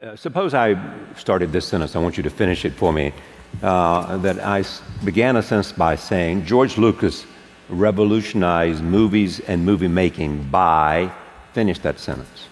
Uh, 0.00 0.14
suppose 0.14 0.54
I 0.54 0.76
started 1.16 1.50
this 1.50 1.66
sentence, 1.66 1.96
I 1.96 1.98
want 1.98 2.16
you 2.16 2.22
to 2.22 2.30
finish 2.30 2.64
it 2.64 2.72
for 2.72 2.92
me. 2.92 3.12
Uh, 3.60 4.20
I 4.44 4.64
began 5.04 5.34
a 5.34 5.42
sentence 5.42 5.72
by 5.72 5.96
saying 5.96 6.44
George 6.44 6.78
Lucas 6.78 7.26
revolutionized 7.68 8.80
movies 8.80 9.40
and 9.40 9.64
movie 9.66 9.88
making 9.88 10.44
by, 10.50 11.10
finish 11.52 11.80
that 11.80 11.98
sentence. 11.98 12.46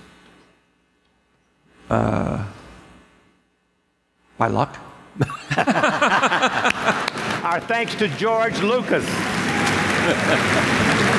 By 4.38 4.48
luck? 4.48 4.76
Our 7.44 7.60
thanks 7.60 7.94
to 7.94 8.08
George 8.08 8.60
Lucas. 8.60 9.06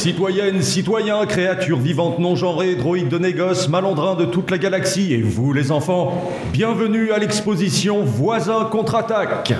Citoyennes, 0.00 0.62
citoyens, 0.62 1.26
créatures 1.26 1.78
vivantes 1.78 2.20
non 2.20 2.34
genrées, 2.34 2.74
droïdes 2.74 3.10
de 3.10 3.18
négoce, 3.18 3.68
malandrins 3.68 4.14
de 4.14 4.24
toute 4.24 4.50
la 4.50 4.56
galaxie, 4.56 5.12
et 5.12 5.20
vous 5.20 5.52
les 5.52 5.70
enfants, 5.70 6.32
bienvenue 6.54 7.12
à 7.12 7.18
l'exposition 7.18 8.02
Voisins 8.02 8.64
contre-attaque. 8.64 9.52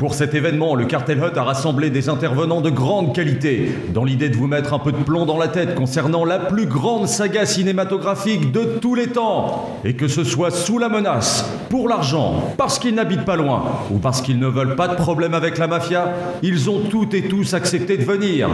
Pour 0.00 0.14
cet 0.14 0.34
événement, 0.34 0.76
le 0.76 0.86
Cartel 0.86 1.18
Hut 1.18 1.36
a 1.36 1.42
rassemblé 1.42 1.90
des 1.90 2.08
intervenants 2.08 2.62
de 2.62 2.70
grande 2.70 3.14
qualité, 3.14 3.68
dans 3.92 4.02
l'idée 4.02 4.30
de 4.30 4.36
vous 4.36 4.46
mettre 4.46 4.72
un 4.72 4.78
peu 4.78 4.92
de 4.92 4.96
plomb 4.96 5.26
dans 5.26 5.36
la 5.36 5.48
tête 5.48 5.74
concernant 5.74 6.24
la 6.24 6.38
plus 6.38 6.64
grande 6.64 7.06
saga 7.06 7.44
cinématographique 7.44 8.50
de 8.50 8.78
tous 8.80 8.94
les 8.94 9.08
temps. 9.08 9.68
Et 9.84 9.92
que 9.92 10.08
ce 10.08 10.24
soit 10.24 10.52
sous 10.52 10.78
la 10.78 10.88
menace, 10.88 11.44
pour 11.68 11.86
l'argent, 11.86 12.54
parce 12.56 12.78
qu'ils 12.78 12.94
n'habitent 12.94 13.26
pas 13.26 13.36
loin, 13.36 13.62
ou 13.90 13.98
parce 13.98 14.22
qu'ils 14.22 14.38
ne 14.38 14.46
veulent 14.46 14.74
pas 14.74 14.88
de 14.88 14.94
problème 14.94 15.34
avec 15.34 15.58
la 15.58 15.66
mafia, 15.66 16.14
ils 16.42 16.70
ont 16.70 16.80
toutes 16.88 17.12
et 17.12 17.28
tous 17.28 17.52
accepté 17.52 17.98
de 17.98 18.04
venir. 18.04 18.48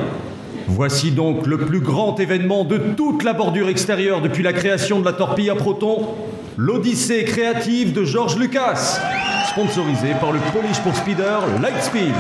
Voici 0.67 1.13
donc 1.13 1.47
le 1.47 1.59
plus 1.59 1.79
grand 1.79 2.19
événement 2.19 2.65
de 2.65 2.77
toute 2.97 3.23
la 3.23 3.35
bordure 3.35 3.69
extérieure 3.69 4.21
depuis 4.21 4.43
la 4.43 4.53
création 4.53 4.99
de 4.99 5.05
la 5.05 5.13
torpille 5.13 5.51
à 5.51 5.55
proton, 5.55 6.09
l'Odyssée 6.59 7.25
créative 7.25 7.93
de 7.93 8.05
George 8.05 8.37
Lucas, 8.37 9.01
sponsorisé 9.51 10.15
par 10.21 10.33
le 10.33 10.41
Polish 10.53 10.81
pour 10.81 10.97
Speeder 10.97 11.41
Lightspeed. 11.61 12.15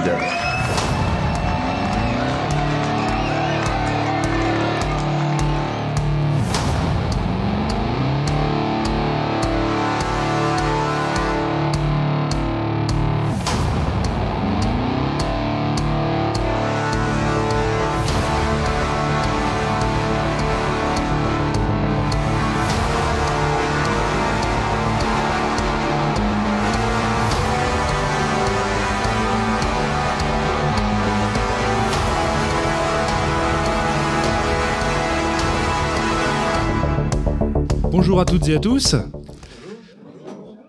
Bonjour 38.16 38.30
à 38.30 38.38
toutes 38.38 38.48
et 38.48 38.54
à 38.54 38.58
tous. 38.58 38.96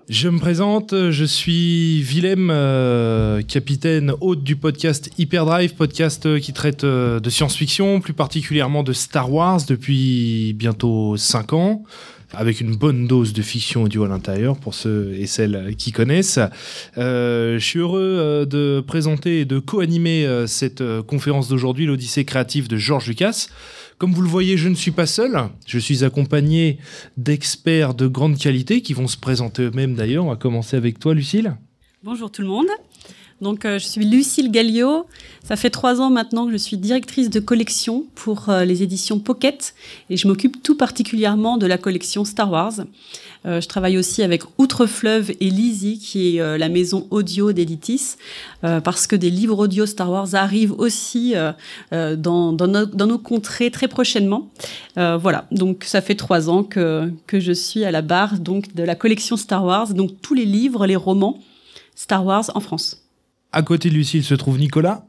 Je 0.09 0.27
me 0.27 0.37
présente, 0.37 0.93
je 1.11 1.23
suis 1.23 2.01
Willem, 2.01 2.49
euh, 2.51 3.41
capitaine 3.41 4.11
hôte 4.19 4.43
du 4.43 4.57
podcast 4.57 5.09
Hyperdrive, 5.17 5.73
podcast 5.75 6.25
euh, 6.25 6.39
qui 6.39 6.51
traite 6.51 6.83
euh, 6.83 7.21
de 7.21 7.29
science-fiction, 7.29 8.01
plus 8.01 8.11
particulièrement 8.11 8.83
de 8.83 8.91
Star 8.91 9.31
Wars 9.31 9.61
depuis 9.65 10.55
bientôt 10.57 11.15
5 11.15 11.53
ans, 11.53 11.83
avec 12.33 12.59
une 12.59 12.75
bonne 12.75 13.07
dose 13.07 13.31
de 13.31 13.41
fiction 13.41 13.83
audio 13.83 14.03
à 14.03 14.09
l'intérieur 14.09 14.57
pour 14.57 14.73
ceux 14.73 15.13
et 15.17 15.25
celles 15.25 15.73
qui 15.77 15.93
connaissent. 15.93 16.41
Je 16.97 17.59
suis 17.61 17.79
heureux 17.79 18.45
de 18.45 18.83
présenter 18.85 19.39
et 19.39 19.45
de 19.45 19.59
co-animer 19.59 20.43
cette 20.47 20.83
conférence 21.03 21.47
d'aujourd'hui, 21.47 21.85
l'Odyssée 21.85 22.25
créative 22.25 22.67
de 22.67 22.75
George 22.75 23.07
Lucas. 23.07 23.47
Comme 23.97 24.13
vous 24.13 24.21
le 24.21 24.29
voyez, 24.29 24.57
je 24.57 24.69
ne 24.69 24.75
suis 24.75 24.91
pas 24.91 25.07
seul. 25.07 25.49
Je 25.65 25.79
suis 25.79 26.03
accompagné 26.03 26.77
d'experts 27.17 27.95
de 27.95 28.05
grande 28.05 28.37
qualité 28.37 28.81
qui 28.81 28.93
vont 28.93 29.07
se 29.07 29.17
présenter 29.17 29.63
eux-mêmes 29.63 29.95
d'ailleurs. 29.95 30.25
On 30.25 30.29
va 30.29 30.35
commencer 30.35 30.77
avec 30.77 30.99
toi, 30.99 31.15
Lucille. 31.15 31.57
Bonjour 32.03 32.29
tout 32.29 32.43
le 32.43 32.47
monde. 32.47 32.67
Donc, 33.41 33.65
euh, 33.65 33.79
je 33.79 33.85
suis 33.85 34.05
Lucille 34.05 34.51
Gallio. 34.51 35.07
Ça 35.43 35.55
fait 35.55 35.71
trois 35.71 35.99
ans 35.99 36.11
maintenant 36.11 36.45
que 36.45 36.51
je 36.51 36.57
suis 36.57 36.77
directrice 36.77 37.31
de 37.31 37.39
collection 37.39 38.05
pour 38.13 38.49
euh, 38.49 38.65
les 38.65 38.83
éditions 38.83 39.19
Pocket 39.19 39.73
et 40.11 40.17
je 40.17 40.27
m'occupe 40.27 40.61
tout 40.61 40.77
particulièrement 40.77 41.57
de 41.57 41.65
la 41.65 41.79
collection 41.79 42.23
Star 42.23 42.51
Wars. 42.51 42.73
Euh, 43.47 43.61
je 43.61 43.67
travaille 43.67 43.97
aussi 43.97 44.23
avec 44.23 44.43
Outre-Fleuve 44.57 45.31
et 45.39 45.49
Lizzie, 45.49 45.99
qui 45.99 46.35
est 46.35 46.41
euh, 46.41 46.57
la 46.57 46.69
maison 46.69 47.07
audio 47.11 47.53
d'Editis, 47.53 48.15
euh, 48.63 48.81
parce 48.81 49.07
que 49.07 49.15
des 49.15 49.29
livres 49.29 49.59
audio 49.59 49.85
Star 49.85 50.11
Wars 50.11 50.35
arrivent 50.35 50.73
aussi 50.73 51.35
dans, 51.91 52.51
nos, 52.51 53.17
contrées 53.17 53.71
très 53.71 53.87
prochainement. 53.87 54.49
Voilà, 54.95 55.47
donc 55.51 55.83
ça 55.85 56.01
fait 56.01 56.15
trois 56.15 56.49
ans 56.49 56.63
que, 56.63 57.11
que 57.27 57.39
je 57.39 57.51
suis 57.51 57.85
à 57.85 57.91
la 57.91 58.01
barre 58.01 58.39
donc, 58.39 58.75
de 58.75 58.83
la 58.83 58.95
collection 58.95 59.37
Star 59.37 59.63
Wars, 59.63 59.93
donc 59.93 60.21
tous 60.21 60.33
les 60.33 60.45
livres, 60.45 60.85
les 60.85 60.95
romans 60.95 61.39
Star 61.95 62.25
Wars 62.25 62.45
en 62.55 62.59
France. 62.59 63.03
À 63.51 63.61
côté 63.61 63.89
de 63.89 63.95
Lucille 63.95 64.23
se 64.23 64.35
trouve 64.35 64.59
Nicolas? 64.59 65.06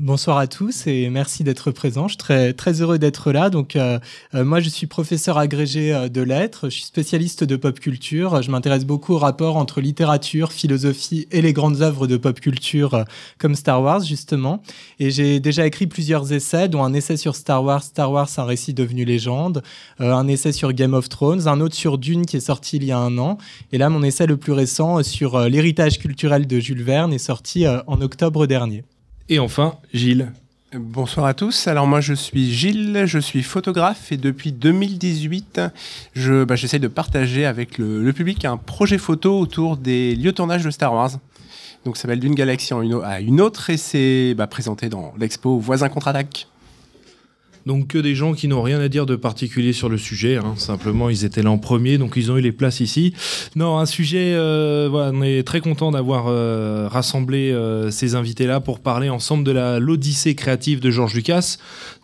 Bonsoir 0.00 0.38
à 0.38 0.48
tous 0.48 0.88
et 0.88 1.08
merci 1.08 1.44
d'être 1.44 1.70
présent. 1.70 2.08
Je 2.08 2.14
suis 2.14 2.18
très, 2.18 2.52
très 2.52 2.80
heureux 2.80 2.98
d'être 2.98 3.30
là. 3.30 3.48
Donc, 3.48 3.76
euh, 3.76 4.00
euh, 4.34 4.44
moi, 4.44 4.58
je 4.58 4.68
suis 4.68 4.88
professeur 4.88 5.38
agrégé 5.38 5.94
euh, 5.94 6.08
de 6.08 6.20
lettres. 6.20 6.68
Je 6.68 6.74
suis 6.74 6.84
spécialiste 6.84 7.44
de 7.44 7.54
pop 7.54 7.78
culture. 7.78 8.42
Je 8.42 8.50
m'intéresse 8.50 8.86
beaucoup 8.86 9.12
au 9.12 9.18
rapport 9.18 9.56
entre 9.56 9.80
littérature, 9.80 10.50
philosophie 10.50 11.28
et 11.30 11.40
les 11.42 11.52
grandes 11.52 11.80
œuvres 11.80 12.08
de 12.08 12.16
pop 12.16 12.40
culture 12.40 12.94
euh, 12.94 13.04
comme 13.38 13.54
Star 13.54 13.80
Wars, 13.82 14.00
justement. 14.00 14.62
Et 14.98 15.12
j'ai 15.12 15.38
déjà 15.38 15.64
écrit 15.64 15.86
plusieurs 15.86 16.32
essais, 16.32 16.68
dont 16.68 16.82
un 16.82 16.92
essai 16.92 17.16
sur 17.16 17.36
Star 17.36 17.62
Wars, 17.62 17.84
Star 17.84 18.10
Wars, 18.10 18.28
un 18.36 18.44
récit 18.44 18.74
devenu 18.74 19.04
légende, 19.04 19.62
un 20.00 20.26
essai 20.26 20.50
sur 20.50 20.72
Game 20.72 20.94
of 20.94 21.08
Thrones, 21.08 21.46
un 21.46 21.60
autre 21.60 21.76
sur 21.76 21.98
Dune 21.98 22.26
qui 22.26 22.38
est 22.38 22.40
sorti 22.40 22.78
il 22.78 22.84
y 22.84 22.90
a 22.90 22.98
un 22.98 23.16
an. 23.18 23.38
Et 23.70 23.78
là, 23.78 23.90
mon 23.90 24.02
essai 24.02 24.26
le 24.26 24.38
plus 24.38 24.52
récent 24.52 25.04
sur 25.04 25.38
l'héritage 25.48 26.00
culturel 26.00 26.48
de 26.48 26.58
Jules 26.58 26.82
Verne 26.82 27.12
est 27.12 27.18
sorti 27.18 27.64
en 27.68 28.00
octobre 28.00 28.48
dernier. 28.48 28.82
Et 29.30 29.38
enfin, 29.38 29.76
Gilles. 29.94 30.32
Bonsoir 30.74 31.24
à 31.24 31.32
tous. 31.32 31.66
Alors 31.66 31.86
moi 31.86 32.02
je 32.02 32.12
suis 32.12 32.52
Gilles, 32.52 33.04
je 33.06 33.18
suis 33.18 33.42
photographe 33.42 34.12
et 34.12 34.18
depuis 34.18 34.52
2018, 34.52 35.62
je, 36.14 36.44
bah, 36.44 36.56
j'essaie 36.56 36.78
de 36.78 36.88
partager 36.88 37.46
avec 37.46 37.78
le, 37.78 38.12
public 38.12 38.44
un 38.44 38.58
projet 38.58 38.98
photo 38.98 39.38
autour 39.38 39.78
des 39.78 40.14
lieux 40.14 40.32
de 40.32 40.36
tournage 40.36 40.62
de 40.62 40.70
Star 40.70 40.92
Wars. 40.92 41.12
Donc 41.86 41.96
ça 41.96 42.02
s'appelle 42.02 42.20
d'une 42.20 42.34
galaxie 42.34 42.74
à 42.74 43.20
une 43.20 43.40
autre 43.40 43.70
et 43.70 43.78
c'est 43.78 44.34
bah, 44.34 44.46
présenté 44.46 44.90
dans 44.90 45.14
l'expo 45.18 45.58
Voisins 45.58 45.88
contre-attaque. 45.88 46.48
Donc 47.66 47.88
que 47.88 47.98
des 47.98 48.14
gens 48.14 48.34
qui 48.34 48.48
n'ont 48.48 48.62
rien 48.62 48.78
à 48.80 48.88
dire 48.88 49.06
de 49.06 49.16
particulier 49.16 49.72
sur 49.72 49.88
le 49.88 49.96
sujet. 49.98 50.36
hein. 50.36 50.54
Simplement, 50.56 51.08
ils 51.08 51.24
étaient 51.24 51.42
là 51.42 51.50
en 51.50 51.58
premier, 51.58 51.98
donc 51.98 52.12
ils 52.16 52.30
ont 52.30 52.36
eu 52.36 52.40
les 52.42 52.52
places 52.52 52.80
ici. 52.80 53.14
Non, 53.56 53.78
un 53.78 53.86
sujet. 53.86 54.32
euh, 54.34 54.88
voilà, 54.90 55.12
on 55.14 55.22
est 55.22 55.42
très 55.46 55.60
content 55.60 55.90
d'avoir 55.90 56.26
euh, 56.28 56.88
rassemblé 56.88 57.52
euh, 57.52 57.90
ces 57.90 58.14
invités-là 58.14 58.60
pour 58.60 58.80
parler 58.80 59.08
ensemble 59.08 59.44
de 59.44 59.78
l'Odyssée 59.78 60.34
créative 60.34 60.80
de 60.80 60.90
George 60.90 61.14
Lucas. 61.14 61.56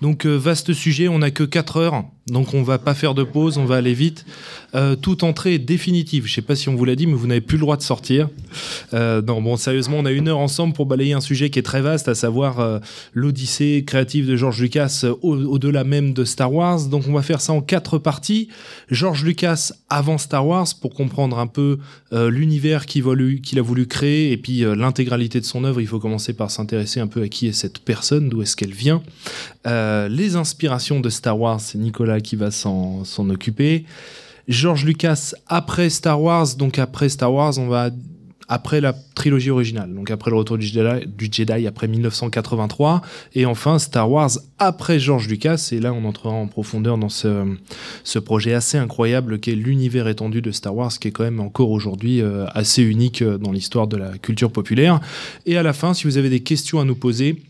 Donc 0.03 0.25
euh, 0.27 0.37
vaste 0.37 0.72
sujet. 0.72 1.09
On 1.09 1.19
n'a 1.19 1.31
que 1.31 1.44
4 1.44 1.77
heures, 1.77 2.05
donc 2.28 2.55
on 2.55 2.62
va 2.62 2.78
pas 2.78 2.94
faire 2.94 3.15
de 3.15 3.22
pause. 3.22 3.59
On 3.59 3.65
va 3.66 3.77
aller 3.77 3.94
vite. 3.94 4.25
Euh, 4.75 4.97
toute 4.97 5.22
entrée 5.25 5.55
est 5.55 5.59
définitive. 5.59 6.27
Je 6.27 6.34
sais 6.34 6.43
pas 6.43 6.55
si 6.56 6.69
on 6.69 6.75
vous 6.77 6.84
l'a 6.84 6.94
dit, 6.97 7.06
mais 7.06 7.15
vous 7.15 7.27
n'avez 7.27 7.41
plus 7.41 7.56
le 7.56 7.62
droit 7.62 7.77
de 7.77 7.83
sortir. 7.83 8.28
Euh, 8.94 9.21
non, 9.21 9.43
bon, 9.43 9.56
sérieusement, 9.56 9.97
on 9.99 10.05
a 10.06 10.10
une 10.12 10.28
heure 10.28 10.39
ensemble 10.39 10.72
pour 10.75 10.87
balayer 10.87 11.12
un 11.12 11.21
sujet 11.21 11.50
qui 11.50 11.59
est 11.59 11.62
très 11.62 11.83
vaste, 11.83 12.09
à 12.09 12.15
savoir 12.15 12.81
l'Odyssée 13.15 13.84
créative 13.87 14.27
de 14.27 14.37
George 14.37 14.60
Lucas 14.60 15.05
au- 15.22 15.36
au-delà 15.36 15.84
même 15.84 16.13
de 16.15 16.24
Star 16.24 16.53
Wars. 16.53 16.86
Donc, 16.86 17.04
on 17.09 17.13
va 17.13 17.22
faire 17.22 17.41
ça 17.41 17.53
en 17.53 17.60
quatre 17.60 17.98
parties. 17.98 18.48
George 18.91 19.24
Lucas 19.24 19.72
avant 19.89 20.19
Star 20.19 20.47
Wars 20.47 20.69
pour 20.80 20.95
comprendre 20.95 21.39
un 21.39 21.47
peu 21.47 21.78
l'univers 22.13 22.86
qu'il 22.86 23.03
a 23.09 23.63
voulu 23.63 23.86
créer 23.86 24.33
et 24.33 24.36
puis 24.36 24.60
l'intégralité 24.77 25.41
de 25.41 25.45
son 25.45 25.65
œuvre. 25.65 25.80
Il 25.80 25.86
faut 25.86 25.98
commencer 26.01 26.33
par 26.33 26.51
s'intéresser 26.51 27.01
un 27.01 27.07
peu 27.07 27.22
à 27.22 27.28
qui 27.28 27.48
est 27.48 27.53
cette 27.53 27.80
personne, 27.80 28.28
d'où 28.28 28.42
est-ce 28.42 28.57
qu'elle 28.57 28.72
vient. 28.72 29.03
Les 30.09 30.37
inspirations 30.37 31.01
de 31.01 31.09
Star 31.09 31.39
Wars, 31.39 31.60
c'est 31.60 31.78
Nicolas 31.78 32.21
qui 32.21 32.37
va 32.37 32.51
s'en 32.51 33.04
s'en 33.04 33.28
occuper. 33.31 33.84
George 34.48 34.84
Lucas 34.84 35.33
après 35.47 35.91
Star 35.91 36.21
Wars, 36.21 36.57
donc 36.57 36.78
après 36.78 37.09
Star 37.09 37.33
Wars, 37.33 37.57
on 37.59 37.69
va 37.69 37.91
après 38.51 38.81
la 38.81 38.92
trilogie 39.15 39.51
originale, 39.51 39.95
donc 39.95 40.10
après 40.10 40.33
le 40.33 40.37
retour 40.37 40.59
du 40.59 40.66
Jedi, 40.66 41.07
du 41.07 41.28
Jedi 41.31 41.69
après 41.69 41.87
1983, 41.87 43.01
et 43.37 43.47
enfin 43.47 43.78
Star 43.78 44.10
Wars 44.10 44.31
après 44.59 44.98
George 44.98 45.28
Lucas, 45.28 45.69
et 45.71 45.78
là 45.78 45.93
on 45.93 46.04
entrera 46.04 46.34
en 46.34 46.48
profondeur 46.48 46.98
dans 46.98 47.09
ce, 47.09 47.47
ce 48.03 48.19
projet 48.19 48.53
assez 48.53 48.77
incroyable 48.77 49.39
qu'est 49.39 49.54
l'univers 49.54 50.09
étendu 50.09 50.43
de 50.43 50.51
Star 50.51 50.75
Wars, 50.75 50.91
qui 50.98 51.07
est 51.07 51.13
quand 51.13 51.22
même 51.22 51.39
encore 51.39 51.71
aujourd'hui 51.71 52.22
euh, 52.22 52.45
assez 52.48 52.83
unique 52.83 53.22
euh, 53.22 53.39
dans 53.39 53.53
l'histoire 53.53 53.86
de 53.86 53.97
la 53.97 54.19
culture 54.19 54.51
populaire. 54.51 55.01
Et 55.47 55.57
à 55.57 55.63
la 55.63 55.72
fin, 55.72 55.95
si 55.95 56.09
vous 56.09 56.19
avez 56.19 56.28
des 56.28 56.41
questions 56.41 56.81
à 56.81 56.84
nous 56.84 56.97
poser, 56.97 57.41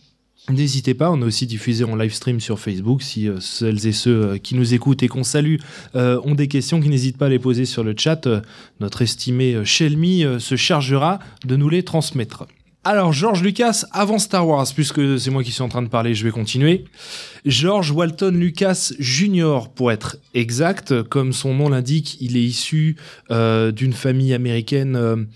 N'hésitez 0.52 0.94
pas, 0.94 1.11
on 1.11 1.23
a 1.23 1.25
aussi 1.25 1.47
diffusé 1.47 1.85
en 1.85 1.97
live 1.97 2.12
stream 2.12 2.41
sur 2.41 2.58
Facebook. 2.58 3.02
Si 3.02 3.29
euh, 3.29 3.41
celles 3.41 3.87
et 3.87 3.93
ceux 3.93 4.23
euh, 4.23 4.38
qui 4.38 4.55
nous 4.55 4.75
écoutent 4.75 5.02
et 5.02 5.08
qu'on 5.08 5.25
salue 5.25 5.56
euh, 5.94 6.20
ont 6.25 6.35
des 6.35 6.49
questions, 6.49 6.81
qui 6.81 6.88
n'hésitent 6.88 7.19
pas 7.19 7.26
à 7.26 7.29
les 7.29 7.38
poser 7.38 7.64
sur 7.64 7.85
le 7.85 7.94
chat, 7.97 8.29
notre 8.81 9.02
estimé 9.02 9.64
Shelmy 9.64 10.25
se 10.38 10.56
chargera 10.56 11.19
de 11.44 11.56
nous 11.56 11.69
les 11.69 11.82
transmettre. 11.82 12.47
Alors, 12.82 13.12
George 13.12 13.43
Lucas, 13.43 13.85
avant 13.93 14.19
Star 14.19 14.47
Wars, 14.47 14.67
puisque 14.75 15.19
c'est 15.19 15.31
moi 15.31 15.44
qui 15.44 15.52
suis 15.52 15.62
en 15.62 15.69
train 15.69 15.82
de 15.82 15.88
parler, 15.88 16.14
je 16.14 16.25
vais 16.25 16.31
continuer. 16.31 16.87
George 17.44 17.91
Walton 17.91 18.31
Lucas 18.31 18.93
Jr., 18.99 19.69
pour 19.75 19.93
être 19.93 20.17
exact, 20.32 21.02
comme 21.02 21.32
son 21.32 21.55
nom 21.55 21.69
l'indique, 21.69 22.17
il 22.20 22.38
est 22.38 22.43
issu 22.43 22.97
d'une 23.29 23.93
famille 23.93 24.32
américaine 24.32 25.26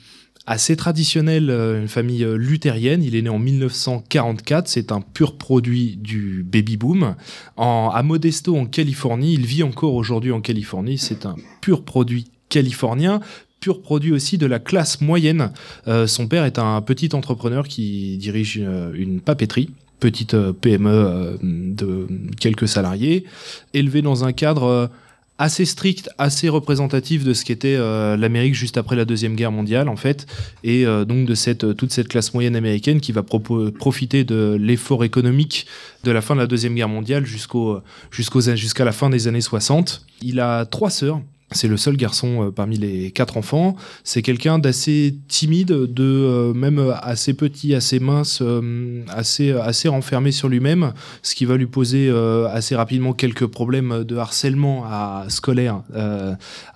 assez 0.47 0.77
traditionnelle, 0.77 1.51
euh, 1.51 1.81
une 1.81 1.89
famille 1.89 2.25
euh, 2.25 2.37
luthérienne. 2.37 3.03
Il 3.03 3.17
est 3.17 3.23
né 3.23 3.31
en 3.31 3.39
1944, 3.39 4.69
c'est 4.69 4.93
un 4.93 5.01
pur 5.01 5.37
produit 5.37 5.97
du 5.97 6.45
baby 6.45 6.77
boom. 6.77 7.15
En, 7.57 7.91
à 7.93 8.03
Modesto, 8.03 8.57
en 8.57 8.67
Californie, 8.67 9.35
il 9.35 9.47
vit 9.47 9.63
encore 9.63 9.95
aujourd'hui 9.95 10.33
en 10.33 10.41
Californie, 10.41 10.99
c'est 10.99 11.27
un 11.27 11.37
pur 11.61 11.85
produit 11.85 12.27
californien 12.51 13.21
pur 13.65 13.81
produit 13.81 14.13
aussi 14.13 14.37
de 14.37 14.45
la 14.45 14.59
classe 14.59 15.01
moyenne. 15.01 15.51
Euh, 15.89 16.07
son 16.07 16.29
père 16.29 16.45
est 16.45 16.59
un 16.59 16.83
petit 16.83 17.15
entrepreneur 17.15 17.67
qui 17.67 18.19
dirige 18.19 18.61
euh, 18.63 18.93
une 18.95 19.23
papeterie 19.23 19.71
petite 20.01 20.37
PME 20.37 21.39
de 21.43 22.07
quelques 22.39 22.69
salariés, 22.69 23.25
élevé 23.73 24.03
dans 24.03 24.25
un 24.25 24.33
cadre 24.33 24.91
assez 25.39 25.65
strict, 25.65 26.09
assez 26.19 26.49
représentatif 26.49 27.25
de 27.25 27.33
ce 27.35 27.45
qu'était 27.45 27.77
euh, 27.77 28.17
l'Amérique 28.17 28.55
juste 28.55 28.77
après 28.77 28.95
la 28.95 29.05
deuxième 29.05 29.35
guerre 29.35 29.51
mondiale 29.51 29.89
en 29.89 29.97
fait, 29.97 30.27
et 30.63 30.87
euh, 30.87 31.05
donc 31.05 31.27
de 31.27 31.35
cette 31.35 31.65
euh, 31.65 31.75
toute 31.75 31.93
cette 31.93 32.09
classe 32.09 32.35
moyenne 32.35 32.55
américaine 32.55 33.01
qui 33.01 33.11
va 33.11 33.23
profiter 33.23 34.25
de 34.25 34.57
l'effort 34.61 35.03
économique 35.05 35.67
de 36.05 36.13
la 36.13 36.21
fin 36.21 36.35
de 36.35 36.41
la 36.41 36.47
deuxième 36.47 36.75
guerre 36.75 36.89
mondiale 36.89 37.27
jusqu'au 37.27 37.81
jusqu'à 38.11 38.85
la 38.85 38.93
fin 38.93 39.11
des 39.11 39.27
années 39.27 39.41
60. 39.41 40.07
Il 40.23 40.39
a 40.41 40.67
trois 40.67 40.91
sœurs. 40.91 41.21
C'est 41.51 41.69
le 41.69 41.77
seul 41.77 41.97
garçon 41.97 42.47
euh, 42.47 42.51
parmi 42.51 42.77
les 42.77 43.11
quatre 43.11 43.37
enfants. 43.37 43.77
C'est 44.03 44.23
quelqu'un 44.23 44.59
d'assez 44.59 45.15
timide, 45.29 45.69
de 45.69 46.03
euh, 46.03 46.55
même 46.55 46.95
assez 47.03 47.35
petit, 47.35 47.75
assez 47.75 48.01
mince, 48.01 48.41
euh, 48.43 49.03
assez 49.09 49.53
assez 49.53 49.89
renfermé 49.89 50.33
sur 50.33 50.49
lui-même, 50.49 50.93
ce 51.23 51.35
qui 51.35 51.45
va 51.45 51.57
lui 51.57 51.67
poser 51.67 52.11
assez 52.51 52.75
rapidement 52.75 53.13
quelques 53.13 53.47
problèmes 53.47 54.05
de 54.05 54.17
harcèlement 54.17 54.85
scolaire 55.29 55.83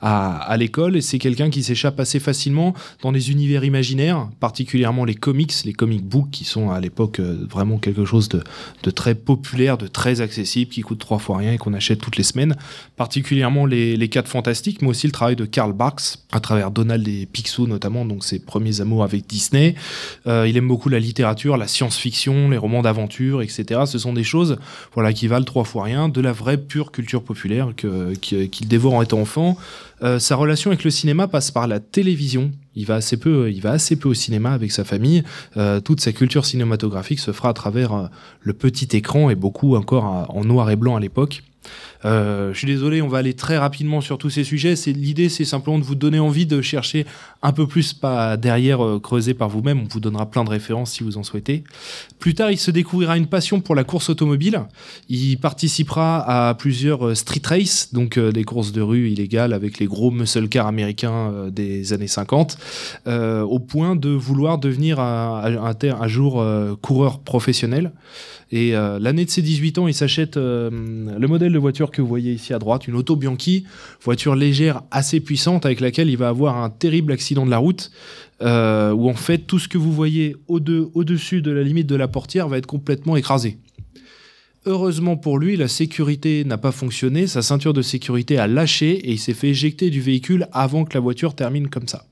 à, 0.01 0.57
l'école. 0.59 0.97
Et 0.97 1.01
c'est 1.01 1.19
quelqu'un 1.19 1.51
qui 1.51 1.63
s'échappe 1.63 1.99
assez 2.01 2.21
facilement 2.21 2.75
dans 3.03 3.11
les 3.11 3.31
univers 3.31 3.65
imaginaires, 3.65 4.29
particulièrement 4.41 5.05
les 5.05 5.15
comics, 5.15 5.53
les 5.65 5.73
comic 5.73 6.05
books 6.05 6.31
qui 6.31 6.45
sont 6.45 6.71
à 6.71 6.81
l'époque 6.81 7.21
vraiment 7.21 7.79
quelque 7.79 8.05
chose 8.05 8.29
de, 8.29 8.43
de 8.83 8.91
très 8.91 9.15
populaire, 9.15 9.79
de 9.79 9.87
très 9.87 10.21
accessible, 10.21 10.71
qui 10.71 10.83
coûte 10.83 10.99
trois 10.99 11.19
fois 11.19 11.39
rien 11.39 11.53
et 11.53 11.59
qu'on 11.59 11.75
achète 11.75 12.01
toutes 12.01 12.17
les 12.17 12.23
semaines. 12.25 12.57
Particulièrement 12.97 13.67
les, 13.67 13.97
les 13.97 14.09
quatre 14.09 14.29
fantastiques, 14.29 14.68
mais 14.83 14.89
aussi 14.89 15.07
le 15.07 15.13
travail 15.13 15.37
de 15.37 15.45
Karl 15.45 15.73
Barks 15.73 16.19
à 16.33 16.41
travers 16.41 16.71
Donald 16.71 17.07
et 17.09 17.27
Picsou 17.27 17.67
notamment, 17.67 18.05
donc 18.05 18.25
ses 18.25 18.39
premiers 18.39 18.81
amours 18.81 19.03
avec 19.03 19.27
Disney. 19.27 19.75
Euh, 20.27 20.47
il 20.49 20.57
aime 20.57 20.69
beaucoup 20.69 20.89
la 20.89 20.99
littérature, 20.99 21.57
la 21.57 21.67
science-fiction, 21.67 22.51
les 22.51 22.59
romans 22.59 22.83
d'aventure, 22.83 23.43
etc. 23.43 23.83
Ce 23.87 23.99
sont 23.99 24.13
des 24.13 24.25
choses 24.25 24.59
voilà, 24.95 25.13
qui 25.13 25.27
valent 25.27 25.45
trois 25.45 25.65
fois 25.65 25.85
rien, 25.85 26.09
de 26.09 26.21
la 26.21 26.33
vraie 26.33 26.59
pure 26.59 26.93
culture 26.93 27.23
populaire 27.23 27.73
qu'il 27.75 28.69
dévore 28.69 28.95
en 28.95 29.03
étant 29.03 29.21
enfant. 29.21 29.57
Euh, 30.03 30.19
sa 30.19 30.37
relation 30.37 30.71
avec 30.71 30.85
le 30.85 30.91
cinéma 30.91 31.27
passe 31.27 31.51
par 31.51 31.67
la 31.67 31.81
télévision. 31.81 32.53
Il 32.77 32.87
va 32.87 32.97
assez 32.97 33.17
peu, 33.17 33.51
il 33.51 33.61
va 33.61 33.73
assez 33.73 33.97
peu 33.97 34.09
au 34.09 34.15
cinéma 34.15 34.53
avec 34.53 34.71
sa 34.71 34.85
famille. 34.85 35.25
Euh, 35.57 35.81
toute 35.81 36.01
sa 36.01 36.13
culture 36.13 36.45
cinématographique 36.45 37.19
se 37.19 37.33
fera 37.33 37.49
à 37.49 37.55
travers 37.55 38.09
le 38.41 38.53
petit 38.53 38.97
écran 38.97 39.31
et 39.31 39.35
beaucoup 39.35 39.75
encore 39.75 40.27
en 40.29 40.45
noir 40.45 40.71
et 40.71 40.77
blanc 40.77 40.95
à 40.95 41.01
l'époque. 41.01 41.43
Euh, 42.05 42.53
je 42.53 42.59
suis 42.59 42.67
désolé, 42.67 43.03
on 43.03 43.09
va 43.09 43.19
aller 43.19 43.35
très 43.35 43.59
rapidement 43.59 44.01
sur 44.01 44.19
tous 44.19 44.31
ces 44.31 44.45
sujets. 44.45 44.77
C'est 44.77 44.93
l'idée, 44.93 45.29
c'est 45.29 45.45
simplement 45.45 45.79
de 45.79 45.85
vous 45.85 45.95
donner 45.95 46.19
envie 46.19 46.47
de 46.47 46.61
chercher 46.63 47.07
un 47.43 47.53
peu 47.53 47.67
plus, 47.67 47.93
pas 47.93 48.37
derrière 48.37 48.85
euh, 48.85 49.01
creuser 49.01 49.35
par 49.35 49.49
vous-même. 49.49 49.81
On 49.81 49.89
vous 49.89 50.01
donnera 50.01 50.31
plein 50.31 50.45
de 50.45 50.51
références 50.51 50.93
si 50.93 51.03
vous 51.03 51.19
en 51.19 51.23
souhaitez. 51.23 51.65
Plus 52.19 52.35
tard, 52.35 52.51
il 52.51 52.59
se 52.59 52.71
découvrira 52.71 53.17
une 53.17 53.27
passion 53.27 53.61
pour 53.61 53.75
la 53.75 53.85
course 53.85 54.11
automobile. 54.11 54.63
Il 55.09 55.37
participera 55.39 56.49
à 56.49 56.55
plusieurs 56.55 57.07
euh, 57.07 57.15
street 57.15 57.43
races, 57.45 57.93
donc 57.93 58.19
euh, 58.19 58.33
des 58.33 58.45
courses 58.45 58.73
de 58.73 58.81
rue 58.81 59.11
illégales 59.11 59.53
avec 59.53 59.79
les 59.79 59.87
gros 59.87 60.11
muscle 60.11 60.49
cars 60.49 60.67
américains 60.67 61.49
des 61.51 61.93
années 61.93 62.09
50, 62.09 62.59
euh, 63.07 63.43
au 63.43 63.59
point 63.59 63.97
de 63.97 64.11
vouloir 64.11 64.59
devenir 64.59 65.01
un, 65.01 65.73
un, 65.83 66.09
jour 66.09 66.45
coureur 66.81 67.21
professionnel. 67.21 67.93
Et 68.51 68.75
euh, 68.75 68.99
l'année 68.99 69.25
de 69.27 69.31
ses 69.31 69.43
18 69.43 69.79
ans, 69.79 69.89
il 69.89 69.95
s'achète 69.95 70.39
euh, 70.39 70.71
le 70.71 71.29
modèle 71.29 71.53
de 71.53 71.59
voiture 71.59 71.91
que 71.91 72.01
vous 72.01 72.09
voyez 72.09 72.33
ici 72.33 72.55
à 72.55 72.59
droite, 72.59 72.89
une 72.89 72.95
Auto 72.97 73.15
Bianchi, 73.15 73.65
voiture 74.03 74.35
légère 74.35 74.83
assez 74.91 75.21
puissante 75.21 75.67
avec 75.67 75.81
laquelle 75.81 76.09
il 76.09 76.17
va 76.17 76.29
avoir 76.31 76.57
un 76.57 76.71
terrible 76.71 77.13
accident 77.13 77.45
de 77.45 77.51
la 77.51 77.59
route, 77.59 77.91
euh, 78.41 78.93
où 78.93 79.11
en 79.11 79.15
fait 79.15 79.39
tout 79.47 79.59
ce 79.59 79.69
que 79.69 79.77
vous 79.77 79.93
voyez 79.93 80.35
au-de- 80.47 80.89
au-dessus 80.95 81.43
de 81.43 81.51
la 81.51 81.63
limite 81.63 81.87
de 81.87 81.95
la 81.97 82.09
portière 82.09 82.49
va 82.49 82.57
être 82.57 82.67
complètement 82.67 83.17
écrasé. 83.17 83.59
Heureusement 84.67 85.17
pour 85.17 85.39
lui, 85.39 85.57
la 85.57 85.69
sécurité 85.69 86.45
n'a 86.45 86.59
pas 86.59 86.73
fonctionné, 86.73 87.27
sa 87.27 87.43
ceinture 87.43 87.73
de 87.73 87.83
sécurité 87.83 88.39
a 88.39 88.47
lâché 88.47 88.93
et 88.93 89.13
il 89.13 89.19
s'est 89.19 89.35
fait 89.35 89.49
éjecter 89.49 89.89
du 89.91 90.01
véhicule 90.01 90.49
avant 90.53 90.85
que 90.85 90.95
la 90.95 91.01
voiture 91.01 91.35
termine 91.35 91.69
comme 91.69 91.87
ça. 91.89 92.07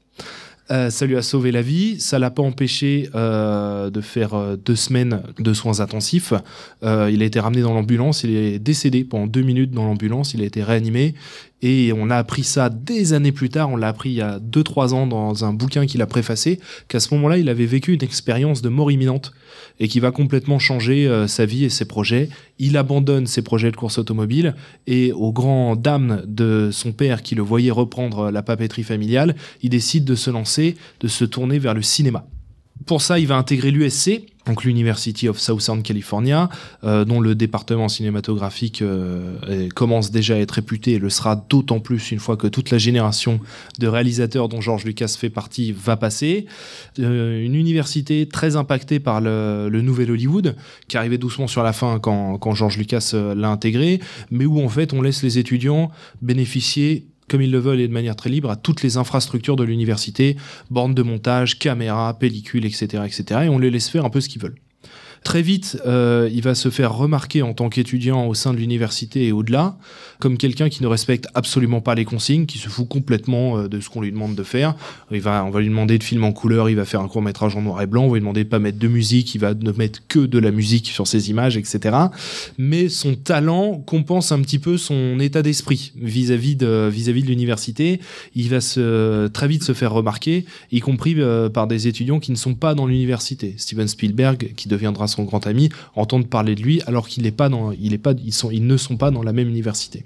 Euh, 0.70 0.90
ça 0.90 1.06
lui 1.06 1.16
a 1.16 1.22
sauvé 1.22 1.52
la 1.52 1.62
vie, 1.62 2.00
ça 2.00 2.18
l'a 2.18 2.30
pas 2.30 2.42
empêché 2.42 3.08
euh, 3.14 3.88
de 3.88 4.00
faire 4.00 4.34
euh, 4.34 4.56
deux 4.56 4.74
semaines 4.74 5.22
de 5.38 5.52
soins 5.52 5.80
intensifs. 5.80 6.32
Il 6.82 7.22
a 7.22 7.24
été 7.24 7.38
ramené 7.38 7.62
dans 7.62 7.74
l'ambulance, 7.74 8.24
il 8.24 8.34
est 8.34 8.58
décédé 8.58 9.04
pendant 9.04 9.26
deux 9.26 9.42
minutes 9.42 9.70
dans 9.70 9.84
l'ambulance, 9.84 10.34
il 10.34 10.42
a 10.42 10.44
été 10.44 10.62
réanimé 10.62 11.14
et 11.62 11.92
on 11.94 12.10
a 12.10 12.16
appris 12.16 12.44
ça 12.44 12.68
des 12.68 13.12
années 13.12 13.32
plus 13.32 13.48
tard, 13.48 13.70
on 13.70 13.76
l'a 13.76 13.88
appris 13.88 14.10
il 14.10 14.16
y 14.16 14.20
a 14.20 14.38
deux 14.38 14.62
trois 14.62 14.94
ans 14.94 15.06
dans 15.06 15.44
un 15.44 15.52
bouquin 15.52 15.86
qu'il 15.86 16.02
a 16.02 16.06
préfacé, 16.06 16.60
qu'à 16.88 17.00
ce 17.00 17.14
moment-là 17.14 17.38
il 17.38 17.48
avait 17.48 17.66
vécu 17.66 17.94
une 17.94 18.02
expérience 18.02 18.62
de 18.62 18.68
mort 18.68 18.90
imminente 18.90 19.32
et 19.80 19.88
qui 19.88 20.00
va 20.00 20.10
complètement 20.10 20.58
changer 20.58 21.06
euh, 21.06 21.26
sa 21.26 21.46
vie 21.46 21.64
et 21.64 21.70
ses 21.70 21.86
projets. 21.86 22.28
Il 22.58 22.76
abandonne 22.76 23.26
ses 23.26 23.42
projets 23.42 23.70
de 23.70 23.76
course 23.76 23.98
automobile 23.98 24.54
et 24.86 25.12
au 25.12 25.32
grand 25.32 25.76
dam 25.76 26.22
de 26.26 26.70
son 26.72 26.92
père 26.92 27.22
qui 27.22 27.34
le 27.34 27.42
voyait 27.42 27.70
reprendre 27.70 28.30
la 28.30 28.42
papeterie 28.42 28.82
familiale, 28.82 29.34
il 29.62 29.70
décide 29.70 30.04
de 30.04 30.14
se 30.14 30.30
lancer, 30.30 30.76
de 31.00 31.08
se 31.08 31.24
tourner 31.24 31.58
vers 31.58 31.74
le 31.74 31.82
cinéma. 31.82 32.26
Pour 32.84 33.02
ça, 33.02 33.18
il 33.18 33.26
va 33.26 33.36
intégrer 33.36 33.70
l'USC, 33.70 34.22
donc 34.46 34.62
l'University 34.62 35.28
of 35.28 35.40
Southern 35.40 35.82
California, 35.82 36.48
euh, 36.84 37.04
dont 37.04 37.20
le 37.20 37.34
département 37.34 37.88
cinématographique 37.88 38.80
euh, 38.80 39.68
commence 39.74 40.12
déjà 40.12 40.34
à 40.34 40.38
être 40.38 40.52
réputé 40.52 40.92
et 40.92 40.98
le 40.98 41.10
sera 41.10 41.34
d'autant 41.36 41.80
plus 41.80 42.12
une 42.12 42.20
fois 42.20 42.36
que 42.36 42.46
toute 42.46 42.70
la 42.70 42.78
génération 42.78 43.40
de 43.80 43.88
réalisateurs 43.88 44.48
dont 44.48 44.60
George 44.60 44.84
Lucas 44.84 45.16
fait 45.18 45.30
partie 45.30 45.72
va 45.72 45.96
passer. 45.96 46.46
Euh, 47.00 47.44
une 47.44 47.56
université 47.56 48.28
très 48.28 48.54
impactée 48.54 49.00
par 49.00 49.20
le, 49.20 49.68
nouvel 49.82 50.12
Hollywood, 50.12 50.54
qui 50.86 50.96
arrivait 50.96 51.18
doucement 51.18 51.48
sur 51.48 51.62
la 51.62 51.72
fin 51.72 51.98
quand, 51.98 52.38
quand 52.38 52.54
George 52.54 52.78
Lucas 52.78 53.12
l'a 53.14 53.48
intégré, 53.48 54.00
mais 54.30 54.46
où 54.46 54.60
en 54.60 54.68
fait 54.68 54.92
on 54.92 55.02
laisse 55.02 55.22
les 55.22 55.38
étudiants 55.38 55.90
bénéficier 56.22 57.06
comme 57.28 57.42
ils 57.42 57.50
le 57.50 57.58
veulent 57.58 57.80
et 57.80 57.88
de 57.88 57.92
manière 57.92 58.16
très 58.16 58.30
libre, 58.30 58.50
à 58.50 58.56
toutes 58.56 58.82
les 58.82 58.96
infrastructures 58.96 59.56
de 59.56 59.64
l'université, 59.64 60.36
bornes 60.70 60.94
de 60.94 61.02
montage, 61.02 61.58
caméras, 61.58 62.18
pellicules, 62.18 62.64
etc., 62.64 63.02
etc., 63.04 63.40
et 63.44 63.48
on 63.48 63.58
les 63.58 63.70
laisse 63.70 63.88
faire 63.88 64.04
un 64.04 64.10
peu 64.10 64.20
ce 64.20 64.28
qu'ils 64.28 64.42
veulent. 64.42 64.58
Très 65.26 65.42
vite, 65.42 65.76
euh, 65.86 66.30
il 66.32 66.40
va 66.40 66.54
se 66.54 66.70
faire 66.70 66.94
remarquer 66.94 67.42
en 67.42 67.52
tant 67.52 67.68
qu'étudiant 67.68 68.28
au 68.28 68.34
sein 68.34 68.54
de 68.54 68.58
l'université 68.58 69.26
et 69.26 69.32
au-delà, 69.32 69.76
comme 70.20 70.38
quelqu'un 70.38 70.68
qui 70.68 70.84
ne 70.84 70.86
respecte 70.86 71.26
absolument 71.34 71.80
pas 71.80 71.96
les 71.96 72.04
consignes, 72.04 72.46
qui 72.46 72.58
se 72.58 72.68
fout 72.68 72.88
complètement 72.88 73.58
euh, 73.58 73.68
de 73.68 73.80
ce 73.80 73.90
qu'on 73.90 74.00
lui 74.00 74.12
demande 74.12 74.36
de 74.36 74.44
faire. 74.44 74.76
Il 75.10 75.20
va, 75.20 75.44
on 75.44 75.50
va 75.50 75.58
lui 75.58 75.68
demander 75.68 75.98
de 75.98 76.04
filmer 76.04 76.26
en 76.26 76.32
couleur, 76.32 76.70
il 76.70 76.76
va 76.76 76.84
faire 76.84 77.00
un 77.00 77.08
court 77.08 77.22
métrage 77.22 77.56
en 77.56 77.62
noir 77.62 77.82
et 77.82 77.88
blanc, 77.88 78.04
on 78.04 78.08
va 78.10 78.14
lui 78.14 78.20
demander 78.20 78.44
de 78.44 78.48
pas 78.48 78.60
mettre 78.60 78.78
de 78.78 78.86
musique, 78.86 79.34
il 79.34 79.40
va 79.40 79.52
ne 79.52 79.72
mettre 79.72 80.06
que 80.06 80.20
de 80.20 80.38
la 80.38 80.52
musique 80.52 80.86
sur 80.86 81.08
ses 81.08 81.28
images, 81.28 81.56
etc. 81.56 81.96
Mais 82.56 82.88
son 82.88 83.16
talent 83.16 83.82
compense 83.84 84.30
un 84.30 84.40
petit 84.42 84.60
peu 84.60 84.78
son 84.78 85.18
état 85.18 85.42
d'esprit 85.42 85.90
vis-à-vis 85.96 86.54
de, 86.54 86.88
vis-à-vis 86.88 87.24
de 87.24 87.28
l'université. 87.28 87.98
Il 88.36 88.48
va 88.48 88.60
très 88.60 89.48
vite 89.48 89.64
se 89.64 89.74
faire 89.74 89.92
remarquer, 89.92 90.44
y 90.70 90.78
compris 90.78 91.16
euh, 91.18 91.48
par 91.48 91.66
des 91.66 91.88
étudiants 91.88 92.20
qui 92.20 92.30
ne 92.30 92.36
sont 92.36 92.54
pas 92.54 92.76
dans 92.76 92.86
l'université. 92.86 93.56
Steven 93.56 93.88
Spielberg, 93.88 94.52
qui 94.54 94.68
deviendra 94.68 95.08
son 95.08 95.15
grand 95.24 95.46
ami, 95.46 95.70
entendent 95.94 96.28
parler 96.28 96.54
de 96.54 96.62
lui 96.62 96.82
alors 96.86 97.08
qu'il 97.08 97.30
pas 97.32 97.48
dans, 97.48 97.72
il 97.72 97.98
pas, 97.98 98.14
ils 98.24 98.32
sont, 98.32 98.50
ils 98.50 98.66
ne 98.66 98.76
sont 98.76 98.96
pas 98.96 99.10
dans 99.10 99.22
la 99.22 99.32
même 99.32 99.48
université. 99.48 100.04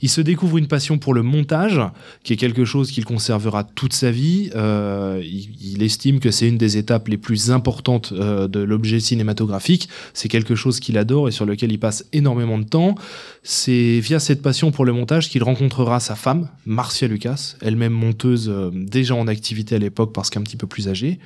Il 0.00 0.08
se 0.08 0.20
découvre 0.20 0.58
une 0.58 0.68
passion 0.68 0.98
pour 0.98 1.12
le 1.12 1.22
montage, 1.22 1.80
qui 2.22 2.32
est 2.32 2.36
quelque 2.36 2.64
chose 2.64 2.90
qu'il 2.90 3.04
conservera 3.04 3.64
toute 3.64 3.92
sa 3.92 4.10
vie. 4.10 4.50
Euh, 4.54 5.20
il, 5.24 5.48
il 5.60 5.82
estime 5.82 6.20
que 6.20 6.30
c'est 6.30 6.48
une 6.48 6.56
des 6.56 6.76
étapes 6.76 7.08
les 7.08 7.16
plus 7.16 7.50
importantes 7.50 8.12
euh, 8.12 8.48
de 8.48 8.60
l'objet 8.60 9.00
cinématographique. 9.00 9.88
C'est 10.14 10.28
quelque 10.28 10.54
chose 10.54 10.78
qu'il 10.78 10.96
adore 10.96 11.28
et 11.28 11.32
sur 11.32 11.46
lequel 11.46 11.72
il 11.72 11.78
passe 11.78 12.06
énormément 12.12 12.58
de 12.58 12.64
temps. 12.64 12.94
C'est 13.42 13.98
via 14.00 14.20
cette 14.20 14.40
passion 14.40 14.70
pour 14.70 14.84
le 14.84 14.92
montage 14.92 15.28
qu'il 15.28 15.42
rencontrera 15.42 15.98
sa 16.00 16.14
femme, 16.14 16.48
Marcia 16.64 17.08
Lucas, 17.08 17.56
elle-même 17.60 17.92
monteuse 17.92 18.48
euh, 18.48 18.70
déjà 18.72 19.14
en 19.16 19.26
activité 19.26 19.74
à 19.74 19.78
l'époque 19.78 20.12
parce 20.12 20.30
qu'un 20.30 20.42
petit 20.42 20.56
peu 20.56 20.66
plus 20.66 20.88
âgée. 20.88 21.18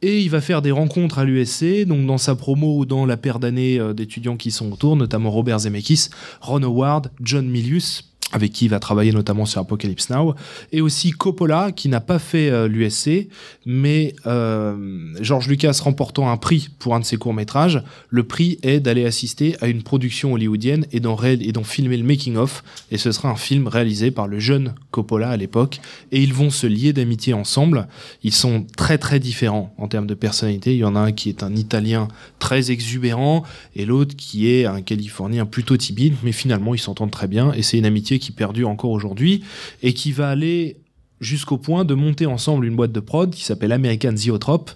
Et 0.00 0.22
il 0.22 0.30
va 0.30 0.40
faire 0.40 0.62
des 0.62 0.70
rencontres 0.70 1.18
à 1.18 1.24
l'USC, 1.24 1.84
donc 1.84 2.06
dans 2.06 2.18
sa 2.18 2.36
promo 2.36 2.78
ou 2.78 2.86
dans 2.86 3.04
la 3.04 3.16
paire 3.16 3.40
d'années 3.40 3.80
euh, 3.80 3.92
d'étudiants 3.92 4.36
qui 4.36 4.52
sont 4.52 4.70
autour, 4.70 4.94
notamment 4.94 5.30
Robert 5.30 5.60
Zemeckis, 5.60 6.10
Ron 6.40 6.62
Howard, 6.62 7.10
John 7.20 7.48
Milius, 7.48 8.04
avec 8.32 8.52
qui 8.52 8.66
il 8.66 8.68
va 8.68 8.78
travailler 8.78 9.12
notamment 9.12 9.46
sur 9.46 9.60
Apocalypse 9.60 10.10
Now, 10.10 10.34
et 10.72 10.80
aussi 10.80 11.12
Coppola, 11.12 11.72
qui 11.72 11.88
n'a 11.88 12.00
pas 12.00 12.18
fait 12.18 12.50
euh, 12.50 12.68
l'USC, 12.68 13.28
mais 13.64 14.14
euh, 14.26 15.14
George 15.20 15.48
Lucas 15.48 15.80
remportant 15.82 16.30
un 16.30 16.36
prix 16.36 16.68
pour 16.78 16.94
un 16.94 17.00
de 17.00 17.04
ses 17.04 17.16
courts-métrages, 17.16 17.82
le 18.10 18.24
prix 18.24 18.58
est 18.62 18.80
d'aller 18.80 19.06
assister 19.06 19.56
à 19.60 19.68
une 19.68 19.82
production 19.82 20.34
hollywoodienne 20.34 20.86
et 20.92 21.00
d'en, 21.00 21.16
et 21.22 21.52
filmer 21.64 21.96
le 21.96 22.04
making-of, 22.04 22.62
et 22.90 22.98
ce 22.98 23.12
sera 23.12 23.30
un 23.30 23.36
film 23.36 23.66
réalisé 23.66 24.10
par 24.10 24.28
le 24.28 24.38
jeune 24.38 24.74
Coppola 24.90 25.30
à 25.30 25.36
l'époque, 25.36 25.80
et 26.12 26.22
ils 26.22 26.34
vont 26.34 26.50
se 26.50 26.66
lier 26.66 26.92
d'amitié 26.92 27.32
ensemble. 27.32 27.88
Ils 28.22 28.34
sont 28.34 28.66
très 28.76 28.98
très 28.98 29.20
différents 29.20 29.74
en 29.78 29.88
termes 29.88 30.06
de 30.06 30.14
personnalité, 30.14 30.74
il 30.74 30.78
y 30.78 30.84
en 30.84 30.96
a 30.96 31.00
un 31.00 31.12
qui 31.12 31.30
est 31.30 31.42
un 31.42 31.54
Italien 31.56 32.08
très 32.38 32.70
exubérant, 32.70 33.42
et 33.74 33.86
l'autre 33.86 34.14
qui 34.16 34.50
est 34.50 34.66
un 34.66 34.82
Californien 34.82 35.46
plutôt 35.46 35.76
timide, 35.76 36.14
mais 36.22 36.32
finalement 36.32 36.74
ils 36.74 36.78
s'entendent 36.78 37.10
très 37.10 37.26
bien, 37.26 37.52
et 37.52 37.62
c'est 37.62 37.78
une 37.78 37.86
amitié 37.86 38.17
qui 38.18 38.32
perdure 38.32 38.68
encore 38.68 38.90
aujourd'hui 38.90 39.44
et 39.82 39.92
qui 39.92 40.12
va 40.12 40.28
aller 40.28 40.76
jusqu'au 41.20 41.58
point 41.58 41.84
de 41.84 41.94
monter 41.94 42.26
ensemble 42.26 42.66
une 42.66 42.76
boîte 42.76 42.92
de 42.92 43.00
prod 43.00 43.30
qui 43.30 43.44
s'appelle 43.44 43.72
American 43.72 44.16
Ziotrope, 44.16 44.70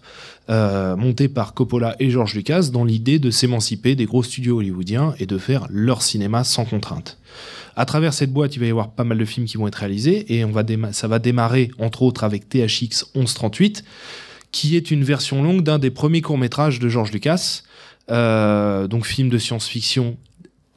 euh, 0.51 0.97
montée 0.97 1.29
par 1.29 1.55
Coppola 1.55 1.95
et 2.01 2.11
George 2.11 2.35
Lucas 2.35 2.69
dans 2.73 2.85
l'idée 2.85 3.19
de 3.19 3.31
s'émanciper 3.31 3.95
des 3.95 4.07
gros 4.07 4.23
studios 4.23 4.59
hollywoodiens 4.59 5.15
et 5.19 5.27
de 5.27 5.39
faire 5.39 5.67
leur 5.71 6.03
cinéma 6.03 6.43
sans 6.45 6.65
contrainte. 6.65 7.19
À 7.77 7.87
travers 7.87 8.13
cette 8.13 8.33
boîte, 8.33 8.57
il 8.57 8.59
va 8.59 8.67
y 8.67 8.71
avoir 8.71 8.91
pas 8.91 9.05
mal 9.05 9.19
de 9.19 9.25
films 9.25 9.47
qui 9.47 9.57
vont 9.57 9.69
être 9.69 9.77
réalisés 9.77 10.35
et 10.35 10.45
on 10.45 10.51
va 10.51 10.63
ça 10.93 11.09
va 11.09 11.19
démarrer 11.19 11.71
entre 11.79 12.03
autres 12.03 12.25
avec 12.25 12.49
THX 12.49 13.07
1138, 13.15 13.85
qui 14.51 14.77
est 14.77 14.91
une 14.91 15.05
version 15.05 15.43
longue 15.43 15.63
d'un 15.63 15.79
des 15.79 15.91
premiers 15.91 16.21
courts-métrages 16.21 16.81
de 16.81 16.89
George 16.89 17.13
Lucas, 17.13 17.63
euh, 18.11 18.89
donc 18.89 19.07
film 19.07 19.29
de 19.29 19.39
science-fiction 19.39 20.17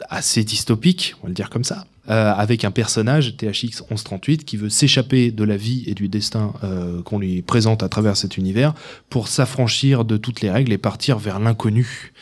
assez 0.10 0.44
dystopique, 0.44 1.16
on 1.20 1.24
va 1.24 1.30
le 1.30 1.36
dire 1.36 1.50
comme 1.50 1.64
ça, 1.64 1.86
euh, 2.10 2.34
avec 2.34 2.64
un 2.66 2.72
personnage, 2.72 3.36
THX 3.38 3.82
1138, 3.90 4.46
qui 4.46 4.58
veut 4.58 4.70
s'échapper 4.70 5.32
de 5.32 5.44
la 5.44 5.58
vie 5.58 5.84
et 5.88 5.96
du 5.96 6.08
destin 6.08 6.54
euh, 6.64 7.02
qu'on 7.02 7.18
lui 7.18 7.42
présente 7.42 7.82
à 7.82 7.90
travers 7.90 8.16
cet 8.16 8.38
univers 8.38 8.74
pour 9.10 9.28
s'affranchir 9.28 10.06
de 10.06 10.18
toutes 10.18 10.42
les 10.42 10.52
règles 10.52 10.72
et 10.72 10.78
partir 10.78 11.18
vers 11.18 11.40
l'inconnu. 11.40 12.14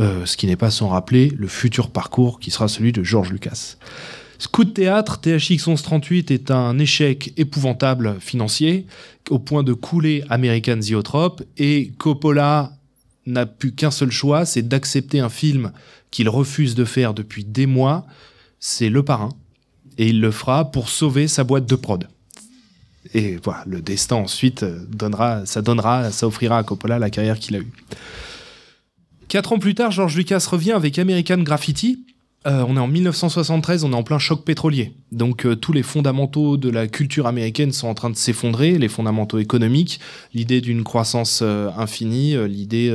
Euh, 0.00 0.26
ce 0.26 0.36
qui 0.36 0.48
n'est 0.48 0.56
pas 0.56 0.72
sans 0.72 0.88
rappeler 0.88 1.32
le 1.36 1.46
futur 1.46 1.90
parcours 1.90 2.40
qui 2.40 2.50
sera 2.50 2.66
celui 2.66 2.90
de 2.90 3.04
George 3.04 3.30
Lucas. 3.30 3.76
Ce 4.38 4.48
coup 4.48 4.64
de 4.64 4.70
théâtre, 4.70 5.20
THX 5.20 5.68
1138 5.68 6.30
est 6.32 6.50
un 6.50 6.78
échec 6.78 7.32
épouvantable 7.36 8.16
financier, 8.20 8.86
au 9.30 9.38
point 9.38 9.62
de 9.62 9.72
couler 9.72 10.24
American 10.30 10.80
Ziotrope, 10.80 11.42
et 11.58 11.92
Coppola 11.98 12.72
n'a 13.26 13.46
plus 13.46 13.72
qu'un 13.72 13.90
seul 13.90 14.10
choix, 14.10 14.44
c'est 14.44 14.66
d'accepter 14.66 15.20
un 15.20 15.28
film 15.28 15.72
qu'il 16.14 16.28
refuse 16.28 16.76
de 16.76 16.84
faire 16.84 17.12
depuis 17.12 17.44
des 17.44 17.66
mois, 17.66 18.06
c'est 18.60 18.88
Le 18.88 19.02
Parrain, 19.02 19.30
et 19.98 20.10
il 20.10 20.20
le 20.20 20.30
fera 20.30 20.70
pour 20.70 20.88
sauver 20.88 21.26
sa 21.26 21.42
boîte 21.42 21.66
de 21.66 21.74
prod. 21.74 22.08
Et 23.14 23.36
voilà, 23.42 23.64
le 23.66 23.82
destin 23.82 24.16
ensuite 24.16 24.62
euh, 24.62 24.78
donnera, 24.88 25.44
ça 25.44 25.60
donnera, 25.60 26.12
ça 26.12 26.28
offrira 26.28 26.58
à 26.58 26.62
Coppola 26.62 27.00
la 27.00 27.10
carrière 27.10 27.40
qu'il 27.40 27.56
a 27.56 27.58
eue. 27.58 27.72
Quatre 29.26 29.52
ans 29.52 29.58
plus 29.58 29.74
tard, 29.74 29.90
George 29.90 30.16
Lucas 30.16 30.46
revient 30.48 30.70
avec 30.70 31.00
American 31.00 31.38
Graffiti, 31.38 32.06
euh, 32.46 32.64
on 32.68 32.76
est 32.76 32.80
en 32.80 32.86
1973, 32.86 33.82
on 33.84 33.92
est 33.92 33.96
en 33.96 34.02
plein 34.04 34.18
choc 34.20 34.44
pétrolier. 34.44 34.92
Donc 35.10 35.44
euh, 35.44 35.56
tous 35.56 35.72
les 35.72 35.82
fondamentaux 35.82 36.56
de 36.58 36.68
la 36.68 36.86
culture 36.86 37.26
américaine 37.26 37.72
sont 37.72 37.88
en 37.88 37.94
train 37.94 38.10
de 38.10 38.16
s'effondrer, 38.16 38.78
les 38.78 38.88
fondamentaux 38.88 39.38
économiques, 39.38 39.98
l'idée 40.32 40.60
d'une 40.60 40.84
croissance 40.84 41.42
infinie, 41.42 42.36
l'idée 42.46 42.94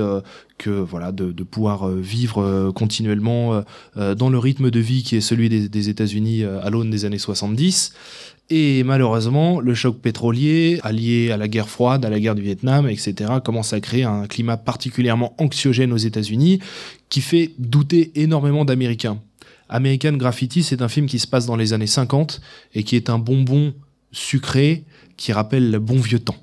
que 0.59 0.69
voilà 0.69 1.11
de, 1.11 1.31
pouvoir 1.43 1.89
vivre 1.89 2.71
continuellement 2.75 3.63
dans 3.95 4.29
le 4.29 4.37
rythme 4.37 4.69
de 4.69 4.79
vie 4.79 5.01
qui 5.01 5.15
est 5.15 5.21
celui 5.21 5.49
des, 5.49 5.67
des 5.67 5.89
États-Unis 5.89 6.43
à 6.43 6.69
l'aune 6.69 6.91
des 6.91 7.05
années 7.05 7.17
70. 7.17 7.93
Et 8.51 8.83
malheureusement, 8.83 9.59
le 9.59 9.75
choc 9.75 9.99
pétrolier, 9.99 10.79
allié 10.81 11.31
à 11.31 11.37
la 11.37 11.47
guerre 11.47 11.69
froide, 11.69 12.03
à 12.03 12.09
la 12.09 12.19
guerre 12.19 12.33
du 12.33 12.41
Vietnam, 12.41 12.89
etc., 12.89 13.33
commence 13.43 13.73
à 13.73 13.79
créer 13.79 14.03
un 14.03 14.25
climat 14.25 14.57
particulièrement 14.57 15.35
anxiogène 15.37 15.93
aux 15.93 15.97
États-Unis 15.97 16.59
qui 17.09 17.21
fait 17.21 17.51
douter 17.59 18.11
énormément 18.15 18.65
d'Américains. 18.65 19.19
American 19.69 20.13
Graffiti, 20.13 20.63
c'est 20.63 20.81
un 20.81 20.87
film 20.87 21.05
qui 21.05 21.19
se 21.19 21.27
passe 21.27 21.45
dans 21.45 21.55
les 21.55 21.73
années 21.73 21.85
50 21.85 22.41
et 22.73 22.83
qui 22.83 22.95
est 22.95 23.11
un 23.11 23.19
bonbon 23.19 23.73
sucré 24.11 24.83
qui 25.15 25.31
rappelle 25.31 25.69
le 25.69 25.77
bon 25.77 25.97
vieux 25.97 26.19
temps. 26.19 26.37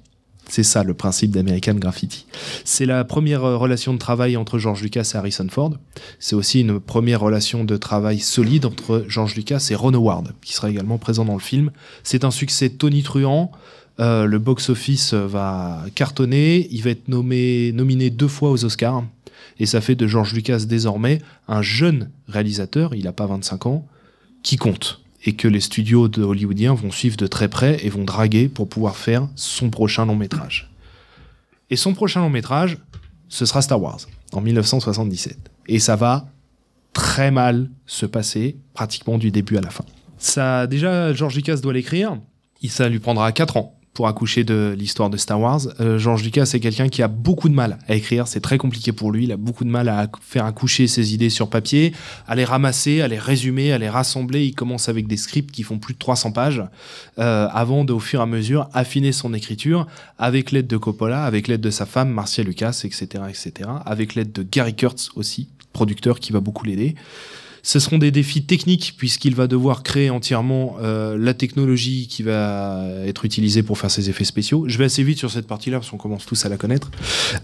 C'est 0.48 0.62
ça 0.62 0.84
le 0.84 0.94
principe 0.94 1.32
d'American 1.32 1.74
Graffiti. 1.74 2.26
C'est 2.64 2.86
la 2.86 3.04
première 3.04 3.44
euh, 3.44 3.56
relation 3.56 3.92
de 3.92 3.98
travail 3.98 4.36
entre 4.36 4.58
George 4.58 4.80
Lucas 4.82 5.10
et 5.12 5.16
Harrison 5.16 5.46
Ford. 5.50 5.74
C'est 6.20 6.36
aussi 6.36 6.60
une 6.60 6.78
première 6.78 7.20
relation 7.20 7.64
de 7.64 7.76
travail 7.76 8.20
solide 8.20 8.64
entre 8.64 9.04
George 9.08 9.34
Lucas 9.34 9.66
et 9.70 9.74
Ron 9.74 9.94
Howard, 9.94 10.34
qui 10.42 10.52
sera 10.52 10.70
également 10.70 10.98
présent 10.98 11.24
dans 11.24 11.34
le 11.34 11.40
film. 11.40 11.72
C'est 12.04 12.24
un 12.24 12.30
succès 12.30 12.70
tonitruant. 12.70 13.50
Euh, 13.98 14.26
le 14.26 14.38
box-office 14.38 15.14
va 15.14 15.82
cartonner. 15.94 16.68
Il 16.70 16.82
va 16.82 16.90
être 16.90 17.08
nommé, 17.08 17.72
nominé 17.72 18.10
deux 18.10 18.28
fois 18.28 18.50
aux 18.50 18.64
Oscars. 18.64 19.02
Et 19.58 19.66
ça 19.66 19.80
fait 19.80 19.94
de 19.94 20.06
George 20.06 20.32
Lucas 20.32 20.60
désormais 20.66 21.20
un 21.48 21.62
jeune 21.62 22.10
réalisateur, 22.28 22.94
il 22.94 23.04
n'a 23.04 23.12
pas 23.12 23.26
25 23.26 23.66
ans, 23.66 23.86
qui 24.42 24.56
compte. 24.56 25.00
Et 25.26 25.34
que 25.34 25.48
les 25.48 25.60
studios 25.60 26.08
de 26.08 26.22
hollywoodiens 26.22 26.74
vont 26.74 26.90
suivre 26.90 27.16
de 27.16 27.26
très 27.26 27.48
près 27.48 27.84
et 27.84 27.90
vont 27.90 28.04
draguer 28.04 28.48
pour 28.48 28.68
pouvoir 28.68 28.96
faire 28.96 29.28
son 29.34 29.70
prochain 29.70 30.06
long 30.06 30.16
métrage. 30.16 30.70
Et 31.68 31.76
son 31.76 31.94
prochain 31.94 32.20
long 32.20 32.30
métrage, 32.30 32.78
ce 33.28 33.44
sera 33.44 33.60
Star 33.60 33.82
Wars, 33.82 33.98
en 34.32 34.40
1977. 34.40 35.36
Et 35.66 35.80
ça 35.80 35.96
va 35.96 36.28
très 36.92 37.30
mal 37.30 37.68
se 37.86 38.06
passer, 38.06 38.56
pratiquement 38.72 39.18
du 39.18 39.30
début 39.32 39.56
à 39.56 39.60
la 39.60 39.70
fin. 39.70 39.84
Ça, 40.16 40.66
déjà, 40.66 41.12
George 41.12 41.34
Lucas 41.34 41.56
doit 41.56 41.72
l'écrire. 41.72 42.18
Ça 42.68 42.88
lui 42.88 42.98
prendra 42.98 43.30
4 43.32 43.58
ans 43.58 43.78
pour 43.96 44.08
accoucher 44.08 44.44
de 44.44 44.76
l'histoire 44.78 45.08
de 45.08 45.16
Star 45.16 45.40
Wars. 45.40 45.62
Euh, 45.80 45.96
George 45.98 46.22
Lucas, 46.22 46.44
c'est 46.44 46.60
quelqu'un 46.60 46.90
qui 46.90 47.02
a 47.02 47.08
beaucoup 47.08 47.48
de 47.48 47.54
mal 47.54 47.78
à 47.88 47.94
écrire. 47.94 48.28
C'est 48.28 48.42
très 48.42 48.58
compliqué 48.58 48.92
pour 48.92 49.10
lui. 49.10 49.24
Il 49.24 49.32
a 49.32 49.38
beaucoup 49.38 49.64
de 49.64 49.70
mal 49.70 49.88
à 49.88 50.06
faire 50.20 50.44
accoucher 50.44 50.86
ses 50.86 51.14
idées 51.14 51.30
sur 51.30 51.48
papier, 51.48 51.94
à 52.28 52.34
les 52.34 52.44
ramasser, 52.44 53.00
à 53.00 53.08
les 53.08 53.18
résumer, 53.18 53.72
à 53.72 53.78
les 53.78 53.88
rassembler. 53.88 54.44
Il 54.44 54.54
commence 54.54 54.90
avec 54.90 55.06
des 55.06 55.16
scripts 55.16 55.50
qui 55.50 55.62
font 55.62 55.78
plus 55.78 55.94
de 55.94 55.98
300 55.98 56.32
pages 56.32 56.62
euh, 57.18 57.48
avant 57.50 57.84
de, 57.84 57.94
au 57.94 57.98
fur 57.98 58.20
et 58.20 58.22
à 58.22 58.26
mesure, 58.26 58.68
affiner 58.74 59.12
son 59.12 59.32
écriture 59.32 59.86
avec 60.18 60.50
l'aide 60.50 60.66
de 60.66 60.76
Coppola, 60.76 61.24
avec 61.24 61.48
l'aide 61.48 61.62
de 61.62 61.70
sa 61.70 61.86
femme, 61.86 62.10
Marcia 62.10 62.44
Lucas, 62.44 62.82
etc., 62.84 63.24
etc., 63.30 63.70
avec 63.86 64.14
l'aide 64.14 64.30
de 64.30 64.42
Gary 64.42 64.74
Kurtz 64.74 65.08
aussi, 65.16 65.48
producteur 65.72 66.20
qui 66.20 66.32
va 66.32 66.40
beaucoup 66.40 66.66
l'aider. 66.66 66.96
Ce 67.66 67.80
seront 67.80 67.98
des 67.98 68.12
défis 68.12 68.44
techniques 68.44 68.94
puisqu'il 68.96 69.34
va 69.34 69.48
devoir 69.48 69.82
créer 69.82 70.08
entièrement 70.08 70.76
euh, 70.80 71.18
la 71.18 71.34
technologie 71.34 72.06
qui 72.06 72.22
va 72.22 72.86
être 73.04 73.24
utilisée 73.24 73.64
pour 73.64 73.76
faire 73.76 73.90
ses 73.90 74.08
effets 74.08 74.22
spéciaux. 74.22 74.66
Je 74.68 74.78
vais 74.78 74.84
assez 74.84 75.02
vite 75.02 75.18
sur 75.18 75.32
cette 75.32 75.48
partie-là 75.48 75.78
parce 75.78 75.90
qu'on 75.90 75.96
commence 75.96 76.26
tous 76.26 76.46
à 76.46 76.48
la 76.48 76.58
connaître. 76.58 76.92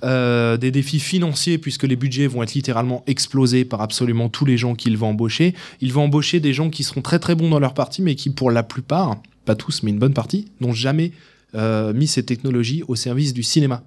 Euh, 0.04 0.56
des 0.56 0.70
défis 0.70 1.00
financiers 1.00 1.58
puisque 1.58 1.82
les 1.82 1.96
budgets 1.96 2.28
vont 2.28 2.44
être 2.44 2.54
littéralement 2.54 3.02
explosés 3.08 3.64
par 3.64 3.80
absolument 3.80 4.28
tous 4.28 4.44
les 4.44 4.56
gens 4.56 4.76
qu'il 4.76 4.96
va 4.96 5.08
embaucher. 5.08 5.56
Il 5.80 5.92
va 5.92 6.02
embaucher 6.02 6.38
des 6.38 6.52
gens 6.52 6.70
qui 6.70 6.84
seront 6.84 7.02
très 7.02 7.18
très 7.18 7.34
bons 7.34 7.50
dans 7.50 7.58
leur 7.58 7.74
partie 7.74 8.00
mais 8.00 8.14
qui 8.14 8.30
pour 8.30 8.52
la 8.52 8.62
plupart, 8.62 9.20
pas 9.44 9.56
tous 9.56 9.82
mais 9.82 9.90
une 9.90 9.98
bonne 9.98 10.14
partie, 10.14 10.52
n'ont 10.60 10.72
jamais 10.72 11.10
euh, 11.56 11.92
mis 11.92 12.06
ces 12.06 12.24
technologies 12.24 12.84
au 12.86 12.94
service 12.94 13.34
du 13.34 13.42
cinéma. 13.42 13.82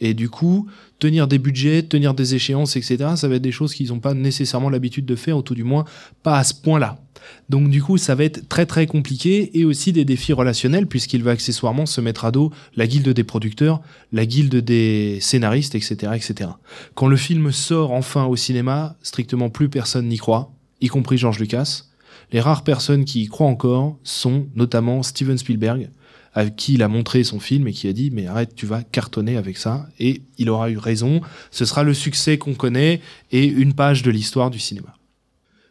Et 0.00 0.14
du 0.14 0.28
coup, 0.28 0.68
tenir 0.98 1.26
des 1.26 1.38
budgets, 1.38 1.82
tenir 1.82 2.14
des 2.14 2.34
échéances, 2.34 2.76
etc., 2.76 2.98
ça 3.16 3.28
va 3.28 3.36
être 3.36 3.42
des 3.42 3.52
choses 3.52 3.74
qu'ils 3.74 3.88
n'ont 3.88 4.00
pas 4.00 4.14
nécessairement 4.14 4.70
l'habitude 4.70 5.06
de 5.06 5.16
faire, 5.16 5.36
ou 5.36 5.42
tout 5.42 5.54
du 5.54 5.64
moins 5.64 5.84
pas 6.22 6.38
à 6.38 6.44
ce 6.44 6.54
point-là. 6.54 7.00
Donc 7.48 7.68
du 7.68 7.82
coup, 7.82 7.98
ça 7.98 8.14
va 8.14 8.24
être 8.24 8.48
très 8.48 8.66
très 8.66 8.86
compliqué 8.86 9.58
et 9.58 9.64
aussi 9.64 9.92
des 9.92 10.04
défis 10.04 10.32
relationnels 10.32 10.86
puisqu'il 10.86 11.22
va 11.22 11.32
accessoirement 11.32 11.86
se 11.86 12.00
mettre 12.00 12.24
à 12.24 12.30
dos 12.30 12.52
la 12.76 12.86
guilde 12.86 13.08
des 13.08 13.24
producteurs, 13.24 13.80
la 14.12 14.24
guilde 14.24 14.56
des 14.56 15.18
scénaristes, 15.20 15.74
etc., 15.74 16.12
etc. 16.14 16.50
Quand 16.94 17.08
le 17.08 17.16
film 17.16 17.50
sort 17.52 17.92
enfin 17.92 18.26
au 18.26 18.36
cinéma, 18.36 18.96
strictement 19.02 19.50
plus 19.50 19.68
personne 19.68 20.08
n'y 20.08 20.18
croit, 20.18 20.52
y 20.80 20.88
compris 20.88 21.18
George 21.18 21.38
Lucas. 21.38 21.84
Les 22.30 22.40
rares 22.40 22.62
personnes 22.62 23.04
qui 23.04 23.22
y 23.22 23.26
croient 23.26 23.46
encore 23.46 23.98
sont 24.04 24.46
notamment 24.54 25.02
Steven 25.02 25.38
Spielberg, 25.38 25.90
à 26.38 26.48
qui 26.50 26.74
il 26.74 26.84
a 26.84 26.88
montré 26.88 27.24
son 27.24 27.40
film 27.40 27.66
et 27.66 27.72
qui 27.72 27.88
a 27.88 27.92
dit 27.92 28.12
mais 28.12 28.28
arrête 28.28 28.54
tu 28.54 28.64
vas 28.64 28.84
cartonner 28.84 29.36
avec 29.36 29.58
ça. 29.58 29.88
Et 29.98 30.22
il 30.38 30.48
aura 30.50 30.70
eu 30.70 30.78
raison. 30.78 31.20
Ce 31.50 31.64
sera 31.64 31.82
le 31.82 31.94
succès 31.94 32.38
qu'on 32.38 32.54
connaît 32.54 33.00
et 33.32 33.44
une 33.44 33.74
page 33.74 34.04
de 34.04 34.10
l'histoire 34.12 34.48
du 34.48 34.60
cinéma. 34.60 34.94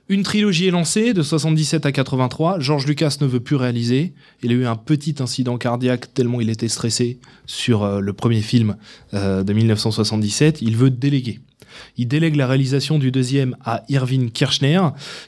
Une 0.09 0.23
trilogie 0.23 0.67
est 0.67 0.71
lancée 0.71 1.13
de 1.13 1.21
77 1.21 1.85
à 1.85 1.93
83 1.93 2.59
George 2.59 2.85
Lucas 2.85 3.15
ne 3.21 3.27
veut 3.27 3.39
plus 3.39 3.55
réaliser. 3.55 4.13
Il 4.43 4.51
a 4.51 4.55
eu 4.55 4.65
un 4.65 4.75
petit 4.75 5.15
incident 5.19 5.57
cardiaque 5.57 6.13
tellement 6.13 6.41
il 6.41 6.49
était 6.49 6.67
stressé 6.67 7.17
sur 7.45 7.83
euh, 7.83 8.01
le 8.01 8.11
premier 8.11 8.41
film 8.41 8.75
euh, 9.13 9.43
de 9.43 9.53
1977 9.53 10.61
il 10.61 10.75
veut 10.75 10.89
déléguer 10.89 11.39
Il 11.97 12.07
délègue 12.07 12.35
la 12.35 12.47
réalisation 12.47 12.99
du 12.99 13.11
deuxième 13.11 13.55
à 13.65 13.83
Irving 13.89 14.31
Kirchner, 14.31 14.81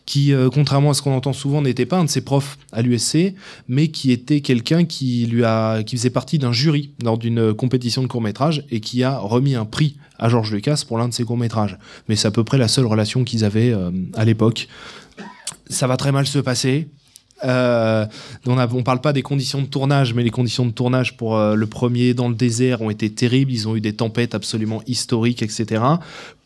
qui, 0.05 0.33
euh, 0.33 0.49
contrairement 0.49 0.91
à 0.91 0.93
ce 0.93 1.01
qu'on 1.01 1.15
entend 1.15 1.33
souvent, 1.33 1.61
n'était 1.61 1.85
pas 1.85 1.97
un 1.97 2.05
de 2.05 2.09
ses 2.09 2.21
profs 2.21 2.57
à 2.71 2.81
l'USC, 2.81 3.33
mais 3.67 3.89
qui 3.89 4.11
était 4.11 4.41
quelqu'un 4.41 4.85
qui 4.85 5.25
lui 5.25 5.43
a, 5.43 5.83
qui 5.83 5.97
faisait 5.97 6.09
partie 6.09 6.39
d'un 6.39 6.51
jury 6.51 6.91
lors 7.03 7.17
d'une 7.17 7.53
compétition 7.53 8.01
de 8.01 8.07
court 8.07 8.21
métrage 8.21 8.63
et 8.71 8.79
qui 8.79 9.03
a 9.03 9.17
remis 9.17 9.55
un 9.55 9.65
prix 9.65 9.95
à 10.17 10.29
George 10.29 10.53
Lucas 10.53 10.83
pour 10.87 10.97
l'un 10.97 11.07
de 11.07 11.13
ses 11.13 11.23
courts 11.23 11.37
métrages. 11.37 11.77
Mais 12.07 12.15
c'est 12.15 12.27
à 12.27 12.31
peu 12.31 12.43
près 12.43 12.57
la 12.57 12.67
seule 12.67 12.85
relation 12.85 13.23
qu'ils 13.23 13.45
avaient 13.45 13.71
euh, 13.71 13.91
à 14.15 14.25
l'époque. 14.25 14.67
Ça 15.69 15.87
va 15.87 15.97
très 15.97 16.11
mal 16.11 16.27
se 16.27 16.39
passer. 16.39 16.87
Euh, 17.45 18.05
on 18.45 18.55
ne 18.55 18.81
parle 18.81 18.99
pas 18.99 19.13
des 19.13 19.21
conditions 19.21 19.61
de 19.61 19.67
tournage, 19.67 20.13
mais 20.13 20.23
les 20.23 20.29
conditions 20.29 20.65
de 20.65 20.71
tournage 20.71 21.15
pour 21.15 21.39
le 21.39 21.67
premier 21.67 22.13
dans 22.13 22.27
le 22.27 22.35
désert 22.35 22.81
ont 22.81 22.89
été 22.89 23.09
terribles. 23.09 23.51
Ils 23.51 23.67
ont 23.67 23.77
eu 23.77 23.81
des 23.81 23.93
tempêtes 23.93 24.35
absolument 24.35 24.81
historiques, 24.87 25.41
etc. 25.41 25.81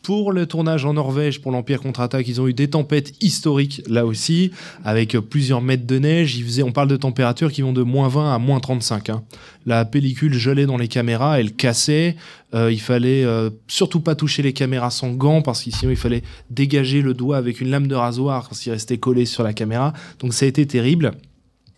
Pour 0.04 0.32
le 0.32 0.44
tournage 0.44 0.84
en 0.84 0.92
Norvège, 0.92 1.40
pour 1.40 1.50
l'Empire 1.50 1.80
contre-attaque, 1.80 2.28
ils 2.28 2.38
ont 2.38 2.46
eu 2.46 2.52
des 2.52 2.68
tempêtes 2.68 3.14
historiques 3.22 3.80
là 3.88 4.04
aussi, 4.04 4.50
avec 4.84 5.16
plusieurs 5.18 5.62
mètres 5.62 5.86
de 5.86 5.98
neige. 5.98 6.36
Ils 6.36 6.44
faisaient, 6.44 6.62
on 6.62 6.72
parle 6.72 6.88
de 6.88 6.96
températures 6.98 7.50
qui 7.50 7.62
vont 7.62 7.72
de 7.72 7.82
moins 7.82 8.08
20 8.08 8.34
à 8.34 8.38
moins 8.38 8.60
35. 8.60 9.08
Hein. 9.08 9.24
La 9.64 9.86
pellicule 9.86 10.34
gelait 10.34 10.66
dans 10.66 10.76
les 10.76 10.88
caméras, 10.88 11.40
elle 11.40 11.54
cassait. 11.54 12.16
Euh, 12.54 12.70
il 12.70 12.82
fallait 12.82 13.24
euh, 13.24 13.48
surtout 13.66 14.00
pas 14.00 14.14
toucher 14.14 14.42
les 14.42 14.52
caméras 14.52 14.90
sans 14.90 15.10
gants, 15.10 15.40
parce 15.40 15.64
que 15.64 15.70
sinon 15.70 15.90
il 15.90 15.96
fallait 15.96 16.22
dégager 16.50 17.00
le 17.00 17.14
doigt 17.14 17.38
avec 17.38 17.62
une 17.62 17.70
lame 17.70 17.86
de 17.86 17.94
rasoir 17.94 18.50
s'il 18.52 18.72
restait 18.72 18.98
collé 18.98 19.24
sur 19.24 19.42
la 19.42 19.54
caméra. 19.54 19.94
Donc 20.18 20.34
ça 20.34 20.44
a 20.44 20.48
été 20.48 20.66
terrible. 20.66 21.12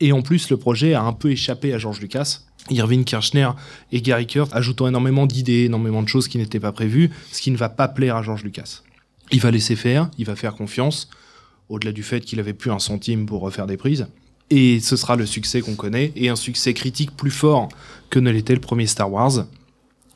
Et 0.00 0.10
en 0.10 0.22
plus, 0.22 0.50
le 0.50 0.56
projet 0.56 0.94
a 0.94 1.02
un 1.04 1.12
peu 1.12 1.30
échappé 1.30 1.72
à 1.72 1.78
George 1.78 2.00
Lucas 2.00 2.40
Irving 2.70 3.04
Kirchner 3.04 3.50
et 3.92 4.00
Gary 4.00 4.26
Kurt 4.26 4.54
ajoutant 4.54 4.88
énormément 4.88 5.26
d'idées, 5.26 5.64
énormément 5.64 6.02
de 6.02 6.08
choses 6.08 6.28
qui 6.28 6.38
n'étaient 6.38 6.60
pas 6.60 6.72
prévues, 6.72 7.10
ce 7.32 7.40
qui 7.40 7.50
ne 7.50 7.56
va 7.56 7.68
pas 7.68 7.88
plaire 7.88 8.16
à 8.16 8.22
George 8.22 8.44
Lucas. 8.44 8.82
Il 9.32 9.40
va 9.40 9.50
laisser 9.50 9.76
faire, 9.76 10.10
il 10.18 10.26
va 10.26 10.36
faire 10.36 10.54
confiance, 10.54 11.08
au-delà 11.68 11.92
du 11.92 12.02
fait 12.02 12.20
qu'il 12.20 12.40
avait 12.40 12.52
plus 12.52 12.70
un 12.70 12.78
centime 12.78 13.26
pour 13.26 13.40
refaire 13.40 13.66
des 13.66 13.76
prises. 13.76 14.06
Et 14.50 14.78
ce 14.78 14.96
sera 14.96 15.16
le 15.16 15.26
succès 15.26 15.60
qu'on 15.60 15.74
connaît, 15.74 16.12
et 16.14 16.28
un 16.28 16.36
succès 16.36 16.74
critique 16.74 17.16
plus 17.16 17.32
fort 17.32 17.68
que 18.10 18.20
ne 18.20 18.30
l'était 18.30 18.54
le 18.54 18.60
premier 18.60 18.86
Star 18.86 19.10
Wars. 19.10 19.46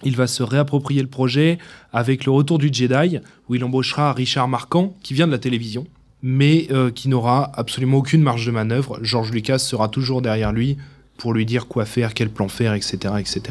Il 0.04 0.16
va 0.16 0.26
se 0.26 0.42
réapproprier 0.42 1.02
le 1.02 1.09
projet 1.09 1.59
avec 1.92 2.25
le 2.25 2.33
retour 2.33 2.59
du 2.59 2.71
Jedi, 2.73 3.19
où 3.49 3.54
il 3.54 3.64
embauchera 3.64 4.12
Richard 4.12 4.49
Marquand, 4.49 4.97
qui 5.02 5.14
vient 5.14 5.26
de 5.26 5.33
la 5.33 5.38
télévision, 5.38 5.87
mais 6.23 6.69
euh, 6.71 6.90
qui 6.90 7.09
n'aura 7.09 7.50
absolument 7.54 7.99
aucune 7.99 8.23
marge 8.23 8.47
de 8.47 8.50
manœuvre. 8.52 9.00
George 9.02 9.33
Lucas 9.33 9.59
sera 9.59 9.88
toujours 9.88 10.23
derrière 10.23 10.52
lui 10.52 10.76
pour 11.20 11.34
lui 11.34 11.44
dire 11.44 11.68
quoi 11.68 11.84
faire, 11.84 12.14
quel 12.14 12.30
plan 12.30 12.48
faire, 12.48 12.72
etc. 12.72 12.96
etc. 13.18 13.42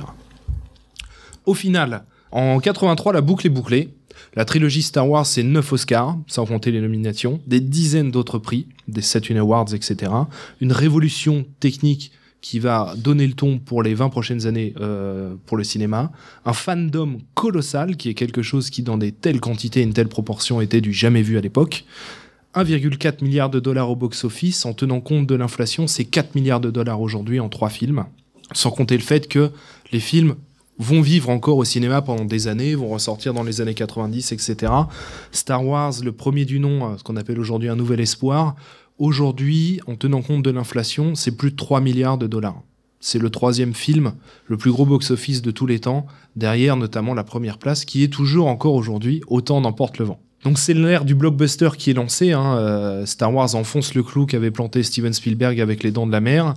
Au 1.45 1.53
final, 1.53 2.03
en 2.31 2.59
83, 2.59 3.13
la 3.13 3.21
boucle 3.21 3.45
est 3.45 3.51
bouclée. 3.51 3.93
La 4.35 4.43
trilogie 4.43 4.81
Star 4.81 5.07
Wars, 5.07 5.25
c'est 5.25 5.43
9 5.43 5.71
Oscars, 5.71 6.17
sans 6.25 6.47
compter 6.47 6.71
les 6.71 6.81
nominations, 6.81 7.39
des 7.45 7.59
dizaines 7.59 8.09
d'autres 8.09 8.39
prix, 8.39 8.67
des 8.87 9.01
Saturn 9.01 9.37
Awards, 9.37 9.73
etc. 9.73 10.11
Une 10.61 10.71
révolution 10.71 11.45
technique 11.59 12.11
qui 12.41 12.57
va 12.57 12.95
donner 12.97 13.27
le 13.27 13.33
ton 13.33 13.59
pour 13.59 13.83
les 13.83 13.93
20 13.93 14.09
prochaines 14.09 14.47
années 14.47 14.73
euh, 14.79 15.35
pour 15.45 15.55
le 15.55 15.63
cinéma. 15.63 16.11
Un 16.45 16.53
fandom 16.53 17.19
colossal, 17.35 17.97
qui 17.97 18.09
est 18.09 18.13
quelque 18.15 18.41
chose 18.41 18.71
qui, 18.71 18.81
dans 18.81 18.97
des 18.97 19.11
telles 19.11 19.39
quantités 19.39 19.81
et 19.81 19.83
une 19.83 19.93
telle 19.93 20.07
proportion, 20.07 20.59
était 20.59 20.81
du 20.81 20.91
jamais 20.91 21.21
vu 21.21 21.37
à 21.37 21.41
l'époque. 21.41 21.85
1,4 22.55 23.23
milliard 23.23 23.49
de 23.49 23.59
dollars 23.59 23.91
au 23.91 23.95
box-office. 23.95 24.65
En 24.65 24.73
tenant 24.73 25.01
compte 25.01 25.27
de 25.27 25.35
l'inflation, 25.35 25.87
c'est 25.87 26.05
4 26.05 26.35
milliards 26.35 26.59
de 26.59 26.71
dollars 26.71 27.01
aujourd'hui 27.01 27.39
en 27.39 27.49
trois 27.49 27.69
films. 27.69 28.05
Sans 28.53 28.71
compter 28.71 28.97
le 28.97 29.03
fait 29.03 29.27
que 29.27 29.51
les 29.91 29.99
films 29.99 30.35
vont 30.79 31.01
vivre 31.01 31.29
encore 31.29 31.57
au 31.57 31.65
cinéma 31.65 32.01
pendant 32.01 32.25
des 32.25 32.47
années, 32.47 32.73
vont 32.73 32.87
ressortir 32.87 33.33
dans 33.33 33.43
les 33.43 33.61
années 33.61 33.75
90, 33.75 34.31
etc. 34.31 34.71
Star 35.31 35.65
Wars, 35.65 35.93
le 36.03 36.11
premier 36.11 36.45
du 36.45 36.59
nom, 36.59 36.97
ce 36.97 37.03
qu'on 37.03 37.17
appelle 37.17 37.39
aujourd'hui 37.39 37.69
un 37.69 37.75
nouvel 37.75 37.99
espoir, 37.99 38.55
aujourd'hui, 38.97 39.81
en 39.87 39.95
tenant 39.95 40.21
compte 40.21 40.41
de 40.41 40.49
l'inflation, 40.49 41.15
c'est 41.15 41.35
plus 41.35 41.51
de 41.51 41.55
3 41.55 41.81
milliards 41.81 42.17
de 42.17 42.27
dollars. 42.27 42.63
C'est 43.01 43.19
le 43.19 43.29
troisième 43.29 43.73
film, 43.73 44.13
le 44.47 44.57
plus 44.57 44.71
gros 44.71 44.85
box-office 44.85 45.41
de 45.41 45.51
tous 45.51 45.67
les 45.67 45.79
temps, 45.79 46.07
derrière 46.35 46.77
notamment 46.77 47.13
la 47.13 47.23
première 47.23 47.57
place, 47.57 47.85
qui 47.85 48.03
est 48.03 48.11
toujours 48.11 48.47
encore 48.47 48.73
aujourd'hui 48.73 49.21
autant 49.27 49.61
d'emporte 49.61 49.99
le 49.99 50.05
vent. 50.05 50.19
Donc 50.43 50.57
c'est 50.57 50.73
l'ère 50.73 51.05
du 51.05 51.15
blockbuster 51.15 51.69
qui 51.77 51.91
est 51.91 51.93
lancé. 51.93 52.31
Hein. 52.31 52.57
Euh, 52.57 53.05
Star 53.05 53.33
Wars 53.33 53.55
enfonce 53.55 53.93
le 53.93 54.03
clou 54.03 54.25
qu'avait 54.25 54.51
planté 54.51 54.83
Steven 54.83 55.13
Spielberg 55.13 55.59
avec 55.59 55.83
Les 55.83 55.91
Dents 55.91 56.07
de 56.07 56.11
la 56.11 56.21
Mer. 56.21 56.53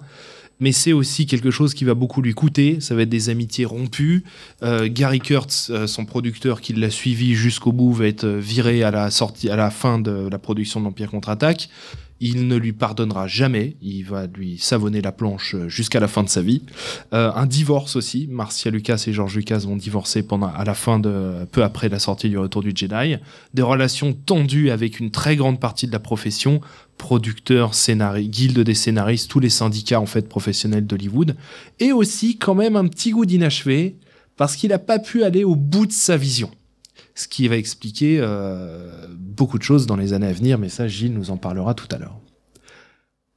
Mais 0.61 0.71
c'est 0.71 0.92
aussi 0.92 1.27
quelque 1.27 1.51
chose 1.51 1.75
qui 1.75 1.85
va 1.85 1.95
beaucoup 1.95 2.23
lui 2.23 2.35
coûter. 2.35 2.79
Ça 2.81 2.95
va 2.95 3.03
être 3.03 3.09
des 3.09 3.31
amitiés 3.31 3.64
rompues. 3.64 4.23
Euh, 4.62 4.88
Gary 4.88 5.18
Kurtz, 5.18 5.71
euh, 5.71 5.88
son 5.88 6.05
producteur 6.05 6.61
qui 6.61 6.73
l'a 6.73 6.90
suivi 6.90 7.35
jusqu'au 7.35 7.73
bout, 7.73 7.92
va 7.92 8.07
être 8.07 8.27
viré 8.27 8.85
à 8.85 8.92
la 8.92 9.07
à 9.07 9.57
la 9.57 9.71
fin 9.71 9.99
de 9.99 10.29
la 10.31 10.38
production 10.38 10.79
de 10.79 10.85
l'Empire 10.85 11.11
contre-attaque. 11.11 11.68
Il 12.25 12.47
ne 12.47 12.55
lui 12.55 12.73
pardonnera 12.73 13.27
jamais. 13.27 13.77
Il 13.83 14.05
va 14.05 14.29
lui 14.29 14.57
savonner 14.57 15.03
la 15.03 15.11
planche 15.11 15.57
jusqu'à 15.67 15.99
la 15.99 16.07
fin 16.07 16.23
de 16.23 16.29
sa 16.29 16.41
vie. 16.41 16.63
Euh, 17.13 17.33
un 17.35 17.47
divorce 17.47 17.97
aussi. 17.97 18.29
Marcia 18.31 18.71
Lucas 18.71 19.03
et 19.09 19.13
George 19.13 19.35
Lucas 19.35 19.65
vont 19.67 19.75
divorcer 19.75 20.25
à 20.55 20.65
la 20.65 20.75
fin 20.75 21.01
de, 21.01 21.45
peu 21.51 21.65
après 21.65 21.89
la 21.89 21.99
sortie 21.99 22.29
du 22.29 22.39
Retour 22.39 22.63
du 22.63 22.73
Jedi. 22.73 23.17
Des 23.55 23.63
relations 23.63 24.13
tendues 24.13 24.71
avec 24.71 25.01
une 25.01 25.11
très 25.11 25.35
grande 25.35 25.59
partie 25.59 25.89
de 25.89 25.93
la 25.93 25.99
profession. 25.99 26.61
Producteurs, 26.97 27.75
scénaristes, 27.75 28.31
guilde 28.31 28.61
des 28.61 28.75
scénaristes, 28.75 29.29
tous 29.29 29.41
les 29.41 29.51
syndicats, 29.51 30.01
en 30.01 30.07
fait, 30.07 30.29
professionnels 30.29 30.87
d'Hollywood. 30.87 31.35
Et 31.81 31.91
aussi, 31.91 32.39
quand 32.39 32.55
même, 32.55 32.77
un 32.77 32.87
petit 32.87 33.11
goût 33.11 33.27
d'inachevé 33.27 33.97
parce 34.37 34.55
qu'il 34.55 34.71
n'a 34.71 34.79
pas 34.79 35.01
pu 35.01 35.25
aller 35.25 35.43
au 35.43 35.57
bout 35.57 35.87
de 35.87 35.93
sa 35.93 36.17
vision 36.17 36.53
ce 37.14 37.29
qui 37.29 37.48
va 37.48 37.57
expliquer 37.57 38.18
euh, 38.20 39.07
beaucoup 39.18 39.59
de 39.59 39.62
choses 39.62 39.87
dans 39.87 39.96
les 39.96 40.12
années 40.12 40.27
à 40.27 40.33
venir, 40.33 40.59
mais 40.59 40.68
ça, 40.68 40.88
Gilles 40.88 41.12
nous 41.12 41.31
en 41.31 41.37
parlera 41.37 41.75
tout 41.75 41.88
à 41.90 41.98
l'heure. 41.98 42.18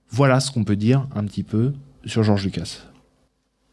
Voilà 0.09 0.39
ce 0.39 0.51
qu'on 0.51 0.63
peut 0.63 0.75
dire 0.75 1.07
un 1.15 1.25
petit 1.25 1.43
peu 1.43 1.73
sur 2.05 2.23
George 2.23 2.45
Lucas. 2.45 2.83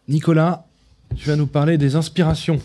Nicolas, 0.09 0.67
tu 1.15 1.29
vas 1.29 1.37
nous 1.37 1.47
parler 1.47 1.79
des 1.79 1.95
inspirations. 1.95 2.59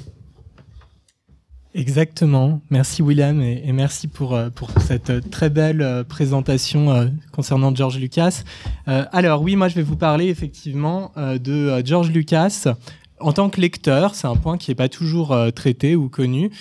Exactement. 1.76 2.60
Merci 2.72 3.04
William 3.04 3.40
et, 3.40 3.72
merci 3.72 4.08
pour, 4.08 4.34
euh, 4.34 4.50
cette 4.82 5.30
très 5.30 5.52
belle 5.52 5.82
euh, 5.82 6.04
présentation 6.04 7.12
concernant 7.32 7.76
George 7.76 8.00
Lucas. 8.00 8.42
alors 8.88 9.44
oui, 9.44 9.56
moi 9.56 9.68
je 9.68 9.76
vais 9.76 9.84
vous 9.84 9.98
parler 9.98 10.28
effectivement 10.28 11.12
de 11.18 11.86
George 11.86 12.10
Lucas 12.10 12.74
en 13.20 13.34
tant 13.34 13.50
que 13.50 13.60
lecteur. 13.60 14.16
C'est 14.16 14.28
un 14.28 14.36
point 14.36 14.58
qui 14.58 14.72
n'est 14.72 14.76
pas 14.76 14.90
toujours 14.90 15.36
traité 15.56 15.96
ou 15.96 16.10
connu. 16.10 16.52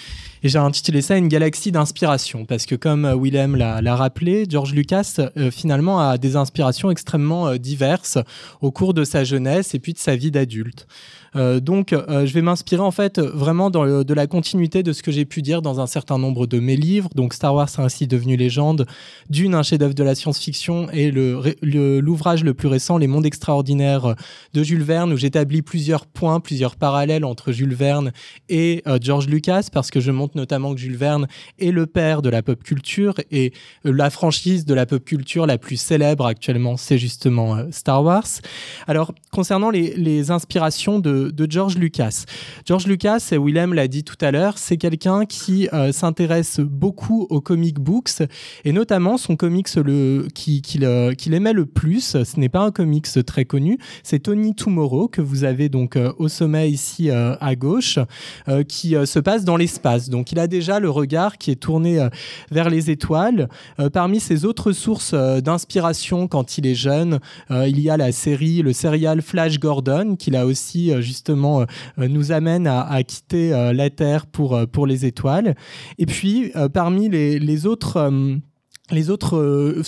Et 0.47 0.49
j'ai 0.49 0.59
intitulé 0.59 1.03
ça 1.03 1.17
Une 1.17 1.27
galaxie 1.27 1.73
d'inspiration, 1.73 2.45
parce 2.45 2.67
que 2.67 2.77
comme 2.77 3.05
euh, 3.05 3.17
Willem 3.17 3.57
l'a 3.57 3.97
rappelé, 3.97 4.45
George 4.49 4.75
Lucas 4.75 5.17
euh, 5.37 5.51
finalement 5.51 5.99
a 5.99 6.19
des 6.19 6.37
inspirations 6.37 6.89
extrêmement 6.89 7.49
euh, 7.49 7.57
diverses 7.57 8.19
au 8.61 8.71
cours 8.71 8.95
de 8.95 9.03
sa 9.03 9.25
jeunesse 9.25 9.75
et 9.75 9.81
puis 9.81 9.93
de 9.93 9.99
sa 9.99 10.15
vie 10.15 10.31
d'adulte. 10.31 10.87
Euh, 11.37 11.61
donc, 11.61 11.93
euh, 11.93 12.27
je 12.27 12.33
vais 12.33 12.43
m'inspirer 12.43 12.83
en 12.83 12.91
fait 12.91 13.19
vraiment 13.19 13.71
de 13.71 14.15
la 14.15 14.27
continuité 14.27 14.83
de 14.83 14.93
ce 14.93 15.03
que 15.03 15.11
j'ai 15.11 15.25
pu 15.25 15.43
dire 15.43 15.63
dans 15.63 15.81
un 15.81 15.87
certain 15.87 16.19
nombre 16.19 16.47
de 16.47 16.59
mes 16.59 16.77
livres. 16.77 17.11
Donc, 17.15 17.35
Star 17.35 17.55
Wars 17.55 17.69
est 17.69 17.81
ainsi 17.81 18.07
devenu 18.07 18.37
légende, 18.37 18.87
d'une 19.31 19.55
un 19.55 19.63
chef-d'œuvre 19.63 19.95
de 19.95 20.03
la 20.03 20.15
science-fiction 20.15 20.89
et 20.93 21.11
l'ouvrage 21.11 22.45
le, 22.45 22.55
plus 22.55 22.69
récent, 22.69 22.99
Les 22.99 23.07
Mondes 23.07 23.27
extraordinaires 23.27 24.15
de 24.55 24.63
Jules 24.63 24.83
Verne, 24.83 25.13
où 25.13 25.17
j'établis 25.17 25.63
plusieurs 25.63 26.07
points, 26.07 26.41
plusieurs 26.41 26.77
parallèles 26.77 27.25
entre 27.25 27.53
Jules 27.53 27.75
Verne 27.75 28.13
et 28.49 28.83
euh, 28.87 28.99
George 29.01 29.27
Lucas, 29.27 29.69
parce 29.73 29.91
que 29.91 30.01
je 30.01 30.11
montre 30.11 30.37
notamment 30.37 30.75
que 30.75 30.81
Jules 30.81 30.97
Verne 30.97 31.27
est 31.59 31.71
le 31.71 31.87
père 31.87 32.23
de 32.23 32.31
la 32.31 32.43
pop 32.43 32.63
culture 32.63 33.15
et 33.31 33.53
la 33.85 34.11
franchise 34.11 34.65
de 34.65 34.75
la 34.75 34.87
pop 34.87 35.05
culture 35.05 35.47
la 35.47 35.59
plus 35.59 35.77
célèbre 35.77 36.27
actuellement, 36.27 36.77
c'est 36.77 36.99
justement 36.99 37.59
Star 37.71 38.03
Wars. 38.03 38.27
Alors, 38.87 39.13
concernant 39.31 39.71
les 39.71 40.31
inspirations 40.31 40.99
de 40.99 41.26
de, 41.33 41.47
George 41.51 41.77
Lucas. 41.77 42.25
George 42.65 42.87
Lucas, 42.87 43.29
et 43.33 43.39
Willem 43.39 43.75
l'a 43.75 43.89
dit 43.89 44.05
tout 44.05 44.17
à 44.21 44.31
l'heure, 44.31 44.59
c'est 44.59 44.77
quelqu'un 44.77 45.27
qui 45.27 45.69
euh, 45.73 45.93
s'intéresse 45.93 46.61
beaucoup 46.61 47.27
aux 47.31 47.41
comic 47.41 47.79
books 47.79 48.23
et 48.65 48.73
notamment 48.73 49.17
son 49.17 49.37
comics 49.37 49.75
le, 49.77 50.29
qu'il 50.35 51.15
qui, 51.17 51.35
aimait 51.35 51.53
le 51.53 51.67
plus, 51.67 52.23
ce 52.25 52.41
n'est 52.41 52.49
pas 52.49 52.61
un 52.61 52.71
comics 52.71 53.07
très 53.27 53.45
connu, 53.45 53.79
c'est 54.03 54.21
Tony 54.21 54.55
Tomorrow 54.55 55.09
que 55.09 55.21
vous 55.21 55.45
avez 55.45 55.69
donc 55.69 55.97
euh, 55.97 56.13
au 56.19 56.29
sommet 56.29 56.71
ici 56.71 57.11
euh, 57.11 57.37
à 57.41 57.55
gauche, 57.55 57.99
qui 58.69 58.95
se 59.05 59.19
passe 59.19 59.45
dans 59.45 59.57
l'espace. 59.57 60.09
Donc 60.09 60.33
il 60.33 60.39
a 60.39 60.47
déjà 60.47 60.81
le 60.81 60.91
regard 60.91 61.39
qui 61.39 61.51
est 61.51 61.57
tourné 61.57 62.09
vers 62.51 62.71
les 62.71 62.91
étoiles. 62.91 63.49
parmi 63.93 64.21
ses 64.21 64.45
autres 64.45 64.73
sources 64.73 65.15
d'inspiration 65.15 66.29
quand 66.29 66.59
il 66.59 66.67
est 66.67 66.75
jeune, 66.75 67.19
il 67.51 67.81
y 67.81 67.91
a 67.91 67.97
la 67.97 68.13
série, 68.13 68.63
le 68.63 68.73
serial 68.73 69.23
Flash 69.23 69.59
Gordon 69.59 70.17
qu'il 70.17 70.37
a 70.37 70.47
aussi 70.47 70.93
justement 71.07 71.61
euh, 71.61 71.65
euh, 71.99 72.09
nous 72.09 72.33
amène 72.33 72.67
à, 72.67 73.03
quitter 73.03 73.53
euh, 73.53 73.73
la 73.73 73.89
Terre 73.91 74.27
pour, 74.27 74.87
les 74.87 75.07
étoiles. 75.07 75.55
Et 75.99 76.07
puis, 76.07 76.53
parmi 76.73 77.09
les 77.09 77.67
autres 77.67 78.11
les 78.91 79.11
autres 79.11 79.37
euh, 79.37 79.83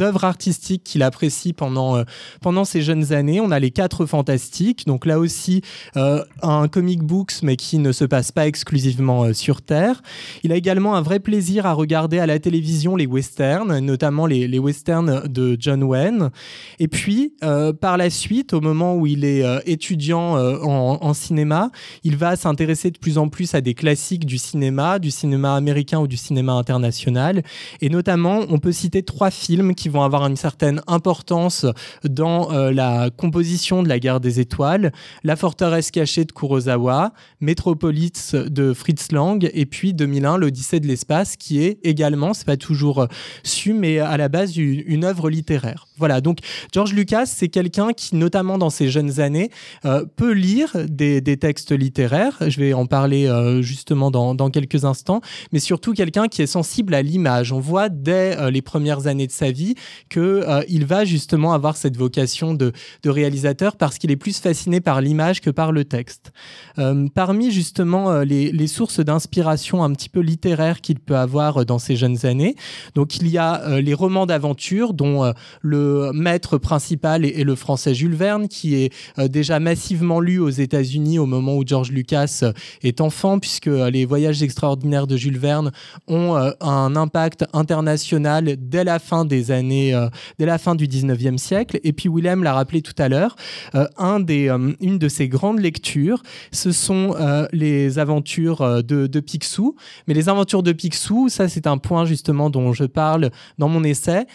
œuvres 0.00 0.24
artistiques 0.24 0.84
qu'il 0.84 1.02
apprécie 1.02 1.52
pendant 1.52 1.96
euh, 1.96 2.04
pendant 2.40 2.64
ces 2.64 2.82
jeunes 2.82 3.12
années. 3.12 3.40
On 3.40 3.50
a 3.50 3.58
les 3.58 3.70
Quatre 3.70 4.04
Fantastiques, 4.04 4.86
donc 4.86 5.06
là 5.06 5.18
aussi 5.18 5.62
euh, 5.96 6.22
un 6.42 6.68
comic 6.68 7.02
books, 7.02 7.42
mais 7.42 7.56
qui 7.56 7.78
ne 7.78 7.92
se 7.92 8.04
passe 8.04 8.30
pas 8.30 8.46
exclusivement 8.46 9.32
sur 9.32 9.62
Terre. 9.62 10.02
Il 10.42 10.52
a 10.52 10.56
également 10.56 10.96
un 10.96 11.02
vrai 11.02 11.18
plaisir 11.20 11.64
à 11.64 11.72
regarder 11.72 12.18
à 12.18 12.26
la 12.26 12.38
télévision 12.38 12.94
les 12.96 13.06
westerns, 13.06 13.78
notamment 13.78 14.26
les, 14.26 14.46
les 14.48 14.58
westerns 14.58 15.26
de 15.28 15.56
John 15.58 15.82
Wayne. 15.82 16.30
Et 16.78 16.88
puis 16.88 17.34
par 17.80 17.96
la 17.96 18.10
suite, 18.10 18.52
au 18.52 18.60
moment 18.60 18.96
où 18.96 19.06
il 19.06 19.24
est 19.24 19.44
étudiant 19.66 20.36
en, 20.36 20.98
en, 21.00 21.14
cinéma, 21.14 21.70
il 22.04 22.16
va 22.16 22.36
s'intéresser 22.36 22.90
de 22.90 22.98
plus 22.98 23.18
en 23.18 23.28
plus 23.28 23.54
à 23.54 23.60
des 23.60 23.74
classiques 23.74 24.26
du 24.26 24.38
cinéma, 24.38 24.98
du 24.98 25.10
cinéma 25.10 25.54
américain 25.54 26.00
ou 26.00 26.06
du 26.06 26.16
cinéma 26.16 26.52
international, 26.52 27.42
et 27.80 27.88
notamment 27.88 28.41
on 28.48 28.58
peut 28.58 28.72
citer 28.72 29.02
trois 29.02 29.30
films 29.30 29.74
qui 29.74 29.88
vont 29.88 30.02
avoir 30.02 30.26
une 30.26 30.36
certaine 30.36 30.82
importance 30.86 31.66
dans 32.04 32.52
euh, 32.52 32.70
la 32.70 33.10
composition 33.10 33.82
de 33.82 33.88
la 33.88 33.98
guerre 33.98 34.20
des 34.20 34.40
étoiles. 34.40 34.92
La 35.24 35.36
forteresse 35.36 35.90
cachée 35.90 36.24
de 36.24 36.32
Kurosawa, 36.32 37.12
Metropolis 37.40 38.34
de 38.34 38.72
Fritz 38.72 39.12
Lang 39.12 39.48
et 39.52 39.66
puis 39.66 39.94
2001, 39.94 40.38
l'Odyssée 40.38 40.80
de 40.80 40.86
l'espace 40.86 41.36
qui 41.36 41.62
est 41.62 41.78
également, 41.82 42.34
c'est 42.34 42.46
pas 42.46 42.56
toujours 42.56 43.06
su, 43.42 43.72
mais 43.72 43.98
à 43.98 44.16
la 44.16 44.28
base 44.28 44.56
une, 44.56 45.04
œuvre 45.04 45.30
littéraire. 45.30 45.86
Voilà, 45.96 46.20
donc 46.20 46.38
George 46.72 46.92
Lucas, 46.92 47.26
c'est 47.26 47.48
quelqu'un 47.48 47.92
qui, 47.92 48.16
notamment 48.16 48.58
dans 48.58 48.70
ses 48.70 48.88
jeunes 48.88 49.20
années, 49.20 49.50
euh, 49.84 50.04
peut 50.16 50.32
lire 50.32 50.76
des, 50.88 51.22
textes 51.36 51.72
littéraires. 51.72 52.36
Je 52.46 52.60
vais 52.60 52.72
en 52.72 52.86
parler 52.86 53.26
euh, 53.26 53.62
justement 53.62 54.10
dans, 54.10 54.34
dans 54.34 54.50
quelques 54.50 54.84
instants, 54.84 55.20
mais 55.52 55.58
surtout 55.58 55.92
quelqu'un 55.92 56.28
qui 56.28 56.42
est 56.42 56.46
sensible 56.46 56.94
à 56.94 57.02
l'image. 57.02 57.52
On 57.52 57.60
voit 57.60 57.88
dès 57.88 58.31
euh, 58.38 58.50
les 58.50 58.62
premières 58.62 59.06
années 59.06 59.26
de 59.26 59.32
sa 59.32 59.50
vie 59.50 59.74
que 60.08 60.44
euh, 60.46 60.62
va 60.84 61.04
justement 61.04 61.52
avoir 61.52 61.76
cette 61.76 61.96
vocation 61.96 62.54
de, 62.54 62.72
réalisateur 63.04 63.76
parce 63.76 63.98
qu'il 63.98 64.10
est 64.10 64.16
plus 64.16 64.38
fasciné 64.38 64.80
par 64.80 65.00
l'image 65.00 65.40
que 65.40 65.50
par 65.50 65.70
le 65.70 65.84
texte. 65.84 66.32
Euh, 66.78 67.06
parmi 67.14 67.50
justement 67.50 68.20
les, 68.20 68.66
sources 68.66 69.00
d'inspiration 69.00 69.84
un 69.84 69.92
petit 69.92 70.08
peu 70.08 70.20
littéraires 70.20 70.80
qu'il 70.80 70.98
peut 70.98 71.16
avoir 71.16 71.66
dans 71.66 71.78
ses 71.78 71.94
jeunes 71.94 72.24
années, 72.24 72.56
donc 72.94 73.16
il 73.16 73.28
y 73.28 73.38
a 73.38 73.80
les 73.80 73.92
romans 73.92 74.24
d'aventure 74.24 74.94
dont 74.94 75.32
le 75.60 76.10
maître 76.12 76.58
principal 76.58 77.24
est, 77.24 77.44
le 77.44 77.54
français 77.54 77.94
Jules 77.94 78.14
Verne 78.14 78.48
qui 78.48 78.76
est 78.76 78.92
déjà 79.28 79.60
massivement 79.60 80.20
lu 80.20 80.38
aux 80.38 80.48
États-Unis 80.48 81.18
au 81.18 81.26
moment 81.26 81.56
où 81.56 81.64
George 81.66 81.90
Lucas 81.90 82.44
est 82.82 83.00
enfant 83.00 83.38
puisque 83.38 83.66
les 83.66 84.06
voyages 84.06 84.42
extraordinaires 84.42 85.06
de 85.06 85.16
Jules 85.16 85.38
Verne 85.38 85.70
ont 86.08 86.34
un 86.60 86.96
impact 86.96 87.44
international 87.52 88.21
dès 88.22 88.84
la 88.84 88.98
fin 88.98 89.24
des 89.24 89.50
années, 89.50 89.94
euh, 89.94 90.08
dès 90.38 90.46
la 90.46 90.58
fin 90.58 90.74
du 90.74 90.86
19e 90.86 91.38
siècle. 91.38 91.78
Et 91.84 91.92
puis 91.92 92.08
Willem 92.08 92.42
l'a 92.42 92.54
rappelé 92.54 92.82
tout 92.82 92.94
à 92.98 93.08
l'heure, 93.08 93.36
euh, 93.74 93.86
euh, 94.00 94.72
une 94.80 94.98
de 94.98 95.08
ses 95.08 95.28
grandes 95.28 95.60
lectures, 95.60 96.22
ce 96.52 96.72
sont 96.72 97.14
les 97.52 97.98
aventures 97.98 98.82
de, 98.82 99.06
de, 99.06 99.20
Picsou. 99.20 99.76
Mais 100.06 100.14
les 100.14 100.28
aventures 100.28 100.62
de 100.62 100.72
Picsou, 100.72 101.28
ça 101.28 101.48
c'est 101.48 101.66
un 101.66 101.78
point 101.78 102.04
justement 102.04 102.50
dont 102.50 102.72
je 102.72 102.84
parle 102.84 103.30
dans 103.58 103.68
mon 103.68 103.84
essai, 103.84 104.26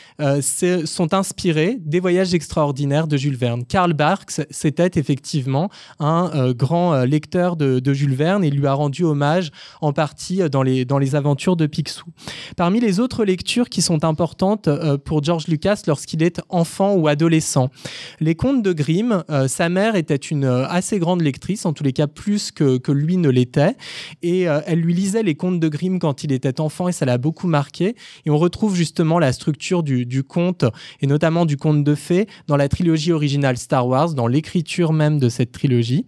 sont 0.86 1.14
inspirés 1.14 1.78
des 1.82 2.00
voyages 2.00 2.34
extraordinaires 2.34 3.08
de 3.08 3.18
Jules 3.18 3.36
Verne. 3.36 3.66
Karl 3.66 3.94
Barks, 3.94 4.42
c'était 4.50 4.92
effectivement 4.96 5.70
un 6.00 6.52
grand 6.54 7.04
lecteur 7.04 7.56
de, 7.56 7.80
de, 7.80 7.94
Jules 7.94 8.16
Verne 8.16 8.44
et 8.44 8.50
lui 8.50 8.68
a 8.68 8.74
rendu 8.74 9.04
hommage 9.04 9.52
en 9.82 9.94
partie 9.94 10.50
dans 10.50 10.64
les, 10.64 10.86
dans 10.86 10.98
les 10.98 11.16
aventures 11.16 11.56
de 11.56 11.68
Picsou. 11.68 12.06
Parmi 12.56 12.80
les 12.80 13.00
autres 13.00 13.26
lectures 13.26 13.70
qui 13.70 13.77
sont 13.82 14.04
importantes 14.04 14.68
euh, 14.68 14.98
pour 14.98 15.24
George 15.24 15.48
Lucas 15.48 15.82
lorsqu'il 15.88 16.24
est 16.24 16.42
enfant 16.50 16.94
ou 16.96 17.08
adolescent. 17.08 17.70
Les 18.20 18.36
contes 18.36 18.64
de 18.64 18.74
Grimm, 18.74 19.24
euh, 19.30 19.48
sa 19.48 19.70
mère 19.70 19.96
était 19.96 20.16
une 20.16 20.46
euh, 20.46 20.68
assez 20.68 21.00
grande 21.00 21.22
lectrice, 21.22 21.66
en 21.66 21.74
tous 21.74 21.84
les 21.84 21.94
cas 21.94 22.08
plus 22.08 22.52
que, 22.52 22.78
que 22.78 22.92
lui 22.92 23.18
ne 23.18 23.30
l'était, 23.30 23.76
et 24.22 24.42
elle 24.42 24.80
lui 24.80 24.94
lisait 24.94 25.24
les 25.24 25.36
contes 25.36 25.60
de 25.60 25.68
Grimm 25.68 26.00
quand 26.00 26.24
il 26.24 26.32
était 26.32 26.60
enfant 26.60 26.88
et 26.88 26.92
ça 26.92 27.06
l'a 27.06 27.18
beaucoup 27.18 27.48
marqué. 27.48 27.96
Et 28.26 28.30
on 28.30 28.38
retrouve 28.38 28.76
justement 28.76 29.20
la 29.20 29.34
structure 29.34 29.84
du, 29.84 30.06
du 30.06 30.24
conte 30.24 30.66
et 31.02 31.08
notamment 31.08 31.46
du 31.46 31.58
conte 31.58 31.84
de 31.84 31.96
fées 31.96 32.28
dans 32.48 32.58
la 32.58 32.70
trilogie 32.70 33.12
originale 33.12 33.58
Star 33.58 33.88
Wars, 33.88 34.14
dans 34.14 34.28
l'écriture 34.28 34.94
même 34.94 35.20
de 35.20 35.30
cette 35.30 35.52
trilogie. 35.52 36.06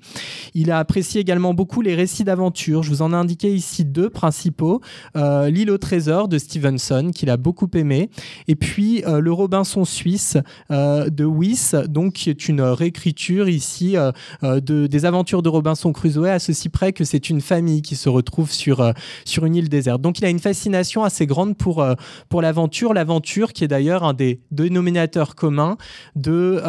Il 0.53 0.71
a 0.71 0.79
apprécié 0.79 1.21
également 1.21 1.53
beaucoup 1.53 1.82
les 1.82 1.95
récits 1.95 2.23
d'aventure. 2.23 2.84
Je 2.84 2.89
vous 2.89 3.01
en 3.01 3.12
ai 3.13 3.15
indiqué 3.15 3.53
ici 3.53 3.86
deux 3.86 4.10
principaux. 4.10 4.82
L'île 5.15 5.71
au 5.71 5.77
trésor 5.77 6.27
de 6.27 6.38
Stevenson, 6.38 7.12
qu'il 7.13 7.29
a 7.29 7.38
beaucoup 7.38 7.59
aimé. 7.74 8.10
Et 8.48 8.56
puis 8.56 9.04
euh, 9.06 9.19
le 9.19 9.32
Robinson 9.32 9.86
suisse 9.86 10.38
euh, 10.72 11.10
de 11.10 11.26
Wyss, 11.26 11.76
donc 11.88 12.13
qui 12.13 12.30
est 12.30 12.48
une 12.48 12.62
réécriture 12.62 13.50
ici 13.50 13.95
euh, 13.98 14.12
de, 14.41 14.88
des 14.88 15.06
aventures 15.06 15.41
de 15.41 15.50
Robinson 15.50 15.91
Crusoe, 15.91 16.26
à 16.26 16.39
ceci 16.39 16.69
près 16.69 16.93
que 16.93 17.04
c'est 17.04 17.30
une 17.30 17.41
famille 17.41 17.82
qui 17.82 17.95
se 17.95 18.10
retrouve 18.10 18.52
sur, 18.52 18.93
sur 19.26 19.45
une 19.45 19.56
île 19.56 19.69
déserte. 19.69 20.02
Donc 20.02 20.19
il 20.19 20.26
a 20.26 20.30
une 20.30 20.39
fascination 20.39 21.04
assez 21.04 21.26
grande 21.26 21.58
pour, 21.58 21.86
pour 22.30 22.41
l'aventure, 22.41 22.93
l'aventure 22.93 23.54
qui 23.54 23.63
est 23.63 23.67
d'ailleurs 23.67 24.04
un 24.04 24.13
des 24.13 24.41
dénominateurs 24.52 25.36
communs 25.36 25.78
de, 26.15 26.62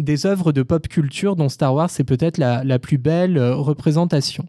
des 0.00 0.26
œuvres 0.26 0.52
de 0.52 0.62
pop 0.62 0.88
culture 0.88 1.36
dont 1.36 1.48
Star 1.48 1.74
Wars 1.74 1.90
est 1.98 2.04
peut-être 2.04 2.38
la, 2.38 2.64
la, 2.64 2.78
plus 2.78 2.98
belle 2.98 3.38
représentation. 3.38 4.46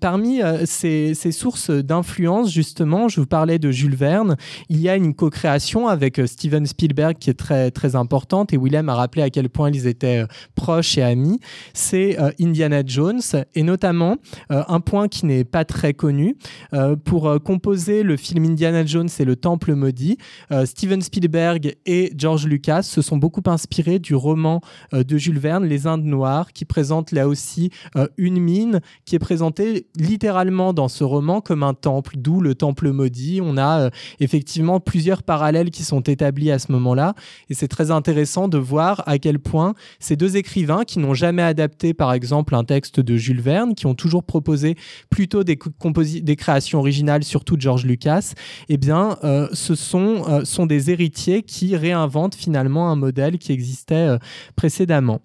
parmi 0.00 0.40
ces, 0.64 1.14
ces 1.14 1.32
sources 1.32 1.70
d'influence, 1.70 2.50
justement, 2.50 3.08
je 3.08 3.20
vous 3.20 3.26
parlais 3.26 3.58
de 3.58 3.70
Jules 3.70 3.96
Verne, 3.96 4.36
il 4.68 4.80
y 4.82 4.88
a 4.88 4.96
une 4.96 5.14
co-création 5.14 5.86
avec 5.88 6.18
euh, 6.18 6.26
Steven 6.26 6.66
Spielberg 6.66 7.16
qui 7.18 7.30
est 7.30 7.34
très, 7.34 7.70
très 7.70 7.94
importante 7.96 8.52
et 8.52 8.58
Willem 8.58 8.88
a 8.88 8.94
rappelé 8.94 9.22
à 9.22 9.30
quel 9.30 9.48
point 9.48 9.70
ils 9.70 9.86
étaient 9.86 10.22
euh, 10.22 10.26
proches 10.54 10.98
et 10.98 11.02
amis. 11.02 11.38
C'est 11.72 12.18
euh, 12.20 12.30
Indiana 12.40 12.82
Jones 12.84 13.20
et 13.54 13.62
notamment 13.62 14.16
un 14.50 14.80
point 14.80 15.08
qui 15.08 15.26
n'est 15.26 15.44
pas 15.44 15.64
très 15.64 15.94
connu. 15.94 16.36
pour 17.04 17.42
composer 17.42 18.02
le 18.02 18.16
film 18.16 18.44
Indiana 18.44 18.84
Jones 18.84 19.08
et 19.18 19.24
le 19.24 19.36
Temple 19.36 19.74
maudit, 19.74 20.18
Steven 20.64 21.00
Spielberg 21.00 21.76
et 21.86 22.12
George 22.16 22.46
Lucas 22.46 22.82
se 22.82 23.02
sont 23.02 23.16
beaucoup 23.16 23.42
inspirés 23.46 23.98
du 23.98 24.14
roman 24.14 24.60
de 24.92 25.18
Jules 25.18 25.38
Verne, 25.38 25.64
Les 25.64 25.86
Indes 25.86 26.04
Noires, 26.04 26.52
qui 26.52 26.64
présente 26.64 27.12
là 27.12 27.28
aussi 27.28 27.70
une 28.16 28.40
mine 28.40 28.80
qui 29.04 29.14
est 29.14 29.20
présentée 29.20 29.86
littéralement 29.96 30.72
dans 30.72 30.88
ce 30.88 31.04
roman 31.04 31.40
comme 31.40 31.62
un 31.62 31.74
temple, 31.74 32.16
d'où 32.16 32.40
le 32.40 32.54
Temple 32.54 32.90
maudit. 32.90 33.40
On 33.42 33.58
a 33.58 33.90
effectivement 34.20 34.61
plusieurs 34.80 35.22
parallèles 35.22 35.70
qui 35.70 35.84
sont 35.84 36.00
établis 36.00 36.50
à 36.50 36.58
ce 36.58 36.72
moment-là. 36.72 37.14
Et 37.50 37.54
c'est 37.54 37.68
très 37.68 37.90
intéressant 37.90 38.48
de 38.48 38.58
voir 38.58 39.02
à 39.06 39.18
quel 39.18 39.38
point 39.38 39.74
ces 39.98 40.16
deux 40.16 40.36
écrivains 40.36 40.84
qui 40.84 40.98
n'ont 40.98 41.14
jamais 41.14 41.42
adapté, 41.42 41.94
par 41.94 42.12
exemple, 42.12 42.54
un 42.54 42.64
texte 42.64 43.00
de 43.00 43.16
Jules 43.16 43.40
Verne, 43.40 43.74
qui 43.74 43.86
ont 43.86 43.94
toujours 43.94 44.24
proposé 44.24 44.76
plutôt 45.10 45.44
des, 45.44 45.56
créations 46.36 46.78
originales, 46.78 47.24
surtout 47.24 47.56
de 47.56 47.62
George 47.62 47.84
Lucas, 47.84 48.32
eh 48.68 48.76
bien, 48.76 49.18
euh, 49.24 49.48
ce 49.52 49.74
sont, 49.74 50.24
euh, 50.28 50.44
sont 50.44 50.66
des 50.66 50.90
héritiers 50.90 51.42
qui 51.42 51.76
réinventent 51.76 52.34
finalement 52.34 52.90
un 52.90 52.96
modèle 52.96 53.38
qui 53.38 53.52
existait 53.52 53.94
euh, 53.94 54.18
précédemment. 54.56 55.20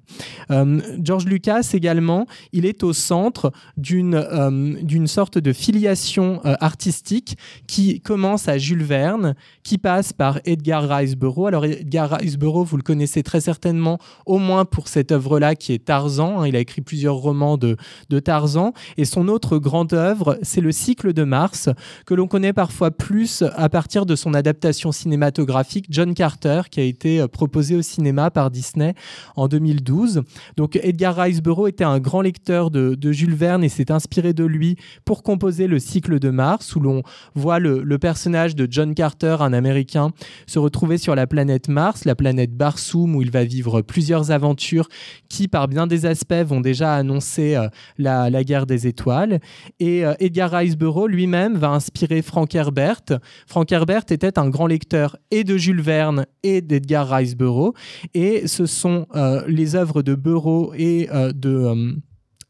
George 1.01 1.25
Lucas 1.25 1.69
également, 1.73 2.25
il 2.51 2.65
est 2.65 2.83
au 2.83 2.93
centre 2.93 3.51
d'une 3.75 4.77
d'une 4.81 5.07
sorte 5.07 5.37
de 5.37 5.53
filiation 5.53 6.41
artistique 6.43 7.37
qui 7.67 7.99
commence 8.01 8.47
à 8.47 8.57
Jules 8.57 8.83
Verne 8.83 9.26
qui 9.63 9.77
passe 9.77 10.13
par 10.13 10.39
Edgar 10.45 10.87
Rice 10.87 11.15
Burroughs. 11.15 11.47
Alors 11.47 11.65
Edgar 11.65 12.11
Rice 12.11 12.37
Burroughs, 12.37 12.65
vous 12.65 12.77
le 12.77 12.83
connaissez 12.83 13.23
très 13.23 13.41
certainement, 13.41 13.99
au 14.25 14.37
moins 14.37 14.65
pour 14.65 14.87
cette 14.87 15.11
œuvre-là 15.11 15.55
qui 15.55 15.73
est 15.73 15.85
Tarzan. 15.85 16.41
Hein. 16.41 16.47
il 16.47 16.55
a 16.55 16.59
écrit 16.59 16.81
plusieurs 16.81 17.15
romans 17.15 17.57
de, 17.57 17.77
Tarzan. 18.19 18.73
Et 18.97 19.05
son 19.05 19.27
autre 19.27 19.57
grande 19.57 19.93
œuvre, 19.93 20.37
c'est 20.41 20.61
Le 20.61 20.71
cycle 20.71 21.13
de 21.13 21.23
Mars, 21.23 21.69
que 22.05 22.13
l'on 22.13 22.27
connaît 22.27 22.53
parfois 22.53 22.91
plus 22.91 23.43
à 23.55 23.69
partir 23.69 24.05
de 24.05 24.15
son 24.15 24.33
adaptation 24.33 24.91
cinématographique 24.91 25.85
John 25.89 26.13
Carter, 26.13 26.63
qui 26.71 26.79
a 26.79 26.83
été 26.83 27.19
euh, 27.19 27.27
proposé 27.27 27.75
au 27.75 27.81
cinéma 27.81 28.31
par 28.31 28.51
Disney 28.51 28.93
en 29.35 29.47
2012. 29.47 30.23
Donc 30.55 30.79
Edgar 30.81 31.15
Rice 31.15 31.41
Burroughs 31.41 31.67
était 31.67 31.83
un 31.83 31.99
grand 31.99 32.21
lecteur 32.21 32.71
de, 32.71 32.97
Jules 33.11 33.35
Verne 33.35 33.63
et 33.63 33.69
s'est 33.69 33.91
inspiré 33.91 34.33
de 34.33 34.43
lui 34.43 34.75
pour 35.05 35.23
composer 35.23 35.67
Le 35.67 35.79
cycle 35.79 36.19
de 36.19 36.29
Mars, 36.29 36.75
où 36.75 36.79
l'on 36.79 37.03
voit 37.35 37.59
le 37.59 37.97
personnage 37.97 38.55
de 38.55 38.67
John 38.69 38.93
Carter 38.93 39.16
un 39.25 39.53
Américain, 39.53 40.11
se 40.45 40.59
retrouver 40.59 40.97
sur 40.97 41.15
la 41.15 41.27
planète 41.27 41.67
Mars, 41.67 42.05
la 42.05 42.15
planète 42.15 42.55
Barsoom, 42.55 43.15
où 43.15 43.21
il 43.21 43.31
va 43.31 43.43
vivre 43.43 43.81
plusieurs 43.81 44.31
aventures 44.31 44.87
qui, 45.29 45.47
par 45.47 45.67
bien 45.67 45.87
des 45.87 46.05
aspects, 46.05 46.33
vont 46.33 46.61
déjà 46.61 46.95
annoncer 46.95 47.55
euh, 47.55 47.67
la, 47.97 48.43
guerre 48.43 48.65
des 48.65 48.87
étoiles. 48.87 49.39
Et 49.79 50.05
euh, 50.05 50.13
Edgar 50.19 50.51
Rice 50.51 50.77
lui-même 51.07 51.57
va 51.57 51.69
inspirer 51.69 52.21
Frank 52.21 52.53
Herbert. 52.53 53.03
Frank 53.45 53.71
Herbert 53.71 54.05
était 54.09 54.39
un 54.39 54.49
grand 54.49 54.67
lecteur 54.67 55.17
et 55.31 55.43
de 55.43 55.57
Jules 55.57 55.81
Verne 55.81 56.25
et 56.43 56.61
d'Edgar 56.61 57.09
Rice 57.09 57.35
Burroughs. 57.35 57.73
Et 58.13 58.47
ce 58.47 58.65
sont 58.65 59.07
euh, 59.15 59.43
les 59.47 59.75
œuvres 59.75 60.01
de 60.01 60.15
Burroughs 60.15 60.73
et 60.75 61.09
de 61.33 61.97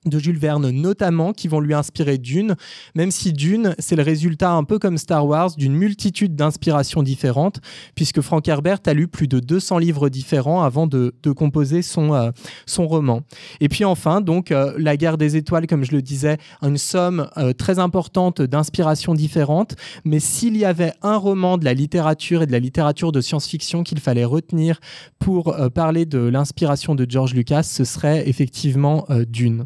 de 0.07 0.19
Jules 0.19 0.37
Verne 0.37 0.69
notamment 0.69 1.33
qui 1.33 1.47
vont 1.47 1.59
lui 1.59 1.73
inspirer 1.73 2.17
Dune, 2.17 2.55
même 2.95 3.11
si 3.11 3.33
Dune, 3.33 3.75
c'est 3.79 3.95
le 3.95 4.03
résultat 4.03 4.51
un 4.51 4.63
peu 4.63 4.79
comme 4.79 4.97
Star 4.97 5.25
Wars 5.25 5.55
d'une 5.55 5.73
multitude 5.73 6.35
d'inspirations 6.35 7.03
différentes, 7.03 7.59
puisque 7.95 8.21
Frank 8.21 8.47
Herbert 8.47 8.79
a 8.85 8.93
lu 8.93 9.07
plus 9.07 9.27
de 9.27 9.39
200 9.39 9.77
livres 9.79 10.09
différents 10.09 10.63
avant 10.63 10.87
de, 10.87 11.13
composer 11.35 11.81
son, 11.81 12.13
euh, 12.13 12.31
son 12.65 12.87
roman. 12.87 13.21
Et 13.59 13.69
puis 13.69 13.83
enfin, 13.85 14.21
donc, 14.21 14.51
euh, 14.51 14.73
La 14.77 14.97
guerre 14.97 15.17
des 15.17 15.35
étoiles, 15.35 15.67
comme 15.67 15.83
je 15.83 15.91
le 15.91 16.01
disais, 16.01 16.37
une 16.61 16.77
somme 16.77 17.29
euh, 17.37 17.53
très 17.53 17.79
importante 17.79 18.41
d'inspirations 18.41 19.13
différentes, 19.13 19.75
mais 20.05 20.19
s'il 20.19 20.57
y 20.57 20.65
avait 20.65 20.93
un 21.01 21.17
roman 21.17 21.57
de 21.57 21.65
la 21.65 21.73
littérature 21.73 22.41
et 22.41 22.45
de 22.45 22.51
la 22.51 22.59
littérature 22.59 23.11
de 23.11 23.21
science-fiction 23.21 23.83
qu'il 23.83 23.99
fallait 23.99 24.25
retenir 24.25 24.79
pour 25.19 25.55
parler 25.73 26.05
de 26.05 26.19
l'inspiration 26.19 26.95
de 26.95 27.05
George 27.07 27.33
Lucas, 27.33 27.63
ce 27.63 27.83
serait 27.83 28.27
effectivement 28.29 29.05
Dune. 29.27 29.65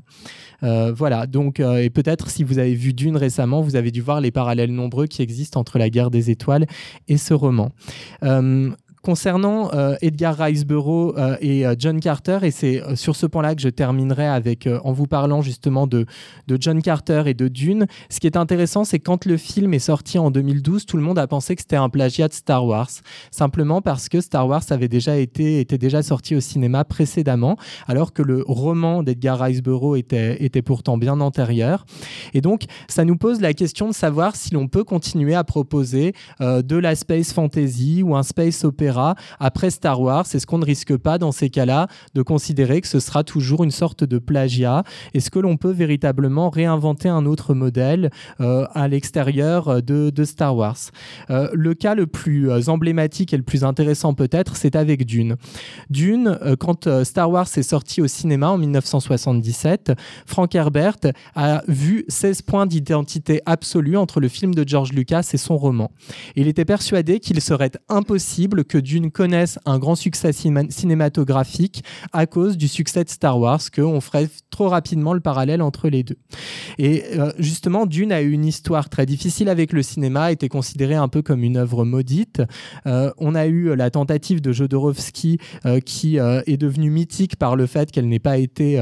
Euh, 0.64 0.92
voilà, 0.96 1.28
donc, 1.28 1.60
euh, 1.60 1.84
et 1.84 1.90
peut-être 1.90 2.30
si 2.30 2.44
vous 2.44 2.60
avez 2.60 2.76
vu 2.76 2.94
Dune 2.94 3.18
récemment, 3.18 3.62
vous 3.62 3.76
avez 3.76 3.92
dû 3.92 4.02
voir 4.02 4.22
les 4.22 4.32
parallèles 4.32 4.72
nombreux 4.72 5.08
qui 5.08 5.22
existent 5.22 5.60
entre 5.60 5.78
la 5.78 5.90
guerre 5.90 6.12
des 6.12 6.30
étoiles 6.30 6.66
et 7.08 7.18
ce 7.18 7.34
roman. 7.34 7.72
Euh, 8.24 8.70
Concernant 9.04 9.74
euh, 9.74 9.96
Edgar 10.04 10.38
Riceborough 10.38 11.18
euh, 11.18 11.36
et 11.42 11.66
euh, 11.66 11.74
John 11.76 12.00
Carter, 12.00 12.38
et 12.44 12.52
c'est 12.52 12.84
sur 12.96 13.16
ce 13.16 13.26
point-là 13.26 13.56
que 13.56 13.62
je 13.62 13.70
terminerai 13.70 14.28
avec, 14.28 14.70
en 14.84 14.92
vous 14.92 15.08
parlant 15.08 15.42
justement 15.42 15.88
de, 15.88 16.06
de 16.48 16.58
John 16.60 16.84
Carter 16.84 17.24
et 17.26 17.34
de 17.34 17.48
Dune, 17.48 17.88
ce 18.10 18.20
qui 18.20 18.28
est 18.28 18.38
intéressant, 18.38 18.84
c'est 18.84 19.00
quand 19.00 19.26
le 19.26 19.38
film 19.38 19.74
est 19.74 19.80
sorti 19.80 20.20
en 20.20 20.30
2012, 20.30 20.86
tout 20.86 20.98
le 20.98 21.04
monde 21.04 21.18
a 21.18 21.26
pensé 21.26 21.56
que 21.56 21.64
c'était 21.64 21.78
un 21.78 21.90
plagiat 21.90 22.28
de 22.28 22.34
Star 22.34 22.64
Wars, 22.64 22.92
simplement 23.32 23.82
parce 23.82 24.08
que 24.08 24.22
Star 24.22 24.48
Wars 24.48 24.64
avait 24.70 24.88
déjà 24.88 25.18
été, 25.18 25.60
était 25.60 25.80
déjà 25.80 26.04
sorti 26.04 26.36
au 26.36 26.40
cinéma 26.40 26.86
précédemment, 26.86 27.58
alors 27.88 28.14
que 28.14 28.22
le 28.22 28.44
roman 28.48 29.02
d'Edgar 29.02 29.40
Riceborough 29.40 29.98
était, 29.98 30.44
était 30.44 30.62
pourtant 30.62 31.00
bien 31.00 31.20
antérieur. 31.22 31.86
Et 32.36 32.42
donc, 32.42 32.66
ça 32.88 33.04
nous 33.04 33.18
pose 33.18 33.42
la 33.42 33.56
question 33.56 33.88
de 33.88 33.96
savoir 33.96 34.36
si 34.36 34.54
l'on 34.54 34.68
peut 34.68 34.84
continuer 34.84 35.34
à 35.34 35.44
proposer 35.44 36.14
de 36.40 36.76
la 36.76 36.96
space 36.96 37.34
fantasy 37.34 38.04
ou 38.04 38.16
un 38.16 38.24
space 38.24 38.64
opéra 38.64 38.91
après 39.40 39.70
Star 39.70 40.02
Wars 40.02 40.26
Est-ce 40.34 40.46
qu'on 40.46 40.58
ne 40.58 40.66
risque 40.66 40.96
pas 40.98 41.18
dans 41.18 41.32
ces 41.32 41.50
cas-là 41.50 41.88
de 42.14 42.22
considérer 42.22 42.82
que 42.82 42.88
ce 42.88 43.00
sera 43.00 43.24
toujours 43.24 43.64
une 43.64 43.72
sorte 43.72 44.04
de 44.04 44.20
plagiat? 44.20 44.84
Est-ce 45.14 45.30
que 45.30 45.40
l'on 45.40 45.58
peut 45.58 45.72
véritablement 45.72 46.50
réinventer 46.50 47.10
un 47.10 47.26
autre 47.26 47.54
modèle 47.54 48.12
euh, 48.40 48.66
à 48.74 48.88
l'extérieur 48.88 49.82
de, 49.82 50.24
Star 50.24 50.56
Wars? 50.56 50.78
Euh, 51.30 51.50
Le 51.54 51.74
cas 51.74 51.96
le 51.96 52.08
plus 52.08 52.50
euh, 52.50 52.62
emblématique 52.68 53.34
et 53.34 53.38
le 53.38 53.44
plus 53.44 53.64
intéressant 53.64 54.14
peut-être, 54.14 54.56
c'est 54.56 54.76
avec 54.76 55.06
Dune. 55.06 55.36
Dune, 55.90 56.38
quand 56.60 57.04
Star 57.04 57.30
Wars 57.30 57.48
est 57.56 57.64
sorti 57.64 58.02
au 58.02 58.08
cinéma 58.08 58.50
en 58.50 58.58
1977, 58.58 59.94
Frank 60.26 60.54
Herbert 60.54 60.98
a 61.36 61.64
vu 61.68 62.06
16 62.08 62.42
points 62.44 62.66
d'identité 62.66 63.42
absolue 63.46 63.98
entre 63.98 64.20
le 64.20 64.28
film 64.28 64.54
de 64.54 64.68
George 64.68 64.94
Lucas 64.94 65.30
et 65.34 65.38
son 65.38 65.58
roman. 65.58 65.92
Il 66.36 66.48
était 66.48 66.66
persuadé 66.66 67.20
qu'il 67.20 67.42
serait 67.42 67.72
impossible 67.90 68.64
que 68.66 68.78
Dune 68.82 69.12
connaisse 69.12 69.60
un 69.66 69.80
grand 69.80 69.96
succès 69.96 70.32
cinématographique 70.34 71.84
à 72.14 72.26
cause 72.26 72.58
du 72.58 72.68
succès 72.68 73.04
de 73.04 73.10
Star 73.10 73.40
Wars, 73.40 73.62
qu'on 73.74 74.02
ferait 74.02 74.30
trop 74.50 74.70
rapidement 74.70 75.14
le 75.14 75.20
parallèle 75.20 75.62
entre 75.62 75.90
les 75.90 76.04
deux. 76.04 76.18
Et 76.78 77.04
euh, 77.18 77.32
justement, 77.38 77.86
Dune 77.86 78.12
a 78.12 78.22
eu 78.22 78.32
une 78.32 78.46
histoire 78.46 78.90
très 78.90 79.06
difficile 79.06 79.50
avec 79.50 79.74
le 79.74 79.84
cinéma, 79.84 80.24
a 80.24 80.32
été 80.32 80.50
considéré 80.50 80.96
un 80.96 81.08
peu 81.08 81.22
comme 81.22 81.44
une 81.44 81.58
œuvre 81.58 81.86
maudite. 81.86 82.42
Euh, 82.86 83.12
on 83.18 83.36
a 83.36 83.48
eu 83.48 83.76
la 83.76 83.90
tentative 83.90 84.42
de 84.42 84.52
Jodorowsky 84.52 85.38
euh, 85.66 85.80
qui 85.80 86.18
est 86.18 86.58
devenue 86.58 86.90
mythique 86.90 87.36
par 87.38 87.56
le 87.56 87.66
fait 87.66 87.92
qu'elle 87.92 88.08
n'ait 88.08 88.20
pas 88.20 88.38
été 88.38 88.80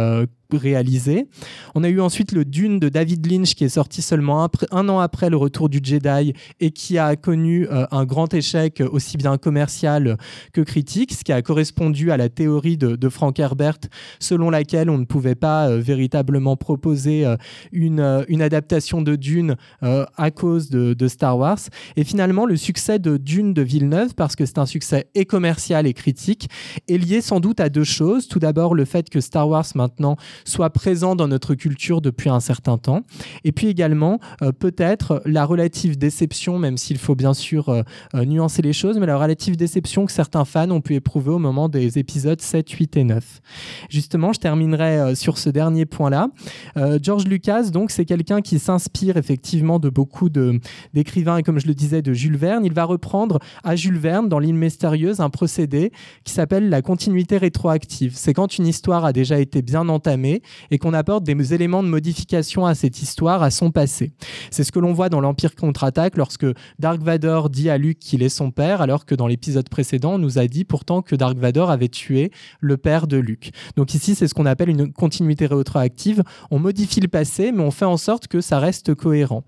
réalisé. 0.57 1.27
On 1.75 1.83
a 1.83 1.89
eu 1.89 1.99
ensuite 1.99 2.31
le 2.31 2.45
Dune 2.45 2.79
de 2.79 2.89
David 2.89 3.25
Lynch 3.29 3.55
qui 3.55 3.63
est 3.63 3.69
sorti 3.69 4.01
seulement 4.01 4.49
un, 4.71 4.89
an 4.89 4.99
après 4.99 5.29
le 5.29 5.37
retour 5.37 5.69
du 5.69 5.79
Jedi 5.83 6.33
et 6.59 6.71
qui 6.71 6.97
a 6.97 7.15
connu 7.15 7.67
euh, 7.67 7.85
un 7.91 8.05
grand 8.05 8.33
échec 8.33 8.81
aussi 8.91 9.17
bien 9.17 9.37
commercial 9.37 10.17
que 10.53 10.61
critique, 10.61 11.13
ce 11.13 11.23
qui 11.23 11.31
a 11.31 11.41
correspondu 11.41 12.11
à 12.11 12.17
la 12.17 12.29
théorie 12.29 12.77
de, 12.77 13.09
Frank 13.09 13.39
Herbert 13.39 13.79
selon 14.19 14.49
laquelle 14.49 14.89
on 14.89 14.97
ne 14.97 15.05
pouvait 15.05 15.35
pas 15.35 15.69
euh, 15.69 15.79
véritablement 15.79 16.55
proposer 16.57 17.25
euh, 17.25 17.37
une, 17.71 18.25
une, 18.27 18.41
adaptation 18.41 19.01
de 19.01 19.15
Dune 19.15 19.55
à 19.81 20.31
cause 20.31 20.69
de, 20.69 20.93
de, 20.93 21.07
Star 21.07 21.37
Wars. 21.37 21.59
Et 21.97 22.03
finalement, 22.03 22.45
le 22.45 22.55
succès 22.55 22.99
de 22.99 23.17
Dune 23.17 23.53
de 23.53 23.61
Villeneuve, 23.61 24.13
parce 24.15 24.35
que 24.35 24.45
c'est 24.45 24.57
un 24.57 24.65
succès 24.65 25.07
et 25.15 25.25
commercial 25.25 25.87
et 25.87 25.93
critique, 25.93 26.49
est 26.87 26.97
lié 26.97 27.21
sans 27.21 27.39
doute 27.39 27.59
à 27.59 27.69
deux 27.69 27.83
choses. 27.83 28.27
Tout 28.27 28.39
d'abord, 28.39 28.75
le 28.75 28.85
fait 28.85 29.09
que 29.09 29.19
Star 29.19 29.49
Wars 29.49 29.65
maintenant 29.75 30.15
soit 30.45 30.69
présent 30.69 31.15
dans 31.15 31.27
notre 31.27 31.55
culture 31.55 32.01
depuis 32.01 32.29
un 32.29 32.39
certain 32.39 32.77
temps. 32.77 33.01
Et 33.43 33.51
puis 33.51 33.67
également, 33.67 34.19
euh, 34.41 34.51
peut-être 34.51 35.21
la 35.25 35.45
relative 35.45 35.97
déception, 35.97 36.59
même 36.59 36.77
s'il 36.77 36.97
faut 36.97 37.15
bien 37.15 37.33
sûr 37.33 37.69
euh, 37.69 37.81
euh, 38.15 38.25
nuancer 38.25 38.61
les 38.61 38.73
choses, 38.73 38.97
mais 38.99 39.05
la 39.05 39.17
relative 39.17 39.57
déception 39.57 40.05
que 40.05 40.11
certains 40.11 40.45
fans 40.45 40.69
ont 40.71 40.81
pu 40.81 40.95
éprouver 40.95 41.31
au 41.31 41.39
moment 41.39 41.69
des 41.69 41.97
épisodes 41.97 42.41
7, 42.41 42.69
8 42.69 42.97
et 42.97 43.03
9. 43.03 43.41
Justement, 43.89 44.33
je 44.33 44.39
terminerai 44.39 45.15
sur 45.15 45.37
ce 45.37 45.49
dernier 45.49 45.85
point-là. 45.85 46.29
George 47.01 47.25
Lucas, 47.25 47.69
donc, 47.69 47.91
c'est 47.91 48.05
quelqu'un 48.05 48.41
qui 48.41 48.59
s'inspire 48.59 49.17
effectivement 49.17 49.79
de 49.79 49.89
beaucoup 49.89 50.29
d'écrivains 50.29 51.37
et 51.37 51.43
comme 51.43 51.59
je 51.59 51.67
le 51.67 51.73
disais, 51.73 52.01
de 52.01 52.13
Jules 52.13 52.37
Verne. 52.37 52.65
Il 52.65 52.73
va 52.73 52.83
reprendre 52.83 53.39
à 53.63 53.75
Jules 53.75 53.97
Verne, 53.97 54.29
dans 54.29 54.39
L'île 54.39 54.55
mystérieuse, 54.55 55.19
un 55.19 55.29
procédé 55.29 55.91
qui 56.23 56.33
s'appelle 56.33 56.69
la 56.69 56.81
continuité 56.81 57.37
rétroactive. 57.37 58.13
C'est 58.15 58.33
quand 58.33 58.57
une 58.57 58.67
histoire 58.67 59.05
a 59.05 59.13
déjà 59.13 59.39
été 59.39 59.61
bien 59.61 59.89
entamée 59.89 60.28
et 60.71 60.77
qu'on 60.77 60.93
apporte 60.93 61.23
des 61.23 61.53
éléments 61.53 61.83
de 61.83 61.87
modification 61.87 62.65
à 62.65 62.75
cette 62.75 63.01
histoire, 63.01 63.43
à 63.43 63.51
son 63.51 63.71
passé. 63.71 64.11
C'est 64.51 64.63
ce 64.63 64.71
que 64.71 64.79
l'on 64.79 64.93
voit 64.93 65.09
dans 65.09 65.21
l'Empire 65.21 65.55
contre-attaque 65.55 66.17
lorsque 66.17 66.45
Dark 66.79 67.01
Vador 67.01 67.49
dit 67.49 67.69
à 67.69 67.77
Luke 67.77 67.99
qu'il 67.99 68.23
est 68.23 68.29
son 68.29 68.51
père, 68.51 68.81
alors 68.81 69.05
que 69.05 69.15
dans 69.15 69.27
l'épisode 69.27 69.69
précédent, 69.69 70.13
on 70.13 70.17
nous 70.17 70.39
a 70.39 70.47
dit 70.47 70.65
pourtant 70.65 71.01
que 71.01 71.15
Dark 71.15 71.37
Vador 71.37 71.71
avait 71.71 71.89
tué 71.89 72.31
le 72.59 72.77
père 72.77 73.07
de 73.07 73.17
Luke. 73.17 73.51
Donc 73.75 73.93
ici, 73.93 74.15
c'est 74.15 74.27
ce 74.27 74.33
qu'on 74.33 74.45
appelle 74.45 74.69
une 74.69 74.91
continuité 74.91 75.45
rétroactive. 75.45 76.23
On 76.51 76.59
modifie 76.59 76.99
le 76.99 77.07
passé, 77.07 77.51
mais 77.51 77.63
on 77.63 77.71
fait 77.71 77.85
en 77.85 77.97
sorte 77.97 78.27
que 78.27 78.41
ça 78.41 78.59
reste 78.59 78.93
cohérent. 78.95 79.43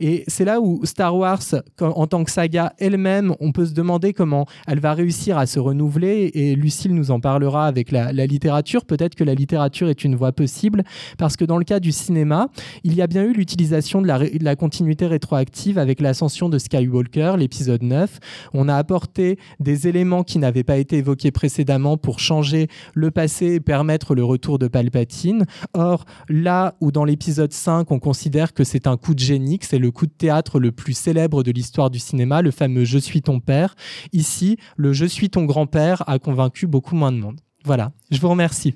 Et 0.00 0.24
c'est 0.26 0.44
là 0.44 0.60
où 0.60 0.84
Star 0.84 1.16
Wars, 1.16 1.42
en 1.80 2.06
tant 2.06 2.24
que 2.24 2.30
saga 2.30 2.72
elle-même, 2.78 3.34
on 3.40 3.52
peut 3.52 3.66
se 3.66 3.74
demander 3.74 4.12
comment 4.12 4.46
elle 4.66 4.80
va 4.80 4.94
réussir 4.94 5.38
à 5.38 5.46
se 5.46 5.58
renouveler. 5.58 6.30
Et 6.34 6.54
Lucille 6.54 6.94
nous 6.94 7.10
en 7.10 7.20
parlera 7.20 7.66
avec 7.66 7.90
la, 7.90 8.12
la 8.12 8.26
littérature. 8.26 8.84
Peut-être 8.84 9.14
que 9.14 9.24
la 9.24 9.34
littérature 9.34 9.88
est 9.88 10.04
une 10.04 10.15
voie 10.16 10.32
possible, 10.32 10.82
parce 11.18 11.36
que 11.36 11.44
dans 11.44 11.58
le 11.58 11.64
cas 11.64 11.80
du 11.80 11.92
cinéma, 11.92 12.48
il 12.82 12.94
y 12.94 13.02
a 13.02 13.06
bien 13.06 13.22
eu 13.22 13.32
l'utilisation 13.32 14.02
de 14.02 14.06
de 14.06 14.44
la 14.44 14.56
continuité 14.56 15.06
rétroactive 15.06 15.78
avec 15.78 16.00
l'ascension 16.00 16.48
de 16.48 16.58
Skywalker, 16.58 17.34
l'épisode 17.38 17.82
9. 17.82 18.18
On 18.54 18.68
a 18.68 18.76
apporté 18.76 19.38
des 19.60 19.88
éléments 19.88 20.22
qui 20.22 20.38
n'avaient 20.38 20.64
pas 20.64 20.78
été 20.78 20.98
évoqués 20.98 21.30
précédemment 21.30 21.96
pour 21.96 22.20
changer 22.20 22.68
le 22.94 23.10
passé 23.10 23.54
et 23.54 23.60
permettre 23.60 24.14
le 24.14 24.24
retour 24.24 24.58
de 24.58 24.68
Palpatine. 24.68 25.44
Or, 25.74 26.04
là 26.28 26.76
où 26.80 26.92
dans 26.92 27.04
l'épisode 27.04 27.52
5, 27.52 27.90
on 27.90 27.98
considère 27.98 28.54
que 28.54 28.64
c'est 28.64 28.86
un 28.86 28.96
coup 28.96 29.14
de 29.14 29.20
génie, 29.20 29.58
que 29.58 29.66
c'est 29.66 29.78
le 29.78 29.90
coup 29.90 30.06
de 30.06 30.12
théâtre 30.12 30.60
le 30.60 30.72
plus 30.72 30.96
célèbre 30.96 31.42
de 31.42 31.50
l'histoire 31.50 31.90
du 31.90 31.98
cinéma, 31.98 32.42
le 32.42 32.50
fameux 32.50 32.84
Je 32.84 32.98
suis 32.98 33.22
ton 33.22 33.40
père, 33.40 33.74
ici, 34.12 34.56
le 34.76 34.92
Je 34.92 35.04
suis 35.04 35.30
ton 35.30 35.44
grand-père 35.44 36.08
a 36.08 36.18
convaincu 36.18 36.66
beaucoup 36.66 36.94
moins 36.94 37.12
de 37.12 37.18
monde. 37.18 37.40
Voilà, 37.64 37.92
je 38.10 38.20
vous 38.20 38.28
remercie. 38.28 38.74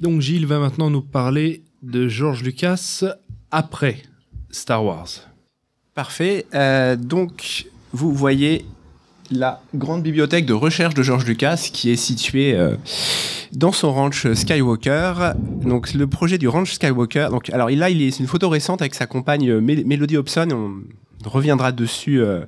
Donc 0.00 0.22
Gilles 0.22 0.46
va 0.46 0.58
maintenant 0.58 0.88
nous 0.88 1.02
parler 1.02 1.62
de 1.82 2.08
George 2.08 2.42
Lucas 2.42 3.04
après 3.50 3.98
Star 4.50 4.84
Wars. 4.84 5.08
Parfait. 5.94 6.46
Euh, 6.54 6.96
donc 6.96 7.66
vous 7.92 8.12
voyez 8.14 8.64
la 9.30 9.62
grande 9.74 10.02
bibliothèque 10.02 10.46
de 10.46 10.54
recherche 10.54 10.94
de 10.94 11.02
George 11.02 11.26
Lucas 11.26 11.68
qui 11.72 11.90
est 11.90 11.96
située 11.96 12.54
euh, 12.54 12.76
dans 13.52 13.72
son 13.72 13.92
ranch 13.92 14.32
Skywalker. 14.32 15.32
Donc 15.36 15.92
le 15.92 16.06
projet 16.06 16.38
du 16.38 16.48
ranch 16.48 16.72
Skywalker. 16.72 17.28
Donc 17.30 17.50
alors 17.50 17.68
là 17.68 17.90
il 17.90 18.00
est 18.00 18.10
c'est 18.10 18.20
une 18.20 18.26
photo 18.26 18.48
récente 18.48 18.80
avec 18.80 18.94
sa 18.94 19.06
compagne 19.06 19.50
euh, 19.50 19.60
Melody 19.60 20.16
Hobson. 20.16 20.48
On, 20.50 20.82
reviendra 21.24 21.72
dessus 21.72 22.20
euh, 22.20 22.44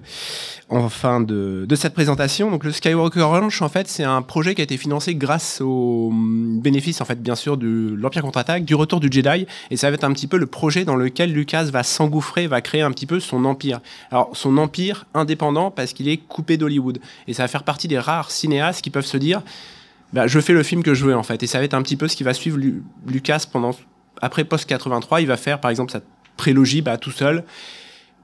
en 0.69 0.89
fin 0.89 1.21
de, 1.21 1.67
de, 1.69 1.77
cette 1.77 1.95
présentation. 1.95 2.51
Donc 2.51 2.65
le 2.65 2.73
Skywalker 2.73 3.23
Ranch, 3.23 3.61
en 3.63 3.69
fait, 3.69 3.89
c'est 3.89 4.05
un 4.05 4.23
projet 4.23 4.55
qui 4.55 4.63
a 4.63 4.65
été 4.65 4.77
financé 4.77 5.15
grâce 5.15 5.61
aux 5.61 6.09
hum, 6.11 6.61
bénéfices, 6.61 7.01
en 7.01 7.05
fait, 7.05 7.21
bien 7.21 7.35
sûr, 7.35 7.57
de 7.57 7.95
l'Empire 7.97 8.23
contre-attaque, 8.23 8.65
du 8.65 8.75
retour 8.75 9.01
du 9.01 9.09
Jedi, 9.11 9.47
et 9.71 9.77
ça 9.77 9.91
va 9.91 9.95
être 9.95 10.05
un 10.05 10.13
petit 10.13 10.27
peu 10.27 10.39
le 10.39 10.47
projet 10.47 10.85
dans 10.85 10.97
lequel 10.97 11.33
Lucas 11.33 11.65
va 11.65 11.83
s'engouffrer, 11.83 12.47
va 12.47 12.61
créer 12.61 12.83
un 12.83 12.91
petit 12.91 13.07
peu 13.07 13.21
son 13.21 13.45
empire. 13.45 13.81
Alors 14.11 14.31
son 14.33 14.57
empire 14.57 15.07
indépendant 15.15 15.71
parce 15.71 15.93
qu'il 15.93 16.09
est 16.09 16.17
coupé 16.17 16.57
d'Hollywood, 16.57 16.99
et 17.29 17.35
ça 17.35 17.45
va 17.45 17.49
faire 17.49 17.65
partie 17.65 17.89
des 17.89 17.99
rares 17.99 18.31
cinéastes 18.31 18.83
qui 18.83 18.91
peuvent 18.91 19.07
se 19.07 19.17
dire, 19.17 19.43
bah, 20.13 20.27
je 20.27 20.41
fais 20.41 20.53
le 20.53 20.63
film 20.63 20.83
que 20.83 20.95
je 20.95 21.05
veux 21.05 21.17
en 21.17 21.23
fait, 21.23 21.43
et 21.43 21.47
ça 21.47 21.59
va 21.59 21.65
être 21.65 21.75
un 21.75 21.83
petit 21.83 21.97
peu 21.97 22.09
ce 22.09 22.17
qui 22.17 22.25
va 22.25 22.35
suivre 22.35 22.59
Lucas 23.07 23.45
pendant 23.51 23.73
après 24.21 24.45
post 24.45 24.67
83. 24.67 25.21
Il 25.21 25.27
va 25.27 25.37
faire 25.37 25.61
par 25.61 25.71
exemple 25.71 25.93
sa 25.93 26.01
prélogie 26.37 26.81
bah, 26.81 26.97
tout 26.97 27.11
seul 27.11 27.45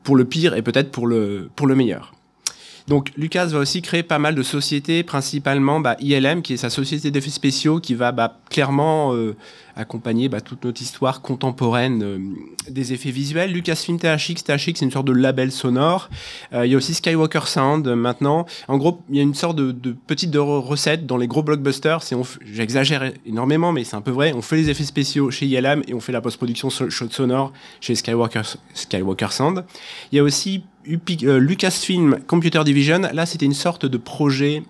pour 0.03 0.17
le 0.17 0.25
pire 0.25 0.55
et 0.55 0.63
peut-être 0.63 0.91
pour 0.91 1.07
le, 1.07 1.51
pour 1.55 1.67
le 1.67 1.75
meilleur. 1.75 2.13
Donc 2.89 3.13
Lucas 3.19 3.47
va 3.47 3.59
aussi 3.59 3.83
créer 3.83 4.03
pas 4.03 4.19
mal 4.19 4.35
de 4.35 4.43
sociétés, 4.43 5.03
principalement 5.03 5.79
bah, 5.79 5.97
ILM, 6.01 6.41
qui 6.41 6.55
est 6.55 6.57
sa 6.57 6.71
société 6.71 7.11
d'effets 7.11 7.31
spéciaux, 7.31 7.81
qui 7.81 7.95
va 7.95 8.13
bah, 8.13 8.39
clairement 8.49 9.15
euh, 9.15 9.37
accompagner 9.77 10.31
bah, 10.31 10.41
toute 10.41 10.65
notre 10.65 10.81
histoire 10.81 11.21
contemporaine 11.21 12.03
euh, 12.03 12.19
des 12.71 12.95
effets 12.95 13.11
visuels. 13.11 13.53
Lucasfilm 13.53 13.99
THX, 13.99 14.43
THX 14.43 14.73
c'est 14.77 14.85
une 14.87 14.91
sorte 14.91 15.07
de 15.07 15.13
label 15.13 15.53
sonore. 15.53 16.09
Euh, 16.55 16.65
il 16.65 16.73
y 16.73 16.75
a 16.75 16.79
aussi 16.79 16.95
Skywalker 16.95 17.47
Sound 17.47 17.87
maintenant. 17.89 18.47
En 18.69 18.79
gros, 18.79 19.03
il 19.11 19.17
y 19.17 19.21
a 19.21 19.23
une 19.23 19.35
sorte 19.35 19.57
de, 19.57 19.71
de 19.71 19.95
petite 20.07 20.35
recette 20.35 21.05
dans 21.05 21.19
les 21.19 21.29
gros 21.29 21.43
blockbusters. 21.43 22.01
J'exagère 22.51 23.13
énormément, 23.27 23.71
mais 23.71 23.85
c'est 23.85 23.97
un 23.97 24.01
peu 24.01 24.13
vrai. 24.13 24.33
On 24.35 24.41
fait 24.41 24.57
les 24.57 24.71
effets 24.71 24.85
spéciaux 24.85 25.31
chez 25.31 25.45
ILM 25.45 25.83
et 25.89 25.93
on 25.93 26.01
fait 26.01 26.13
la 26.13 26.23
post-production 26.23 26.71
sonore 26.71 27.53
chez 27.83 27.95
Skywalker, 27.95 28.43
Skywalker 28.73 29.29
Sound. 29.31 29.65
Il 30.11 30.17
y 30.17 30.19
a 30.21 30.23
aussi 30.23 30.63
euh, 30.89 31.39
Lucasfilm 31.39 32.19
Computer 32.27 32.63
Division, 32.65 33.01
là 33.13 33.27
c'était 33.27 33.47
une 33.47 33.55
sorte 33.55 33.87
de 33.87 33.99
projet 33.99 34.63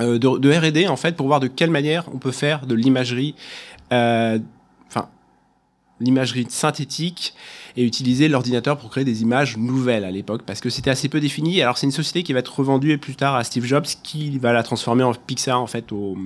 euh, 0.00 0.18
de, 0.18 0.52
R&D 0.52 0.88
en 0.88 0.96
fait 0.96 1.14
pour 1.16 1.26
voir 1.28 1.38
de 1.38 1.46
quelle 1.46 1.70
manière 1.70 2.08
on 2.12 2.18
peut 2.18 2.32
faire 2.32 2.66
de 2.66 2.74
l'imagerie, 2.74 3.36
euh, 3.92 4.38
enfin 4.88 5.08
l'imagerie 6.00 6.46
synthétique 6.48 7.34
et 7.76 7.84
utiliser 7.84 8.28
l'ordinateur 8.28 8.76
pour 8.76 8.90
créer 8.90 9.04
des 9.04 9.22
images 9.22 9.56
nouvelles 9.56 10.04
à 10.04 10.10
l'époque 10.10 10.42
parce 10.44 10.60
que 10.60 10.70
c'était 10.70 10.90
assez 10.90 11.08
peu 11.08 11.20
défini. 11.20 11.62
Alors 11.62 11.78
c'est 11.78 11.86
une 11.86 11.92
société 11.92 12.24
qui 12.24 12.32
va 12.32 12.40
être 12.40 12.58
revendue 12.58 12.98
plus 12.98 13.14
tard 13.14 13.36
à 13.36 13.44
Steve 13.44 13.64
Jobs 13.64 13.86
qui 14.02 14.38
va 14.38 14.52
la 14.52 14.64
transformer 14.64 15.04
en 15.04 15.14
Pixar 15.14 15.60
en 15.60 15.68
fait 15.68 15.92
au 15.92 16.16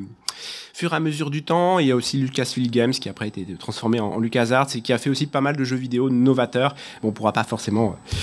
fur 0.73 0.95
à 0.95 1.01
mesure 1.01 1.31
du 1.31 1.43
temps. 1.43 1.79
Il 1.79 1.87
y 1.87 1.91
a 1.91 1.97
aussi 1.97 2.19
Lucasfilm 2.19 2.69
Games 2.69 2.93
qui 2.93 3.09
après 3.09 3.27
a 3.27 3.29
été 3.29 3.45
transformé 3.59 4.01
en, 4.01 4.19
LucasArts 4.19 4.69
et 4.77 4.81
qui 4.81 4.93
a 4.93 4.99
fait 4.99 5.11
aussi 5.11 5.27
pas 5.27 5.41
mal 5.41 5.57
de 5.57 5.65
jeux 5.65 5.77
vidéo 5.77 6.11
novateurs. 6.11 6.75
Bon, 7.03 7.09
on 7.09 7.13
pourra 7.13 7.33
pas 7.33 7.45
forcément 7.45 7.91
euh, 7.91 8.17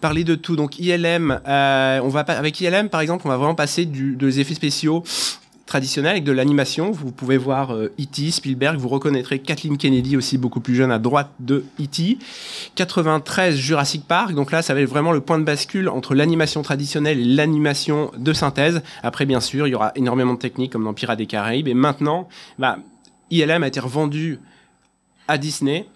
parler 0.00 0.24
de 0.24 0.34
tout. 0.34 0.56
Donc 0.56 0.78
ILM, 0.78 1.40
euh, 1.46 2.00
on 2.02 2.08
va 2.08 2.20
avec 2.20 2.60
ILM 2.60 2.88
par 2.88 3.00
exemple, 3.00 3.26
on 3.26 3.30
va 3.30 3.36
vraiment 3.36 3.54
passer 3.54 3.84
du, 3.84 4.16
des 4.16 4.40
effets 4.40 4.54
spéciaux 4.54 5.02
traditionnel 5.68 6.12
avec 6.12 6.24
de 6.24 6.32
l'animation. 6.32 6.90
Vous 6.90 7.12
pouvez 7.12 7.36
voir 7.36 7.72
E.T., 7.74 8.22
euh, 8.26 8.30
Spielberg, 8.30 8.78
vous 8.78 8.88
reconnaîtrez 8.88 9.38
Kathleen 9.38 9.76
Kennedy 9.76 10.16
aussi 10.16 10.38
beaucoup 10.38 10.60
plus 10.60 10.74
jeune 10.74 10.90
à 10.90 10.98
droite 10.98 11.30
de 11.38 11.64
E.T. 11.78 12.18
93 12.74 13.54
Jurassic 13.54 14.04
Park, 14.08 14.34
donc 14.34 14.50
là 14.50 14.62
ça 14.62 14.74
va 14.74 14.80
être 14.80 14.88
vraiment 14.88 15.12
le 15.12 15.20
point 15.20 15.38
de 15.38 15.44
bascule 15.44 15.88
entre 15.88 16.14
l'animation 16.14 16.62
traditionnelle 16.62 17.20
et 17.20 17.24
l'animation 17.24 18.10
de 18.16 18.32
synthèse. 18.32 18.82
Après 19.02 19.26
bien 19.26 19.40
sûr 19.40 19.66
il 19.66 19.70
y 19.70 19.74
aura 19.74 19.92
énormément 19.94 20.34
de 20.34 20.38
techniques 20.38 20.72
comme 20.72 20.84
dans 20.84 20.94
Pirates 20.94 21.18
des 21.18 21.26
Caraïbes 21.26 21.68
et 21.68 21.74
maintenant 21.74 22.28
bah, 22.58 22.78
ILM 23.30 23.62
a 23.62 23.68
été 23.68 23.80
revendu 23.80 24.40
à 25.28 25.36
Disney 25.36 25.86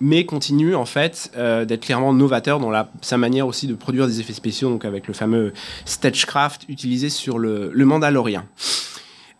mais 0.00 0.24
continue 0.24 0.74
en 0.74 0.84
fait 0.84 1.30
euh, 1.36 1.64
d'être 1.64 1.84
clairement 1.84 2.12
novateur 2.12 2.60
dans 2.60 2.70
la, 2.70 2.90
sa 3.02 3.18
manière 3.18 3.46
aussi 3.46 3.66
de 3.66 3.74
produire 3.74 4.06
des 4.06 4.20
effets 4.20 4.32
spéciaux, 4.32 4.70
donc 4.70 4.84
avec 4.84 5.08
le 5.08 5.12
fameux 5.12 5.52
Stagecraft 5.84 6.64
utilisé 6.68 7.10
sur 7.10 7.38
le, 7.38 7.70
le 7.74 7.84
Mandalorian. 7.84 8.44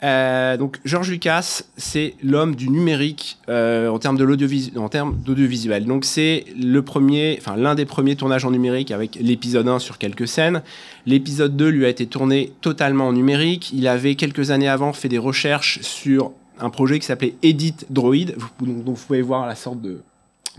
Euh, 0.05 0.57
donc 0.57 0.79
George 0.85 1.11
Lucas, 1.11 1.63
c'est 1.77 2.15
l'homme 2.23 2.55
du 2.55 2.69
numérique 2.69 3.39
euh, 3.49 3.89
en 3.89 3.99
termes 3.99 4.17
de 4.17 4.25
l'audiovisuel. 4.25 4.79
En 4.79 4.89
termes 4.89 5.17
d'audiovisuel. 5.17 5.87
Donc 5.87 6.05
c'est 6.05 6.45
le 6.57 6.83
premier, 6.83 7.37
enfin 7.41 7.57
l'un 7.57 7.75
des 7.75 7.85
premiers 7.85 8.15
tournages 8.15 8.45
en 8.45 8.51
numérique 8.51 8.91
avec 8.91 9.17
l'épisode 9.21 9.67
1 9.67 9.79
sur 9.81 9.99
quelques 9.99 10.29
scènes. 10.29 10.63
L'épisode 11.07 11.57
2 11.57 11.69
lui 11.69 11.85
a 11.85 11.89
été 11.89 12.07
tourné 12.07 12.53
totalement 12.61 13.09
en 13.09 13.13
numérique. 13.13 13.73
Il 13.73 13.89
avait 13.89 14.15
quelques 14.15 14.51
années 14.51 14.69
avant 14.69 14.93
fait 14.93 15.09
des 15.09 15.19
recherches 15.19 15.81
sur 15.83 16.33
un 16.61 16.71
projet 16.71 16.99
qui 16.99 17.07
s'appelait 17.07 17.35
Edit 17.43 17.75
Droid. 17.91 18.35
Donc 18.61 18.85
vous 18.85 19.07
pouvez 19.07 19.23
voir 19.23 19.47
la 19.47 19.55
sorte 19.55 19.81
de 19.81 20.01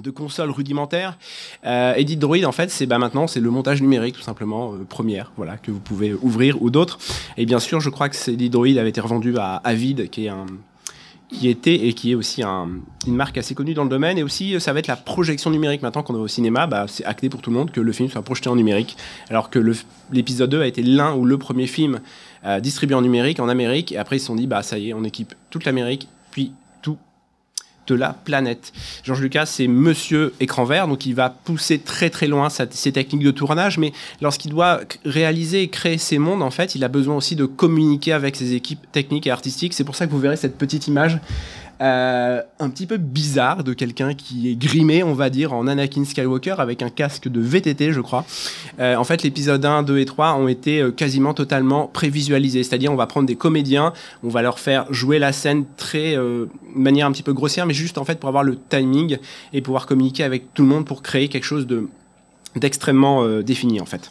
de 0.02 0.12
consoles 0.12 0.52
rudimentaires. 0.52 1.18
Euh, 1.66 1.94
Edit 1.96 2.18
Droid, 2.18 2.46
en 2.46 2.52
fait, 2.52 2.72
c'est 2.72 2.86
bah, 2.86 2.98
maintenant 2.98 3.28
c'est 3.28 3.40
le 3.40 3.50
montage 3.50 3.82
numérique 3.82 4.16
tout 4.16 4.22
simplement 4.22 4.74
euh, 4.74 4.86
première, 4.88 5.32
voilà, 5.38 5.58
que 5.58 5.72
vous 5.72 5.80
pouvez 5.80 6.14
ouvrir 6.14 6.62
ou 6.62 6.70
d'autres. 6.70 7.00
Et 7.38 7.46
bien 7.46 7.60
sûr, 7.60 7.80
je 7.80 7.90
crois 7.90 8.10
que 8.10 8.32
Edit 8.32 8.50
Droid 8.50 8.78
avait 8.78 8.90
été 8.90 9.02
revendu 9.02 9.38
à 9.38 9.56
Avid, 9.64 10.10
qui 10.10 10.26
est 10.26 10.30
un 10.30 10.46
qui 11.30 11.48
était 11.48 11.88
et 11.88 11.94
qui 11.94 12.12
est 12.12 12.16
aussi 12.16 12.42
une 12.44 13.16
marque 13.16 13.38
assez 13.38 13.54
connue 13.54 13.74
dans 13.74 13.84
le 13.84 13.90
domaine. 13.90 14.18
Et 14.18 14.24
aussi, 14.24 14.60
ça 14.60 14.74
va 14.74 14.80
être 14.80 14.88
la 14.88 14.96
projection 14.96 15.52
numérique. 15.52 15.82
Maintenant 15.82 16.04
qu'on 16.04 16.16
est 16.16 16.20
au 16.20 16.28
cinéma, 16.28 16.68
bah, 16.68 16.86
c'est 16.88 17.06
acté 17.06 17.30
pour 17.30 17.42
tout 17.42 17.52
le 17.52 17.56
monde 17.56 17.72
que 17.72 17.80
le 17.80 17.92
film 17.92 18.10
soit 18.10 18.22
projeté 18.22 18.50
en 18.50 18.56
numérique. 18.56 18.98
Alors 19.30 19.50
que 19.50 19.60
l'épisode 20.12 20.50
2 20.50 20.62
a 20.62 20.68
été 20.68 20.82
l'un 20.82 21.14
ou 21.14 21.26
le 21.26 21.38
premier 21.38 21.68
film 21.68 22.00
euh, 22.46 22.60
distribué 22.60 22.96
en 22.96 23.02
numérique 23.02 23.40
en 23.40 23.48
Amérique. 23.48 23.92
Et 23.92 23.98
après, 23.98 24.18
ils 24.18 24.20
se 24.20 24.26
sont 24.26 24.36
dit, 24.36 24.48
bah, 24.48 24.64
ça 24.64 24.80
y 24.80 24.90
est, 24.90 24.94
on 24.94 25.04
équipe 25.04 25.36
toute 25.52 25.66
l'Amérique, 25.66 26.08
de 27.90 27.96
la 27.96 28.14
planète. 28.14 28.72
Georges 29.04 29.22
Lucas, 29.22 29.46
c'est 29.46 29.68
monsieur 29.68 30.34
écran 30.40 30.64
vert, 30.64 30.88
donc 30.88 31.06
il 31.06 31.16
va 31.16 31.30
pousser 31.30 31.80
très 31.80 32.10
très 32.10 32.28
loin 32.28 32.50
ses 32.50 32.92
techniques 32.92 33.24
de 33.24 33.32
tournage, 33.32 33.78
mais 33.78 33.92
lorsqu'il 34.22 34.52
doit 34.52 34.82
réaliser 35.06 35.64
et 35.64 35.68
créer 35.68 35.98
ses 35.98 36.18
mondes, 36.18 36.42
en 36.42 36.52
fait, 36.52 36.76
il 36.76 36.84
a 36.84 36.88
besoin 36.88 37.16
aussi 37.16 37.36
de 37.36 37.46
communiquer 37.46 38.14
avec 38.14 38.36
ses 38.36 38.54
équipes 38.54 38.86
techniques 38.92 39.28
et 39.28 39.32
artistiques. 39.32 39.74
C'est 39.74 39.84
pour 39.84 39.96
ça 39.96 40.06
que 40.06 40.12
vous 40.12 40.20
verrez 40.20 40.38
cette 40.38 40.58
petite 40.58 40.88
image 40.88 41.20
euh, 41.82 42.42
un 42.60 42.70
petit 42.70 42.86
peu 42.86 42.98
bizarre 42.98 43.64
de 43.64 43.74
quelqu'un 43.74 44.14
qui 44.14 44.52
est 44.52 44.56
grimé, 44.56 45.02
on 45.02 45.14
va 45.14 45.30
dire, 45.30 45.54
en 45.54 45.66
Anakin 45.66 46.04
Skywalker 46.04 46.56
avec 46.58 46.82
un 46.82 46.90
casque 46.90 47.30
de 47.30 47.40
VTT, 47.40 47.94
je 47.94 48.02
crois. 48.02 48.26
Euh, 48.80 48.96
en 48.96 49.06
fait, 49.06 49.24
l'épisode 49.24 49.64
1, 49.64 49.84
2 49.84 50.00
et 50.00 50.06
3 50.06 50.34
ont 50.34 50.48
été 50.48 50.82
euh, 50.82 50.92
quasiment 50.92 51.34
totalement 51.34 51.88
prévisualisés. 51.88 52.64
C'est-à-dire, 52.64 52.92
on 52.92 52.98
va 52.98 53.08
prendre 53.08 53.28
des 53.28 53.36
comédiens, 53.36 53.94
on 54.24 54.30
va 54.30 54.42
leur 54.42 54.60
faire 54.60 54.92
jouer 54.92 55.20
la 55.20 55.32
scène 55.32 55.66
très, 55.78 56.16
de 56.16 56.50
manière 56.76 57.08
un 57.08 57.12
petit 57.12 57.24
peu 57.24 57.34
grossière, 57.34 57.66
mais 57.66 57.74
juste 57.74 57.98
en 57.98 58.06
fait 58.06 58.20
pour 58.20 58.28
avoir 58.28 58.44
le 58.44 58.58
timing 58.58 59.18
et 59.54 59.62
pouvoir 59.62 59.86
communiquer 59.86 60.24
avec 60.24 60.54
tout 60.54 60.64
le 60.64 60.68
monde 60.70 60.86
pour 60.86 61.02
créer 61.02 61.30
quelque 61.30 61.46
chose 61.46 61.66
de 61.66 61.88
d'extrêmement 62.56 63.42
défini 63.42 63.80
en 63.80 63.86
fait. 63.86 64.10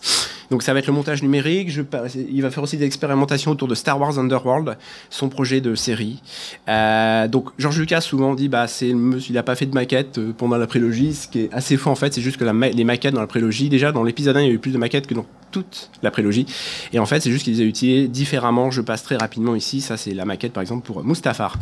Donc 0.50 0.62
ça 0.62 0.72
va 0.72 0.78
être 0.78 0.86
le 0.86 0.92
montage 0.92 1.22
numérique. 1.22 1.70
Je, 1.70 1.82
il 2.30 2.42
va 2.42 2.50
faire 2.50 2.62
aussi 2.62 2.76
des 2.76 2.86
expérimentations 2.86 3.50
autour 3.50 3.68
de 3.68 3.74
Star 3.74 4.00
Wars 4.00 4.18
Underworld, 4.18 4.76
son 5.10 5.28
projet 5.28 5.60
de 5.60 5.74
série. 5.74 6.22
Euh, 6.68 7.28
donc 7.28 7.50
George 7.58 7.78
Lucas 7.78 8.00
souvent 8.00 8.34
dit 8.34 8.48
bah 8.48 8.66
c'est 8.66 8.88
il 8.88 9.32
n'a 9.32 9.42
pas 9.42 9.54
fait 9.54 9.66
de 9.66 9.74
maquette 9.74 10.18
euh, 10.18 10.32
pendant 10.36 10.56
la 10.56 10.66
prélogie, 10.66 11.14
ce 11.14 11.28
qui 11.28 11.40
est 11.40 11.52
assez 11.52 11.76
faux 11.76 11.90
en 11.90 11.94
fait. 11.94 12.14
C'est 12.14 12.22
juste 12.22 12.38
que 12.38 12.44
la, 12.44 12.52
les 12.52 12.84
maquettes 12.84 13.14
dans 13.14 13.20
la 13.20 13.26
prélogie, 13.26 13.68
déjà 13.68 13.92
dans 13.92 14.04
l'épisode 14.04 14.36
1 14.36 14.40
il 14.40 14.46
y 14.46 14.50
a 14.50 14.52
eu 14.52 14.58
plus 14.58 14.72
de 14.72 14.78
maquettes 14.78 15.06
que 15.06 15.14
dans 15.14 15.26
toute 15.50 15.90
la 16.02 16.10
prélogie. 16.10 16.46
Et 16.92 16.98
en 16.98 17.06
fait 17.06 17.20
c'est 17.20 17.30
juste 17.30 17.44
qu'ils 17.44 17.56
les 17.56 17.64
ont 17.64 17.68
utilisées 17.68 18.08
différemment. 18.08 18.70
Je 18.70 18.80
passe 18.80 19.02
très 19.02 19.16
rapidement 19.16 19.54
ici. 19.54 19.80
Ça 19.80 19.96
c'est 19.96 20.14
la 20.14 20.24
maquette 20.24 20.52
par 20.52 20.62
exemple 20.62 20.86
pour 20.86 21.04
Mustafar. 21.04 21.58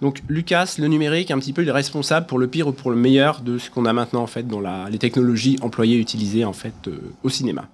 Donc 0.00 0.22
Lucas, 0.28 0.76
le 0.78 0.86
numérique, 0.86 1.30
un 1.30 1.38
petit 1.38 1.52
peu 1.52 1.62
il 1.62 1.68
est 1.68 1.72
responsable 1.72 2.26
pour 2.26 2.38
le 2.38 2.46
pire 2.46 2.68
ou 2.68 2.72
pour 2.72 2.90
le 2.90 2.96
meilleur 2.96 3.40
de 3.40 3.58
ce 3.58 3.70
qu'on 3.70 3.84
a 3.84 3.92
maintenant 3.92 4.22
en 4.22 4.26
fait 4.26 4.46
dans 4.46 4.60
la, 4.60 4.88
les 4.90 4.98
technologies 4.98 5.58
employées 5.60 5.98
utilisées 5.98 6.44
en 6.44 6.52
fait 6.52 6.74
euh, 6.86 6.98
au 7.22 7.28
cinéma. 7.28 7.68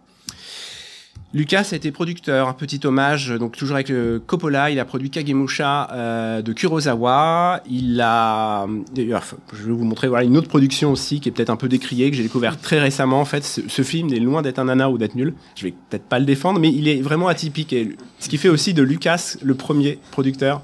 Lucas 1.35 1.71
a 1.73 1.75
été 1.75 1.91
producteur, 1.91 2.47
un 2.47 2.53
petit 2.53 2.79
hommage, 2.85 3.31
donc 3.31 3.57
toujours 3.57 3.75
avec 3.75 3.89
le 3.89 4.23
Coppola, 4.25 4.71
il 4.71 4.79
a 4.79 4.85
produit 4.85 5.11
Kagemusha 5.11 5.91
euh, 5.91 6.43
de 6.43 6.53
Kurosawa, 6.53 7.61
il 7.69 8.01
a, 8.01 8.69
d'ailleurs, 8.95 9.25
je 9.53 9.65
vais 9.65 9.73
vous 9.73 9.83
montrer 9.83 10.07
voilà, 10.07 10.25
une 10.25 10.37
autre 10.37 10.47
production 10.47 10.93
aussi 10.93 11.19
qui 11.19 11.29
est 11.29 11.33
peut-être 11.33 11.51
un 11.51 11.57
peu 11.57 11.69
décriée, 11.69 12.09
que 12.13 12.17
j'ai 12.17 12.23
découvert 12.23 12.61
très 12.61 12.79
récemment, 12.79 13.21
en 13.21 13.25
fait, 13.25 13.43
ce, 13.43 13.83
film 13.83 14.13
est 14.13 14.21
loin 14.21 14.43
d'être 14.43 14.61
un 14.61 14.67
nana 14.67 14.89
ou 14.91 14.97
d'être 14.97 15.17
nul, 15.17 15.35
je 15.57 15.65
vais 15.65 15.75
peut-être 15.91 16.05
pas 16.05 16.21
le 16.21 16.25
défendre, 16.25 16.61
mais 16.61 16.73
il 16.73 16.87
est 16.87 17.03
vraiment 17.03 17.27
atypique, 17.27 17.73
et 17.73 17.97
ce 18.21 18.29
qui 18.29 18.39
fait 18.39 18.49
aussi 18.49 18.73
de 18.73 18.85
Lucas 18.85 19.37
le 19.43 19.57
premier 19.57 19.99
producteur 20.13 20.63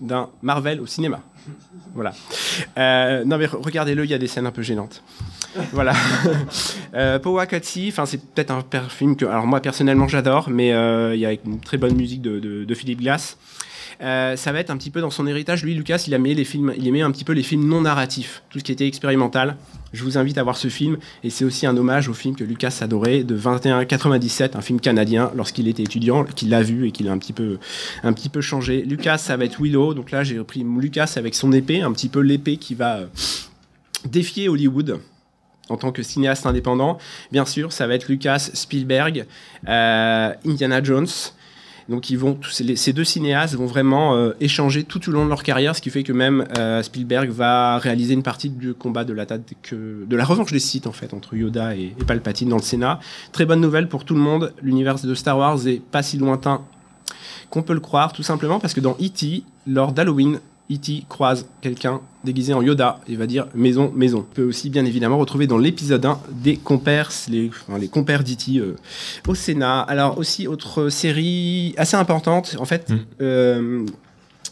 d'un 0.00 0.28
Marvel 0.40 0.80
au 0.80 0.86
cinéma. 0.86 1.20
Voilà. 1.94 2.12
Euh, 2.78 3.24
non 3.24 3.38
mais 3.38 3.46
regardez-le, 3.46 4.04
il 4.04 4.10
y 4.10 4.14
a 4.14 4.18
des 4.18 4.28
scènes 4.28 4.46
un 4.46 4.52
peu 4.52 4.62
gênantes 4.62 5.02
voilà. 5.72 5.94
euh, 6.94 7.18
Powakatsi, 7.18 7.88
enfin 7.88 8.06
c'est 8.06 8.22
peut-être 8.22 8.52
un 8.52 8.62
film 8.88 9.16
que, 9.16 9.24
alors 9.24 9.46
moi 9.46 9.60
personnellement 9.60 10.08
j'adore, 10.08 10.48
mais 10.48 10.72
euh, 10.72 11.14
il 11.14 11.20
y 11.20 11.26
a 11.26 11.32
une 11.32 11.60
très 11.60 11.76
bonne 11.76 11.94
musique 11.94 12.22
de, 12.22 12.74
Philippe 12.74 13.00
Glass. 13.00 13.36
Euh, 14.02 14.34
ça 14.34 14.50
va 14.52 14.60
être 14.60 14.70
un 14.70 14.78
petit 14.78 14.88
peu 14.88 15.02
dans 15.02 15.10
son 15.10 15.26
héritage. 15.26 15.62
Lui, 15.62 15.74
Lucas, 15.74 16.04
il 16.06 16.14
aimait 16.14 16.32
les 16.32 16.44
films, 16.44 16.72
il 16.78 16.88
aimait 16.88 17.02
un 17.02 17.10
petit 17.10 17.24
peu 17.24 17.34
les 17.34 17.42
films 17.42 17.68
non 17.68 17.82
narratifs, 17.82 18.42
tout 18.48 18.58
ce 18.58 18.64
qui 18.64 18.72
était 18.72 18.86
expérimental. 18.86 19.56
Je 19.92 20.04
vous 20.04 20.16
invite 20.16 20.38
à 20.38 20.42
voir 20.42 20.56
ce 20.56 20.68
film, 20.68 20.96
et 21.22 21.28
c'est 21.28 21.44
aussi 21.44 21.66
un 21.66 21.76
hommage 21.76 22.08
au 22.08 22.14
film 22.14 22.34
que 22.34 22.44
Lucas 22.44 22.78
adorait 22.80 23.24
de 23.24 23.34
2197, 23.34 24.56
un 24.56 24.62
film 24.62 24.80
canadien 24.80 25.32
lorsqu'il 25.34 25.68
était 25.68 25.82
étudiant, 25.82 26.24
qu'il 26.24 26.48
l'a 26.48 26.62
vu 26.62 26.86
et 26.86 26.92
qu'il 26.92 27.08
a 27.08 27.12
un 27.12 27.18
petit 27.18 27.34
peu, 27.34 27.58
un 28.02 28.14
petit 28.14 28.30
peu 28.30 28.40
changé. 28.40 28.82
Lucas, 28.82 29.18
ça 29.18 29.36
va 29.36 29.44
être 29.44 29.60
Willow. 29.60 29.92
Donc 29.92 30.12
là, 30.12 30.24
j'ai 30.24 30.38
repris 30.38 30.64
Lucas 30.64 31.14
avec 31.16 31.34
son 31.34 31.52
épée, 31.52 31.82
un 31.82 31.92
petit 31.92 32.08
peu 32.08 32.20
l'épée 32.20 32.56
qui 32.56 32.74
va 32.74 33.00
défier 34.06 34.48
Hollywood 34.48 35.00
en 35.70 35.76
tant 35.76 35.92
que 35.92 36.02
cinéaste 36.02 36.46
indépendant. 36.46 36.98
Bien 37.32 37.44
sûr, 37.44 37.72
ça 37.72 37.86
va 37.86 37.94
être 37.94 38.08
Lucas, 38.08 38.50
Spielberg, 38.52 39.26
euh, 39.68 40.32
Indiana 40.46 40.82
Jones. 40.82 41.08
Donc 41.88 42.08
ils 42.08 42.18
vont, 42.18 42.38
ces 42.50 42.92
deux 42.92 43.04
cinéastes 43.04 43.56
vont 43.56 43.66
vraiment 43.66 44.14
euh, 44.14 44.30
échanger 44.38 44.84
tout 44.84 45.08
au 45.08 45.12
long 45.12 45.24
de 45.24 45.28
leur 45.28 45.42
carrière, 45.42 45.74
ce 45.74 45.80
qui 45.80 45.90
fait 45.90 46.04
que 46.04 46.12
même 46.12 46.46
euh, 46.56 46.84
Spielberg 46.84 47.30
va 47.30 47.78
réaliser 47.78 48.14
une 48.14 48.22
partie 48.22 48.48
du 48.48 48.74
combat 48.74 49.02
de 49.02 49.12
la 49.12 49.26
que, 49.26 50.04
de 50.06 50.16
la 50.16 50.24
revanche 50.24 50.52
des 50.52 50.60
sites 50.60 50.86
en 50.86 50.92
fait 50.92 51.12
entre 51.14 51.34
Yoda 51.34 51.74
et, 51.74 51.96
et, 51.98 52.04
Palpatine 52.04 52.48
dans 52.48 52.58
le 52.58 52.62
Sénat. 52.62 53.00
Très 53.32 53.44
bonne 53.44 53.60
nouvelle 53.60 53.88
pour 53.88 54.04
tout 54.04 54.14
le 54.14 54.20
monde. 54.20 54.52
L'univers 54.62 55.00
de 55.00 55.14
Star 55.14 55.36
Wars 55.36 55.66
est 55.66 55.82
pas 55.82 56.04
si 56.04 56.16
lointain 56.16 56.62
qu'on 57.50 57.62
peut 57.62 57.74
le 57.74 57.80
croire, 57.80 58.12
tout 58.12 58.22
simplement 58.22 58.60
parce 58.60 58.72
que 58.72 58.80
dans 58.80 58.96
E.T., 59.00 59.42
lors 59.66 59.92
d'Halloween, 59.92 60.38
E.T. 60.70 61.04
croise 61.08 61.46
quelqu'un 61.60 62.00
déguisé 62.22 62.52
en 62.54 62.62
Yoda 62.62 63.00
et 63.08 63.16
va 63.16 63.26
dire 63.26 63.46
maison, 63.54 63.90
maison. 63.94 64.18
On 64.30 64.34
peut 64.34 64.44
aussi 64.44 64.70
bien 64.70 64.84
évidemment 64.84 65.18
retrouver 65.18 65.46
dans 65.46 65.58
l'épisode 65.58 66.04
1 66.04 66.20
des 66.30 66.56
compères, 66.56 67.10
les, 67.28 67.48
enfin, 67.66 67.78
les 67.78 67.88
compères 67.88 68.22
d'E.T. 68.22 68.58
euh, 68.58 68.76
au 69.26 69.34
Sénat. 69.34 69.80
Alors 69.80 70.18
aussi 70.18 70.46
autre 70.46 70.88
série 70.90 71.74
assez 71.76 71.96
importante, 71.96 72.56
en 72.58 72.64
fait, 72.64 72.90
Mm. 72.90 72.98
euh, 73.22 73.86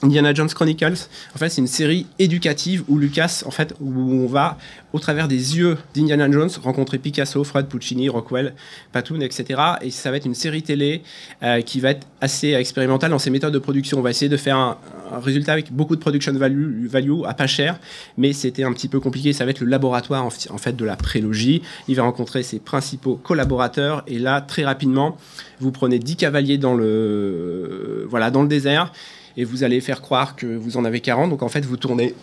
Indiana 0.02 0.32
Jones 0.32 0.48
Chronicles. 0.48 1.08
En 1.34 1.38
fait, 1.38 1.48
c'est 1.48 1.60
une 1.60 1.66
série 1.66 2.06
éducative 2.18 2.84
où 2.88 2.98
Lucas, 2.98 3.42
en 3.46 3.50
fait, 3.50 3.74
où 3.80 3.90
on 3.90 4.26
va, 4.26 4.58
au 4.92 4.98
travers 4.98 5.28
des 5.28 5.56
yeux 5.56 5.76
d'Indiana 5.94 6.30
Jones, 6.30 6.50
rencontrer 6.62 6.98
Picasso, 6.98 7.42
Fred 7.44 7.66
Puccini, 7.66 8.08
Rockwell, 8.08 8.54
Patoun, 8.92 9.22
etc. 9.22 9.60
Et 9.82 9.90
ça 9.90 10.10
va 10.10 10.16
être 10.16 10.24
une 10.24 10.34
série 10.34 10.62
télé 10.62 11.02
euh, 11.42 11.60
qui 11.62 11.80
va 11.80 11.90
être 11.90 12.06
assez 12.20 12.52
expérimentale 12.52 13.10
dans 13.10 13.18
ses 13.18 13.30
méthodes 13.30 13.52
de 13.52 13.58
production. 13.58 13.98
On 13.98 14.02
va 14.02 14.10
essayer 14.10 14.28
de 14.28 14.36
faire 14.36 14.56
un, 14.56 14.78
résultat 15.22 15.52
avec 15.52 15.72
beaucoup 15.72 15.96
de 15.96 16.00
production 16.00 16.32
value, 16.34 16.86
value 16.86 17.24
à 17.26 17.34
pas 17.34 17.46
cher, 17.46 17.78
mais 18.18 18.32
c'était 18.32 18.64
un 18.64 18.72
petit 18.72 18.88
peu 18.88 19.00
compliqué. 19.00 19.32
Ça 19.32 19.44
va 19.44 19.50
être 19.50 19.60
le 19.60 19.66
laboratoire 19.66 20.24
en 20.24 20.58
fait 20.58 20.76
de 20.76 20.84
la 20.84 20.96
prélogie. 20.96 21.62
Il 21.88 21.96
va 21.96 22.02
rencontrer 22.02 22.42
ses 22.42 22.58
principaux 22.58 23.16
collaborateurs 23.16 24.04
et 24.06 24.18
là, 24.18 24.40
très 24.42 24.64
rapidement, 24.64 25.16
vous 25.60 25.72
prenez 25.72 25.98
10 25.98 26.16
cavaliers 26.16 26.58
dans 26.58 26.74
le, 26.74 28.06
voilà, 28.08 28.30
dans 28.30 28.42
le 28.42 28.48
désert 28.48 28.92
et 29.38 29.44
vous 29.44 29.62
allez 29.62 29.80
faire 29.80 30.02
croire 30.02 30.36
que 30.36 30.46
vous 30.46 30.76
en 30.76 30.84
avez 30.84 31.00
40. 31.00 31.30
Donc 31.30 31.42
en 31.42 31.48
fait, 31.48 31.64
vous 31.64 31.78
tournez 31.78 32.14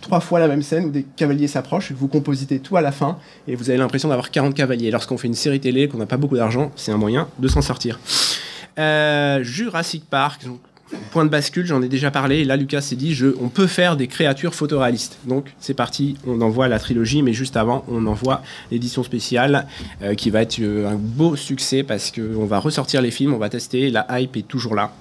trois 0.00 0.20
fois 0.20 0.40
la 0.40 0.48
même 0.48 0.62
scène 0.62 0.86
où 0.86 0.90
des 0.90 1.06
cavaliers 1.16 1.46
s'approchent, 1.46 1.92
vous 1.92 2.08
compositez 2.08 2.58
tout 2.58 2.76
à 2.76 2.80
la 2.80 2.92
fin 2.92 3.18
et 3.48 3.54
vous 3.54 3.70
avez 3.70 3.78
l'impression 3.78 4.08
d'avoir 4.08 4.30
40 4.30 4.52
cavaliers. 4.52 4.90
Lorsqu'on 4.90 5.16
fait 5.16 5.28
une 5.28 5.34
série 5.34 5.60
télé, 5.60 5.88
qu'on 5.88 5.98
n'a 5.98 6.06
pas 6.06 6.16
beaucoup 6.16 6.36
d'argent, 6.36 6.72
c'est 6.76 6.90
un 6.90 6.98
moyen 6.98 7.28
de 7.38 7.48
s'en 7.48 7.62
sortir. 7.62 8.00
Euh, 8.78 9.44
Jurassic 9.44 10.04
Park, 10.10 10.42
point 11.12 11.24
de 11.24 11.30
bascule, 11.30 11.66
j'en 11.66 11.82
ai 11.82 11.88
déjà 11.88 12.10
parlé. 12.10 12.44
Là, 12.44 12.56
Lucas 12.56 12.80
s'est 12.80 12.96
dit, 12.96 13.14
je, 13.14 13.28
on 13.40 13.48
peut 13.48 13.68
faire 13.68 13.96
des 13.96 14.08
créatures 14.08 14.54
photoréalistes. 14.54 15.18
Donc 15.24 15.54
c'est 15.60 15.74
parti, 15.74 16.16
on 16.26 16.40
envoie 16.40 16.66
la 16.66 16.80
trilogie, 16.80 17.22
mais 17.22 17.32
juste 17.32 17.56
avant, 17.56 17.84
on 17.88 18.06
envoie 18.06 18.42
l'édition 18.72 19.04
spéciale 19.04 19.68
euh, 20.02 20.14
qui 20.14 20.30
va 20.30 20.42
être 20.42 20.58
euh, 20.58 20.90
un 20.90 20.96
beau 20.96 21.36
succès 21.36 21.84
parce 21.84 22.10
qu'on 22.10 22.44
va 22.44 22.58
ressortir 22.58 23.02
les 23.02 23.12
films, 23.12 23.34
on 23.34 23.38
va 23.38 23.50
tester, 23.50 23.88
la 23.90 24.06
hype 24.18 24.36
est 24.36 24.48
toujours 24.48 24.74
là. 24.74 24.92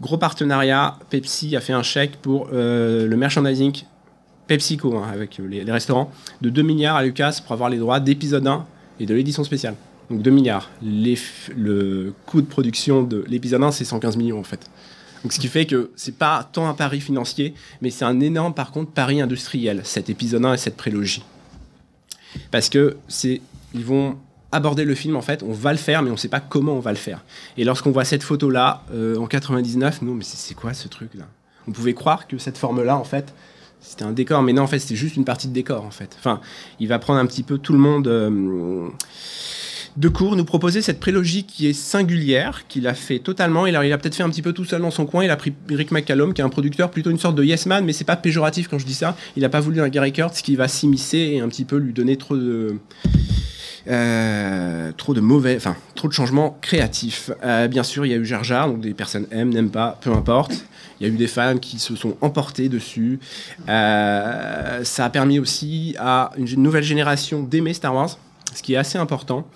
Gros 0.00 0.18
partenariat, 0.18 0.98
Pepsi 1.10 1.54
a 1.56 1.60
fait 1.60 1.72
un 1.72 1.82
chèque 1.82 2.16
pour 2.16 2.48
euh, 2.52 3.06
le 3.06 3.16
merchandising 3.16 3.84
PepsiCo 4.46 4.96
hein, 4.96 5.08
avec 5.12 5.38
les, 5.38 5.62
restaurants 5.70 6.10
de 6.40 6.50
2 6.50 6.62
milliards 6.62 6.96
à 6.96 7.04
Lucas 7.04 7.40
pour 7.44 7.52
avoir 7.52 7.70
les 7.70 7.78
droits 7.78 8.00
d'épisode 8.00 8.46
1 8.46 8.66
et 9.00 9.06
de 9.06 9.14
l'édition 9.14 9.44
spéciale. 9.44 9.76
Donc 10.10 10.20
2 10.20 10.30
milliards. 10.30 10.70
Le 10.82 12.12
coût 12.26 12.42
de 12.42 12.46
production 12.46 13.02
de 13.02 13.24
l'épisode 13.28 13.62
1 13.62 13.70
c'est 13.70 13.84
115 13.84 14.16
millions 14.16 14.40
en 14.40 14.44
fait. 14.44 14.68
Donc 15.22 15.32
ce 15.32 15.40
qui 15.40 15.48
fait 15.48 15.64
que 15.64 15.90
c'est 15.96 16.18
pas 16.18 16.48
tant 16.52 16.68
un 16.68 16.74
pari 16.74 17.00
financier, 17.00 17.54
mais 17.80 17.90
c'est 17.90 18.04
un 18.04 18.20
énorme 18.20 18.52
par 18.52 18.72
contre 18.72 18.90
pari 18.90 19.22
industriel, 19.22 19.80
cet 19.84 20.10
épisode 20.10 20.44
1 20.44 20.54
et 20.54 20.58
cette 20.58 20.76
prélogie. 20.76 21.24
Parce 22.50 22.68
que 22.68 22.96
c'est 23.08 23.40
ils 23.74 23.84
vont 23.84 24.18
aborder 24.54 24.84
le 24.84 24.94
film 24.94 25.16
en 25.16 25.22
fait, 25.22 25.42
on 25.42 25.52
va 25.52 25.72
le 25.72 25.78
faire 25.78 26.02
mais 26.02 26.10
on 26.10 26.16
sait 26.16 26.28
pas 26.28 26.40
comment 26.40 26.74
on 26.74 26.80
va 26.80 26.92
le 26.92 26.96
faire. 26.96 27.24
Et 27.56 27.64
lorsqu'on 27.64 27.90
voit 27.90 28.04
cette 28.04 28.22
photo 28.22 28.50
là 28.50 28.84
en 28.92 29.26
99, 29.26 30.02
non 30.02 30.14
mais 30.14 30.24
c'est 30.24 30.54
quoi 30.54 30.74
ce 30.74 30.88
truc 30.88 31.10
là? 31.14 31.24
On 31.66 31.72
pouvait 31.72 31.94
croire 31.94 32.26
que 32.26 32.38
cette 32.38 32.58
forme 32.58 32.82
là 32.82 32.96
en 32.96 33.04
fait 33.04 33.32
c'était 33.84 34.04
un 34.04 34.12
décor, 34.12 34.42
mais 34.42 34.52
non, 34.52 34.62
en 34.62 34.66
fait, 34.66 34.78
c'était 34.78 34.96
juste 34.96 35.16
une 35.16 35.26
partie 35.26 35.46
de 35.46 35.52
décor, 35.52 35.84
en 35.84 35.90
fait. 35.90 36.16
Enfin, 36.18 36.40
il 36.80 36.88
va 36.88 36.98
prendre 36.98 37.20
un 37.20 37.26
petit 37.26 37.42
peu 37.42 37.58
tout 37.58 37.74
le 37.74 37.78
monde 37.78 38.08
euh, 38.08 38.88
de 39.96 40.08
court, 40.08 40.36
nous 40.36 40.44
proposer 40.44 40.80
cette 40.80 40.98
prélogie 41.00 41.44
qui 41.44 41.68
est 41.68 41.74
singulière, 41.74 42.66
qu'il 42.66 42.86
a 42.86 42.94
fait 42.94 43.18
totalement. 43.18 43.66
Il 43.66 43.76
a, 43.76 43.84
il 43.84 43.92
a 43.92 43.98
peut-être 43.98 44.14
fait 44.14 44.22
un 44.22 44.30
petit 44.30 44.42
peu 44.42 44.54
tout 44.54 44.64
seul 44.64 44.80
dans 44.80 44.90
son 44.90 45.04
coin. 45.04 45.22
Il 45.22 45.30
a 45.30 45.36
pris 45.36 45.52
Rick 45.68 45.90
McCallum, 45.90 46.32
qui 46.32 46.40
est 46.40 46.44
un 46.44 46.48
producteur, 46.48 46.90
plutôt 46.90 47.10
une 47.10 47.18
sorte 47.18 47.36
de 47.36 47.44
yes 47.44 47.66
man, 47.66 47.84
mais 47.84 47.92
c'est 47.92 48.04
pas 48.04 48.16
péjoratif 48.16 48.68
quand 48.68 48.78
je 48.78 48.86
dis 48.86 48.94
ça. 48.94 49.16
Il 49.36 49.44
a 49.44 49.50
pas 49.50 49.60
voulu 49.60 49.80
un 49.82 49.88
Gary 49.88 50.12
Kurtz 50.12 50.40
qui 50.40 50.56
va 50.56 50.66
s'immiscer 50.66 51.18
et 51.18 51.40
un 51.40 51.48
petit 51.48 51.66
peu 51.66 51.76
lui 51.76 51.92
donner 51.92 52.16
trop 52.16 52.36
de. 52.36 52.78
Euh, 53.86 54.92
trop 54.96 55.14
de 55.14 55.20
mauvais, 55.20 55.56
enfin 55.56 55.76
trop 55.94 56.08
de 56.08 56.12
changements 56.12 56.56
créatifs. 56.60 57.30
Euh, 57.42 57.68
bien 57.68 57.82
sûr, 57.82 58.06
il 58.06 58.10
y 58.10 58.14
a 58.14 58.16
eu 58.16 58.24
Jar 58.24 58.42
Jar, 58.42 58.68
donc 58.68 58.80
des 58.80 58.94
personnes 58.94 59.26
aiment, 59.30 59.52
n'aiment 59.52 59.70
pas, 59.70 59.98
peu 60.00 60.10
importe. 60.10 60.64
Il 61.00 61.06
y 61.06 61.10
a 61.10 61.12
eu 61.12 61.16
des 61.16 61.26
fans 61.26 61.58
qui 61.58 61.78
se 61.78 61.96
sont 61.96 62.16
emportés 62.20 62.68
dessus. 62.68 63.18
Euh, 63.68 64.84
ça 64.84 65.04
a 65.04 65.10
permis 65.10 65.38
aussi 65.38 65.94
à 65.98 66.30
une 66.38 66.62
nouvelle 66.62 66.84
génération 66.84 67.42
d'aimer 67.42 67.74
Star 67.74 67.94
Wars, 67.94 68.18
ce 68.54 68.62
qui 68.62 68.74
est 68.74 68.78
assez 68.78 68.98
important. 68.98 69.46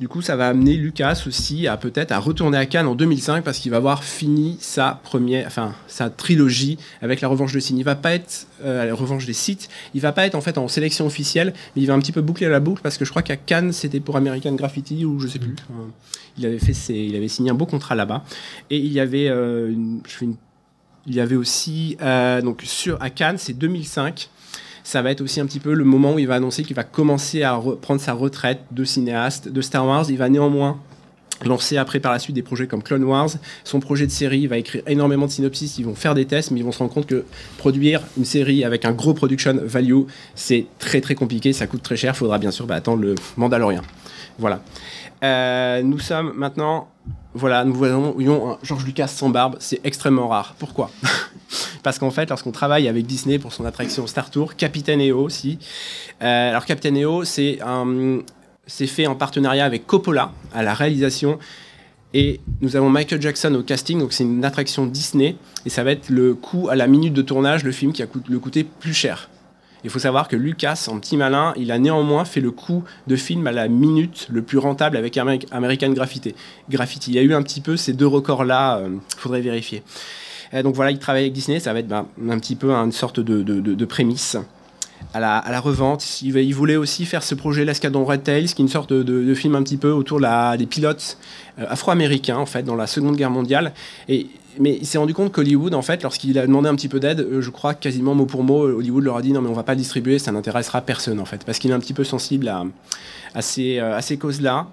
Du 0.00 0.08
coup, 0.08 0.22
ça 0.22 0.36
va 0.36 0.48
amener 0.48 0.74
Lucas 0.74 1.22
aussi 1.26 1.66
à 1.66 1.76
peut-être 1.76 2.12
à 2.12 2.18
retourner 2.18 2.58
à 2.58 2.66
Cannes 2.66 2.86
en 2.86 2.94
2005 2.94 3.44
parce 3.44 3.58
qu'il 3.58 3.70
va 3.70 3.76
avoir 3.76 4.02
fini 4.04 4.56
sa 4.60 5.00
première, 5.04 5.46
enfin 5.46 5.74
sa 5.86 6.10
trilogie 6.10 6.78
avec 7.02 7.20
la 7.20 7.28
Revanche 7.28 7.52
de. 7.52 7.78
Il 7.78 7.84
va 7.84 7.94
pas 7.94 8.12
être 8.12 8.46
euh, 8.64 8.84
la 8.84 8.94
Revanche 8.94 9.26
des 9.26 9.32
Sith. 9.32 9.68
Il 9.94 10.00
va 10.00 10.12
pas 10.12 10.26
être 10.26 10.34
en 10.34 10.40
fait 10.40 10.58
en 10.58 10.68
sélection 10.68 11.06
officielle, 11.06 11.52
mais 11.76 11.82
il 11.82 11.86
va 11.86 11.94
un 11.94 11.98
petit 12.00 12.12
peu 12.12 12.20
boucler 12.22 12.48
la 12.48 12.60
boucle 12.60 12.82
parce 12.82 12.98
que 12.98 13.04
je 13.04 13.10
crois 13.10 13.22
qu'à 13.22 13.36
Cannes 13.36 13.72
c'était 13.72 14.00
pour 14.00 14.16
American 14.16 14.52
Graffiti 14.54 15.04
ou 15.04 15.18
je 15.20 15.28
sais 15.28 15.38
plus. 15.38 15.54
Euh, 15.70 15.84
il 16.38 16.46
avait 16.46 16.58
fait 16.58 16.72
ses, 16.74 16.94
il 16.94 17.14
avait 17.14 17.28
signé 17.28 17.50
un 17.50 17.54
beau 17.54 17.66
contrat 17.66 17.94
là-bas 17.94 18.24
et 18.70 18.78
il 18.78 18.92
y 18.92 19.00
avait, 19.00 19.28
euh, 19.28 19.70
une- 19.70 20.00
je 20.06 20.12
fais 20.12 20.24
une 20.24 20.36
il 21.06 21.16
y 21.16 21.20
avait 21.20 21.34
aussi, 21.34 21.96
euh, 22.00 22.40
donc 22.42 22.62
sur, 22.64 22.96
à 23.02 23.10
Cannes, 23.10 23.36
c'est 23.36 23.54
2005. 23.54 24.28
Ça 24.84 25.02
va 25.02 25.10
être 25.10 25.20
aussi 25.20 25.40
un 25.40 25.46
petit 25.46 25.60
peu 25.60 25.74
le 25.74 25.84
moment 25.84 26.14
où 26.14 26.18
il 26.18 26.26
va 26.26 26.34
annoncer 26.34 26.64
qu'il 26.64 26.76
va 26.76 26.84
commencer 26.84 27.42
à 27.42 27.54
re- 27.54 27.78
prendre 27.78 28.00
sa 28.00 28.12
retraite 28.12 28.60
de 28.70 28.84
cinéaste 28.84 29.48
de 29.48 29.60
Star 29.60 29.86
Wars. 29.86 30.06
Il 30.08 30.18
va 30.18 30.28
néanmoins 30.28 30.80
lancer 31.44 31.76
après 31.76 31.98
par 31.98 32.12
la 32.12 32.18
suite 32.20 32.36
des 32.36 32.42
projets 32.42 32.66
comme 32.66 32.82
Clone 32.82 33.02
Wars. 33.04 33.30
Son 33.64 33.80
projet 33.80 34.06
de 34.06 34.12
série, 34.12 34.40
il 34.40 34.48
va 34.48 34.58
écrire 34.58 34.82
énormément 34.86 35.26
de 35.26 35.30
synopsis, 35.32 35.78
ils 35.78 35.84
vont 35.84 35.94
faire 35.94 36.14
des 36.14 36.24
tests, 36.24 36.50
mais 36.52 36.60
ils 36.60 36.64
vont 36.64 36.72
se 36.72 36.78
rendre 36.78 36.92
compte 36.92 37.06
que 37.06 37.24
produire 37.58 38.00
une 38.16 38.24
série 38.24 38.64
avec 38.64 38.84
un 38.84 38.92
gros 38.92 39.12
production 39.14 39.58
value, 39.62 40.02
c'est 40.36 40.66
très 40.78 41.00
très 41.00 41.16
compliqué, 41.16 41.52
ça 41.52 41.66
coûte 41.66 41.82
très 41.82 41.96
cher, 41.96 42.16
faudra 42.16 42.38
bien 42.38 42.52
sûr 42.52 42.66
bah, 42.66 42.76
attendre 42.76 43.02
le 43.02 43.14
Mandalorian. 43.36 43.82
Voilà. 44.38 44.62
Euh, 45.24 45.82
nous 45.82 45.98
sommes 45.98 46.32
maintenant, 46.36 46.88
voilà, 47.34 47.64
nous 47.64 47.74
voyons 47.74 48.50
un 48.50 48.58
George 48.62 48.84
Lucas 48.84 49.08
sans 49.08 49.30
barbe, 49.30 49.56
c'est 49.58 49.80
extrêmement 49.84 50.28
rare. 50.28 50.54
Pourquoi? 50.58 50.90
Parce 51.82 51.98
qu'en 51.98 52.10
fait, 52.10 52.28
lorsqu'on 52.28 52.52
travaille 52.52 52.88
avec 52.88 53.06
Disney 53.06 53.38
pour 53.38 53.52
son 53.52 53.64
attraction 53.64 54.06
Star 54.06 54.30
Tour, 54.30 54.54
Captain 54.56 54.98
EO 54.98 55.18
aussi. 55.18 55.58
Euh, 56.22 56.50
alors 56.50 56.66
Captain 56.66 56.94
EO, 56.94 57.24
c'est 57.24 57.58
fait 58.86 59.06
en 59.06 59.14
partenariat 59.14 59.64
avec 59.64 59.86
Coppola 59.86 60.32
à 60.54 60.62
la 60.62 60.74
réalisation. 60.74 61.38
Et 62.14 62.40
nous 62.60 62.76
avons 62.76 62.90
Michael 62.90 63.22
Jackson 63.22 63.54
au 63.54 63.62
casting, 63.62 63.98
donc 63.98 64.12
c'est 64.12 64.24
une 64.24 64.44
attraction 64.44 64.86
Disney. 64.86 65.36
Et 65.64 65.70
ça 65.70 65.82
va 65.82 65.92
être 65.92 66.10
le 66.10 66.34
coût 66.34 66.68
à 66.68 66.76
la 66.76 66.86
minute 66.86 67.14
de 67.14 67.22
tournage, 67.22 67.64
le 67.64 67.72
film 67.72 67.92
qui 67.92 68.02
a 68.02 68.06
coûté, 68.06 68.26
le 68.30 68.38
coûté 68.38 68.64
plus 68.64 68.92
cher. 68.92 69.30
Il 69.84 69.90
faut 69.90 69.98
savoir 69.98 70.28
que 70.28 70.36
Lucas, 70.36 70.88
en 70.90 70.98
petit 70.98 71.16
malin, 71.16 71.52
il 71.56 71.72
a 71.72 71.78
néanmoins 71.78 72.24
fait 72.24 72.40
le 72.40 72.50
coût 72.50 72.84
de 73.06 73.16
film 73.16 73.46
à 73.46 73.52
la 73.52 73.68
minute 73.68 74.28
le 74.30 74.42
plus 74.42 74.58
rentable 74.58 74.96
avec 74.96 75.16
Ameri- 75.16 75.46
American 75.50 75.90
Graffiti. 75.90 76.34
Graffiti. 76.70 77.10
Il 77.10 77.14
y 77.14 77.18
a 77.18 77.22
eu 77.22 77.34
un 77.34 77.42
petit 77.42 77.60
peu 77.60 77.76
ces 77.76 77.92
deux 77.92 78.06
records-là, 78.06 78.80
il 78.86 79.00
faudrait 79.18 79.40
vérifier. 79.40 79.82
Euh, 80.54 80.62
donc 80.62 80.74
voilà, 80.74 80.90
il 80.90 80.98
travaille 80.98 81.22
avec 81.22 81.32
Disney, 81.32 81.60
ça 81.60 81.72
va 81.72 81.80
être 81.80 81.88
ben, 81.88 82.06
un 82.28 82.38
petit 82.38 82.56
peu 82.56 82.72
une 82.72 82.92
sorte 82.92 83.20
de, 83.20 83.84
prémisse. 83.84 84.36
À 85.14 85.20
la, 85.20 85.60
revente, 85.60 86.22
il, 86.22 86.54
voulait 86.54 86.76
aussi 86.76 87.04
faire 87.04 87.22
ce 87.22 87.34
projet 87.34 87.64
L'Escadron 87.64 88.04
Red 88.04 88.22
Tails, 88.22 88.46
qui 88.46 88.62
est 88.62 88.64
une 88.64 88.68
sorte 88.68 88.92
de, 88.92 89.34
film 89.34 89.54
un 89.56 89.62
petit 89.62 89.76
peu 89.76 89.90
autour 89.90 90.20
des 90.20 90.66
pilotes 90.66 91.18
euh, 91.58 91.66
afro-américains, 91.68 92.38
en 92.38 92.46
fait, 92.46 92.62
dans 92.62 92.76
la 92.76 92.86
Seconde 92.86 93.16
Guerre 93.16 93.30
mondiale. 93.30 93.72
Et, 94.08 94.28
mais 94.58 94.76
il 94.80 94.86
s'est 94.86 94.98
rendu 94.98 95.14
compte 95.14 95.32
qu'Hollywood, 95.32 95.74
en 95.74 95.82
fait, 95.82 96.02
lorsqu'il 96.02 96.38
a 96.38 96.46
demandé 96.46 96.68
un 96.68 96.74
petit 96.74 96.88
peu 96.88 97.00
d'aide, 97.00 97.20
euh, 97.20 97.40
je 97.40 97.50
crois 97.50 97.74
quasiment 97.74 98.14
mot 98.14 98.26
pour 98.26 98.42
mot, 98.42 98.66
euh, 98.66 98.74
Hollywood 98.74 99.04
leur 99.04 99.16
a 99.16 99.22
dit 99.22 99.32
non, 99.32 99.40
mais 99.40 99.48
on 99.48 99.54
va 99.54 99.62
pas 99.62 99.72
le 99.72 99.78
distribuer, 99.78 100.18
ça 100.18 100.32
n'intéressera 100.32 100.80
personne, 100.82 101.20
en 101.20 101.24
fait, 101.24 101.44
parce 101.44 101.58
qu'il 101.58 101.70
est 101.70 101.74
un 101.74 101.80
petit 101.80 101.94
peu 101.94 102.04
sensible 102.04 102.48
à, 102.48 102.64
à 103.34 103.42
ces, 103.42 103.78
euh, 103.78 103.96
à 103.96 104.02
ces 104.02 104.16
causes-là. 104.16 104.68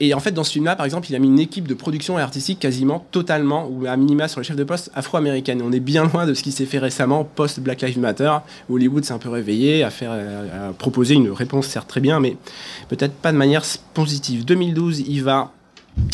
Et 0.00 0.14
en 0.14 0.20
fait, 0.20 0.30
dans 0.30 0.44
ce 0.44 0.52
film-là, 0.52 0.76
par 0.76 0.86
exemple, 0.86 1.08
il 1.10 1.16
a 1.16 1.18
mis 1.18 1.26
une 1.26 1.40
équipe 1.40 1.66
de 1.66 1.74
production 1.74 2.20
et 2.20 2.22
artistique 2.22 2.60
quasiment 2.60 3.04
totalement, 3.10 3.68
ou 3.68 3.86
à 3.86 3.96
minima 3.96 4.28
sur 4.28 4.40
les 4.40 4.46
chefs 4.46 4.56
de 4.56 4.62
poste, 4.62 4.92
afro-américaine. 4.94 5.60
On 5.60 5.72
est 5.72 5.80
bien 5.80 6.04
loin 6.04 6.24
de 6.24 6.34
ce 6.34 6.44
qui 6.44 6.52
s'est 6.52 6.66
fait 6.66 6.78
récemment 6.78 7.24
post-Black 7.24 7.82
Lives 7.82 7.98
Matter, 7.98 8.32
où 8.68 8.76
Hollywood 8.76 9.04
s'est 9.04 9.12
un 9.12 9.18
peu 9.18 9.28
réveillé 9.28 9.82
à, 9.82 9.90
faire, 9.90 10.12
proposer 10.78 11.14
une 11.14 11.32
réponse, 11.32 11.66
certes 11.66 11.88
très 11.88 12.00
bien, 12.00 12.20
mais 12.20 12.36
peut-être 12.88 13.12
pas 13.12 13.32
de 13.32 13.36
manière 13.36 13.64
positive. 13.92 14.44
2012, 14.44 15.00
il 15.00 15.24
va 15.24 15.50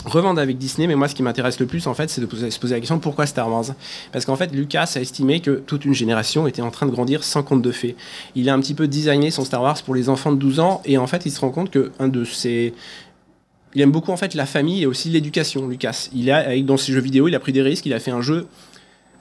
revendre 0.05 0.41
avec 0.41 0.59
Disney, 0.59 0.87
mais 0.87 0.95
moi 0.95 1.09
ce 1.09 1.14
qui 1.14 1.22
m'intéresse 1.22 1.59
le 1.61 1.66
plus 1.66 1.87
en 1.87 1.95
fait 1.95 2.11
c'est 2.11 2.20
de 2.20 2.51
se 2.51 2.59
poser 2.59 2.74
la 2.74 2.80
question 2.80 2.99
pourquoi 2.99 3.26
Star 3.26 3.51
Wars? 3.51 3.66
Parce 4.12 4.24
qu'en 4.24 4.37
fait 4.37 4.53
Lucas 4.53 4.93
a 4.97 5.01
estimé 5.01 5.41
que 5.41 5.62
toute 5.66 5.85
une 5.85 5.95
génération 5.95 6.47
était 6.47 6.62
en 6.62 6.70
train 6.70 6.87
de 6.87 6.91
grandir 6.91 7.24
sans 7.24 7.43
conte 7.43 7.62
de 7.62 7.72
fées. 7.72 7.97
Il 8.35 8.49
a 8.49 8.55
un 8.55 8.61
petit 8.61 8.74
peu 8.74 8.89
designé 8.89 9.30
son 9.30 9.45
Star 9.45 9.62
Wars 9.62 9.82
pour 9.82 9.95
les 9.95 10.09
enfants 10.09 10.32
de 10.32 10.39
12 10.39 10.61
ans 10.61 10.82
et 10.85 10.99
en 10.99 11.07
fait 11.07 11.26
il 11.26 11.30
se 11.30 11.41
rend 11.41 11.51
compte 11.51 11.70
que 11.70 11.93
un 11.99 12.09
de 12.09 12.24
ses 12.24 12.74
il 13.74 13.80
aime 13.80 13.91
beaucoup 13.91 14.12
en 14.12 14.16
fait 14.16 14.35
la 14.35 14.47
famille 14.47 14.82
et 14.82 14.87
aussi 14.87 15.09
l'éducation 15.09 15.66
Lucas. 15.66 16.09
Il 16.14 16.30
a 16.30 16.57
dans 16.62 16.76
ses 16.76 16.93
jeux 16.93 17.01
vidéo, 17.01 17.28
il 17.28 17.35
a 17.35 17.41
pris 17.41 17.53
des 17.53 17.62
risques, 17.62 17.87
il 17.87 17.93
a 17.93 18.01
fait 18.01 18.12
un 18.12 18.20
jeu 18.20 18.47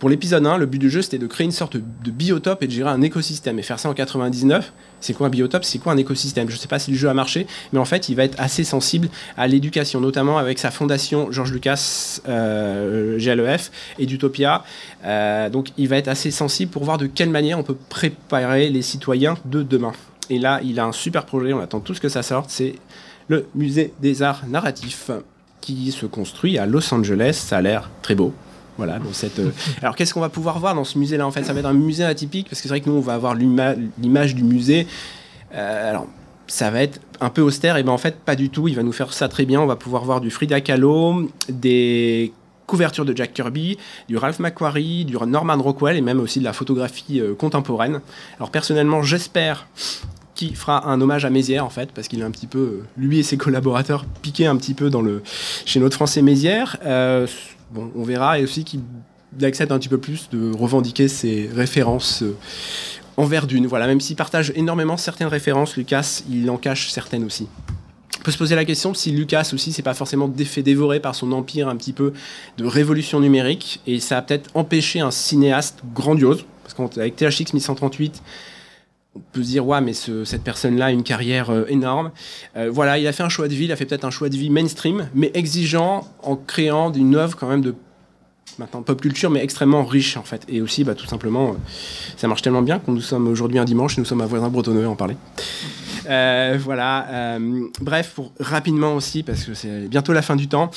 pour 0.04 0.10
l'épisode 0.10 0.46
1, 0.46 0.58
le 0.58 0.66
but 0.66 0.80
du 0.80 0.90
jeu 0.90 1.02
c'était 1.02 1.18
de 1.18 1.28
créer 1.28 1.46
une 1.46 1.54
sorte 1.54 1.78
de 1.78 2.12
biotope 2.12 2.62
et 2.62 2.68
de 2.68 2.74
gérer 2.74 2.90
un 2.90 3.02
écosystème. 3.02 3.58
Et 3.58 3.62
faire 3.62 3.80
ça 3.80 3.88
en 3.90 3.94
99, 3.94 4.74
c'est 5.00 5.14
quoi 5.14 5.28
un 5.28 5.30
biotope? 5.30 5.64
C'est 5.64 5.80
quoi 5.80 5.94
un 5.94 5.98
écosystème? 5.98 6.50
Je 6.50 6.56
ne 6.56 6.60
sais 6.60 6.68
pas 6.68 6.78
si 6.78 6.92
le 6.92 6.98
jeu 6.98 7.08
a 7.08 7.14
marché, 7.14 7.48
mais 7.72 7.80
en 7.80 7.86
fait 7.86 8.10
il 8.10 8.16
va 8.18 8.26
être 8.26 8.38
assez 8.38 8.66
sensible 8.66 9.08
à 9.38 9.48
l'éducation, 9.48 10.02
notamment 10.02 10.38
avec 10.38 10.60
sa 10.60 10.72
fondation 10.72 11.32
George 11.32 11.54
Lucas, 11.54 12.20
euh, 12.28 13.18
GLEF 13.18 13.72
et 13.98 14.06
d'Utopia. 14.06 14.66
Euh, 15.06 15.50
donc 15.50 15.70
il 15.78 15.88
va 15.88 15.96
être 15.96 16.10
assez 16.10 16.32
sensible 16.32 16.70
pour 16.70 16.84
voir 16.84 16.98
de 16.98 17.06
quelle 17.06 17.30
manière 17.30 17.58
on 17.58 17.64
peut 17.64 17.78
préparer 17.88 18.70
les 18.70 18.82
citoyens 18.82 19.38
de 19.46 19.64
demain. 19.64 19.94
Et 20.30 20.38
là, 20.38 20.60
il 20.66 20.82
a 20.82 20.86
un 20.86 20.92
super 20.92 21.26
projet, 21.26 21.54
on 21.54 21.62
attend 21.62 21.80
tout 21.80 21.94
ce 21.94 22.02
que 22.02 22.10
ça 22.10 22.24
sorte, 22.24 22.50
c'est 22.50 22.76
le 23.30 23.48
musée 23.56 23.94
des 24.02 24.22
arts 24.22 24.44
narratifs 24.50 25.12
qui 25.62 25.94
se 25.94 26.06
construit 26.06 26.58
à 26.58 26.66
Los 26.66 26.94
Angeles. 26.94 27.40
Ça 27.42 27.56
a 27.56 27.62
l'air 27.62 27.90
très 28.02 28.16
beau. 28.16 28.34
Voilà, 28.78 29.00
dans 29.00 29.14
cette. 29.14 29.40
euh, 29.40 29.52
Alors, 29.82 29.96
qu'est-ce 29.96 30.14
qu'on 30.14 30.20
va 30.22 30.30
pouvoir 30.30 30.60
voir 30.60 30.74
dans 30.76 30.84
ce 30.84 30.98
musée-là 30.98 31.28
En 31.28 31.32
fait, 31.32 31.44
ça 31.44 31.54
va 31.54 31.60
être 31.60 31.66
un 31.68 31.74
musée 31.74 32.04
atypique 32.04 32.50
parce 32.50 32.60
que 32.62 32.64
c'est 32.64 32.70
vrai 32.70 32.82
que 32.82 32.90
nous, 32.90 32.96
on 32.96 33.02
va 33.02 33.14
avoir 33.14 33.36
l'ima- 33.36 33.76
l'image 34.00 34.34
du 34.36 34.44
musée. 34.44 34.88
Euh, 35.54 35.90
alors, 35.92 36.08
ça 36.48 36.72
va 36.72 36.82
être 36.84 37.00
un 37.22 37.30
peu 37.30 37.42
austère, 37.42 37.78
et 37.78 37.84
ben 37.84 37.92
en 37.92 37.98
fait, 37.98 38.16
pas 38.20 38.36
du 38.36 38.50
tout. 38.50 38.68
Il 38.68 38.76
va 38.76 38.84
nous 38.84 38.92
faire 38.92 39.14
ça 39.14 39.30
très 39.30 39.46
bien. 39.46 39.62
On 39.62 39.66
va 39.68 39.76
pouvoir 39.76 40.04
voir 40.04 40.22
du 40.22 40.30
Frida 40.32 40.60
Kahlo, 40.62 41.30
des 41.50 42.34
couvertures 42.66 43.06
de 43.06 43.16
Jack 43.16 43.34
Kirby, 43.34 43.78
du 44.10 44.18
Ralph 44.18 44.40
McQuarrie, 44.40 45.06
du 45.06 45.16
Norman 45.28 45.58
Rockwell 45.62 45.96
et 45.98 46.02
même 46.02 46.20
aussi 46.20 46.40
de 46.40 46.44
la 46.44 46.54
photographie 46.54 47.20
euh, 47.20 47.36
contemporaine. 47.36 48.02
Alors, 48.38 48.50
personnellement, 48.52 49.04
j'espère 49.04 49.68
qu'il 50.36 50.56
fera 50.56 50.90
un 50.90 51.00
hommage 51.00 51.26
à 51.26 51.30
Mézières 51.30 51.64
en 51.66 51.70
fait 51.70 51.92
parce 51.92 52.08
qu'il 52.08 52.20
est 52.20 52.24
un 52.24 52.32
petit 52.32 52.48
peu 52.48 52.80
lui 52.98 53.20
et 53.20 53.24
ses 53.24 53.38
collaborateurs 53.38 54.04
piqués 54.24 54.48
un 54.48 54.56
petit 54.56 54.74
peu 54.74 54.90
dans 54.90 55.04
le 55.04 55.22
chez 55.66 55.80
notre 55.80 55.96
français 55.96 56.24
Mézières 56.24 56.78
bon 57.74 57.92
on 57.96 58.04
verra. 58.04 58.40
Et 58.40 58.44
aussi 58.44 58.64
qu'il 58.64 58.82
accepte 59.42 59.72
un 59.72 59.80
petit 59.80 59.90
peu 59.90 59.98
plus 59.98 60.30
de 60.32 60.52
revendiquer 60.52 61.08
ses 61.08 61.50
références 61.54 62.24
euh, 62.24 62.36
envers 63.18 63.48
d'une. 63.48 63.68
Voilà 63.68 63.88
même 63.88 64.02
s'il 64.02 64.16
partage 64.16 64.52
énormément 64.56 64.98
certaines 64.98 65.28
références 65.28 65.76
Lucas 65.76 66.24
il 66.30 66.50
en 66.50 66.58
cache 66.58 66.90
certaines 66.90 67.24
aussi. 67.24 67.48
On 68.20 68.24
peut 68.24 68.32
se 68.32 68.38
poser 68.38 68.56
la 68.56 68.64
question 68.64 68.94
si 68.94 69.12
Lucas 69.12 69.50
aussi 69.54 69.74
c'est 69.74 69.82
pas 69.82 69.94
forcément 69.94 70.32
fait 70.46 70.64
dévorer 70.64 71.00
par 71.02 71.14
son 71.14 71.32
empire 71.34 71.68
un 71.68 71.76
petit 71.76 71.92
peu 71.92 72.14
de 72.58 72.66
révolution 72.66 73.20
numérique. 73.20 73.82
Et 73.86 74.00
ça 74.00 74.18
a 74.18 74.22
peut-être 74.22 74.50
empêché 74.54 75.02
un 75.02 75.12
cinéaste 75.12 75.80
grandiose. 75.94 76.46
Parce 76.64 76.74
qu'avec 76.96 77.18
THX 77.18 77.54
1138 77.54 78.24
on 79.16 79.20
peut 79.32 79.44
se 79.44 79.48
dire 79.48 79.66
ouais 79.68 79.80
mais 79.82 79.94
ce- 79.94 80.26
cette 80.26 80.44
personne 80.44 80.78
là 80.78 80.86
a 80.86 80.92
une 80.92 81.04
carrière 81.04 81.50
euh, 81.50 81.66
énorme. 81.68 82.12
Euh, 82.58 82.70
voilà 82.72 82.98
il 82.98 83.06
a 83.08 83.12
fait 83.12 83.24
un 83.24 83.30
choix 83.30 83.48
de 83.48 83.54
vie 83.54 83.66
il 83.66 83.72
a 83.72 83.76
fait 83.76 83.86
peut-être 83.86 84.06
un 84.06 84.10
choix 84.12 84.30
de 84.30 84.36
vie 84.36 84.50
mainstream 84.50 85.08
mais 85.14 85.32
exigeant 85.34 86.08
en 86.24 86.36
créant 86.36 86.92
une 86.92 87.16
œuvre 87.16 87.38
quand 87.38 87.48
même 87.48 87.62
de 87.62 87.76
maintenant 88.60 88.82
pop 88.82 89.00
culture 89.02 89.30
mais 89.30 89.44
extrêmement 89.44 89.84
riche 89.86 90.18
en 90.18 90.24
fait. 90.24 90.44
Et 90.48 90.62
aussi 90.62 90.84
bah, 90.84 90.96
tout 90.96 91.06
simplement 91.08 91.50
euh, 91.50 91.54
ça 92.18 92.28
marche 92.28 92.42
tellement 92.42 92.62
bien 92.62 92.80
qu'on 92.80 92.94
nous 92.94 93.02
sommes 93.02 93.28
aujourd'hui 93.28 93.60
un 93.60 93.66
dimanche 93.66 93.98
nous 93.98 94.06
sommes 94.06 94.22
à 94.22 94.26
voisin 94.26 94.50
bretonneux 94.50 94.86
à 94.86 94.90
en 94.90 94.96
parler. 94.96 95.16
Voilà 96.06 97.38
bref 97.82 98.12
pour 98.16 98.32
rapidement 98.40 98.96
aussi 98.96 99.24
parce 99.24 99.44
que 99.44 99.54
c'est 99.54 99.88
bientôt 99.88 100.14
la 100.14 100.22
fin 100.22 100.36
du 100.36 100.48
temps. 100.48 100.70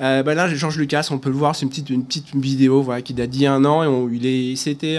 Euh, 0.00 0.24
bah 0.24 0.34
là, 0.34 0.52
Georges 0.52 0.76
Lucas, 0.76 1.06
on 1.12 1.18
peut 1.18 1.28
le 1.28 1.36
voir, 1.36 1.54
c'est 1.54 1.64
une 1.64 2.04
petite, 2.04 2.34
vidéo 2.34 2.82
voilà, 2.82 3.00
qui 3.00 3.14
date 3.14 3.30
d'il 3.30 3.42
y 3.42 3.46
a 3.46 3.52
un 3.54 3.64
an. 3.64 3.84
Et 3.84 3.86
on, 3.86 4.08
il 4.08 4.26
est, 4.26 4.56
c'était, 4.56 4.98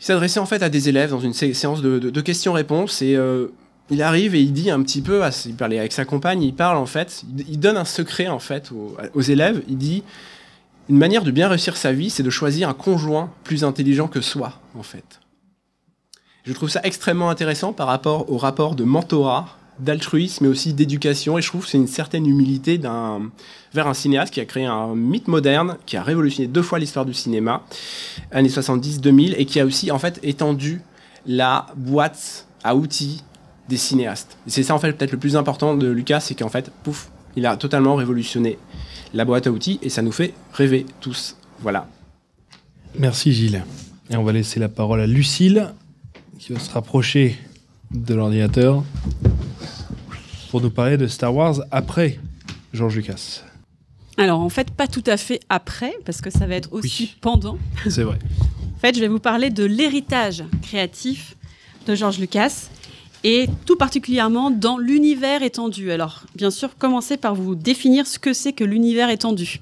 il 0.00 0.04
s'adressait 0.04 0.40
en 0.40 0.46
fait 0.46 0.62
à 0.62 0.68
des 0.68 0.88
élèves 0.88 1.10
dans 1.10 1.20
une 1.20 1.32
sé- 1.32 1.54
séance 1.54 1.82
de, 1.82 2.20
questions-réponses 2.20 3.02
et 3.02 3.16
euh, 3.16 3.48
il 3.90 4.02
arrive 4.02 4.34
et 4.34 4.40
il 4.40 4.52
dit 4.52 4.70
un 4.70 4.82
petit 4.82 5.00
peu, 5.00 5.22
il 5.46 5.54
parlait 5.54 5.78
avec 5.78 5.92
sa 5.92 6.04
compagne, 6.04 6.42
il 6.42 6.54
parle 6.54 6.76
en 6.76 6.86
fait, 6.86 7.24
il, 7.36 7.48
il 7.48 7.58
donne 7.58 7.76
un 7.76 7.84
secret 7.84 8.28
en 8.28 8.38
fait 8.38 8.70
aux, 8.72 8.96
aux 9.14 9.22
élèves. 9.22 9.62
Il 9.68 9.78
dit 9.78 10.02
une 10.88 10.98
manière 10.98 11.24
de 11.24 11.30
bien 11.30 11.48
réussir 11.48 11.76
sa 11.76 11.92
vie, 11.92 12.10
c'est 12.10 12.22
de 12.22 12.30
choisir 12.30 12.68
un 12.68 12.74
conjoint 12.74 13.30
plus 13.44 13.64
intelligent 13.64 14.08
que 14.08 14.20
soi 14.20 14.60
en 14.78 14.82
fait. 14.82 15.20
Je 16.44 16.52
trouve 16.54 16.70
ça 16.70 16.80
extrêmement 16.84 17.28
intéressant 17.28 17.72
par 17.74 17.88
rapport 17.88 18.30
au 18.32 18.38
rapport 18.38 18.74
de 18.74 18.84
mentorat, 18.84 19.57
d'altruisme 19.78 20.44
mais 20.44 20.50
aussi 20.50 20.72
d'éducation 20.72 21.38
et 21.38 21.42
je 21.42 21.48
trouve 21.48 21.64
que 21.64 21.70
c'est 21.70 21.78
une 21.78 21.86
certaine 21.86 22.26
humilité 22.26 22.78
d'un 22.78 23.30
vers 23.72 23.86
un 23.86 23.94
cinéaste 23.94 24.32
qui 24.32 24.40
a 24.40 24.44
créé 24.44 24.64
un 24.64 24.94
mythe 24.94 25.28
moderne, 25.28 25.76
qui 25.86 25.96
a 25.96 26.02
révolutionné 26.02 26.48
deux 26.48 26.62
fois 26.62 26.78
l'histoire 26.78 27.04
du 27.04 27.14
cinéma, 27.14 27.64
années 28.32 28.48
70-2000, 28.48 29.34
et 29.36 29.44
qui 29.44 29.60
a 29.60 29.66
aussi 29.66 29.90
en 29.90 29.98
fait 29.98 30.18
étendu 30.22 30.80
la 31.26 31.66
boîte 31.76 32.46
à 32.64 32.74
outils 32.74 33.22
des 33.68 33.76
cinéastes. 33.76 34.38
C'est 34.46 34.62
ça 34.62 34.74
en 34.74 34.78
fait 34.78 34.92
peut-être 34.92 35.12
le 35.12 35.18
plus 35.18 35.36
important 35.36 35.76
de 35.76 35.88
Lucas, 35.88 36.20
c'est 36.20 36.34
qu'en 36.34 36.48
fait, 36.48 36.70
pouf, 36.82 37.10
il 37.36 37.46
a 37.46 37.56
totalement 37.56 37.94
révolutionné 37.94 38.58
la 39.14 39.24
boîte 39.24 39.46
à 39.46 39.50
outils 39.50 39.78
et 39.82 39.88
ça 39.90 40.02
nous 40.02 40.12
fait 40.12 40.34
rêver 40.52 40.86
tous. 41.00 41.36
Voilà. 41.60 41.88
Merci 42.98 43.32
Gilles. 43.32 43.62
Et 44.10 44.16
on 44.16 44.24
va 44.24 44.32
laisser 44.32 44.58
la 44.58 44.70
parole 44.70 45.00
à 45.00 45.06
Lucille, 45.06 45.72
qui 46.38 46.52
va 46.52 46.58
se 46.58 46.70
rapprocher 46.70 47.36
de 47.90 48.14
l'ordinateur 48.14 48.84
pour 50.50 50.60
nous 50.60 50.70
parler 50.70 50.96
de 50.96 51.06
Star 51.06 51.34
Wars 51.34 51.60
après 51.70 52.18
George 52.72 52.96
Lucas. 52.96 53.42
Alors 54.16 54.40
en 54.40 54.48
fait, 54.48 54.70
pas 54.70 54.86
tout 54.86 55.04
à 55.06 55.16
fait 55.16 55.40
après, 55.48 55.94
parce 56.04 56.20
que 56.20 56.30
ça 56.30 56.46
va 56.46 56.54
être 56.56 56.72
aussi 56.72 57.04
Oui. 57.04 57.16
pendant. 57.20 57.58
C'est 57.88 58.02
vrai. 58.02 58.18
En 58.76 58.80
fait, 58.80 58.94
je 58.94 59.00
vais 59.00 59.08
vous 59.08 59.18
parler 59.18 59.50
de 59.50 59.64
l'héritage 59.64 60.44
créatif 60.62 61.36
de 61.88 61.96
George 61.96 62.20
Lucas 62.20 62.68
et 63.24 63.48
tout 63.66 63.74
particulièrement 63.74 64.52
dans 64.52 64.78
l'univers 64.78 65.42
étendu. 65.42 65.90
Alors, 65.90 66.22
bien 66.36 66.52
sûr, 66.52 66.76
commencez 66.78 67.16
par 67.16 67.34
vous 67.34 67.56
définir 67.56 68.06
ce 68.06 68.20
que 68.20 68.32
c'est 68.32 68.52
que 68.52 68.62
l'univers 68.62 69.10
étendu. 69.10 69.58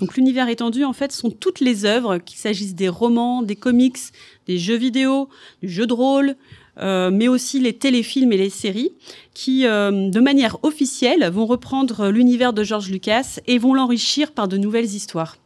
Donc, 0.00 0.16
l'univers 0.16 0.48
étendu, 0.48 0.82
en 0.82 0.94
fait, 0.94 1.12
sont 1.12 1.28
toutes 1.30 1.60
les 1.60 1.84
œuvres, 1.84 2.16
qu'il 2.16 2.38
s'agisse 2.38 2.74
des 2.74 2.88
romans, 2.88 3.42
des 3.42 3.54
comics, 3.56 3.98
des 4.46 4.56
jeux 4.56 4.78
vidéo, 4.78 5.28
du 5.62 5.68
jeu 5.68 5.86
de 5.86 5.92
rôle, 5.92 6.34
euh, 6.80 7.10
mais 7.12 7.28
aussi 7.28 7.60
les 7.60 7.72
téléfilms 7.72 8.32
et 8.32 8.36
les 8.36 8.50
séries, 8.50 8.92
qui, 9.32 9.66
euh, 9.66 10.10
de 10.10 10.20
manière 10.20 10.58
officielle, 10.62 11.28
vont 11.30 11.46
reprendre 11.46 12.08
l'univers 12.08 12.52
de 12.52 12.62
George 12.62 12.90
Lucas 12.90 13.38
et 13.46 13.58
vont 13.58 13.74
l'enrichir 13.74 14.32
par 14.32 14.48
de 14.48 14.56
nouvelles 14.56 14.84
histoires. 14.84 15.36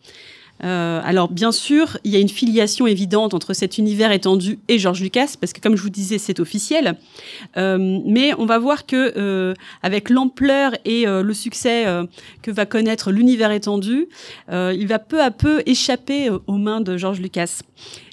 Euh, 0.65 1.01
alors 1.05 1.29
bien 1.29 1.53
sûr, 1.53 1.99
il 2.05 2.11
y 2.11 2.17
a 2.17 2.19
une 2.19 2.29
filiation 2.29 2.87
évidente 2.87 3.35
entre 3.35 3.55
cet 3.55 3.79
univers 3.79 4.13
étendu 4.13 4.59
et 4.69 4.79
George 4.79 5.01
Lucas, 5.01 5.35
parce 5.41 5.53
que 5.53 5.61
comme 5.61 5.77
je 5.77 5.83
vous 5.83 5.91
disais, 5.91 6.19
c'est 6.19 6.41
officiel. 6.41 6.97
Euh, 7.57 8.01
mais 8.05 8.33
on 8.39 8.47
va 8.47 8.59
voir 8.59 8.87
que 8.87 9.13
euh, 9.17 9.55
avec 9.83 10.11
l'ampleur 10.11 10.73
et 10.85 11.07
euh, 11.07 11.23
le 11.23 11.35
succès 11.35 11.87
euh, 11.87 12.05
que 12.43 12.51
va 12.51 12.67
connaître 12.67 13.13
l'univers 13.13 13.53
étendu, 13.53 14.09
euh, 14.51 14.75
il 14.77 14.87
va 14.89 14.99
peu 14.99 15.23
à 15.23 15.31
peu 15.31 15.63
échapper 15.67 16.31
aux 16.31 16.57
mains 16.57 16.81
de 16.81 16.97
George 16.97 17.21
Lucas. 17.21 17.61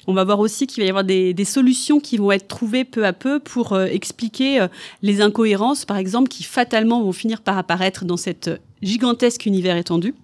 On 0.06 0.14
va 0.14 0.22
voir 0.22 0.38
aussi 0.38 0.68
qu'il 0.68 0.82
va 0.82 0.86
y 0.86 0.88
avoir 0.88 1.02
des, 1.02 1.34
des 1.34 1.44
solutions 1.44 1.98
qui 1.98 2.16
vont 2.16 2.30
être 2.30 2.46
trouvées 2.46 2.84
peu 2.84 3.04
à 3.04 3.12
peu 3.12 3.40
pour 3.40 3.76
expliquer 3.80 4.64
les 5.02 5.20
incohérences, 5.20 5.84
par 5.84 5.96
exemple, 5.96 6.28
qui 6.28 6.44
fatalement 6.44 7.02
vont 7.02 7.10
finir 7.10 7.40
par 7.40 7.58
apparaître 7.58 8.04
dans 8.04 8.16
cet 8.16 8.48
gigantesque 8.82 9.46
univers 9.46 9.76
étendu. 9.76 10.14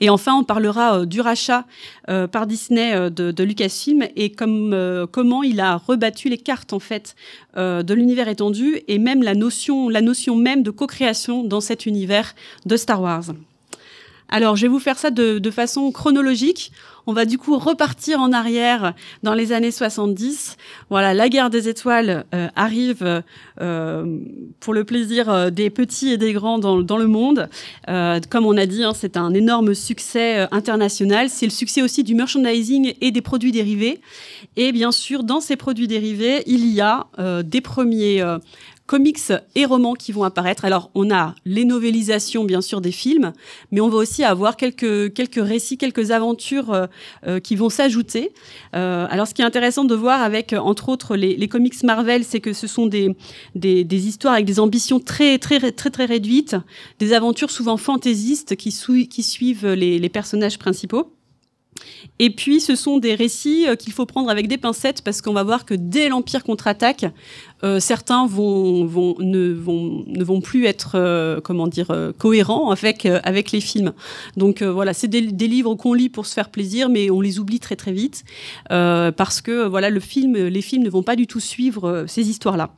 Et 0.00 0.10
enfin, 0.10 0.34
on 0.34 0.44
parlera 0.44 1.00
euh, 1.00 1.06
du 1.06 1.20
rachat 1.20 1.64
euh, 2.08 2.26
par 2.26 2.46
Disney 2.46 2.94
euh, 2.94 3.10
de, 3.10 3.42
Lucasfilm 3.42 4.04
et 4.16 4.30
comme, 4.30 5.06
comment 5.10 5.42
il 5.42 5.60
a 5.60 5.76
rebattu 5.76 6.28
les 6.28 6.38
cartes 6.38 6.72
en 6.72 6.78
fait 6.78 7.14
de 7.56 7.94
l'univers 7.94 8.28
étendu 8.28 8.80
et 8.88 8.98
même 8.98 9.22
la 9.22 9.34
notion 9.34 9.88
même 10.36 10.62
de 10.62 10.70
co-création 10.70 11.44
dans 11.44 11.60
cet 11.60 11.86
univers 11.86 12.34
de 12.66 12.76
Star 12.76 13.00
Wars. 13.00 13.24
Alors, 14.28 14.56
je 14.56 14.62
vais 14.62 14.68
vous 14.68 14.78
faire 14.78 14.98
ça 14.98 15.10
de, 15.10 15.38
de 15.38 15.50
façon 15.50 15.90
chronologique. 15.90 16.72
On 17.06 17.14
va 17.14 17.24
du 17.24 17.38
coup 17.38 17.56
repartir 17.56 18.20
en 18.20 18.34
arrière 18.34 18.92
dans 19.22 19.32
les 19.32 19.52
années 19.52 19.70
70. 19.70 20.58
Voilà, 20.90 21.14
la 21.14 21.30
guerre 21.30 21.48
des 21.48 21.66
étoiles 21.70 22.26
euh, 22.34 22.48
arrive 22.54 23.22
euh, 23.62 24.18
pour 24.60 24.74
le 24.74 24.84
plaisir 24.84 25.30
euh, 25.30 25.48
des 25.48 25.70
petits 25.70 26.10
et 26.10 26.18
des 26.18 26.34
grands 26.34 26.58
dans, 26.58 26.82
dans 26.82 26.98
le 26.98 27.06
monde. 27.06 27.48
Euh, 27.88 28.20
comme 28.28 28.44
on 28.44 28.58
a 28.58 28.66
dit, 28.66 28.84
hein, 28.84 28.92
c'est 28.94 29.16
un 29.16 29.32
énorme 29.32 29.74
succès 29.74 30.40
euh, 30.40 30.46
international. 30.50 31.30
C'est 31.30 31.46
le 31.46 31.50
succès 31.50 31.80
aussi 31.80 32.04
du 32.04 32.14
merchandising 32.14 32.92
et 33.00 33.10
des 33.10 33.22
produits 33.22 33.52
dérivés. 33.52 34.02
Et 34.56 34.70
bien 34.72 34.92
sûr, 34.92 35.24
dans 35.24 35.40
ces 35.40 35.56
produits 35.56 35.88
dérivés, 35.88 36.42
il 36.46 36.66
y 36.66 36.82
a 36.82 37.06
euh, 37.18 37.42
des 37.42 37.62
premiers 37.62 38.22
comics 38.88 39.32
et 39.54 39.64
romans 39.66 39.94
qui 39.94 40.10
vont 40.12 40.24
apparaître. 40.24 40.64
Alors, 40.64 40.90
on 40.94 41.12
a 41.12 41.34
les 41.44 41.64
novélisations, 41.64 42.44
bien 42.44 42.62
sûr, 42.62 42.80
des 42.80 42.90
films, 42.90 43.32
mais 43.70 43.80
on 43.80 43.90
va 43.90 43.98
aussi 43.98 44.24
avoir 44.24 44.56
quelques, 44.56 45.12
quelques 45.12 45.44
récits, 45.52 45.76
quelques 45.76 46.10
aventures 46.10 46.72
euh, 46.72 46.86
euh, 47.26 47.38
qui 47.38 47.54
vont 47.54 47.70
s'ajouter. 47.70 48.32
Euh, 48.74 49.06
alors, 49.10 49.26
ce 49.28 49.34
qui 49.34 49.42
est 49.42 49.44
intéressant 49.44 49.84
de 49.84 49.94
voir 49.94 50.22
avec, 50.22 50.52
euh, 50.52 50.58
entre 50.58 50.88
autres, 50.88 51.16
les, 51.16 51.36
les 51.36 51.48
comics 51.48 51.80
Marvel, 51.84 52.24
c'est 52.24 52.40
que 52.40 52.54
ce 52.54 52.66
sont 52.66 52.86
des, 52.86 53.14
des, 53.54 53.84
des 53.84 54.08
histoires 54.08 54.34
avec 54.34 54.46
des 54.46 54.58
ambitions 54.58 55.00
très, 55.00 55.38
très, 55.38 55.60
très, 55.72 55.90
très 55.90 56.06
réduites, 56.06 56.56
des 56.98 57.12
aventures 57.12 57.50
souvent 57.50 57.76
fantaisistes 57.76 58.56
qui, 58.56 58.72
sou- 58.72 59.06
qui 59.08 59.22
suivent 59.22 59.66
les, 59.66 59.98
les 59.98 60.08
personnages 60.08 60.58
principaux. 60.58 61.12
Et 62.18 62.30
puis, 62.30 62.60
ce 62.60 62.74
sont 62.74 62.98
des 62.98 63.14
récits 63.14 63.66
qu'il 63.78 63.92
faut 63.92 64.06
prendre 64.06 64.30
avec 64.30 64.48
des 64.48 64.58
pincettes 64.58 65.02
parce 65.02 65.22
qu'on 65.22 65.32
va 65.32 65.42
voir 65.42 65.64
que 65.64 65.74
dès 65.74 66.08
l'Empire 66.08 66.42
contre-attaque, 66.42 67.06
certains 67.78 68.26
vont, 68.26 68.84
vont, 68.86 69.16
ne, 69.18 69.52
vont, 69.52 70.04
ne 70.06 70.22
vont 70.22 70.40
plus 70.40 70.66
être 70.66 71.40
comment 71.42 71.66
dire 71.66 72.12
cohérents 72.18 72.70
avec 72.70 73.06
avec 73.06 73.52
les 73.52 73.60
films. 73.60 73.92
Donc 74.36 74.62
voilà, 74.62 74.94
c'est 74.94 75.08
des, 75.08 75.22
des, 75.22 75.48
livres 75.48 75.74
qu'on 75.74 75.94
lit 75.94 76.08
pour 76.08 76.26
se 76.26 76.34
faire 76.34 76.50
plaisir, 76.50 76.88
mais 76.88 77.10
on 77.10 77.20
les 77.20 77.38
oublie 77.38 77.60
très 77.60 77.76
très 77.76 77.92
vite 77.92 78.24
parce 78.68 79.40
que 79.40 79.66
voilà, 79.66 79.90
le 79.90 80.00
film, 80.00 80.36
les 80.36 80.62
films 80.62 80.82
ne 80.82 80.90
vont 80.90 81.02
pas 81.02 81.16
du 81.16 81.26
tout 81.26 81.40
suivre 81.40 82.04
ces 82.08 82.28
histoires-là. 82.28 82.70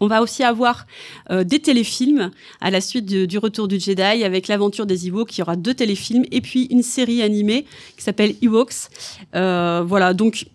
On 0.00 0.06
va 0.06 0.22
aussi 0.22 0.42
avoir 0.42 0.86
euh, 1.30 1.44
des 1.44 1.58
téléfilms 1.58 2.30
à 2.60 2.70
la 2.70 2.80
suite 2.80 3.06
du 3.06 3.38
retour 3.38 3.68
du 3.68 3.80
Jedi 3.80 4.02
avec 4.02 4.48
l'aventure 4.48 4.86
des 4.86 5.08
Ewoks. 5.08 5.36
Il 5.36 5.40
y 5.40 5.42
aura 5.42 5.56
deux 5.56 5.74
téléfilms 5.74 6.24
et 6.30 6.40
puis 6.40 6.64
une 6.70 6.82
série 6.82 7.22
animée 7.22 7.66
qui 7.96 8.02
s'appelle 8.02 8.34
Ewoks. 8.42 8.90
Euh, 9.34 9.82
voilà, 9.86 10.14
donc 10.14 10.46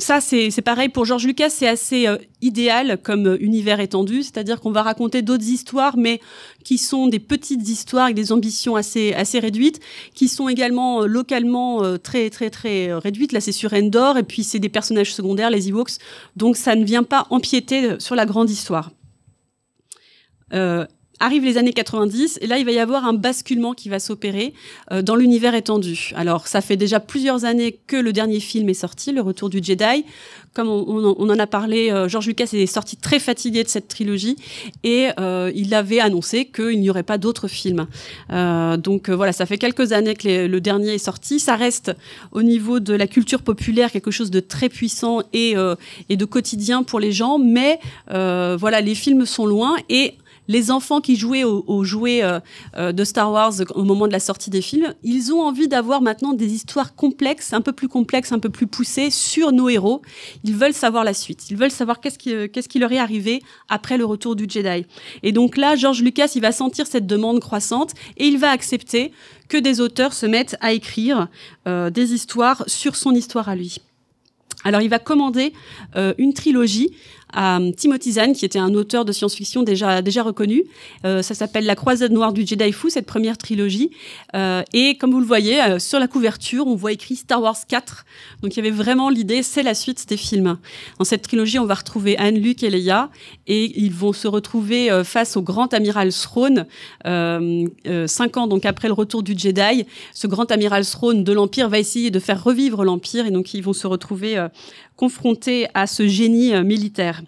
ça, 0.00 0.20
c'est 0.20 0.62
pareil 0.62 0.88
pour 0.88 1.04
George 1.04 1.26
Lucas, 1.26 1.50
c'est 1.50 1.68
assez 1.68 2.06
euh, 2.06 2.16
idéal 2.40 2.98
comme 3.02 3.26
euh, 3.26 3.36
univers 3.40 3.80
étendu, 3.80 4.22
c'est-à-dire 4.22 4.60
qu'on 4.60 4.72
va 4.72 4.82
raconter 4.82 5.22
d'autres 5.22 5.46
histoires, 5.46 5.96
mais 5.96 6.20
qui 6.64 6.78
sont 6.78 7.06
des 7.06 7.18
petites 7.18 7.68
histoires 7.68 8.04
avec 8.04 8.16
des 8.16 8.32
ambitions 8.32 8.76
assez 8.76 9.12
assez 9.14 9.38
réduites, 9.38 9.80
qui 10.14 10.28
sont 10.28 10.48
également 10.48 11.02
euh, 11.02 11.06
localement 11.06 11.98
très 11.98 12.30
très 12.30 12.50
très 12.50 12.92
réduites. 12.94 13.32
Là, 13.32 13.40
c'est 13.40 13.52
sur 13.52 13.72
Endor, 13.72 14.18
et 14.18 14.22
puis 14.22 14.44
c'est 14.44 14.58
des 14.58 14.68
personnages 14.68 15.14
secondaires, 15.14 15.50
les 15.50 15.68
Ewoks, 15.68 15.98
donc 16.36 16.56
ça 16.56 16.74
ne 16.74 16.84
vient 16.84 17.04
pas 17.04 17.26
empiéter 17.30 18.00
sur 18.00 18.14
la 18.14 18.26
grande 18.26 18.50
histoire. 18.50 18.90
Arrivent 21.22 21.44
les 21.44 21.58
années 21.58 21.74
90 21.74 22.38
et 22.40 22.46
là 22.46 22.56
il 22.56 22.64
va 22.64 22.72
y 22.72 22.78
avoir 22.78 23.04
un 23.04 23.12
basculement 23.12 23.74
qui 23.74 23.90
va 23.90 23.98
s'opérer 23.98 24.54
euh, 24.90 25.02
dans 25.02 25.16
l'univers 25.16 25.54
étendu. 25.54 26.12
Alors 26.16 26.48
ça 26.48 26.62
fait 26.62 26.78
déjà 26.78 26.98
plusieurs 26.98 27.44
années 27.44 27.78
que 27.86 27.96
le 27.96 28.14
dernier 28.14 28.40
film 28.40 28.70
est 28.70 28.74
sorti, 28.74 29.12
Le 29.12 29.20
Retour 29.20 29.50
du 29.50 29.60
Jedi. 29.62 30.06
Comme 30.54 30.68
on, 30.68 31.30
en 31.30 31.38
a 31.38 31.46
parlé, 31.46 31.92
euh, 31.92 32.08
George 32.08 32.26
Lucas 32.26 32.48
est 32.54 32.66
sorti 32.66 32.96
très 32.96 33.20
fatigué 33.20 33.62
de 33.62 33.68
cette 33.68 33.86
trilogie 33.86 34.36
et 34.82 35.08
euh, 35.20 35.52
il 35.54 35.74
avait 35.74 36.00
annoncé 36.00 36.46
qu'il 36.46 36.80
n'y 36.80 36.88
aurait 36.88 37.02
pas 37.02 37.18
d'autres 37.18 37.48
films. 37.48 37.86
donc 38.30 39.10
voilà, 39.10 39.32
ça 39.32 39.44
fait 39.44 39.58
quelques 39.58 39.92
années 39.92 40.14
que 40.14 40.46
le 40.46 40.60
dernier 40.62 40.94
est 40.94 40.98
sorti. 40.98 41.38
Ça 41.38 41.54
reste 41.54 41.92
au 42.32 42.42
niveau 42.42 42.80
de 42.80 42.94
la 42.94 43.06
culture 43.06 43.42
populaire 43.42 43.92
quelque 43.92 44.10
chose 44.10 44.30
de 44.30 44.40
très 44.40 44.70
puissant 44.70 45.22
et, 45.34 45.54
et 46.08 46.16
de 46.16 46.24
quotidien 46.24 46.82
pour 46.82 46.98
les 46.98 47.12
gens, 47.12 47.38
mais 47.38 47.78
voilà, 48.08 48.80
les 48.80 48.94
films 48.94 49.26
sont 49.26 49.44
loin 49.44 49.76
et 49.90 50.14
les 50.50 50.72
enfants 50.72 51.00
qui 51.00 51.14
jouaient 51.14 51.44
aux, 51.44 51.84
jouets 51.84 52.24
euh, 52.24 52.40
euh, 52.76 52.90
de 52.90 53.04
Star 53.04 53.30
Wars 53.30 53.52
au 53.76 53.84
moment 53.84 54.08
de 54.08 54.12
la 54.12 54.18
sortie 54.18 54.50
des 54.50 54.62
films, 54.62 54.92
ils 55.04 55.32
ont 55.32 55.42
envie 55.42 55.68
d'avoir 55.68 56.02
maintenant 56.02 56.32
des 56.32 56.52
histoires 56.52 56.96
complexes, 56.96 57.52
un 57.52 57.60
peu 57.60 57.72
plus 57.72 57.86
complexes, 57.86 58.32
un 58.32 58.40
peu 58.40 58.48
plus 58.48 58.66
poussées 58.66 59.10
sur 59.10 59.52
nos 59.52 59.68
héros. 59.68 60.02
Ils 60.42 60.56
veulent 60.56 60.74
savoir 60.74 61.04
la 61.04 61.14
suite. 61.14 61.50
Ils 61.50 61.56
veulent 61.56 61.70
savoir 61.70 62.00
qu'est-ce 62.00 62.18
qui, 62.18 62.34
qu'est-ce 62.50 62.68
qui 62.68 62.80
leur 62.80 62.90
est 62.90 62.98
arrivé 62.98 63.44
après 63.68 63.96
le 63.96 64.04
retour 64.04 64.34
du 64.34 64.46
Jedi. 64.48 64.86
Et 65.22 65.30
donc 65.30 65.56
là, 65.56 65.76
George 65.76 66.02
Lucas, 66.02 66.32
il 66.34 66.42
va 66.42 66.50
sentir 66.50 66.88
cette 66.88 67.06
demande 67.06 67.38
croissante 67.38 67.92
et 68.16 68.26
il 68.26 68.36
va 68.36 68.50
accepter 68.50 69.12
que 69.48 69.56
des 69.56 69.80
auteurs 69.80 70.12
se 70.12 70.26
mettent 70.26 70.56
à 70.60 70.72
écrire 70.72 71.28
euh, 71.68 71.90
des 71.90 72.12
histoires 72.12 72.64
sur 72.66 72.96
son 72.96 73.14
histoire 73.14 73.48
à 73.48 73.54
lui. 73.54 73.76
Alors 74.64 74.82
il 74.82 74.90
va 74.90 74.98
commander 74.98 75.54
une 76.18 76.34
trilogie 76.34 76.90
à 77.32 77.58
Timothy 77.76 78.12
Zahn, 78.12 78.32
qui 78.32 78.44
était 78.44 78.58
un 78.58 78.74
auteur 78.74 79.04
de 79.04 79.12
science-fiction 79.12 79.62
déjà 79.62 80.02
déjà 80.02 80.22
reconnu. 80.22 80.64
Euh, 81.04 81.22
ça 81.22 81.34
s'appelle 81.34 81.64
La 81.64 81.76
Croisade 81.76 82.12
noire 82.12 82.32
du 82.32 82.46
Jedi 82.46 82.72
Fou, 82.72 82.90
cette 82.90 83.06
première 83.06 83.38
trilogie. 83.38 83.90
Euh, 84.34 84.62
et 84.72 84.96
comme 84.96 85.12
vous 85.12 85.20
le 85.20 85.26
voyez, 85.26 85.62
euh, 85.62 85.78
sur 85.78 85.98
la 85.98 86.08
couverture, 86.08 86.66
on 86.66 86.74
voit 86.74 86.92
écrit 86.92 87.16
Star 87.16 87.42
Wars 87.42 87.56
4. 87.68 88.04
Donc 88.42 88.54
il 88.54 88.56
y 88.56 88.60
avait 88.60 88.76
vraiment 88.76 89.08
l'idée, 89.08 89.42
c'est 89.42 89.62
la 89.62 89.74
suite 89.74 90.08
des 90.08 90.16
films. 90.16 90.58
Dans 90.98 91.04
cette 91.04 91.22
trilogie, 91.22 91.58
on 91.58 91.66
va 91.66 91.74
retrouver 91.74 92.16
Anne, 92.18 92.38
Luke 92.38 92.62
et 92.62 92.70
Leia, 92.70 93.10
et 93.46 93.80
ils 93.80 93.92
vont 93.92 94.12
se 94.12 94.28
retrouver 94.28 94.90
euh, 94.90 95.04
face 95.04 95.36
au 95.36 95.42
grand 95.42 95.72
amiral 95.74 96.12
Throne, 96.12 96.66
euh, 97.06 97.66
cinq 98.06 98.36
ans 98.36 98.46
donc 98.46 98.64
après 98.64 98.88
le 98.88 98.94
retour 98.94 99.22
du 99.22 99.34
Jedi. 99.36 99.86
Ce 100.14 100.26
grand 100.26 100.50
amiral 100.50 100.84
Throne 100.84 101.24
de 101.24 101.32
l'Empire 101.32 101.68
va 101.68 101.78
essayer 101.78 102.10
de 102.10 102.18
faire 102.18 102.42
revivre 102.42 102.84
l'Empire, 102.84 103.26
et 103.26 103.30
donc 103.30 103.54
ils 103.54 103.62
vont 103.62 103.72
se 103.72 103.86
retrouver 103.86 104.46
confrontés 105.00 105.66
à 105.72 105.86
ce 105.86 106.06
génie 106.06 106.52
militaire. 106.62 107.22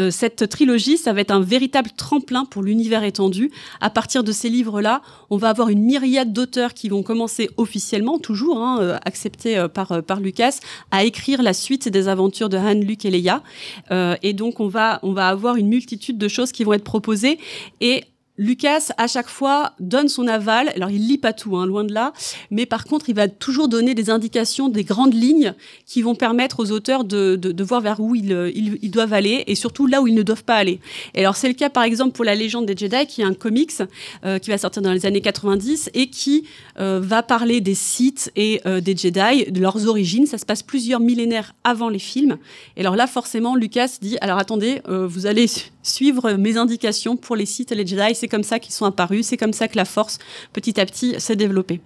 Euh, 0.00 0.10
cette 0.10 0.48
trilogie, 0.48 0.96
ça 0.96 1.12
va 1.12 1.20
être 1.20 1.30
un 1.30 1.40
véritable 1.40 1.90
tremplin 1.96 2.44
pour 2.44 2.62
l'univers 2.62 3.02
étendu. 3.02 3.50
À 3.80 3.90
partir 3.90 4.22
de 4.22 4.32
ces 4.32 4.48
livres-là, 4.48 5.02
on 5.30 5.36
va 5.36 5.48
avoir 5.48 5.70
une 5.70 5.82
myriade 5.82 6.32
d'auteurs 6.32 6.74
qui 6.74 6.88
vont 6.88 7.02
commencer 7.02 7.50
officiellement, 7.56 8.18
toujours 8.18 8.62
hein, 8.62 8.78
euh, 8.80 8.98
acceptés 9.04 9.58
euh, 9.58 9.68
par, 9.68 10.02
par 10.02 10.20
Lucas, 10.20 10.60
à 10.90 11.04
écrire 11.04 11.42
la 11.42 11.52
suite 11.52 11.88
des 11.88 12.08
aventures 12.08 12.48
de 12.48 12.56
Han, 12.56 12.74
Luke 12.74 13.04
et 13.04 13.10
Leia. 13.10 13.42
et 14.22 14.32
donc, 14.32 14.60
on 14.60 14.68
va, 14.68 15.00
on 15.02 15.12
va 15.12 15.28
avoir 15.28 15.56
une 15.56 15.68
multitude 15.68 16.18
de 16.18 16.28
choses 16.28 16.52
qui 16.52 16.64
vont 16.64 16.74
être 16.74 16.84
proposées. 16.84 17.38
Et 17.80 18.04
Lucas, 18.38 18.92
à 18.96 19.06
chaque 19.06 19.28
fois, 19.28 19.72
donne 19.80 20.08
son 20.08 20.26
aval. 20.28 20.70
Alors, 20.76 20.90
il 20.90 21.06
lit 21.06 21.18
pas 21.18 21.32
tout, 21.32 21.56
hein, 21.56 21.66
loin 21.66 21.84
de 21.84 21.92
là. 21.92 22.12
Mais 22.50 22.66
par 22.66 22.84
contre, 22.84 23.08
il 23.08 23.14
va 23.14 23.28
toujours 23.28 23.68
donner 23.68 23.94
des 23.94 24.10
indications, 24.10 24.68
des 24.68 24.84
grandes 24.84 25.14
lignes 25.14 25.54
qui 25.86 26.02
vont 26.02 26.14
permettre 26.14 26.60
aux 26.60 26.70
auteurs 26.70 27.04
de, 27.04 27.36
de, 27.36 27.52
de 27.52 27.64
voir 27.64 27.80
vers 27.80 28.00
où 28.00 28.14
ils, 28.14 28.30
ils, 28.54 28.78
ils, 28.80 28.90
doivent 28.90 29.12
aller 29.12 29.44
et 29.46 29.54
surtout 29.54 29.86
là 29.86 30.00
où 30.00 30.06
ils 30.06 30.14
ne 30.14 30.22
doivent 30.22 30.44
pas 30.44 30.56
aller. 30.56 30.80
Et 31.14 31.20
alors, 31.20 31.36
c'est 31.36 31.48
le 31.48 31.54
cas, 31.54 31.68
par 31.68 31.82
exemple, 31.82 32.12
pour 32.12 32.24
La 32.24 32.34
Légende 32.34 32.66
des 32.66 32.76
Jedi, 32.76 33.06
qui 33.06 33.22
est 33.22 33.24
un 33.24 33.34
comics 33.34 33.72
euh, 34.24 34.38
qui 34.38 34.50
va 34.50 34.58
sortir 34.58 34.82
dans 34.82 34.92
les 34.92 35.04
années 35.04 35.20
90 35.20 35.90
et 35.94 36.08
qui 36.08 36.44
euh, 36.78 37.00
va 37.02 37.22
parler 37.22 37.60
des 37.60 37.74
Sith 37.74 38.30
et 38.36 38.60
euh, 38.66 38.80
des 38.80 38.96
Jedi, 38.96 39.50
de 39.50 39.60
leurs 39.60 39.88
origines. 39.88 40.26
Ça 40.26 40.38
se 40.38 40.46
passe 40.46 40.62
plusieurs 40.62 41.00
millénaires 41.00 41.54
avant 41.64 41.88
les 41.88 41.98
films. 41.98 42.38
Et 42.76 42.80
alors 42.80 42.96
là, 42.96 43.06
forcément, 43.06 43.56
Lucas 43.56 43.98
dit, 44.00 44.16
alors 44.20 44.38
attendez, 44.38 44.80
euh, 44.88 45.06
vous 45.06 45.26
allez 45.26 45.46
suivre 45.88 46.32
mes 46.32 46.56
indications 46.56 47.16
pour 47.16 47.36
les 47.36 47.46
Sith 47.46 47.72
et 47.72 47.74
les 47.74 47.86
Jedi 47.86 48.14
c'est 48.14 48.28
comme 48.28 48.42
ça 48.42 48.58
qu'ils 48.58 48.74
sont 48.74 48.84
apparus, 48.84 49.26
c'est 49.26 49.36
comme 49.36 49.52
ça 49.52 49.68
que 49.68 49.76
la 49.76 49.84
force, 49.84 50.18
petit 50.52 50.80
à 50.80 50.86
petit, 50.86 51.14
s'est 51.18 51.36
développée. 51.36 51.80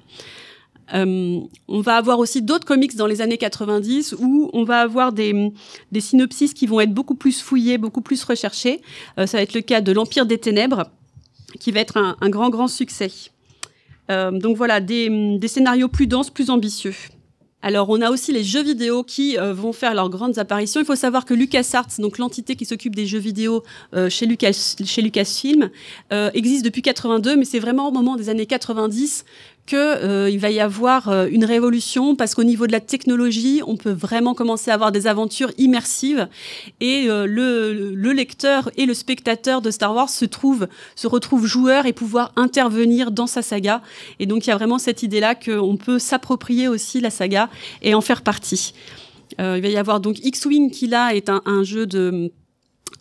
Euh, 0.95 1.41
on 1.69 1.81
va 1.81 1.97
avoir 1.97 2.19
aussi 2.19 2.43
d'autres 2.43 2.67
comics 2.67 2.97
dans 2.97 3.07
les 3.07 3.21
années 3.21 3.39
90 3.39 4.17
où 4.19 4.51
on 4.53 4.65
va 4.65 4.81
avoir 4.81 5.13
des, 5.13 5.53
des 5.91 6.01
synopsis 6.01 6.53
qui 6.53 6.67
vont 6.67 6.81
être 6.81 6.93
beaucoup 6.93 7.15
plus 7.15 7.41
fouillés, 7.41 7.79
beaucoup 7.79 8.03
plus 8.03 8.23
recherchés. 8.25 8.83
Euh, 9.19 9.27
ça 9.27 9.39
va 9.39 9.43
être 9.43 9.55
le 9.55 9.63
cas 9.63 9.81
de 9.81 9.93
l'Empire 9.93 10.27
des 10.27 10.39
Ténèbres, 10.39 10.91
qui 11.61 11.73
va 11.73 11.81
être 11.81 11.97
un, 11.97 12.29
grand, 12.29 12.51
grand 12.51 12.69
succès. 12.69 13.11
Euh, 14.11 14.31
donc 14.33 14.57
voilà, 14.57 14.81
des, 14.81 15.39
des 15.39 15.49
scénarios 15.49 15.89
plus 15.89 16.07
denses, 16.07 16.31
plus 16.31 16.51
ambitieux. 16.51 16.95
Alors, 17.63 17.89
on 17.91 18.01
a 18.01 18.11
aussi 18.11 18.33
les 18.33 18.43
jeux 18.43 18.63
vidéo 18.63 19.05
qui 19.05 19.39
euh, 19.39 19.55
vont 19.55 19.73
faire 19.73 19.95
leurs 19.95 20.11
grandes 20.11 20.37
apparitions. 20.39 20.81
Il 20.81 20.85
faut 20.85 20.97
savoir 20.97 21.25
que 21.25 21.33
LucasArts, 21.33 21.87
donc 21.99 22.19
l'entité 22.19 22.57
qui 22.57 22.65
s'occupe 22.65 22.97
des 22.97 23.07
jeux 23.07 23.21
vidéo 23.21 23.63
euh, 23.95 24.11
chez, 24.11 24.27
Lucas, 24.27 24.75
chez 24.85 25.01
Lucasfilm, 25.01 25.71
euh, 26.13 26.31
existe 26.35 26.65
depuis 26.65 26.83
82, 26.83 27.37
mais 27.37 27.45
c'est 27.45 27.61
vraiment 27.61 27.89
au 27.89 27.93
moment 27.93 28.17
des 28.17 28.29
années 28.29 28.47
90 28.47 29.25
qu'il 29.67 29.79
euh, 29.79 30.37
va 30.39 30.51
y 30.51 30.61
avoir 30.61 31.09
euh, 31.09 31.29
une 31.31 31.45
révolution 31.45 32.17
parce 32.17 32.35
qu'au 32.35 32.43
niveau 32.43 32.67
de 32.67 32.73
la 32.73 32.81
technologie, 32.81 33.63
on 33.67 33.77
peut 33.77 33.93
vraiment 33.93 34.35
commencer 34.35 34.71
à 34.71 34.75
avoir 34.75 34.91
des 34.91 35.07
aventures 35.07 35.53
immersives 35.57 36.29
et 36.81 37.09
euh, 37.09 37.27
le, 37.27 37.73
le, 37.95 38.13
lecteur 38.13 38.71
et 38.77 38.87
le 38.87 38.95
spectateur 38.95 39.63
de 39.63 39.71
Star 39.71 39.95
Wars 39.95 40.11
se 40.11 40.25
trouve 40.25 40.67
se 40.97 41.07
retrouvent 41.07 41.47
joueurs 41.47 41.87
et 41.87 41.93
pouvoir 41.93 42.33
intervenir 42.35 43.13
dans 43.13 43.29
sa 43.29 43.43
saga. 43.43 43.83
Et 44.19 44.27
donc 44.27 44.47
il 44.47 44.51
y 44.51 44.53
a 44.53 44.57
vraiment 44.57 44.79
cette 44.79 45.05
idée-là 45.05 45.37
qu'on 45.37 45.77
peut 45.77 46.01
s'approprier 46.01 46.67
aussi 46.67 47.01
la 47.01 47.11
saga 47.11 47.49
et 47.83 47.95
en 47.95 48.01
faire 48.01 48.23
partie. 48.23 48.75
il 49.39 49.45
va 49.45 49.69
y 49.69 49.77
avoir 49.77 50.01
donc 50.01 50.19
X-Wing 50.25 50.71
qui 50.71 50.89
là 50.89 51.15
est 51.15 51.29
un 51.29 51.63
jeu 51.63 51.87
de 51.87 52.33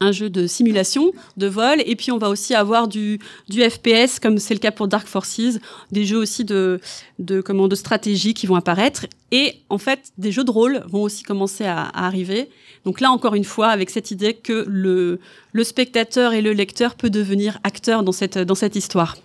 un 0.01 0.11
jeu 0.11 0.29
de 0.29 0.47
simulation 0.47 1.11
de 1.37 1.47
vol 1.47 1.81
et 1.85 1.95
puis 1.95 2.11
on 2.11 2.17
va 2.17 2.29
aussi 2.29 2.53
avoir 2.53 2.87
du, 2.87 3.19
du 3.47 3.61
FPS 3.61 4.19
comme 4.19 4.37
c'est 4.39 4.53
le 4.53 4.59
cas 4.59 4.71
pour 4.71 4.87
Dark 4.87 5.07
Forces 5.07 5.59
des 5.91 6.05
jeux 6.05 6.17
aussi 6.17 6.43
de 6.43 6.81
de 7.19 7.39
comment 7.39 7.67
de 7.67 7.75
stratégie 7.75 8.33
qui 8.33 8.47
vont 8.47 8.55
apparaître. 8.55 9.05
Et 9.31 9.61
en 9.69 9.77
fait 9.77 10.11
des 10.17 10.31
jeux 10.31 10.43
de 10.43 10.51
rôle 10.51 10.83
vont 10.87 11.03
aussi 11.03 11.23
commencer 11.23 11.65
à, 11.65 11.83
à, 11.83 12.05
arriver. 12.05 12.49
Donc 12.83 12.99
là 12.99 13.11
encore 13.11 13.35
une 13.35 13.45
fois 13.45 13.67
avec 13.67 13.89
cette 13.89 14.11
idée 14.11 14.33
que 14.33 14.65
le 14.67 15.19
le 15.53 15.63
spectateur 15.63 16.33
et 16.33 16.41
le 16.41 16.51
lecteur 16.51 16.95
peut 16.95 17.09
devenir 17.09 17.59
acteur 17.63 18.03
dans 18.03 18.11
cette 18.11 18.37
dans 18.37 18.55
cette 18.55 18.75
histoire 18.75 19.15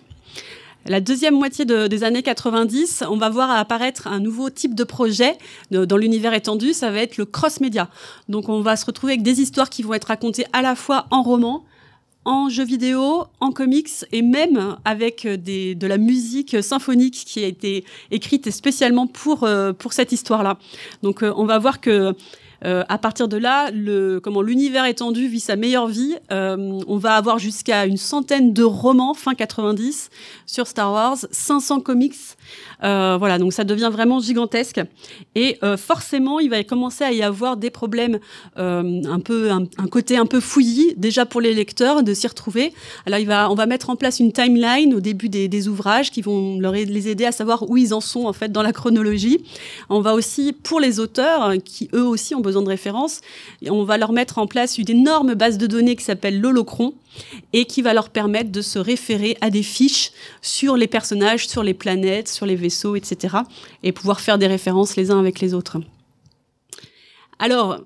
la 0.87 1.01
deuxième 1.01 1.35
moitié 1.35 1.65
de, 1.65 1.87
des 1.87 2.03
années 2.03 2.23
90, 2.23 3.03
on 3.09 3.17
va 3.17 3.29
voir 3.29 3.51
apparaître 3.51 4.07
un 4.07 4.19
nouveau 4.19 4.49
type 4.49 4.75
de 4.75 4.83
projet 4.83 5.37
dans 5.71 5.97
l'univers 5.97 6.33
étendu, 6.33 6.73
ça 6.73 6.91
va 6.91 6.99
être 6.99 7.17
le 7.17 7.25
cross-média. 7.25 7.89
Donc 8.29 8.49
on 8.49 8.61
va 8.61 8.75
se 8.75 8.85
retrouver 8.85 9.13
avec 9.13 9.23
des 9.23 9.41
histoires 9.41 9.69
qui 9.69 9.83
vont 9.83 9.93
être 9.93 10.05
racontées 10.05 10.45
à 10.53 10.61
la 10.61 10.75
fois 10.75 11.07
en 11.11 11.23
roman, 11.23 11.65
en 12.25 12.49
jeux 12.49 12.65
vidéo, 12.65 13.25
en 13.39 13.51
comics 13.51 13.89
et 14.11 14.21
même 14.21 14.77
avec 14.85 15.27
des, 15.27 15.75
de 15.75 15.87
la 15.87 15.97
musique 15.97 16.61
symphonique 16.61 17.23
qui 17.25 17.43
a 17.43 17.47
été 17.47 17.85
écrite 18.11 18.51
spécialement 18.51 19.07
pour, 19.07 19.43
euh, 19.43 19.73
pour 19.73 19.93
cette 19.93 20.11
histoire-là. 20.11 20.57
Donc 21.03 21.23
euh, 21.23 21.33
on 21.37 21.45
va 21.45 21.57
voir 21.57 21.79
que 21.79 22.13
Euh, 22.65 22.83
à 22.89 22.97
partir 22.97 23.27
de 23.27 23.37
là, 23.37 23.69
le, 23.71 24.19
comment 24.19 24.41
l'univers 24.41 24.85
étendu 24.85 25.27
vit 25.27 25.39
sa 25.39 25.55
meilleure 25.55 25.87
vie. 25.87 26.15
Euh, 26.31 26.79
on 26.87 26.97
va 26.97 27.15
avoir 27.15 27.39
jusqu'à 27.39 27.85
une 27.85 27.97
centaine 27.97 28.53
de 28.53 28.63
romans 28.63 29.13
fin 29.13 29.35
90 29.35 30.09
sur 30.45 30.67
Star 30.67 30.91
Wars, 30.91 31.17
500 31.31 31.81
comics. 31.81 32.15
Euh, 32.83 33.17
voilà, 33.17 33.37
donc 33.37 33.53
ça 33.53 33.63
devient 33.63 33.89
vraiment 33.91 34.19
gigantesque. 34.19 34.81
Et 35.35 35.57
euh, 35.63 35.77
forcément, 35.77 36.39
il 36.39 36.49
va 36.49 36.63
commencer 36.63 37.03
à 37.03 37.11
y 37.11 37.23
avoir 37.23 37.57
des 37.57 37.69
problèmes, 37.69 38.19
euh, 38.57 39.01
un 39.05 39.19
peu 39.19 39.51
un, 39.51 39.65
côté 39.87 40.17
un 40.17 40.25
peu 40.25 40.39
fouillis 40.39 40.93
déjà 40.97 41.25
pour 41.25 41.41
les 41.41 41.53
lecteurs 41.53 42.03
de 42.03 42.13
s'y 42.13 42.27
retrouver. 42.27 42.73
Alors, 43.05 43.51
on 43.51 43.55
va 43.55 43.65
mettre 43.65 43.89
en 43.89 43.95
place 43.95 44.19
une 44.19 44.31
timeline 44.31 44.93
au 44.93 44.99
début 44.99 45.29
des, 45.29 45.67
ouvrages 45.67 46.11
qui 46.11 46.21
vont 46.21 46.59
leur 46.59 46.73
les 46.73 47.09
aider 47.09 47.25
à 47.25 47.31
savoir 47.31 47.69
où 47.69 47.77
ils 47.77 47.93
en 47.93 48.01
sont 48.01 48.25
en 48.25 48.33
fait 48.33 48.51
dans 48.51 48.61
la 48.61 48.71
chronologie. 48.71 49.43
On 49.89 50.01
va 50.01 50.13
aussi 50.13 50.53
pour 50.53 50.79
les 50.79 50.99
auteurs 50.99 51.53
qui 51.63 51.89
eux 51.93 52.05
aussi 52.05 52.35
ont 52.35 52.41
besoin 52.41 52.61
de 52.61 52.67
références, 52.67 53.21
on 53.67 53.83
va 53.83 53.97
leur 53.97 54.11
mettre 54.11 54.37
en 54.37 54.45
place 54.45 54.77
une 54.77 54.89
énorme 54.89 55.33
base 55.33 55.57
de 55.57 55.65
données 55.65 55.95
qui 55.95 56.03
s'appelle 56.03 56.39
l'Holocron 56.39 56.93
et 57.53 57.65
qui 57.65 57.81
va 57.81 57.93
leur 57.93 58.09
permettre 58.09 58.51
de 58.51 58.61
se 58.61 58.79
référer 58.79 59.37
à 59.41 59.49
des 59.49 59.63
fiches 59.63 60.11
sur 60.41 60.77
les 60.77 60.87
personnages, 60.87 61.47
sur 61.47 61.63
les 61.63 61.73
planètes, 61.73 62.27
sur 62.27 62.45
les 62.45 62.55
vaisseaux, 62.55 62.95
etc. 62.95 63.37
et 63.83 63.91
pouvoir 63.91 64.21
faire 64.21 64.37
des 64.37 64.47
références 64.47 64.95
les 64.95 65.11
uns 65.11 65.19
avec 65.19 65.39
les 65.39 65.53
autres. 65.53 65.77
Alors, 67.39 67.79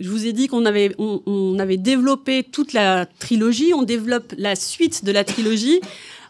je 0.00 0.10
vous 0.10 0.26
ai 0.26 0.32
dit 0.32 0.48
qu'on 0.48 0.64
avait, 0.64 0.88
développé 1.76 2.42
toute 2.42 2.72
la 2.72 3.06
trilogie, 3.06 3.72
on 3.74 3.82
développe 3.82 4.34
la 4.36 4.56
suite 4.56 5.04
de 5.04 5.12
la 5.12 5.24
trilogie. 5.24 5.80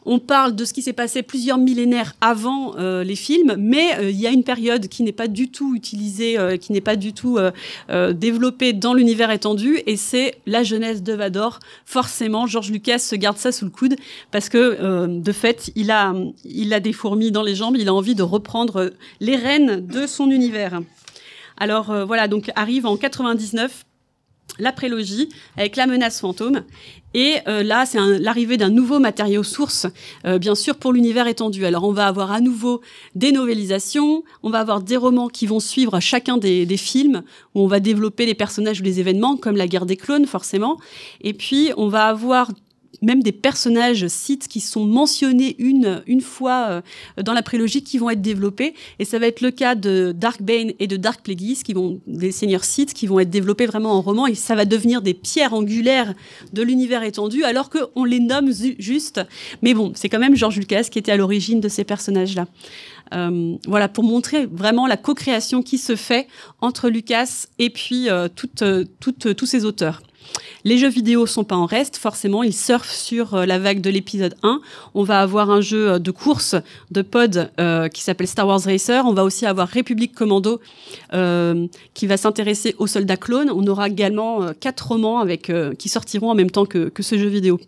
On 0.07 0.19
parle 0.19 0.55
de 0.55 0.65
ce 0.65 0.75
qui 0.75 0.83
s'est 0.83 0.93
passé 0.93 1.23
plusieurs 1.23 1.57
millénaires 1.57 2.15
avant 2.21 2.77
euh, 2.77 3.05
les 3.05 3.17
films, 3.17 3.57
mais 3.59 3.99
euh, 3.99 4.11
il 4.11 4.21
y 4.21 4.27
a 4.27 4.31
une 4.31 4.45
période 4.45 4.89
qui 4.89 5.03
n'est 5.03 5.13
pas 5.13 5.29
du 5.29 5.51
tout 5.51 5.75
utilisée, 5.75 6.39
euh, 6.39 6.57
qui 6.57 6.73
n'est 6.73 6.81
pas 6.81 6.97
du 6.97 7.13
tout 7.13 7.39
développée 7.89 8.73
dans 8.73 8.95
l'univers 8.95 9.31
étendu, 9.31 9.81
et 9.87 9.97
c'est 9.97 10.35
la 10.47 10.63
jeunesse 10.63 11.03
de 11.03 11.13
Vador. 11.13 11.61
Forcément, 11.85 12.47
George 12.47 12.71
Lucas 12.71 12.99
se 12.99 13.17
garde 13.17 13.39
ça 13.39 13.53
sous 13.53 13.65
le 13.65 13.71
coude 13.71 13.97
parce 14.31 14.49
que 14.49 15.07
de 15.07 15.33
fait, 15.33 15.71
il 15.75 15.91
a, 15.91 16.15
il 16.45 16.73
a 16.73 16.81
des 16.81 16.93
fourmis 16.93 17.31
dans 17.31 17.43
les 17.43 17.55
jambes, 17.55 17.77
il 17.77 17.89
a 17.89 17.95
envie 17.95 18.15
de 18.15 18.23
reprendre 18.23 18.93
les 19.21 19.37
rênes 19.37 19.87
de 19.87 20.07
son 20.07 20.31
univers. 20.31 20.81
Alors 21.57 21.95
voilà, 22.07 22.29
donc 22.29 22.51
arrive 22.55 22.87
en 22.87 22.97
99 22.97 23.85
la 24.59 24.73
prélogie 24.73 25.29
avec 25.57 25.77
la 25.77 25.87
menace 25.87 26.21
fantôme. 26.21 26.63
Et 27.15 27.37
euh, 27.47 27.63
là, 27.63 27.87
c'est 27.87 28.01
l'arrivée 28.19 28.57
d'un 28.57 28.71
nouveau 28.71 28.99
matériau 28.99 29.45
source, 29.45 29.87
euh, 30.27 30.39
bien 30.39 30.57
sûr, 30.57 30.75
pour 30.77 30.93
l'univers 30.93 31.29
étendu. 31.29 31.65
Alors, 31.65 31.85
on 31.85 31.93
va 31.93 32.09
avoir 32.09 32.33
à 32.33 32.41
nouveau 32.41 32.81
des 33.15 33.31
novélisations, 33.31 34.25
on 34.43 34.51
va 34.51 34.59
avoir 34.59 34.81
des 34.81 34.97
romans 34.97 35.29
qui 35.29 35.47
vont 35.47 35.61
suivre 35.61 36.01
chacun 36.01 36.39
des, 36.39 36.67
des 36.67 36.77
films, 36.77 37.23
où 37.55 37.61
on 37.61 37.67
va 37.69 37.79
développer 37.79 38.27
les 38.27 38.35
personnages 38.35 38.81
ou 38.81 38.85
les 38.85 38.99
événements, 38.99 39.37
comme 39.37 39.57
la 39.57 39.69
guerre 39.69 39.87
des 39.87 39.97
clones, 39.97 40.27
forcément. 40.27 40.79
Et 41.21 41.35
puis, 41.35 41.71
on 41.77 41.87
va 41.87 42.07
avoir 42.07 42.51
même 43.03 43.23
des 43.23 43.33
personnages 43.33 44.07
sites 44.09 44.49
qui 44.49 44.61
sont 44.61 44.85
mentionnés 44.85 45.57
une, 45.59 46.03
une 46.07 46.21
fois 46.21 46.83
euh, 47.19 47.23
dans 47.23 47.33
la 47.33 47.43
prélogie 47.43 47.83
qui 47.83 47.99
vont 47.99 48.11
être 48.11 48.23
développés. 48.23 48.75
Et 48.99 49.05
ça 49.05 49.19
va 49.19 49.27
être 49.27 49.41
le 49.41 49.51
cas 49.51 49.75
de 49.75 50.13
Darkbane 50.17 50.73
et 50.79 50.87
de 50.87 50.97
Dark 50.97 51.23
Plagueis, 51.23 51.59
qui 51.65 51.73
vont, 51.73 52.01
des 52.07 52.33
seigneurs 52.33 52.65
sites 52.65 52.95
qui 52.95 53.07
vont 53.07 53.21
être 53.21 53.31
développés 53.31 53.67
vraiment 53.67 53.93
en 53.93 54.01
roman. 54.01 54.27
Et 54.27 54.35
ça 54.35 54.55
va 54.55 54.65
devenir 54.65 55.03
des 55.03 55.15
pierres 55.15 55.55
angulaires 55.55 56.15
de 56.53 56.63
l'univers 56.63 57.03
étendu, 57.03 57.45
alors 57.45 57.71
qu'on 57.71 58.05
les 58.05 58.21
nomme 58.21 58.51
juste. 58.79 59.21
Mais 59.63 59.75
bon, 59.75 59.93
c'est 59.95 60.09
quand 60.09 60.19
même 60.19 60.37
George 60.37 60.59
Lucas 60.59 60.89
qui 60.91 60.99
était 60.99 61.13
à 61.13 61.17
l'origine 61.17 61.61
de 61.61 61.69
ces 61.69 61.85
personnages-là. 61.85 62.47
Euh, 63.15 63.57
voilà, 63.67 63.89
pour 63.89 64.05
montrer 64.05 64.47
vraiment 64.47 64.87
la 64.87 64.97
co-création 64.97 65.63
qui 65.63 65.79
se 65.79 65.95
fait 65.95 66.27
entre 66.61 66.89
Lucas 66.89 67.47
et 67.59 67.71
puis 67.71 68.09
euh, 68.09 68.29
toutes, 68.35 68.65
toutes, 69.01 69.37
tous 69.37 69.47
ces 69.47 69.65
auteurs. 69.65 70.03
Les 70.65 70.79
jeux 70.79 70.89
vidéo 70.89 71.27
sont 71.27 71.45
pas 71.45 71.57
en 71.57 71.67
reste, 71.67 71.97
forcément, 71.97 72.43
ils 72.43 72.55
surfent 72.55 72.91
sur 72.91 73.35
euh, 73.35 73.47
la 73.47 73.59
vague 73.59 73.81
de 73.81 73.91
l'épisode 73.91 74.35
1. 74.43 74.61
On 74.95 75.03
va 75.03 75.21
avoir 75.21 75.51
un 75.51 75.61
jeu 75.61 75.99
de 76.01 76.11
course 76.11 76.55
de 76.91 77.03
pod 77.03 77.51
euh, 77.61 77.89
qui 77.89 78.03
s'appelle 78.03 78.29
Star 78.29 78.47
Wars 78.47 78.61
Racer. 78.65 79.05
On 79.07 79.13
va 79.13 79.25
aussi 79.25 79.47
avoir 79.47 79.69
République 79.69 80.15
Commando 80.15 80.61
euh, 81.13 81.67
qui 81.95 82.07
va 82.07 82.17
s'intéresser 82.17 82.75
aux 82.79 82.87
soldats 82.87 83.17
clones. 83.17 83.51
On 83.51 83.67
aura 83.67 83.89
également 83.89 84.43
euh, 84.43 84.53
quatre 84.59 84.89
romans 84.89 85.19
avec, 85.19 85.51
euh, 85.51 85.75
qui 85.75 85.89
sortiront 85.89 86.31
en 86.31 86.35
même 86.35 86.51
temps 86.51 86.67
que, 86.67 86.89
que 86.89 87.03
ce 87.03 87.19
jeu 87.19 87.29
vidéo. 87.29 87.61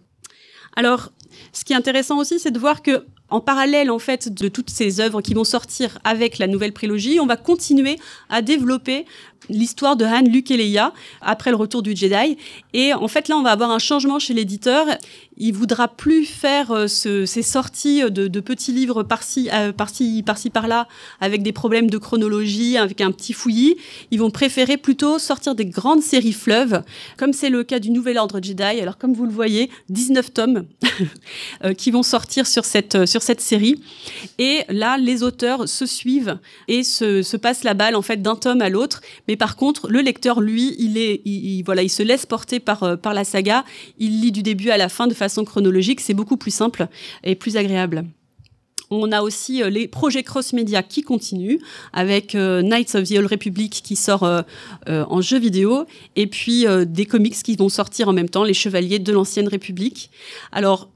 Alors, 0.75 1.11
ce 1.53 1.65
qui 1.65 1.73
est 1.73 1.77
intéressant 1.77 2.19
aussi, 2.19 2.39
c'est 2.39 2.51
de 2.51 2.59
voir 2.59 2.83
que 2.83 3.05
en 3.29 3.41
parallèle 3.41 3.91
en 3.91 3.99
fait 3.99 4.33
de 4.33 4.49
toutes 4.49 4.71
ces 4.71 5.01
œuvres 5.01 5.21
qui 5.21 5.35
vont 5.35 5.45
sortir 5.45 5.99
avec 6.05 6.39
la 6.39 6.47
nouvelle 6.47 6.73
prélogie, 6.73 7.19
on 7.19 7.27
va 7.27 7.37
continuer 7.37 7.99
à 8.29 8.41
développer 8.41 9.05
l'histoire 9.49 9.97
de 9.97 10.05
Han, 10.05 10.23
Luke 10.23 10.51
et 10.51 10.57
Leia 10.57 10.93
après 11.21 11.51
le 11.51 11.57
retour 11.57 11.83
du 11.83 11.95
Jedi. 11.95 12.37
Et 12.73 12.95
en 12.95 13.09
fait, 13.09 13.29
là, 13.29 13.37
on 13.37 13.43
va 13.43 13.51
avoir 13.51 13.71
un 13.71 13.79
changement 13.79 14.19
chez 14.19 14.35
l'éditeur. 14.35 14.87
Il 15.39 15.53
voudra 15.53 15.89
plus 15.89 16.25
faire 16.25 16.71
euh, 16.71 16.87
ce, 16.87 17.27
ces 17.27 17.43
sorties 17.43 18.11
de, 18.11 18.41
petits 18.41 18.73
livres 18.73 19.03
par-ci, 19.03 19.51
euh, 19.53 19.71
par-ci, 19.71 20.23
par-ci, 20.25 20.49
par-là, 20.49 20.89
avec 21.21 21.43
des 21.43 21.53
problèmes 21.53 21.91
de 21.91 21.99
chronologie, 21.99 22.79
avec 22.79 23.03
un 23.03 23.11
petit 23.13 23.35
fouillis. 23.35 23.77
Ils 24.11 24.19
vont 24.19 24.31
préférer 24.31 24.79
plutôt 24.79 25.19
sortir 25.19 25.55
des 25.55 25.67
grandes 25.67 26.03
séries 26.03 26.33
fleuves, 26.33 26.83
comme 27.19 27.35
c'est 27.35 27.51
le 27.51 27.65
cas 27.65 27.81
du 27.81 27.91
Nouvel 27.91 28.17
Ordre 28.17 28.41
Jedi. 28.43 28.63
Alors, 28.63 28.97
comme 28.97 29.13
vous 29.13 29.27
le 29.27 29.33
voyez, 29.33 29.71
19 29.91 30.33
tomes 30.33 30.65
euh, 31.65 31.75
qui 31.75 31.91
vont 31.91 32.03
sortir 32.03 32.47
sur 32.47 32.65
cette, 32.65 33.05
sur 33.05 33.21
cette 33.21 33.43
série. 33.43 33.81
Et 34.39 34.61
là, 34.71 34.97
les 34.97 35.23
auteurs 35.23 35.69
se 35.69 35.85
suivent 35.85 36.39
et 36.67 36.83
se, 36.83 37.21
se 37.21 37.37
passent 37.37 37.65
la 37.65 37.75
balle, 37.75 37.95
en 37.95 38.03
fait, 38.03 38.23
d'un 38.23 38.37
tome 38.37 38.63
à 38.63 38.71
l'autre. 38.71 39.03
Mais 39.29 39.37
par 39.37 39.57
contre, 39.57 39.89
le 39.91 40.01
lecteur, 40.01 40.41
lui, 40.41 40.77
il 40.79 40.97
est, 40.97 41.21
il, 41.27 41.59
il, 41.59 41.63
voilà, 41.63 41.83
il 41.83 41.91
se 41.91 42.03
laisse 42.03 42.25
porter 42.25 42.59
par, 42.59 42.99
par 42.99 43.13
la 43.13 43.25
saga. 43.25 43.65
Il 43.99 44.23
lit 44.23 44.33
du 44.33 44.43
début 44.43 44.71
à 44.71 44.79
la 44.79 44.89
fin 44.89 45.07
de 45.07 45.13
façon 45.13 45.26
chronologique. 45.45 46.01
C'est 46.01 46.15
beaucoup 46.15 46.37
plus 46.37 46.55
simple 46.55 46.89
et 47.25 47.35
plus 47.35 47.57
agréable. 47.57 48.05
On 48.91 49.11
a 49.11 49.23
aussi 49.23 49.63
euh, 49.63 49.71
les 49.71 49.89
projets 49.89 50.23
cross-média 50.23 50.83
qui 50.83 51.03
continuent 51.03 51.59
avec 51.93 52.35
euh, 52.35 52.63
Knights 52.63 52.95
of 52.95 53.09
the 53.09 53.13
Old 53.13 53.31
Republic 53.31 53.81
qui 53.85 53.97
sort 53.97 54.23
euh, 54.23 54.43
en 54.87 55.21
jeu 55.21 55.39
vidéo 55.39 55.87
et 56.15 56.27
puis 56.27 56.67
des 56.87 57.07
comics 57.07 57.35
qui 57.35 57.57
vont 57.57 57.69
sortir 57.69 58.09
en 58.09 58.13
même 58.13 58.29
temps, 58.29 58.45
les 58.45 58.55
Chevaliers 58.55 58.99
de 58.99 59.13
l'Ancienne 59.13 59.49
République. 59.49 60.11
Alors, 60.53 60.89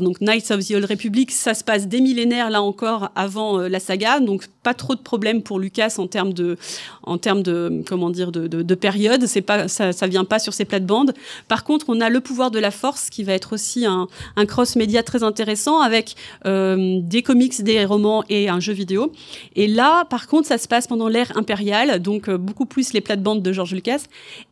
Donc 0.00 0.20
Knights 0.20 0.50
of 0.50 0.66
the 0.66 0.72
Old 0.72 0.86
Republic, 0.86 1.30
ça 1.30 1.54
se 1.54 1.62
passe 1.62 1.86
des 1.86 2.00
millénaires 2.00 2.50
là 2.50 2.62
encore 2.62 3.10
avant 3.14 3.60
euh, 3.60 3.68
la 3.68 3.78
saga, 3.78 4.18
donc 4.18 4.46
pas 4.62 4.74
trop 4.74 4.94
de 4.94 5.00
problèmes 5.00 5.42
pour 5.42 5.60
Lucas 5.60 5.94
en 5.98 6.06
termes 6.06 6.32
de, 6.32 6.56
en 7.04 7.16
termes 7.16 7.42
de, 7.42 7.82
comment 7.86 8.10
dire, 8.10 8.32
de, 8.32 8.46
de, 8.48 8.62
de 8.62 8.74
période. 8.74 9.26
C'est 9.26 9.40
pas, 9.42 9.68
ça, 9.68 9.92
ça 9.92 10.06
vient 10.06 10.24
pas 10.24 10.38
sur 10.38 10.52
ces 10.52 10.64
plates-bandes. 10.64 11.14
Par 11.48 11.62
contre, 11.62 11.86
on 11.88 12.00
a 12.00 12.08
le 12.08 12.20
pouvoir 12.20 12.50
de 12.50 12.58
la 12.58 12.70
force 12.70 13.08
qui 13.08 13.22
va 13.22 13.34
être 13.34 13.52
aussi 13.52 13.86
un, 13.86 14.08
un 14.36 14.46
cross-média 14.46 15.02
très 15.02 15.22
intéressant 15.22 15.80
avec 15.80 16.16
euh, 16.46 16.98
des 17.02 17.22
comics, 17.22 17.62
des 17.62 17.84
romans 17.84 18.24
et 18.28 18.48
un 18.48 18.60
jeu 18.60 18.72
vidéo. 18.72 19.12
Et 19.54 19.68
là, 19.68 20.04
par 20.06 20.26
contre, 20.26 20.48
ça 20.48 20.58
se 20.58 20.68
passe 20.68 20.86
pendant 20.86 21.08
l'ère 21.08 21.36
impériale, 21.36 22.00
donc 22.00 22.28
euh, 22.28 22.36
beaucoup 22.36 22.66
plus 22.66 22.92
les 22.92 23.00
plates-bandes 23.00 23.42
de 23.42 23.52
George 23.52 23.74
Lucas. 23.74 24.02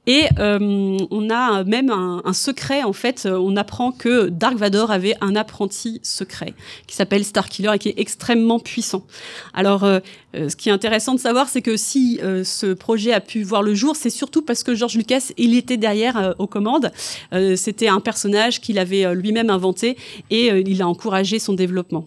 Et 0.06 0.24
euh, 0.38 0.98
on 1.10 1.30
a 1.30 1.62
même 1.64 1.90
un, 1.90 2.32
secret 2.32 2.82
en 2.82 2.92
fait. 2.92 3.28
On 3.30 3.56
apprend 3.56 3.92
que 3.92 4.28
Dark 4.28 4.56
Vador 4.56 4.90
avait 4.90 5.14
un 5.20 5.36
apprenti 5.36 6.00
secret 6.02 6.54
qui 6.86 6.96
s'appelle 6.96 7.24
Starkiller 7.24 7.72
et 7.74 7.78
qui 7.78 7.88
est 7.90 7.98
extrêmement 7.98 8.58
puissant. 8.58 9.04
Alors, 9.52 9.84
euh, 10.36 10.48
ce 10.48 10.56
qui 10.56 10.68
est 10.68 10.72
intéressant 10.72 11.14
de 11.14 11.20
savoir, 11.20 11.48
c'est 11.48 11.62
que 11.62 11.76
si 11.76 12.20
euh, 12.22 12.44
ce 12.44 12.72
projet 12.72 13.12
a 13.12 13.20
pu 13.20 13.42
voir 13.42 13.62
le 13.62 13.74
jour, 13.74 13.96
c'est 13.96 14.10
surtout 14.10 14.42
parce 14.42 14.62
que 14.62 14.74
George 14.74 14.94
Lucas, 14.94 15.32
il 15.36 15.56
était 15.56 15.76
derrière 15.76 16.16
euh, 16.16 16.32
aux 16.38 16.46
commandes. 16.46 16.92
C'était 17.56 17.88
un 17.88 18.00
personnage 18.00 18.60
qu'il 18.60 18.78
avait 18.78 19.14
lui-même 19.14 19.50
inventé 19.50 19.96
et 20.30 20.46
il 20.48 20.82
a 20.82 20.88
encouragé 20.88 21.38
son 21.38 21.52
développement. 21.54 22.04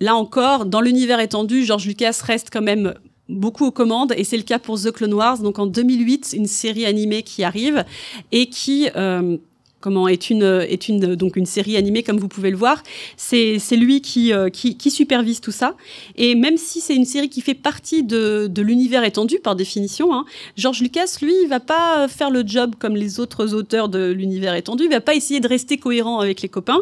Là 0.00 0.14
encore, 0.14 0.66
dans 0.66 0.80
l'univers 0.80 1.20
étendu, 1.20 1.64
George 1.64 1.86
Lucas 1.86 2.20
reste 2.24 2.48
quand 2.52 2.62
même 2.62 2.94
beaucoup 3.28 3.66
aux 3.66 3.70
commandes 3.70 4.14
et 4.16 4.24
c'est 4.24 4.36
le 4.36 4.42
cas 4.42 4.58
pour 4.58 4.80
The 4.80 4.90
Clone 4.90 5.14
Wars 5.14 5.38
donc 5.38 5.58
en 5.58 5.66
2008 5.66 6.34
une 6.36 6.46
série 6.46 6.86
animée 6.86 7.22
qui 7.22 7.44
arrive 7.44 7.84
et 8.32 8.48
qui 8.48 8.88
euh, 8.96 9.36
comment 9.80 10.08
est 10.08 10.30
une 10.30 10.42
est 10.42 10.88
une 10.88 11.14
donc 11.14 11.36
une 11.36 11.46
série 11.46 11.76
animée 11.76 12.02
comme 12.02 12.18
vous 12.18 12.28
pouvez 12.28 12.50
le 12.50 12.56
voir. 12.56 12.82
C'est 13.16 13.58
lui 13.72 14.00
qui, 14.00 14.32
euh, 14.32 14.50
qui, 14.50 14.76
qui 14.76 14.90
supervise 14.90 15.40
tout 15.40 15.52
ça. 15.52 15.74
Et 16.16 16.34
même 16.34 16.56
si 16.56 16.80
c'est 16.80 16.94
une 16.94 17.04
série 17.04 17.28
qui 17.28 17.40
fait 17.40 17.54
partie 17.54 18.02
de, 18.02 18.48
de 18.48 18.62
l'univers 18.62 19.04
étendu 19.04 19.38
par 19.38 19.56
définition 19.56 20.14
hein, 20.14 20.24
George 20.56 20.80
Lucas 20.80 21.16
lui 21.22 21.34
il 21.42 21.48
va 21.48 21.60
pas 21.60 22.08
faire 22.08 22.30
le 22.30 22.42
job 22.46 22.74
comme 22.78 22.96
les 22.96 23.20
autres 23.20 23.54
auteurs 23.54 23.88
de 23.88 24.10
l'univers 24.10 24.54
étendu. 24.54 24.84
Il 24.84 24.90
va 24.90 25.00
pas 25.00 25.14
essayer 25.14 25.40
de 25.40 25.48
rester 25.48 25.78
cohérent 25.78 26.20
avec 26.20 26.42
les 26.42 26.48
copains. 26.48 26.80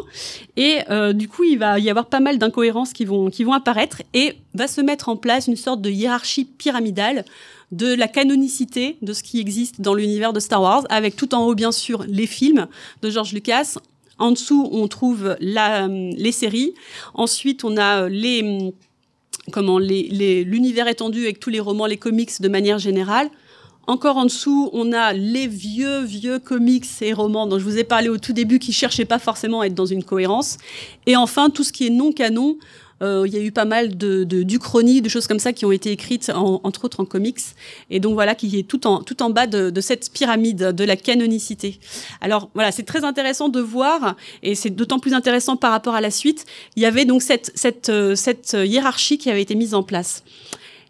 Et 0.55 0.79
euh, 0.89 1.13
du 1.13 1.27
coup 1.27 1.43
il 1.43 1.57
va 1.57 1.79
y 1.79 1.89
avoir 1.89 2.07
pas 2.07 2.19
mal 2.19 2.37
d'incohérences 2.37 2.93
qui 2.93 3.05
vont 3.05 3.29
qui 3.29 3.43
vont 3.43 3.53
apparaître 3.53 4.01
et 4.13 4.33
va 4.53 4.67
se 4.67 4.81
mettre 4.81 5.09
en 5.09 5.17
place 5.17 5.47
une 5.47 5.55
sorte 5.55 5.81
de 5.81 5.89
hiérarchie 5.89 6.45
pyramidale 6.45 7.25
de 7.71 7.93
la 7.93 8.07
canonicité 8.07 8.97
de 9.01 9.13
ce 9.13 9.23
qui 9.23 9.39
existe 9.39 9.81
dans 9.81 9.93
l'univers 9.93 10.33
de 10.33 10.39
Star 10.39 10.61
Wars, 10.61 10.83
avec 10.89 11.15
tout 11.15 11.35
en 11.35 11.45
haut, 11.45 11.55
bien 11.55 11.71
sûr, 11.71 12.05
les 12.07 12.27
films 12.27 12.67
de 13.01 13.09
George 13.09 13.33
Lucas. 13.33 13.77
En 14.19 14.31
dessous, 14.31 14.67
on 14.71 14.87
trouve 14.87 15.35
la, 15.39 15.87
les 15.87 16.31
séries. 16.31 16.73
Ensuite, 17.13 17.63
on 17.63 17.77
a 17.77 18.09
les, 18.09 18.73
comment, 19.51 19.79
l'univers 19.79 20.87
étendu 20.87 21.23
avec 21.23 21.39
tous 21.39 21.49
les 21.49 21.59
romans, 21.59 21.85
les 21.85 21.97
comics 21.97 22.41
de 22.41 22.47
manière 22.47 22.79
générale. 22.79 23.29
Encore 23.85 24.17
en 24.17 24.25
dessous, 24.25 24.69
on 24.73 24.91
a 24.91 25.13
les 25.13 25.47
vieux, 25.47 26.01
vieux 26.01 26.39
comics 26.39 26.85
et 27.01 27.13
romans 27.13 27.47
dont 27.47 27.57
je 27.57 27.63
vous 27.63 27.77
ai 27.77 27.85
parlé 27.85 28.09
au 28.09 28.17
tout 28.17 28.33
début 28.33 28.59
qui 28.59 28.73
cherchaient 28.73 29.05
pas 29.05 29.19
forcément 29.19 29.61
à 29.61 29.67
être 29.67 29.75
dans 29.75 29.85
une 29.85 30.03
cohérence. 30.03 30.57
Et 31.05 31.15
enfin, 31.15 31.49
tout 31.49 31.63
ce 31.63 31.71
qui 31.71 31.87
est 31.87 31.91
non 31.91 32.11
canon. 32.11 32.57
Euh, 33.01 33.23
il 33.27 33.33
y 33.33 33.37
a 33.37 33.41
eu 33.41 33.51
pas 33.51 33.65
mal 33.65 33.97
de, 33.97 34.23
de 34.23 34.43
d'uchronies, 34.43 35.01
de 35.01 35.09
choses 35.09 35.27
comme 35.27 35.39
ça 35.39 35.53
qui 35.53 35.65
ont 35.65 35.71
été 35.71 35.91
écrites, 35.91 36.31
entre 36.33 36.85
autres 36.85 36.99
en 36.99 37.05
comics. 37.05 37.39
Et 37.89 37.99
donc 37.99 38.13
voilà, 38.13 38.35
qui 38.35 38.57
est 38.57 38.67
tout 38.67 38.87
en, 38.87 39.03
tout 39.03 39.21
en 39.21 39.29
bas 39.29 39.47
de, 39.47 39.69
de 39.69 39.81
cette 39.81 40.11
pyramide 40.11 40.71
de 40.71 40.83
la 40.83 40.95
canonicité. 40.95 41.79
Alors 42.21 42.49
voilà, 42.53 42.71
c'est 42.71 42.83
très 42.83 43.03
intéressant 43.03 43.49
de 43.49 43.59
voir, 43.59 44.15
et 44.43 44.55
c'est 44.55 44.69
d'autant 44.71 44.99
plus 44.99 45.13
intéressant 45.13 45.57
par 45.57 45.71
rapport 45.71 45.95
à 45.95 46.01
la 46.01 46.11
suite. 46.11 46.45
Il 46.75 46.83
y 46.83 46.85
avait 46.85 47.05
donc 47.05 47.21
cette, 47.21 47.51
cette, 47.55 47.89
euh, 47.89 48.15
cette 48.15 48.53
hiérarchie 48.53 49.17
qui 49.17 49.29
avait 49.29 49.41
été 49.41 49.55
mise 49.55 49.73
en 49.73 49.83
place. 49.83 50.23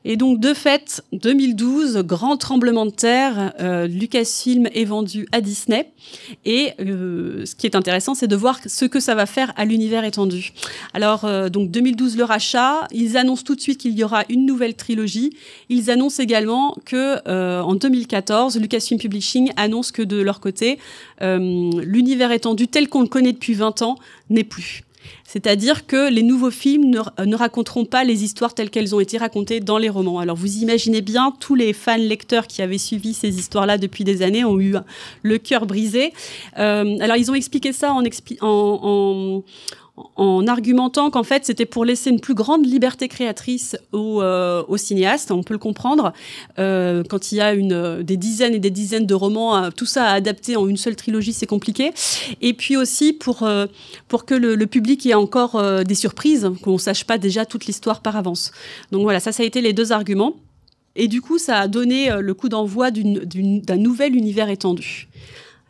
Et 0.10 0.16
donc, 0.16 0.40
de 0.40 0.54
fait, 0.54 1.04
2012, 1.12 1.98
grand 1.98 2.38
tremblement 2.38 2.86
de 2.86 2.92
terre, 2.92 3.54
euh, 3.60 3.88
Lucasfilm 3.88 4.70
est 4.74 4.86
vendu 4.86 5.28
à 5.34 5.42
Disney. 5.42 5.92
Et 6.46 6.72
euh, 6.80 7.46
ce 7.46 7.56
qui 7.56 7.68
est 7.68 7.76
intéressant, 7.76 8.16
c'est 8.16 8.30
de 8.30 8.36
voir 8.38 8.62
ce 8.66 8.86
que 8.86 9.02
ça 9.02 9.16
va 9.16 9.26
faire 9.26 9.52
à 9.58 9.66
l'univers 9.66 10.06
étendu. 10.06 10.54
Alors, 10.94 11.26
euh, 11.26 11.50
donc 11.50 11.72
2012, 11.72 12.16
le 12.16 12.24
rachat, 12.24 12.88
ils 12.94 13.18
annoncent 13.18 13.44
tout 13.44 13.56
de 13.56 13.60
suite 13.60 13.82
qu'il 13.82 14.00
y 14.00 14.04
aura 14.06 14.24
une 14.30 14.46
nouvelle 14.46 14.76
trilogie. 14.76 15.36
Ils 15.68 15.92
annoncent 15.92 16.24
également 16.24 16.78
que 16.86 17.18
euh, 17.28 17.60
en 17.60 17.76
2014, 17.76 18.62
Lucasfilm 18.62 19.02
Publishing 19.02 19.52
annonce 19.58 19.92
que 19.92 20.04
de 20.04 20.22
leur 20.22 20.40
côté, 20.40 20.80
euh, 21.22 21.38
l'univers 21.84 22.32
étendu 22.32 22.70
tel 22.70 22.88
qu'on 22.88 23.02
le 23.02 23.10
connaît 23.10 23.34
depuis 23.34 23.56
20 23.56 23.82
ans 23.82 23.98
n'est 24.30 24.46
plus. 24.46 24.84
C'est-à-dire 25.28 25.86
que 25.86 26.10
les 26.10 26.24
nouveaux 26.24 26.52
films 26.52 26.86
ne, 26.86 27.26
ne, 27.26 27.36
raconteront 27.36 27.84
pas 27.84 28.06
les 28.06 28.24
histoires 28.24 28.54
telles 28.54 28.70
qu'elles 28.70 28.96
ont 28.96 29.02
été 29.02 29.18
racontées 29.18 29.60
dans 29.60 29.78
les 29.78 29.90
romans. 29.90 30.20
Alors 30.20 30.38
vous 30.38 30.60
imaginez 30.60 31.02
bien, 31.02 31.34
tous 31.38 31.54
les 31.54 31.74
fans 31.74 31.98
lecteurs 31.98 32.48
qui 32.48 32.62
avaient 32.62 32.78
suivi 32.78 33.14
ces 33.14 33.38
histoires-là 33.38 33.78
depuis 33.78 34.06
des 34.06 34.22
années 34.22 34.46
ont 34.46 34.58
eu 34.58 34.76
le 35.24 35.38
cœur 35.38 35.66
brisé. 35.66 36.14
Euh, 36.58 36.98
alors 37.02 37.18
ils 37.18 37.30
ont 37.30 37.36
expliqué 37.36 37.74
ça 37.74 37.92
en, 37.92 38.06
expli 38.06 38.38
en, 38.40 38.80
en 38.82 39.44
en 40.16 40.48
argumentant 40.48 41.10
qu'en 41.10 41.24
fait 41.24 41.46
c'était 41.46 41.66
pour 41.66 41.86
laisser 41.86 42.10
une 42.10 42.20
plus 42.20 42.34
grande 42.34 42.66
liberté 42.66 43.08
créatrice 43.08 43.76
aux, 43.92 44.22
euh, 44.22 44.64
cinéastes, 44.78 45.32
on 45.32 45.44
peut 45.44 45.54
le 45.54 45.60
comprendre. 45.60 46.14
Euh, 46.60 47.04
quand 47.08 47.32
il 47.32 47.36
y 47.36 47.42
a 47.42 47.54
une, 47.54 48.04
des 48.04 48.18
dizaines 48.18 48.54
et 48.54 48.60
des 48.60 48.70
dizaines 48.70 49.06
de 49.06 49.14
romans, 49.14 49.56
euh, 49.56 49.70
tout 49.76 49.86
ça 49.86 50.06
à 50.06 50.14
adapter 50.14 50.56
en 50.56 50.68
une 50.68 50.78
seule 50.78 50.96
trilogie, 50.96 51.34
c'est 51.34 51.46
compliqué. 51.46 51.92
Et 52.42 52.54
puis 52.54 52.78
aussi 52.78 53.14
pour, 53.14 53.44
euh, 53.44 53.66
pour 54.08 54.26
que 54.26 54.36
le, 54.36 54.56
le, 54.56 54.68
public 54.68 55.06
ait 55.06 55.14
encore 55.14 55.56
euh, 55.56 55.84
des 55.84 55.96
surprises, 55.96 56.50
qu'on 56.62 56.74
ne 56.74 56.78
sache 56.78 57.06
pas 57.06 57.18
déjà 57.18 57.46
toute 57.46 57.66
l'histoire 57.66 58.02
par 58.02 58.16
avance. 58.16 58.52
Donc 58.92 59.04
voilà, 59.04 59.20
ça, 59.20 59.32
ça 59.32 59.44
a 59.44 59.46
été 59.46 59.62
les 59.62 59.74
deux 59.74 59.92
arguments. 59.92 60.36
Et 60.96 61.08
du 61.08 61.22
coup, 61.22 61.38
ça 61.38 61.60
a 61.60 61.68
donné 61.68 62.10
le 62.20 62.34
coup 62.34 62.50
d'envoi 62.50 62.90
d'un 62.90 63.78
nouvel 63.78 64.16
univers 64.16 64.50
étendu. 64.50 65.08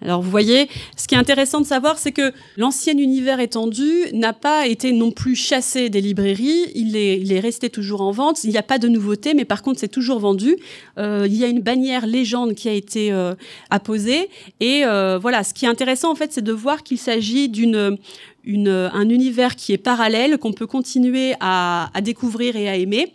Alors 0.01 0.21
vous 0.21 0.29
voyez, 0.29 0.69
ce 0.95 1.07
qui 1.07 1.15
est 1.15 1.17
intéressant 1.17 1.59
de 1.59 1.65
savoir, 1.65 1.97
c'est 1.97 2.11
que 2.11 2.31
l'ancien 2.55 2.95
univers 2.97 3.39
étendu 3.39 3.91
n'a 4.13 4.31
pas 4.31 4.67
été 4.67 4.91
non 4.91 5.11
plus 5.11 5.35
chassé 5.35 5.89
des 5.89 6.01
librairies, 6.01 6.71
il 6.75 6.95
est, 6.95 7.19
il 7.19 7.33
est 7.33 7.39
resté 7.39 7.69
toujours 7.69 8.01
en 8.01 8.11
vente, 8.11 8.43
il 8.43 8.51
n'y 8.51 8.57
a 8.57 8.63
pas 8.63 8.77
de 8.77 8.87
nouveauté, 8.87 9.33
mais 9.33 9.45
par 9.45 9.63
contre 9.63 9.79
c'est 9.79 9.87
toujours 9.87 10.19
vendu. 10.19 10.55
Euh, 10.99 11.25
il 11.27 11.35
y 11.35 11.43
a 11.43 11.47
une 11.47 11.61
bannière 11.61 12.05
légende 12.05 12.53
qui 12.53 12.69
a 12.69 12.73
été 12.73 13.11
euh, 13.11 13.33
apposée, 13.71 14.29
et 14.59 14.85
euh, 14.85 15.17
voilà, 15.17 15.43
ce 15.43 15.53
qui 15.53 15.65
est 15.65 15.69
intéressant 15.69 16.11
en 16.11 16.15
fait, 16.15 16.31
c'est 16.31 16.43
de 16.43 16.53
voir 16.53 16.83
qu'il 16.83 16.99
s'agit 16.99 17.49
d'une 17.49 17.97
une, 18.43 18.69
un 18.69 19.09
univers 19.09 19.57
qui 19.57 19.73
est 19.73 19.77
parallèle, 19.77 20.37
qu'on 20.37 20.53
peut 20.53 20.67
continuer 20.67 21.33
à, 21.41 21.89
à 21.93 21.99
découvrir 21.99 22.55
et 22.55 22.69
à 22.69 22.77
aimer 22.77 23.13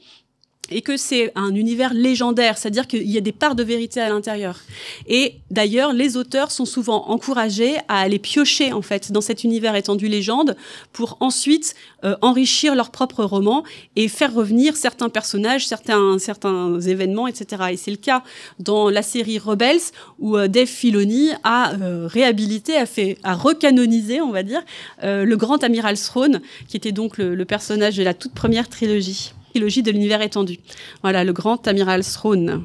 et 0.70 0.80
que 0.80 0.96
c'est 0.96 1.32
un 1.34 1.54
univers 1.54 1.92
légendaire, 1.92 2.56
c'est-à-dire 2.56 2.86
qu'il 2.86 3.10
y 3.10 3.18
a 3.18 3.20
des 3.20 3.32
parts 3.32 3.54
de 3.54 3.62
vérité 3.62 4.00
à 4.00 4.08
l'intérieur. 4.08 4.60
Et 5.06 5.36
d'ailleurs, 5.50 5.92
les 5.92 6.16
auteurs 6.16 6.50
sont 6.50 6.64
souvent 6.64 7.08
encouragés 7.08 7.76
à 7.88 8.00
aller 8.00 8.18
piocher 8.18 8.72
en 8.72 8.82
fait 8.82 9.12
dans 9.12 9.20
cet 9.20 9.44
univers 9.44 9.74
étendu 9.74 10.08
légende 10.08 10.56
pour 10.92 11.16
ensuite 11.20 11.74
euh, 12.04 12.16
enrichir 12.20 12.74
leur 12.74 12.90
propre 12.90 13.24
roman 13.24 13.64
et 13.96 14.08
faire 14.08 14.32
revenir 14.32 14.76
certains 14.76 15.08
personnages, 15.08 15.66
certains 15.66 16.18
certains 16.18 16.80
événements, 16.80 17.26
etc. 17.26 17.64
Et 17.72 17.76
c'est 17.76 17.90
le 17.90 17.96
cas 17.96 18.22
dans 18.58 18.88
la 18.88 19.02
série 19.02 19.38
Rebels 19.38 19.80
où 20.18 20.36
euh, 20.36 20.48
Dave 20.48 20.66
Filoni 20.66 21.30
a 21.42 21.74
euh, 21.74 22.06
réhabilité, 22.06 22.76
a 22.76 22.86
fait, 22.86 23.18
a 23.24 23.34
recanonisé, 23.34 24.20
on 24.20 24.30
va 24.30 24.42
dire, 24.42 24.62
euh, 25.02 25.24
le 25.24 25.36
grand 25.36 25.62
amiral 25.64 25.98
Throne, 25.98 26.40
qui 26.68 26.76
était 26.76 26.92
donc 26.92 27.18
le, 27.18 27.34
le 27.34 27.44
personnage 27.44 27.96
de 27.96 28.02
la 28.02 28.14
toute 28.14 28.32
première 28.32 28.68
trilogie 28.68 29.32
trilogie 29.52 29.82
de 29.82 29.90
l'univers 29.90 30.22
étendu. 30.22 30.58
Voilà, 31.02 31.24
le 31.24 31.32
grand 31.32 31.66
amiral 31.68 32.02
Throne. 32.02 32.64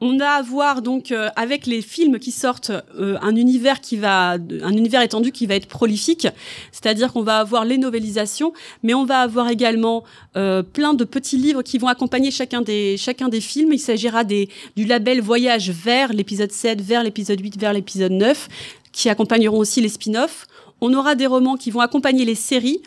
On 0.00 0.18
a 0.18 0.26
à 0.26 0.42
voir 0.42 0.82
donc 0.82 1.12
euh, 1.12 1.28
avec 1.36 1.66
les 1.66 1.80
films 1.80 2.18
qui 2.18 2.32
sortent 2.32 2.72
euh, 2.98 3.16
un 3.22 3.36
univers 3.36 3.80
qui 3.80 3.96
va 3.96 4.32
un 4.32 4.72
univers 4.72 5.00
étendu 5.00 5.30
qui 5.30 5.46
va 5.46 5.54
être 5.54 5.68
prolifique, 5.68 6.26
c'est-à-dire 6.72 7.12
qu'on 7.12 7.22
va 7.22 7.38
avoir 7.38 7.64
les 7.64 7.78
novélisations, 7.78 8.52
mais 8.82 8.92
on 8.92 9.04
va 9.04 9.20
avoir 9.20 9.48
également 9.48 10.02
euh, 10.36 10.62
plein 10.62 10.92
de 10.92 11.04
petits 11.04 11.38
livres 11.38 11.62
qui 11.62 11.78
vont 11.78 11.86
accompagner 11.86 12.32
chacun 12.32 12.60
des 12.60 12.96
chacun 12.98 13.28
des 13.28 13.40
films. 13.40 13.72
Il 13.72 13.78
s'agira 13.78 14.24
des 14.24 14.48
du 14.76 14.84
label 14.84 15.20
Voyage 15.20 15.70
vers 15.70 16.12
l'épisode 16.12 16.52
7, 16.52 16.82
vers 16.82 17.04
l'épisode 17.04 17.40
8, 17.40 17.58
vers 17.58 17.72
l'épisode 17.72 18.12
9 18.12 18.48
qui 18.92 19.08
accompagneront 19.08 19.58
aussi 19.58 19.80
les 19.80 19.88
spin-offs. 19.88 20.46
On 20.80 20.92
aura 20.92 21.14
des 21.14 21.26
romans 21.26 21.56
qui 21.56 21.70
vont 21.70 21.80
accompagner 21.80 22.24
les 22.24 22.34
séries. 22.34 22.82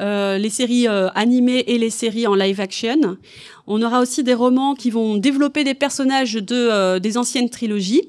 Euh, 0.00 0.38
les 0.38 0.50
séries 0.50 0.88
euh, 0.88 1.08
animées 1.14 1.64
et 1.66 1.78
les 1.78 1.90
séries 1.90 2.26
en 2.26 2.34
live 2.34 2.60
action. 2.60 3.18
On 3.66 3.82
aura 3.82 4.00
aussi 4.00 4.24
des 4.24 4.34
romans 4.34 4.74
qui 4.74 4.90
vont 4.90 5.16
développer 5.16 5.64
des 5.64 5.74
personnages 5.74 6.34
de, 6.34 6.54
euh, 6.54 6.98
des 6.98 7.18
anciennes 7.18 7.50
trilogies. 7.50 8.02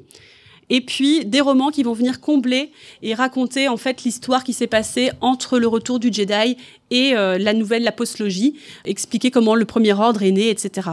Et 0.70 0.82
puis 0.82 1.26
des 1.26 1.42
romans 1.42 1.70
qui 1.70 1.84
vont 1.84 1.94
venir 1.94 2.20
combler 2.20 2.72
et 3.02 3.14
raconter 3.14 3.68
en 3.68 3.78
fait 3.78 4.04
l'histoire 4.04 4.44
qui 4.44 4.54
s'est 4.54 4.68
passée 4.68 5.12
entre 5.22 5.60
le 5.60 5.68
retour 5.68 6.00
du 6.00 6.12
Jedi 6.12 6.58
et 6.90 7.16
euh, 7.16 7.38
la 7.38 7.54
nouvelle, 7.54 7.84
la 7.84 7.92
postlogie, 7.92 8.56
expliquer 8.86 9.30
comment 9.30 9.56
le 9.56 9.66
premier 9.66 9.94
ordre 9.94 10.24
est 10.24 10.32
né, 10.32 10.50
etc. 10.50 10.90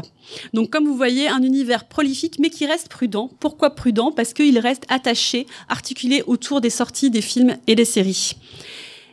Donc 0.54 0.70
comme 0.70 0.86
vous 0.86 0.96
voyez, 0.96 1.28
un 1.28 1.42
univers 1.42 1.84
prolifique 1.84 2.38
mais 2.38 2.50
qui 2.50 2.66
reste 2.66 2.88
prudent. 2.88 3.30
Pourquoi 3.38 3.70
prudent? 3.70 4.12
Parce 4.12 4.32
qu'il 4.32 4.58
reste 4.58 4.84
attaché, 4.88 5.46
articulé 5.68 6.22
autour 6.26 6.60
des 6.60 6.70
sorties 6.70 7.10
des 7.10 7.22
films 7.22 7.56
et 7.66 7.74
des 7.74 7.84
séries. 7.84 8.34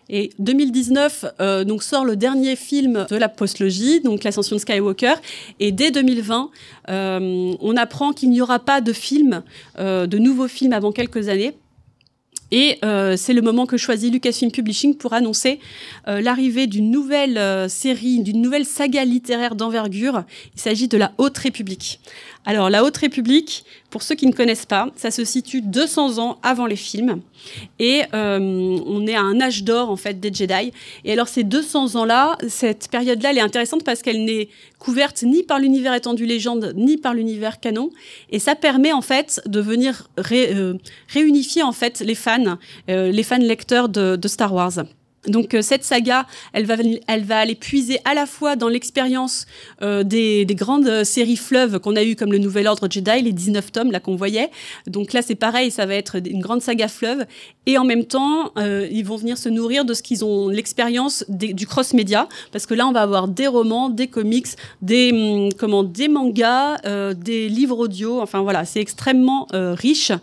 Et 0.10 0.32
2019 0.40 1.26
euh, 1.40 1.64
donc 1.64 1.84
sort 1.84 2.06
le 2.06 2.16
dernier 2.16 2.56
film 2.56 3.06
de 3.10 3.16
la 3.16 3.30
postlogie, 3.30 4.02
donc 4.02 4.24
l'ascension 4.24 4.56
de 4.56 4.62
Skywalker. 4.62 5.16
Et 5.60 5.72
dès 5.72 5.92
2020, 5.92 6.50
euh, 6.90 7.54
on 7.60 7.76
apprend 7.76 8.14
qu'il 8.14 8.30
n'y 8.30 8.42
aura 8.42 8.60
pas 8.60 8.82
de 8.82 8.94
film, 8.94 9.44
euh, 9.80 10.08
de 10.08 10.18
nouveaux 10.18 10.48
films 10.48 10.74
avant 10.74 10.92
quelques 10.92 11.28
années. 11.28 11.54
Et 12.52 12.78
euh, 12.86 13.18
c'est 13.18 13.34
le 13.34 13.42
moment 13.42 13.66
que 13.66 13.76
choisit 13.76 14.12
Lucasfilm 14.12 14.52
Publishing 14.52 14.96
pour 14.96 15.14
annoncer 15.14 15.60
euh, 16.08 16.22
l'arrivée 16.22 16.66
d'une 16.66 16.90
nouvelle 16.90 17.70
série, 17.70 18.22
d'une 18.22 18.42
nouvelle 18.42 18.66
saga 18.66 19.04
littéraire 19.04 19.56
d'envergure. 19.56 20.24
Il 20.56 20.62
s'agit 20.62 20.88
de 20.88 20.98
la 20.98 21.12
Haute 21.18 21.38
République. 21.38 22.00
Alors 22.48 22.70
la 22.70 22.86
Haute 22.86 22.96
République, 22.96 23.66
pour 23.90 24.02
ceux 24.02 24.16
qui 24.16 24.26
ne 24.26 24.32
connaissent 24.32 24.66
pas, 24.66 24.88
ça 24.96 25.12
se 25.12 25.26
situe 25.26 25.62
200 25.62 26.18
ans 26.18 26.40
avant 26.44 26.66
les 26.66 26.78
films 26.78 27.20
et 27.78 28.04
euh, 28.14 28.40
on 28.40 29.06
est 29.06 29.16
à 29.16 29.22
un 29.22 29.42
âge 29.42 29.66
d'or 29.66 29.90
en 29.90 29.98
fait 29.98 30.22
des 30.22 30.34
Jedi. 30.34 30.72
Et 31.04 31.12
alors 31.12 31.28
ces 31.28 31.44
200 31.44 31.98
ans-là, 31.98 32.38
cette 32.48 32.88
période-là, 32.90 33.32
elle 33.32 33.40
est 33.40 33.42
intéressante 33.42 33.84
parce 33.84 34.02
qu'elle 34.02 34.24
n'est 34.24 34.48
couverte 34.80 35.24
ni 35.24 35.44
par 35.44 35.60
l'univers 35.60 35.94
étendu 35.94 36.26
légende 36.26 36.72
ni 36.78 36.96
par 36.96 37.14
l'univers 37.14 37.60
canon 37.60 37.90
et 38.30 38.40
ça 38.40 38.56
permet 38.56 38.94
en 38.94 39.02
fait 39.02 39.42
de 39.46 39.60
venir 39.60 40.08
euh, 40.32 40.76
réunifier 41.10 41.64
en 41.64 41.74
fait 41.74 42.00
les 42.00 42.16
fans, 42.16 42.58
euh, 42.90 43.12
les 43.12 43.24
fans 43.24 43.40
lecteurs 43.40 43.90
de 43.90 44.28
Star 44.30 44.54
Wars. 44.54 44.86
Donc 45.28 45.54
euh, 45.54 45.62
cette 45.62 45.84
saga, 45.84 46.26
elle 46.54 46.66
va, 46.66 46.76
elle 47.08 47.24
va 47.24 47.40
aller 47.40 47.56
puiser 47.56 48.00
à 48.06 48.14
la 48.14 48.26
fois 48.26 48.56
dans 48.56 48.70
l'expérience 48.70 49.46
euh, 49.82 50.04
des, 50.04 50.46
des, 50.46 50.56
grandes 50.56 51.04
séries 51.04 51.38
fleuves 51.38 51.80
qu'on 51.80 51.96
a 51.96 52.04
eues 52.04 52.16
comme 52.16 52.32
le 52.32 52.38
Nouvel 52.38 52.68
Ordre 52.68 52.88
Jedi, 52.90 53.22
les 53.22 53.34
19 53.34 53.72
tomes 53.72 53.92
là 53.92 54.00
qu'on 54.00 54.16
voyait. 54.16 54.50
Donc 54.88 55.14
là 55.14 55.22
c'est 55.22 55.36
pareil, 55.36 55.72
ça 55.72 55.86
va 55.86 55.96
être 55.96 56.18
une 56.26 56.42
grande 56.42 56.62
saga 56.62 56.88
fleuve. 56.88 57.26
Et 57.68 57.78
en 57.78 57.84
même 57.84 58.06
temps, 58.06 58.52
euh, 58.58 58.88
ils 58.90 59.04
vont 59.04 59.18
venir 59.18 59.38
se 59.38 59.50
nourrir 59.50 59.84
de 59.84 59.94
ce 59.94 60.02
qu'ils 60.02 60.24
ont 60.24 60.48
l'expérience 60.48 61.26
du 61.28 61.68
cross-média, 61.68 62.30
parce 62.54 62.66
que 62.66 62.74
là 62.74 62.88
on 62.88 62.94
va 62.94 63.02
avoir 63.02 63.28
des 63.28 63.46
romans, 63.46 63.90
des 63.90 64.08
comics, 64.08 64.48
des 64.82 65.12
hum, 65.12 65.50
comment, 65.52 65.84
des 65.84 66.08
mangas, 66.08 66.78
euh, 66.86 67.14
des 67.14 67.50
livres 67.50 67.78
audio. 67.78 68.22
Enfin 68.22 68.42
voilà, 68.42 68.64
c'est 68.64 68.80
extrêmement 68.80 69.48
euh, 69.54 69.74
riche. 69.74 70.14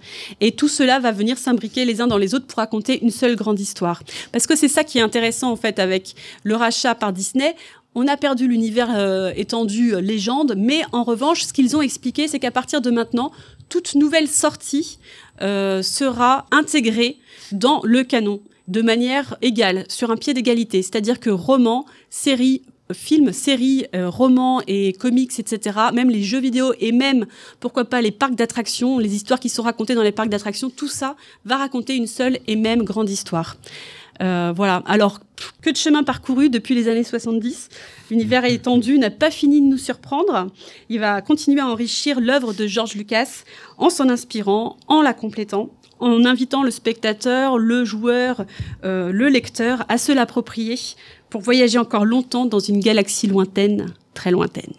Et 0.40 0.52
tout 0.52 0.68
cela 0.68 0.98
va 1.00 1.12
venir 1.12 1.36
s'imbriquer 1.36 1.84
les 1.84 2.00
uns 2.00 2.06
dans 2.06 2.16
les 2.16 2.34
autres 2.34 2.46
pour 2.46 2.56
raconter 2.56 3.02
une 3.02 3.10
seule 3.10 3.36
grande 3.36 3.60
histoire. 3.60 4.02
Parce 4.32 4.46
que 4.46 4.56
c'est 4.56 4.68
ça 4.68 4.82
qui 4.82 4.93
est 4.98 5.02
intéressant 5.02 5.50
en 5.50 5.56
fait 5.56 5.78
avec 5.78 6.14
le 6.42 6.56
rachat 6.56 6.94
par 6.94 7.12
Disney. 7.12 7.54
On 7.96 8.08
a 8.08 8.16
perdu 8.16 8.48
l'univers 8.48 8.90
euh, 8.96 9.32
étendu 9.36 9.94
euh, 9.94 10.00
légende, 10.00 10.54
mais 10.56 10.82
en 10.90 11.04
revanche, 11.04 11.44
ce 11.44 11.52
qu'ils 11.52 11.76
ont 11.76 11.80
expliqué, 11.80 12.26
c'est 12.26 12.40
qu'à 12.40 12.50
partir 12.50 12.80
de 12.80 12.90
maintenant, 12.90 13.30
toute 13.68 13.94
nouvelle 13.94 14.26
sortie 14.26 14.98
euh, 15.42 15.80
sera 15.82 16.46
intégrée 16.50 17.18
dans 17.52 17.80
le 17.84 18.02
canon 18.02 18.40
de 18.66 18.82
manière 18.82 19.36
égale, 19.42 19.84
sur 19.88 20.10
un 20.10 20.16
pied 20.16 20.34
d'égalité. 20.34 20.82
C'est-à-dire 20.82 21.20
que 21.20 21.30
romans, 21.30 21.84
séries, 22.10 22.62
films, 22.92 23.32
séries, 23.32 23.84
romans 23.92 24.62
et 24.66 24.94
comics, 24.94 25.38
etc., 25.38 25.78
même 25.92 26.08
les 26.08 26.22
jeux 26.22 26.40
vidéo 26.40 26.72
et 26.80 26.90
même, 26.90 27.26
pourquoi 27.60 27.84
pas, 27.84 28.00
les 28.00 28.10
parcs 28.10 28.34
d'attractions, 28.34 28.98
les 28.98 29.14
histoires 29.14 29.38
qui 29.38 29.50
sont 29.50 29.62
racontées 29.62 29.94
dans 29.94 30.02
les 30.02 30.12
parcs 30.12 30.30
d'attractions, 30.30 30.70
tout 30.70 30.88
ça 30.88 31.14
va 31.44 31.58
raconter 31.58 31.94
une 31.94 32.06
seule 32.06 32.38
et 32.46 32.56
même 32.56 32.84
grande 32.84 33.10
histoire. 33.10 33.56
Euh, 34.22 34.52
voilà. 34.54 34.82
Alors, 34.86 35.20
que 35.62 35.70
de 35.70 35.76
chemin 35.76 36.02
parcouru 36.02 36.50
depuis 36.50 36.74
les 36.74 36.88
années 36.88 37.04
70. 37.04 37.68
L'univers 38.10 38.44
étendu 38.44 38.98
n'a 38.98 39.10
pas 39.10 39.30
fini 39.30 39.60
de 39.60 39.66
nous 39.66 39.78
surprendre. 39.78 40.48
Il 40.88 41.00
va 41.00 41.20
continuer 41.22 41.60
à 41.60 41.66
enrichir 41.66 42.20
l'œuvre 42.20 42.52
de 42.52 42.66
George 42.66 42.94
Lucas 42.94 43.44
en 43.78 43.90
s'en 43.90 44.08
inspirant, 44.08 44.76
en 44.86 45.02
la 45.02 45.14
complétant, 45.14 45.70
en 46.00 46.24
invitant 46.24 46.62
le 46.62 46.70
spectateur, 46.70 47.58
le 47.58 47.84
joueur, 47.84 48.44
euh, 48.84 49.10
le 49.10 49.28
lecteur 49.28 49.84
à 49.88 49.98
se 49.98 50.12
l'approprier 50.12 50.78
pour 51.30 51.40
voyager 51.40 51.78
encore 51.78 52.04
longtemps 52.04 52.46
dans 52.46 52.60
une 52.60 52.80
galaxie 52.80 53.26
lointaine, 53.26 53.92
très 54.12 54.30
lointaine. 54.30 54.74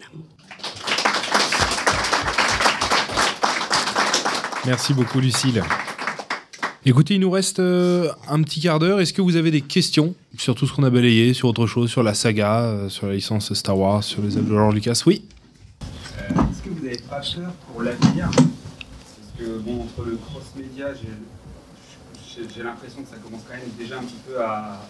Merci 4.64 4.94
beaucoup, 4.94 5.20
Lucille. 5.20 5.62
Écoutez, 6.88 7.14
il 7.14 7.20
nous 7.20 7.32
reste 7.32 7.58
euh, 7.58 8.12
un 8.28 8.40
petit 8.42 8.60
quart 8.60 8.78
d'heure. 8.78 9.00
Est-ce 9.00 9.12
que 9.12 9.20
vous 9.20 9.34
avez 9.34 9.50
des 9.50 9.60
questions 9.60 10.14
sur 10.38 10.54
tout 10.54 10.68
ce 10.68 10.72
qu'on 10.72 10.84
a 10.84 10.90
balayé, 10.90 11.34
sur 11.34 11.48
autre 11.48 11.66
chose, 11.66 11.90
sur 11.90 12.04
la 12.04 12.14
saga, 12.14 12.60
euh, 12.60 12.88
sur 12.88 13.08
la 13.08 13.14
licence 13.14 13.52
Star 13.54 13.76
Wars, 13.76 14.04
sur 14.04 14.22
les 14.22 14.36
œuvres 14.36 14.48
de 14.48 14.54
George 14.54 14.74
Lucas? 14.76 15.02
Oui. 15.04 15.24
Euh, 15.82 16.28
Est-ce 16.28 16.62
que 16.62 16.68
vous 16.68 16.84
n'avez 16.84 16.98
pas 16.98 17.20
peur 17.20 17.50
pour 17.72 17.82
l'avenir? 17.82 18.30
Parce 18.30 19.32
que, 19.36 19.58
bon, 19.58 19.80
entre 19.80 20.08
le 20.08 20.16
cross-média, 20.16 20.94
j'ai 20.94 22.62
l'impression 22.62 23.02
que 23.02 23.08
ça 23.08 23.16
commence 23.16 23.42
quand 23.48 23.56
même 23.56 23.68
déjà 23.76 23.98
un 23.98 24.04
petit 24.04 24.20
peu 24.24 24.40
à, 24.40 24.80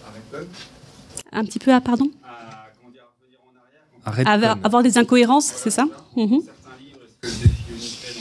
à 1.33 1.39
Un 1.39 1.45
petit 1.45 1.57
peu 1.57 1.73
à, 1.73 1.81
pardon? 1.81 2.11
À, 2.23 2.67
comment 2.79 2.91
dire, 2.93 3.05
revenir 3.19 3.39
en 3.41 4.13
arrière. 4.13 4.31
Avoir, 4.31 4.57
avoir 4.63 4.83
des 4.83 4.99
incohérences, 4.99 5.47
c'est 5.47 5.71
ça? 5.71 5.85
Mmh. 6.15 6.27
Certains 6.45 6.77
livres, 6.79 6.99
est-ce 7.23 7.31
que 7.31 8.17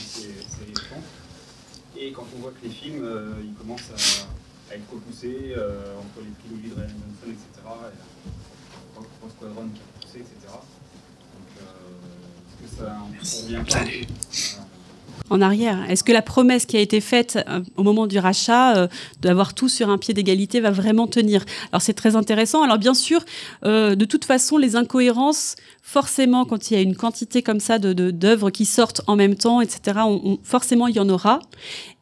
et 1.99 2.13
quand 2.13 2.27
on 2.37 2.41
voit 2.43 2.53
que 2.53 2.56
les 2.67 2.73
films, 2.73 3.05
euh, 3.05 3.33
ils 3.43 3.55
commencent 3.55 3.91
à, 3.91 4.73
à 4.73 4.77
être 4.77 4.91
repoussés 4.93 5.55
euh, 5.57 5.99
entre 5.99 6.25
les 6.25 6.33
trilogies 6.43 6.71
de 6.71 6.75
Ryan 6.75 6.89
Johnson, 6.89 7.31
etc. 7.31 7.63
Et 7.65 8.97
Rogue 8.97 9.31
Squadron 9.37 9.69
qui 9.75 9.81
a 9.81 10.01
poussé, 10.01 10.19
etc. 10.19 10.53
Donc, 10.53 11.51
euh, 11.61 12.65
est-ce 12.65 12.77
que 12.77 12.85
ça 12.85 12.97
on 13.03 13.47
revient 13.47 13.65
pas 13.65 13.79
Salut. 13.79 14.07
en 15.31 15.41
arrière 15.41 15.89
Est-ce 15.91 16.03
que 16.03 16.13
la 16.13 16.23
promesse 16.23 16.67
qui 16.67 16.77
a 16.77 16.81
été 16.81 17.01
faite 17.01 17.39
euh, 17.49 17.61
au 17.77 17.83
moment 17.83 18.07
du 18.07 18.19
rachat 18.19 18.77
euh, 18.77 18.89
d'avoir 19.21 19.55
tout 19.55 19.69
sur 19.69 19.91
un 19.91 19.99
pied 19.99 20.15
d'égalité 20.15 20.61
va 20.61 20.71
vraiment 20.71 21.07
tenir? 21.07 21.45
Alors 21.71 21.83
c'est 21.83 21.95
très 21.95 22.17
intéressant. 22.17 22.63
Alors 22.63 22.79
bien 22.79 22.95
sûr, 22.95 23.25
euh, 23.65 23.95
de 23.95 24.05
toute 24.05 24.25
façon, 24.25 24.57
les 24.57 24.75
incohérences, 24.75 25.55
forcément, 25.83 26.45
quand 26.45 26.71
il 26.71 26.75
y 26.75 26.77
a 26.77 26.81
une 26.81 26.97
quantité 26.97 27.43
comme 27.43 27.61
ça 27.61 27.79
de 27.79 27.93
d'œuvres 28.11 28.51
qui 28.51 28.65
sortent 28.65 29.03
en 29.07 29.15
même 29.15 29.37
temps, 29.37 29.61
etc., 29.61 29.99
on, 30.05 30.21
on, 30.25 30.39
forcément 30.43 30.89
il 30.89 30.97
y 30.97 31.01
en 31.01 31.09
aura. 31.09 31.39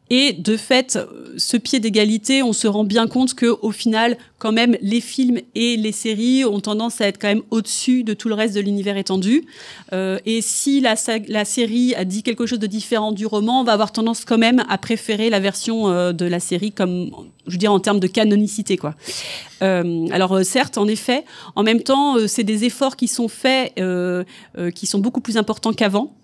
Et 0.09 0.33
de 0.33 0.55
fait, 0.55 0.99
ce 1.37 1.57
pied 1.57 1.79
d'égalité, 1.79 2.43
on 2.43 2.53
se 2.53 2.67
rend 2.67 2.83
bien 2.83 3.07
compte 3.07 3.33
que 3.33 3.57
au 3.61 3.71
final, 3.71 4.17
quand 4.37 4.51
même, 4.51 4.77
les 4.81 5.01
films 5.01 5.39
et 5.55 5.77
les 5.77 5.91
séries 5.91 6.45
ont 6.45 6.59
tendance 6.59 7.01
à 7.01 7.07
être 7.07 7.19
quand 7.19 7.27
même 7.27 7.41
au-dessus 7.49 8.03
de 8.03 8.13
tout 8.13 8.29
le 8.29 8.35
reste 8.35 8.53
de 8.53 8.61
l'univers 8.61 8.97
étendu. 8.97 9.45
Euh, 9.93 10.19
et 10.25 10.41
si 10.41 10.81
la, 10.81 10.95
série 10.95 11.95
a 11.95 12.05
dit 12.05 12.21
quelque 12.21 12.45
chose 12.45 12.59
de 12.59 12.67
différent 12.67 13.11
du 13.11 13.25
roman, 13.25 13.61
on 13.61 13.63
va 13.63 13.73
avoir 13.73 13.91
tendance 13.91 14.25
quand 14.25 14.37
même 14.37 14.63
à 14.69 14.77
préférer 14.77 15.29
la 15.29 15.39
version 15.39 15.89
euh, 15.89 16.11
de 16.11 16.25
la 16.25 16.39
série 16.39 16.71
comme, 16.71 17.09
je 17.47 17.53
veux 17.53 17.57
dire, 17.57 17.71
en 17.71 17.79
termes 17.79 17.99
de 17.99 18.07
canonicité, 18.07 18.77
quoi. 18.77 18.95
Euh, 19.61 20.07
alors 20.11 20.33
euh, 20.33 20.43
certes, 20.43 20.77
en 20.77 20.87
effet, 20.87 21.23
en 21.55 21.63
même 21.63 21.81
temps, 21.81 22.17
euh, 22.17 22.27
c'est 22.27 22.43
des 22.43 22.65
efforts 22.65 22.95
qui 22.95 23.07
sont 23.07 23.27
faits, 23.27 23.73
qui 24.73 24.85
sont 24.85 24.99
beaucoup 24.99 25.21
plus 25.21 25.37
importants 25.37 25.73
qu'avant 25.73 26.15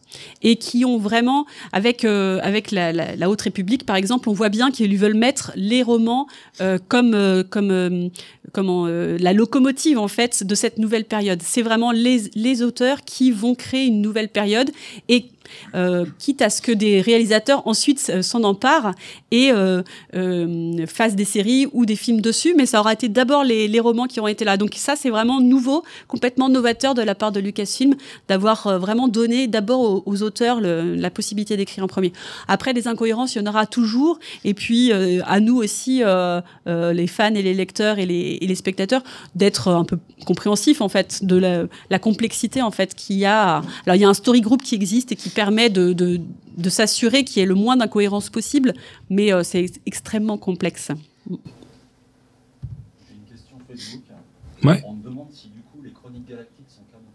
et 0.42 0.56
qui 0.56 0.86
ont 0.86 0.98
vraiment, 0.98 1.46
avec, 1.72 2.06
euh, 2.06 2.40
avec 2.44 2.72
la, 2.72 3.30
Haute 3.30 3.42
République, 3.42 3.86
par 3.86 3.96
exemple, 3.96 4.30
on 4.30 4.34
voit 4.34 4.50
bien 4.50 4.72
qu'ils 4.72 4.98
veulent 4.98 5.14
mettre 5.14 5.52
les 5.56 5.84
romans 5.84 6.28
euh, 6.60 6.78
comme, 6.88 7.14
euh, 7.14 7.44
comme 7.44 8.10
comment, 8.52 8.88
la 8.88 9.34
locomotive, 9.34 9.98
en 9.98 10.08
fait, 10.08 10.44
de 10.44 10.56
cette 10.56 10.78
nouvelle 10.78 11.06
période. 11.06 11.42
C'est 11.42 11.62
vraiment 11.62 11.92
les, 11.92 12.24
les 12.36 12.62
auteurs 12.62 13.04
qui 13.04 13.32
vont 13.32 13.56
créer 13.56 13.86
une 13.86 14.02
nouvelle 14.02 14.30
période 14.30 14.72
et 15.08 15.26
quitte 16.20 16.42
à 16.42 16.50
ce 16.50 16.62
que 16.62 16.72
des 16.72 17.02
réalisateurs 17.02 17.66
ensuite 17.68 18.22
s'en 18.22 18.44
emparent 18.44 18.94
et 19.32 19.52
euh, 19.52 19.82
euh, 20.16 20.86
fassent 20.88 21.16
des 21.16 21.26
séries 21.26 21.68
ou 21.74 21.86
des 21.86 21.96
films 21.96 22.22
dessus, 22.22 22.54
mais 22.56 22.66
ça 22.66 22.80
aura 22.80 22.94
été 22.94 23.10
d'abord 23.10 23.44
les, 23.44 23.68
les, 23.68 23.80
romans 23.80 24.06
qui 24.06 24.20
auront 24.20 24.28
été 24.28 24.46
là. 24.46 24.58
Donc 24.58 24.74
ça, 24.76 24.96
c'est 24.96 25.10
vraiment 25.10 25.40
nouveau, 25.40 25.84
complètement 26.08 26.50
novateur 26.50 26.94
de 26.94 27.02
la 27.02 27.16
part 27.16 27.32
de 27.32 27.40
Lucasfilm, 27.40 27.96
d'avoir 28.28 28.68
euh, 28.68 28.78
vraiment 28.78 29.08
donné 29.08 29.48
d'abord 29.48 30.04
aux, 30.06 30.22
auteurs 30.24 30.60
la 30.62 31.10
possibilité 31.10 31.58
d'écrire 31.58 31.84
en 31.84 31.88
premier. 31.88 32.12
Après, 32.48 32.74
des 32.74 32.88
incohérences, 32.88 33.36
il 33.36 33.40
y 33.40 33.42
en 33.42 33.50
aura 33.50 33.66
toujours, 33.66 34.20
et 34.44 34.54
puis 34.54 34.92
euh, 34.92 35.22
à 35.26 35.40
nous 35.40 35.58
aussi, 35.58 36.02
les 36.66 37.08
fans 37.08 37.34
et 37.34 37.42
les 37.42 37.54
lecteurs 37.54 38.00
et 38.00 38.06
les, 38.06 38.38
les 38.42 38.56
spectateurs, 38.56 39.04
d'être 39.36 39.70
un 39.70 39.86
peu 39.86 39.98
compréhensifs 40.26 40.82
en 40.82 40.90
fait 40.90 41.26
de 41.26 41.36
la, 41.36 41.64
la 41.90 42.00
complexité 42.00 42.62
en 42.62 42.72
fait 42.72 42.94
qu'il 42.94 43.18
y 43.18 43.26
a. 43.26 43.62
Alors 43.86 43.96
il 43.96 44.02
y 44.02 44.06
a 44.06 44.10
un 44.10 44.14
story 44.14 44.42
group 44.42 44.62
qui 44.62 44.76
existe 44.76 45.12
et 45.12 45.16
qui 45.16 45.30
permet 45.30 45.41
de, 45.50 45.94
de, 45.94 46.22
de 46.58 46.70
s'assurer 46.70 47.24
qu'il 47.24 47.40
y 47.40 47.44
ait 47.44 47.48
le 47.48 47.56
moins 47.56 47.78
d'incohérences 47.78 48.30
possible, 48.30 48.74
mais 49.10 49.34
euh, 49.34 49.44
c'est 49.44 49.72
extrêmement 49.86 50.38
complexe. 50.38 50.90
J'ai 51.28 51.36
une 53.16 53.24
question 53.30 53.58
Facebook. 53.68 54.04
Ouais. 54.64 54.84
On 54.86 54.94
me 54.94 55.04
demande 55.04 55.28
si 55.32 55.48
du 55.48 55.60
coup 55.62 55.82
les 55.84 55.92
chroniques 55.92 56.28
galactiques 56.28 56.70
sont 56.70 56.84
canon. 56.92 57.06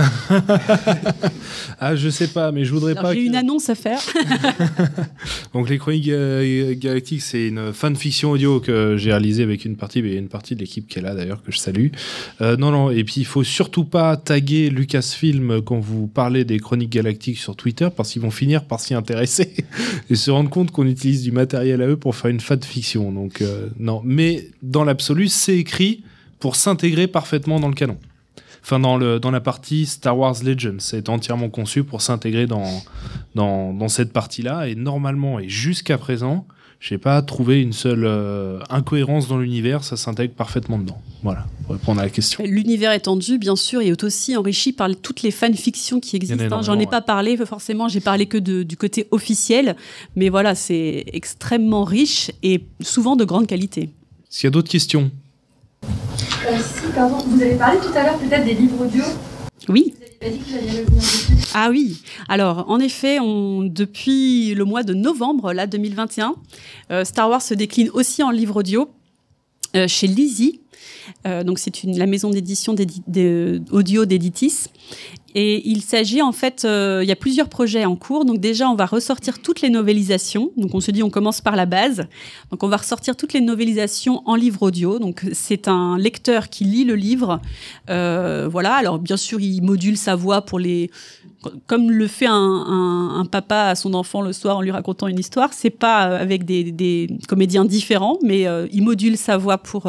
ah, 1.80 1.96
je 1.96 2.08
sais 2.08 2.28
pas, 2.28 2.52
mais 2.52 2.64
je 2.64 2.72
voudrais 2.72 2.92
Alors, 2.92 3.04
pas. 3.04 3.14
J'ai 3.14 3.20
que... 3.20 3.26
une 3.26 3.36
annonce 3.36 3.68
à 3.68 3.74
faire. 3.74 4.00
Donc, 5.54 5.68
les 5.68 5.78
Chroniques 5.78 6.08
euh, 6.08 6.74
Galactiques, 6.76 7.22
c'est 7.22 7.48
une 7.48 7.72
fanfiction 7.72 8.32
audio 8.32 8.60
que 8.60 8.96
j'ai 8.96 9.10
réalisée 9.10 9.42
avec 9.42 9.64
une 9.64 9.76
partie, 9.76 10.02
mais 10.02 10.14
une 10.14 10.28
partie 10.28 10.54
de 10.54 10.60
l'équipe 10.60 10.86
qui 10.88 10.98
est 10.98 11.02
là 11.02 11.14
d'ailleurs, 11.14 11.42
que 11.42 11.52
je 11.52 11.58
salue. 11.58 11.88
Euh, 12.40 12.56
non, 12.56 12.70
non, 12.70 12.90
et 12.90 13.04
puis 13.04 13.14
il 13.18 13.26
faut 13.26 13.44
surtout 13.44 13.84
pas 13.84 14.16
taguer 14.16 14.70
Lucasfilm 14.70 15.62
quand 15.62 15.80
vous 15.80 16.06
parlez 16.06 16.44
des 16.44 16.58
Chroniques 16.58 16.90
Galactiques 16.90 17.38
sur 17.38 17.56
Twitter, 17.56 17.88
parce 17.94 18.12
qu'ils 18.12 18.22
vont 18.22 18.30
finir 18.30 18.64
par 18.64 18.80
s'y 18.80 18.94
intéresser 18.94 19.54
et 20.10 20.14
se 20.14 20.30
rendre 20.30 20.50
compte 20.50 20.70
qu'on 20.70 20.86
utilise 20.86 21.22
du 21.22 21.32
matériel 21.32 21.82
à 21.82 21.88
eux 21.88 21.96
pour 21.96 22.14
faire 22.16 22.30
une 22.30 22.40
fanfiction. 22.40 23.12
Donc, 23.12 23.42
euh, 23.42 23.68
non. 23.78 24.02
Mais 24.04 24.48
dans 24.62 24.84
l'absolu, 24.84 25.28
c'est 25.28 25.56
écrit 25.56 26.02
pour 26.38 26.56
s'intégrer 26.56 27.06
parfaitement 27.06 27.60
dans 27.60 27.68
le 27.68 27.74
canon 27.74 27.98
enfin 28.62 28.78
dans, 28.78 28.96
le, 28.96 29.18
dans 29.18 29.30
la 29.30 29.40
partie 29.40 29.86
Star 29.86 30.16
Wars 30.16 30.36
Legends. 30.42 30.78
C'est 30.78 31.08
entièrement 31.08 31.48
conçu 31.48 31.84
pour 31.84 32.02
s'intégrer 32.02 32.46
dans, 32.46 32.82
dans, 33.34 33.72
dans, 33.72 33.88
cette 33.88 34.12
partie-là. 34.12 34.68
Et 34.68 34.74
normalement, 34.74 35.38
et 35.38 35.48
jusqu'à 35.48 35.98
présent, 35.98 36.46
j'ai 36.80 36.96
pas 36.96 37.20
trouvé 37.20 37.60
une 37.60 37.74
seule 37.74 38.04
euh, 38.04 38.58
incohérence 38.70 39.28
dans 39.28 39.38
l'univers. 39.38 39.84
Ça 39.84 39.96
s'intègre 39.96 40.34
parfaitement 40.34 40.78
dedans. 40.78 41.00
Voilà, 41.22 41.44
pour 41.64 41.74
répondre 41.74 42.00
à 42.00 42.04
la 42.04 42.10
question. 42.10 42.42
L'univers 42.46 42.92
étendu, 42.92 43.38
bien 43.38 43.56
sûr, 43.56 43.82
est 43.82 44.02
aussi 44.02 44.34
enrichi 44.36 44.72
par 44.72 44.88
toutes 45.02 45.20
les 45.20 45.30
fanfictions 45.30 46.00
qui 46.00 46.16
existent. 46.16 46.44
Hein. 46.50 46.62
J'en 46.62 46.76
ai 46.76 46.78
ouais. 46.78 46.86
pas 46.86 47.02
parlé 47.02 47.36
forcément, 47.36 47.88
j'ai 47.88 48.00
parlé 48.00 48.24
que 48.24 48.38
de, 48.38 48.62
du 48.62 48.78
côté 48.78 49.06
officiel. 49.10 49.76
Mais 50.16 50.30
voilà, 50.30 50.54
c'est 50.54 51.04
extrêmement 51.12 51.84
riche 51.84 52.30
et 52.42 52.64
souvent 52.80 53.16
de 53.16 53.24
grande 53.24 53.46
qualité. 53.46 53.90
S'il 54.30 54.46
y 54.46 54.48
a 54.48 54.50
d'autres 54.50 54.70
questions? 54.70 55.10
Euh, 55.84 56.58
pardon, 56.94 57.18
vous 57.26 57.40
avez 57.40 57.54
parlé 57.54 57.78
tout 57.78 57.96
à 57.96 58.04
l'heure 58.04 58.18
peut-être 58.18 58.44
des 58.44 58.54
livres 58.54 58.84
audio. 58.84 59.04
Oui. 59.68 59.94
Vous 60.20 60.26
avez 60.26 60.36
dit 60.36 60.44
que 60.44 60.52
revenir 60.52 60.90
dessus. 60.90 61.32
Ah 61.54 61.68
oui. 61.70 62.02
Alors, 62.28 62.64
en 62.68 62.78
effet, 62.78 63.18
on, 63.20 63.62
depuis 63.62 64.54
le 64.54 64.64
mois 64.64 64.82
de 64.82 64.94
novembre, 64.94 65.52
là, 65.52 65.66
2021, 65.66 66.34
euh, 66.90 67.04
Star 67.04 67.28
Wars 67.28 67.42
se 67.42 67.54
décline 67.54 67.90
aussi 67.92 68.22
en 68.22 68.30
livre 68.30 68.56
audio 68.56 68.88
euh, 69.76 69.88
chez 69.88 70.06
Lizzie. 70.06 70.60
Euh, 71.26 71.42
donc 71.44 71.58
c'est 71.58 71.82
la 71.84 72.06
maison 72.06 72.30
d'édition 72.30 72.74
audio 73.70 74.04
d'Editis. 74.04 74.66
Et 75.34 75.68
il 75.68 75.82
s'agit 75.82 76.22
en 76.22 76.32
fait, 76.32 76.64
euh, 76.64 77.00
il 77.02 77.08
y 77.08 77.12
a 77.12 77.16
plusieurs 77.16 77.48
projets 77.48 77.84
en 77.84 77.96
cours. 77.96 78.24
Donc 78.24 78.40
déjà, 78.40 78.68
on 78.68 78.74
va 78.74 78.86
ressortir 78.86 79.40
toutes 79.40 79.60
les 79.60 79.70
novélisations. 79.70 80.50
Donc 80.56 80.74
on 80.74 80.80
se 80.80 80.90
dit, 80.90 81.02
on 81.02 81.10
commence 81.10 81.40
par 81.40 81.56
la 81.56 81.66
base. 81.66 82.06
Donc 82.50 82.62
on 82.62 82.68
va 82.68 82.78
ressortir 82.78 83.16
toutes 83.16 83.32
les 83.32 83.40
novélisations 83.40 84.22
en 84.26 84.34
livre 84.34 84.62
audio. 84.62 84.98
Donc 84.98 85.24
c'est 85.32 85.68
un 85.68 85.98
lecteur 85.98 86.48
qui 86.48 86.64
lit 86.64 86.84
le 86.84 86.96
livre. 86.96 87.40
Euh, 87.90 88.48
voilà. 88.50 88.74
Alors 88.74 88.98
bien 88.98 89.16
sûr, 89.16 89.40
il 89.40 89.62
module 89.62 89.96
sa 89.96 90.16
voix 90.16 90.42
pour 90.42 90.58
les, 90.58 90.90
comme 91.66 91.90
le 91.90 92.06
fait 92.06 92.26
un, 92.28 93.26
papa 93.30 93.68
à 93.68 93.74
son 93.74 93.94
enfant 93.94 94.22
le 94.22 94.32
soir 94.32 94.56
en 94.56 94.62
lui 94.62 94.72
racontant 94.72 95.06
une 95.06 95.18
histoire. 95.18 95.52
C'est 95.52 95.70
pas 95.70 96.02
avec 96.02 96.44
des, 96.44 97.08
comédiens 97.28 97.64
différents, 97.64 98.18
mais 98.22 98.46
euh, 98.46 98.66
il 98.72 98.82
module 98.82 99.16
sa 99.16 99.36
voix 99.36 99.58
pour 99.58 99.86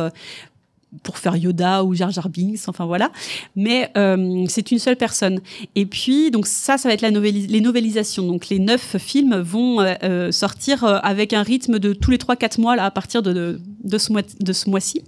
pour 1.04 1.18
faire 1.18 1.38
Yoda 1.38 1.84
ou 1.84 1.94
Jar 1.94 2.12
Jar 2.12 2.30
Binks, 2.30 2.68
enfin 2.68 2.86
voilà. 2.86 3.12
Mais 3.56 3.92
euh, 3.98 4.46
c'est 4.48 4.72
une 4.72 4.80
seule 4.80 4.98
personne. 4.98 5.40
Et 5.76 5.86
puis 5.86 6.32
donc 6.32 6.48
ça, 6.48 6.78
ça 6.78 6.90
va 6.90 6.94
être 6.94 7.02
la 7.02 7.10
les 7.10 7.62
novélisations. 7.62 8.28
Donc 8.28 8.50
les 8.50 8.60
neuf 8.60 8.98
films 8.98 9.40
vont 9.40 9.80
euh, 9.80 10.32
sortir 10.32 10.84
avec 10.84 11.34
un 11.34 11.44
rythme 11.44 11.80
de 11.80 11.94
tous 11.94 12.12
les 12.12 12.18
trois 12.18 12.36
quatre 12.36 12.60
mois 12.60 12.76
là 12.76 12.86
à 12.86 12.92
partir 12.92 13.22
de 13.22 13.60
de, 13.84 13.98
ce 13.98 14.12
mois 14.12 14.22
mois-ci. 14.68 15.04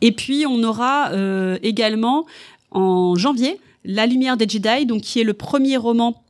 Et 0.00 0.12
puis 0.12 0.44
on 0.46 0.62
aura 0.62 1.10
euh, 1.12 1.58
également 1.62 2.26
en 2.70 3.14
janvier 3.14 3.58
La 3.84 4.06
Lumière 4.06 4.36
des 4.36 4.48
Jedi, 4.48 4.86
donc 4.86 5.02
qui 5.02 5.20
est 5.20 5.24
le 5.24 5.34
premier 5.34 5.76
roman 5.76 6.22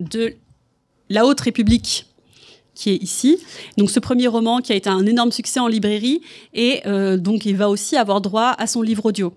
de 0.00 0.34
la 1.10 1.26
Haute 1.26 1.40
République 1.40 2.06
qui 2.74 2.90
est 2.90 3.02
ici. 3.02 3.38
Donc 3.76 3.90
ce 3.90 4.00
premier 4.00 4.26
roman 4.26 4.60
qui 4.60 4.72
a 4.72 4.76
été 4.76 4.90
un 4.90 5.06
énorme 5.06 5.32
succès 5.32 5.60
en 5.60 5.68
librairie 5.68 6.20
et 6.52 6.80
euh, 6.86 7.16
donc 7.16 7.46
il 7.46 7.56
va 7.56 7.68
aussi 7.70 7.96
avoir 7.96 8.20
droit 8.20 8.54
à 8.58 8.66
son 8.66 8.82
livre 8.82 9.06
audio. 9.06 9.32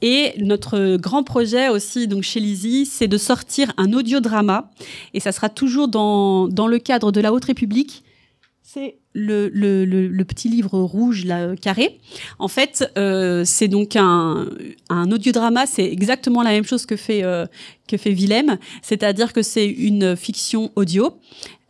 Et 0.00 0.34
notre 0.38 0.96
grand 0.96 1.24
projet 1.24 1.68
aussi, 1.68 2.06
donc 2.06 2.22
chez 2.22 2.38
Lizzie, 2.38 2.86
c'est 2.86 3.08
de 3.08 3.18
sortir 3.18 3.72
un 3.76 3.92
audiodrama. 3.92 4.70
Et 5.12 5.20
ça 5.20 5.32
sera 5.32 5.48
toujours 5.48 5.88
dans, 5.88 6.46
dans 6.46 6.68
le 6.68 6.78
cadre 6.78 7.10
de 7.10 7.20
la 7.20 7.32
Haute 7.32 7.46
République. 7.46 8.04
C'est 8.62 8.98
le, 9.18 10.22
petit 10.24 10.48
livre 10.48 10.78
rouge, 10.78 11.24
là, 11.24 11.54
carré. 11.56 11.98
En 12.38 12.48
fait, 12.48 12.90
euh, 12.96 13.42
c'est 13.44 13.68
donc 13.68 13.96
un, 13.96 14.46
un 14.88 15.10
audiodrama. 15.10 15.66
C'est 15.66 15.84
exactement 15.84 16.42
la 16.42 16.50
même 16.50 16.64
chose 16.64 16.86
que 16.86 16.96
fait, 16.96 17.22
euh, 17.24 17.46
que 17.86 17.96
fait 17.96 18.10
Willem. 18.10 18.58
C'est-à-dire 18.82 19.32
que 19.32 19.42
c'est 19.42 19.66
une 19.66 20.16
fiction 20.16 20.70
audio 20.76 21.14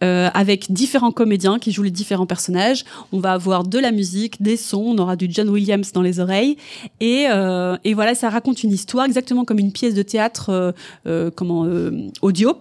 euh, 0.05 0.30
avec 0.32 0.70
différents 0.70 1.11
comédiens 1.11 1.59
qui 1.59 1.72
jouent 1.72 1.82
les 1.82 1.90
différents 1.90 2.26
personnages. 2.26 2.84
On 3.11 3.18
va 3.18 3.32
avoir 3.32 3.64
de 3.64 3.80
la 3.80 3.90
musique, 3.90 4.40
des 4.40 4.57
sons, 4.57 4.94
on 4.96 4.99
aura 4.99 5.16
du 5.16 5.26
John 5.28 5.49
Williams 5.49 5.90
dans 5.90 6.03
les 6.03 6.20
oreilles. 6.20 6.57
Et, 7.01 7.26
euh, 7.28 7.76
voilà, 7.94 8.14
ça 8.14 8.30
raconte 8.30 8.62
une 8.62 8.70
histoire 8.70 9.07
exactement 9.07 9.44
comme 9.44 9.59
une 9.59 9.72
pièce 9.72 9.94
de 9.94 10.03
théâtre 10.03 10.51
euh, 10.51 10.72
euh 11.07 11.30
comment, 11.34 11.64
euh, 11.64 11.90
audio 12.22 12.59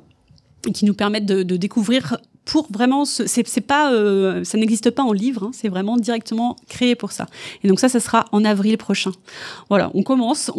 qui 0.73 0.85
nous 0.85 0.95
permettent 0.95 1.27
de 1.27 1.57
découvrir 1.57 2.17
pour 2.47 2.65
vraiment, 2.71 3.03
c'est 3.03 3.61
pas, 3.61 3.91
euh, 3.91 4.43
ça 4.45 4.57
n'existe 4.57 4.89
pas 4.89 5.03
en 5.03 5.11
livre, 5.11 5.43
hein, 5.43 5.51
c'est 5.53 5.67
vraiment 5.67 5.97
directement 5.97 6.55
créé 6.69 6.95
pour 6.95 7.11
ça. 7.11 7.27
Et 7.61 7.67
donc 7.67 7.79
ça, 7.81 7.89
ça 7.89 7.99
sera 7.99 8.23
en 8.31 8.45
avril 8.45 8.77
prochain. 8.77 9.11
Voilà, 9.67 9.91
on 9.93 10.01
commence. 10.01 10.49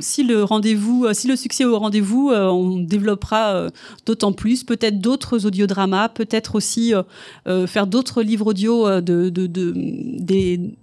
Si 0.00 0.24
le 0.24 0.42
rendez-vous, 0.42 1.04
euh, 1.04 1.14
si 1.14 1.28
le 1.28 1.36
succès 1.36 1.62
est 1.62 1.66
au 1.66 1.78
rendez-vous, 1.78 2.30
euh, 2.30 2.48
on 2.48 2.80
développera 2.80 3.68
d'autant 4.04 4.32
plus, 4.32 4.64
peut-être 4.64 5.00
d'autres 5.00 5.46
audiodramas, 5.46 6.08
peut-être 6.08 6.56
aussi 6.56 6.92
faire 7.66 7.86
d'autres 7.86 8.22
livres 8.22 8.48
audio 8.48 9.00
de, 9.00 9.30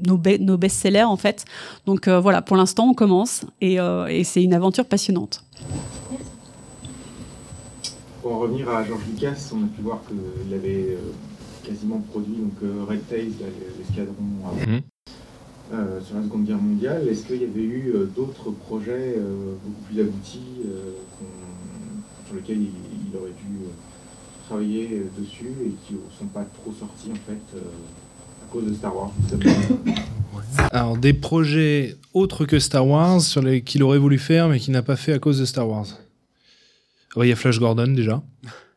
nos, 0.07 0.17
be 0.17 0.39
nos 0.39 0.57
best-sellers 0.57 1.03
en 1.03 1.17
fait. 1.17 1.43
Donc 1.85 2.07
voilà, 2.07 2.41
pour 2.41 2.55
l'instant, 2.55 2.87
on 2.89 2.93
commence 2.93 3.41
et, 3.59 3.77
et 4.09 4.23
c'est 4.23 4.41
une 4.41 4.53
aventure 4.53 4.85
passionnante. 4.85 5.43
Pour 8.29 8.37
en 8.37 8.41
revenir 8.41 8.69
à 8.69 8.85
George 8.85 9.01
Lucas, 9.11 9.49
on 9.55 9.63
a 9.63 9.67
pu 9.75 9.81
voir 9.81 10.01
qu'il 10.07 10.53
avait 10.53 10.91
euh, 10.91 10.97
quasiment 11.65 11.97
produit 12.11 12.35
donc, 12.35 12.53
euh, 12.61 12.85
Red 12.87 13.07
Tails, 13.07 13.31
l'escadron 13.79 14.13
mmh. 14.21 14.77
euh, 15.73 15.99
sur 15.99 16.15
la 16.15 16.21
Seconde 16.21 16.45
Guerre 16.45 16.61
mondiale. 16.61 17.07
Est-ce 17.07 17.25
qu'il 17.25 17.41
y 17.41 17.45
avait 17.45 17.63
eu 17.63 17.91
d'autres 18.15 18.51
projets 18.51 19.15
euh, 19.17 19.55
beaucoup 19.65 19.81
plus 19.89 20.01
aboutis 20.01 20.61
sur 22.27 22.35
lesquels 22.35 22.61
il, 22.61 22.69
il, 23.11 23.17
aurait 23.17 23.31
dû 23.31 23.65
travailler 24.45 25.01
dessus 25.17 25.55
et 25.65 25.71
qui 25.87 25.93
ne 25.93 25.99
sont 26.19 26.27
pas 26.27 26.45
trop 26.61 26.71
sortis 26.71 27.09
en 27.11 27.15
fait 27.15 27.57
à 27.57 28.51
cause 28.51 28.65
de 28.65 28.75
Star 28.75 28.95
Wars 28.95 29.11
Alors 30.69 30.97
des 30.97 31.13
projets 31.13 31.95
autres 32.13 32.45
que 32.45 32.59
Star 32.59 32.85
Wars 32.85 33.21
sur 33.21 33.41
les 33.41 33.63
qu'il 33.63 33.81
aurait 33.81 33.97
voulu 33.97 34.19
faire 34.19 34.49
mais 34.49 34.59
qu'il 34.59 34.73
n'a 34.73 34.83
pas 34.83 34.97
fait 34.97 35.13
à 35.13 35.17
cause 35.17 35.39
de 35.39 35.45
Star 35.45 35.67
Wars. 35.67 35.87
Il 37.17 37.27
y 37.27 37.31
a 37.31 37.35
Flash 37.35 37.59
Gordon 37.59 37.87
déjà. 37.87 38.21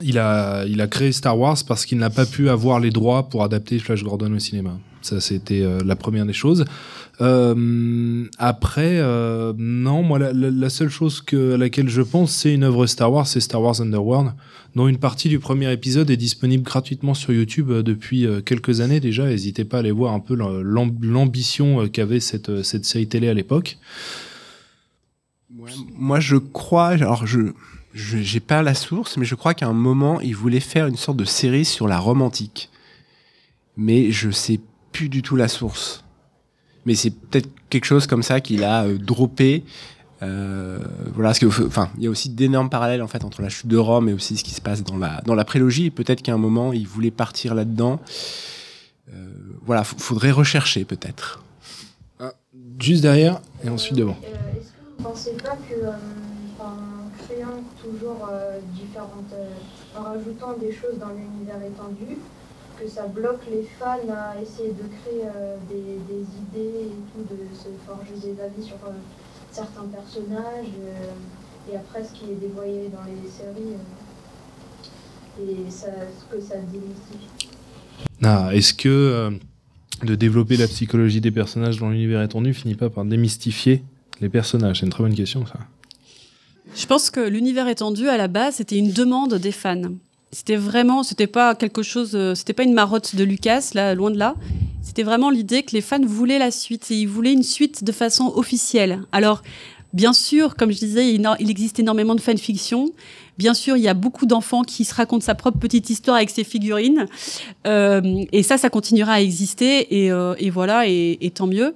Il 0.00 0.18
a, 0.18 0.64
il 0.66 0.80
a 0.80 0.86
créé 0.86 1.12
Star 1.12 1.38
Wars 1.38 1.58
parce 1.66 1.86
qu'il 1.86 1.98
n'a 1.98 2.10
pas 2.10 2.26
pu 2.26 2.48
avoir 2.48 2.80
les 2.80 2.90
droits 2.90 3.28
pour 3.28 3.44
adapter 3.44 3.78
Flash 3.78 4.02
Gordon 4.02 4.32
au 4.34 4.38
cinéma. 4.38 4.78
Ça, 5.02 5.20
c'était 5.20 5.62
euh, 5.62 5.80
la 5.84 5.96
première 5.96 6.26
des 6.26 6.32
choses. 6.32 6.64
Euh, 7.20 8.24
après, 8.38 8.98
euh, 8.98 9.52
non, 9.56 10.02
moi, 10.02 10.18
la, 10.18 10.70
seule 10.70 10.88
chose 10.88 11.20
que, 11.20 11.54
à 11.54 11.56
laquelle 11.56 11.88
je 11.88 12.02
pense, 12.02 12.32
c'est 12.32 12.54
une 12.54 12.64
œuvre 12.64 12.86
Star 12.86 13.12
Wars, 13.12 13.26
c'est 13.26 13.40
Star 13.40 13.60
Wars 13.60 13.80
Underworld, 13.80 14.32
dont 14.74 14.88
une 14.88 14.98
partie 14.98 15.28
du 15.28 15.38
premier 15.38 15.70
épisode 15.72 16.10
est 16.10 16.16
disponible 16.16 16.62
gratuitement 16.62 17.14
sur 17.14 17.32
YouTube 17.32 17.70
depuis 17.70 18.26
quelques 18.44 18.80
années 18.80 19.00
déjà. 19.00 19.26
N'hésitez 19.26 19.64
pas 19.64 19.78
à 19.78 19.80
aller 19.80 19.90
voir 19.90 20.14
un 20.14 20.20
peu 20.20 20.34
l'ambition 20.34 21.88
qu'avait 21.88 22.20
cette, 22.20 22.62
cette 22.62 22.84
série 22.84 23.08
télé 23.08 23.28
à 23.28 23.34
l'époque. 23.34 23.78
Moi, 25.98 26.18
je 26.18 26.36
crois, 26.36 26.88
alors 26.88 27.26
je, 27.26 27.52
je 27.92 28.18
j'ai 28.18 28.40
pas 28.40 28.62
la 28.62 28.74
source, 28.74 29.16
mais 29.16 29.24
je 29.24 29.34
crois 29.34 29.54
qu'à 29.54 29.66
un 29.66 29.72
moment, 29.72 30.20
il 30.20 30.34
voulait 30.34 30.60
faire 30.60 30.86
une 30.86 30.96
sorte 30.96 31.16
de 31.18 31.24
série 31.24 31.64
sur 31.64 31.88
la 31.88 31.98
Rome 31.98 32.22
antique. 32.22 32.70
Mais 33.76 34.10
je 34.10 34.30
sais 34.30 34.60
plus 34.92 35.08
du 35.08 35.22
tout 35.22 35.36
la 35.36 35.48
source. 35.48 36.04
Mais 36.84 36.94
c'est 36.94 37.10
peut-être 37.10 37.48
quelque 37.70 37.84
chose 37.84 38.06
comme 38.06 38.22
ça 38.22 38.40
qu'il 38.40 38.64
a 38.64 38.84
euh, 38.84 38.98
droppé. 38.98 39.64
Euh, 40.22 40.78
voilà, 41.14 41.30
parce 41.30 41.38
que, 41.38 41.66
enfin, 41.66 41.90
il 41.96 42.04
y 42.04 42.06
a 42.06 42.10
aussi 42.10 42.28
d'énormes 42.28 42.70
parallèles 42.70 43.02
en 43.02 43.08
fait 43.08 43.24
entre 43.24 43.42
la 43.42 43.48
chute 43.48 43.66
de 43.66 43.76
Rome 43.76 44.08
et 44.08 44.12
aussi 44.12 44.36
ce 44.36 44.44
qui 44.44 44.52
se 44.52 44.60
passe 44.60 44.84
dans 44.84 44.96
la 44.96 45.20
dans 45.24 45.34
la 45.34 45.44
prélogie. 45.44 45.90
Peut-être 45.90 46.22
qu'à 46.22 46.32
un 46.32 46.38
moment, 46.38 46.72
il 46.72 46.86
voulait 46.86 47.10
partir 47.10 47.54
là-dedans. 47.54 48.00
Euh, 49.12 49.32
voilà, 49.64 49.84
faudrait 49.84 50.30
rechercher 50.30 50.84
peut-être. 50.84 51.42
Ah, 52.20 52.32
juste 52.78 53.02
derrière 53.02 53.40
et 53.64 53.68
ensuite 53.68 53.96
devant. 53.96 54.16
Euh, 54.22 54.58
Est-ce 54.58 54.68
que 54.68 54.96
vous 54.96 55.02
pensez 55.02 55.32
pas 55.42 55.56
que 55.68 55.74
euh, 57.62 57.82
toujours 57.82 58.28
euh, 58.30 58.58
différentes, 58.74 59.34
en 59.96 60.02
rajoutant 60.02 60.56
des 60.58 60.72
choses 60.72 60.98
dans 60.98 61.10
l'univers 61.10 61.62
étendu, 61.62 62.18
que 62.80 62.88
ça 62.88 63.06
bloque 63.06 63.42
les 63.50 63.62
fans 63.78 63.98
à 64.10 64.40
essayer 64.40 64.70
de 64.70 64.82
créer 65.00 65.24
euh, 65.24 65.56
des, 65.68 65.78
idées 65.78 66.86
et 66.86 66.92
tout, 67.12 67.22
de 67.22 67.54
se 67.54 67.68
forger 67.86 68.14
des 68.22 68.40
avis 68.42 68.62
sur 68.62 68.76
euh, 68.86 68.92
certains 69.50 69.84
personnages, 69.84 70.72
euh, 70.80 71.72
et 71.72 71.76
après 71.76 72.04
ce 72.04 72.12
qui 72.12 72.24
est 72.30 72.34
dévoyé 72.34 72.88
dans 72.88 73.04
les 73.04 73.28
séries, 73.30 73.76
et 75.40 75.70
ça, 75.70 75.86
ce 75.86 76.34
que 76.34 76.42
ça 76.42 76.56
démystifie. 76.56 77.48
Ah, 78.22 78.50
Est-ce 78.52 78.74
que 78.74 78.88
euh, 78.88 79.30
de 80.02 80.14
développer 80.14 80.56
la 80.56 80.66
psychologie 80.66 81.20
des 81.20 81.30
personnages 81.30 81.78
dans 81.78 81.90
l'univers 81.90 82.22
étendu 82.22 82.52
finit 82.54 82.74
pas 82.74 82.90
par 82.90 83.04
démystifier 83.04 83.82
les 84.20 84.28
personnages? 84.28 84.80
C'est 84.80 84.86
une 84.86 84.92
très 84.92 85.02
bonne 85.02 85.14
question, 85.14 85.46
ça. 85.46 85.58
Je 86.74 86.86
pense 86.86 87.10
que 87.10 87.20
l'univers 87.20 87.68
étendu, 87.68 88.08
à 88.08 88.16
la 88.16 88.28
base, 88.28 88.56
c'était 88.56 88.78
une 88.78 88.92
demande 88.92 89.34
des 89.34 89.52
fans. 89.52 89.82
C'était 90.30 90.56
vraiment, 90.56 91.02
c'était 91.02 91.26
pas 91.26 91.54
quelque 91.54 91.82
chose, 91.82 92.16
c'était 92.34 92.54
pas 92.54 92.62
une 92.62 92.72
marotte 92.72 93.14
de 93.14 93.24
Lucas, 93.24 93.70
là, 93.74 93.94
loin 93.94 94.10
de 94.10 94.18
là. 94.18 94.34
C'était 94.82 95.02
vraiment 95.02 95.28
l'idée 95.28 95.62
que 95.62 95.72
les 95.72 95.82
fans 95.82 96.04
voulaient 96.04 96.38
la 96.38 96.50
suite 96.50 96.90
et 96.90 96.96
ils 96.96 97.08
voulaient 97.08 97.32
une 97.32 97.42
suite 97.42 97.84
de 97.84 97.92
façon 97.92 98.32
officielle. 98.34 99.02
Alors, 99.12 99.42
bien 99.92 100.14
sûr, 100.14 100.56
comme 100.56 100.72
je 100.72 100.78
disais, 100.78 101.12
il 101.12 101.50
existe 101.50 101.78
énormément 101.78 102.14
de 102.14 102.20
fanfiction. 102.20 102.90
Bien 103.36 103.52
sûr, 103.52 103.76
il 103.76 103.82
y 103.82 103.88
a 103.88 103.94
beaucoup 103.94 104.24
d'enfants 104.24 104.62
qui 104.62 104.84
se 104.84 104.94
racontent 104.94 105.24
sa 105.24 105.34
propre 105.34 105.58
petite 105.58 105.90
histoire 105.90 106.16
avec 106.16 106.30
ses 106.30 106.44
figurines. 106.44 107.06
Euh, 107.66 108.24
et 108.32 108.42
ça, 108.42 108.56
ça 108.56 108.70
continuera 108.70 109.14
à 109.14 109.20
exister 109.20 110.04
et, 110.04 110.10
euh, 110.10 110.34
et 110.38 110.48
voilà, 110.48 110.86
et 110.86 111.32
tant 111.34 111.46
mieux. 111.46 111.74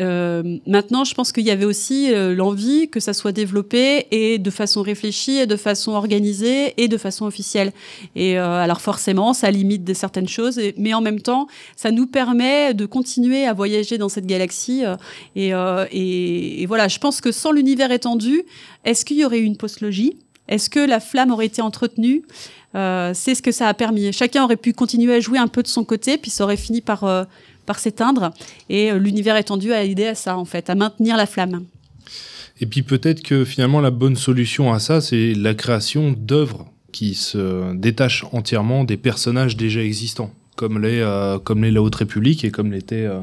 Euh, 0.00 0.58
maintenant, 0.66 1.04
je 1.04 1.14
pense 1.14 1.32
qu'il 1.32 1.44
y 1.44 1.50
avait 1.50 1.64
aussi 1.64 2.12
euh, 2.12 2.34
l'envie 2.34 2.88
que 2.88 3.00
ça 3.00 3.12
soit 3.12 3.32
développé 3.32 4.06
et 4.10 4.38
de 4.38 4.50
façon 4.50 4.82
réfléchie, 4.82 5.38
et 5.38 5.46
de 5.46 5.56
façon 5.56 5.92
organisée 5.92 6.74
et 6.76 6.88
de 6.88 6.96
façon 6.96 7.26
officielle. 7.26 7.72
Et 8.14 8.38
euh, 8.38 8.46
alors 8.60 8.80
forcément, 8.80 9.32
ça 9.32 9.50
limite 9.50 9.84
de 9.84 9.94
certaines 9.94 10.28
choses, 10.28 10.60
mais 10.76 10.94
en 10.94 11.00
même 11.00 11.20
temps, 11.20 11.48
ça 11.76 11.90
nous 11.90 12.06
permet 12.06 12.74
de 12.74 12.86
continuer 12.86 13.44
à 13.44 13.52
voyager 13.52 13.98
dans 13.98 14.08
cette 14.08 14.26
galaxie. 14.26 14.84
euh, 14.84 14.96
et, 15.34 15.52
euh, 15.52 15.86
et, 15.90 16.62
et 16.62 16.66
voilà, 16.66 16.88
je 16.88 16.98
pense 16.98 17.20
que 17.20 17.32
sans 17.32 17.52
l'univers 17.52 17.90
étendu, 17.90 18.44
est-ce 18.84 19.04
qu'il 19.04 19.18
y 19.18 19.24
aurait 19.24 19.40
eu 19.40 19.44
une 19.44 19.56
postlogie 19.56 20.16
Est-ce 20.46 20.70
que 20.70 20.80
la 20.80 21.00
flamme 21.00 21.32
aurait 21.32 21.46
été 21.46 21.62
entretenue? 21.62 22.22
C'est 22.74 23.34
ce 23.34 23.42
que 23.42 23.50
ça 23.50 23.66
a 23.66 23.74
permis. 23.74 24.12
Chacun 24.12 24.44
aurait 24.44 24.56
pu 24.56 24.72
continuer 24.72 25.14
à 25.14 25.20
jouer 25.20 25.38
un 25.38 25.48
peu 25.48 25.64
de 25.64 25.68
son 25.68 25.82
côté, 25.82 26.16
puis 26.16 26.30
ça 26.30 26.44
aurait 26.44 26.56
fini 26.56 26.80
par 26.80 27.26
par 27.68 27.78
s'éteindre. 27.78 28.32
Et 28.68 28.90
euh, 28.90 28.98
l'univers 28.98 29.36
étendu 29.36 29.72
a 29.72 29.84
aidé 29.84 30.06
à 30.06 30.14
ça, 30.16 30.36
en 30.36 30.46
fait, 30.46 30.70
à 30.70 30.74
maintenir 30.74 31.16
la 31.16 31.26
flamme. 31.26 31.64
Et 32.60 32.66
puis 32.66 32.82
peut-être 32.82 33.22
que 33.22 33.44
finalement 33.44 33.80
la 33.80 33.92
bonne 33.92 34.16
solution 34.16 34.72
à 34.72 34.80
ça, 34.80 35.00
c'est 35.00 35.34
la 35.34 35.54
création 35.54 36.10
d'œuvres 36.10 36.66
qui 36.90 37.14
se 37.14 37.72
détachent 37.74 38.24
entièrement 38.32 38.82
des 38.82 38.96
personnages 38.96 39.56
déjà 39.56 39.80
existants, 39.82 40.32
comme 40.58 40.82
les, 40.82 41.00
euh, 41.00 41.38
La 41.54 41.82
Haute 41.82 41.94
République 41.94 42.44
et 42.44 42.50
comme 42.50 42.72
l'était 42.72 43.06
euh, 43.06 43.20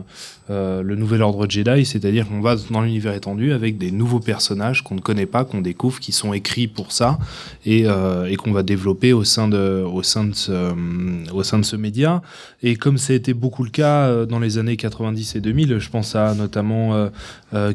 euh, 0.49 0.81
le 0.81 0.95
Nouvel 0.95 1.21
Ordre 1.21 1.47
Jedi, 1.49 1.86
c'est-à-dire 1.86 2.29
qu'on 2.29 2.39
va 2.39 2.55
dans 2.71 2.81
l'univers 2.81 3.13
étendu 3.13 3.51
avec 3.51 3.77
des 3.77 3.91
nouveaux 3.91 4.21
personnages 4.21 4.83
qu'on 4.83 4.95
ne 4.95 5.01
connaît 5.01 5.25
pas, 5.25 5.43
qu'on 5.43 5.59
découvre, 5.59 5.99
qui 5.99 6.13
sont 6.13 6.33
écrits 6.33 6.67
pour 6.67 6.93
ça 6.93 7.19
et, 7.65 7.83
qu'on 8.38 8.53
va 8.53 8.63
développer 8.63 9.11
au 9.11 9.25
sein 9.25 9.49
de, 9.49 9.83
au 9.83 10.01
sein 10.01 10.23
de 10.23 10.33
ce, 10.33 10.73
au 11.33 11.43
sein 11.43 11.59
de 11.59 11.65
ce 11.65 11.75
média. 11.75 12.21
Et 12.63 12.77
comme 12.77 12.97
ça 12.97 13.11
a 13.11 13.15
été 13.17 13.33
beaucoup 13.33 13.63
le 13.65 13.69
cas 13.69 14.25
dans 14.25 14.39
les 14.39 14.57
années 14.57 14.77
90 14.77 15.36
et 15.36 15.41
2000, 15.41 15.79
je 15.79 15.89
pense 15.89 16.15
à 16.15 16.36
notamment 16.36 17.09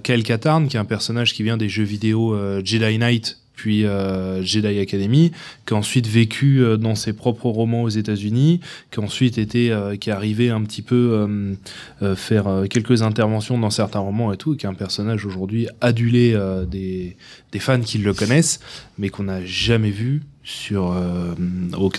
Kyle 0.03 0.23
Katarn, 0.23 0.69
qui 0.69 0.77
est 0.77 0.81
un 0.81 0.85
personnage 0.85 1.35
qui 1.35 1.43
vient 1.43 1.59
des 1.59 1.69
jeux 1.69 1.85
vidéo 1.85 2.35
Jedi 2.65 2.99
Knight, 2.99 3.40
puis 3.61 3.85
Jedi 4.43 4.79
Academy, 4.79 5.33
qui 5.67 5.75
a 5.75 5.77
ensuite 5.77 6.07
vécu 6.07 6.63
dans 6.79 6.95
ses 6.95 7.13
propres 7.13 7.51
romans 7.51 7.83
aux 7.83 7.91
États-Unis, 7.91 8.61
qui 8.91 9.01
a 9.01 9.03
ensuite 9.03 9.37
été, 9.37 9.77
qui 10.01 10.09
est 10.09 10.13
arrivé 10.15 10.49
un 10.49 10.63
petit 10.63 10.81
peu 10.81 11.29
faire 12.17 12.65
quelques 12.71 13.03
interventions 13.03 13.59
dans 13.59 13.69
certains 13.69 13.99
romans 13.99 14.33
et 14.33 14.39
tout, 14.39 14.57
qui 14.57 14.65
est 14.65 14.69
un 14.69 14.75
personnage 14.75 15.27
aujourd'hui 15.27 15.69
adulé 15.83 16.35
des, 16.71 17.17
fans 17.59 17.81
qui 17.81 17.99
le 17.99 18.15
connaissent, 18.15 18.61
mais 18.97 19.11
qu'on 19.11 19.25
n'a 19.25 19.45
jamais 19.45 19.91
vu 19.91 20.23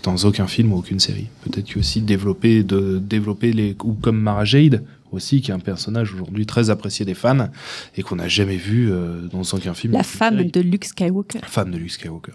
dans 0.03 0.15
aucun 0.23 0.47
film 0.47 0.73
ou 0.73 0.77
aucune 0.77 0.99
série. 0.99 1.27
Peut-être 1.43 1.67
que 1.71 1.79
aussi 1.79 2.01
développer 2.01 2.63
de 2.63 2.97
développer 2.97 3.53
les 3.53 3.75
ou 3.83 3.93
comme 3.93 4.19
Mara 4.19 4.45
Jade 4.45 4.83
aussi, 5.11 5.41
qui 5.41 5.51
est 5.51 5.53
un 5.53 5.59
personnage 5.59 6.13
aujourd'hui 6.13 6.45
très 6.45 6.69
apprécié 6.69 7.05
des 7.05 7.13
fans 7.13 7.49
et 7.95 8.03
qu'on 8.03 8.15
n'a 8.15 8.27
jamais 8.27 8.57
vu 8.57 8.91
euh, 8.91 9.27
dans 9.27 9.41
aucun 9.41 9.73
film. 9.73 9.93
La 9.93 10.03
femme 10.03 10.43
de 10.43 10.61
Luke 10.61 10.85
Skywalker. 10.85 11.39
La 11.41 11.47
femme 11.47 11.71
de 11.71 11.77
Luke 11.77 11.91
Skywalker. 11.91 12.33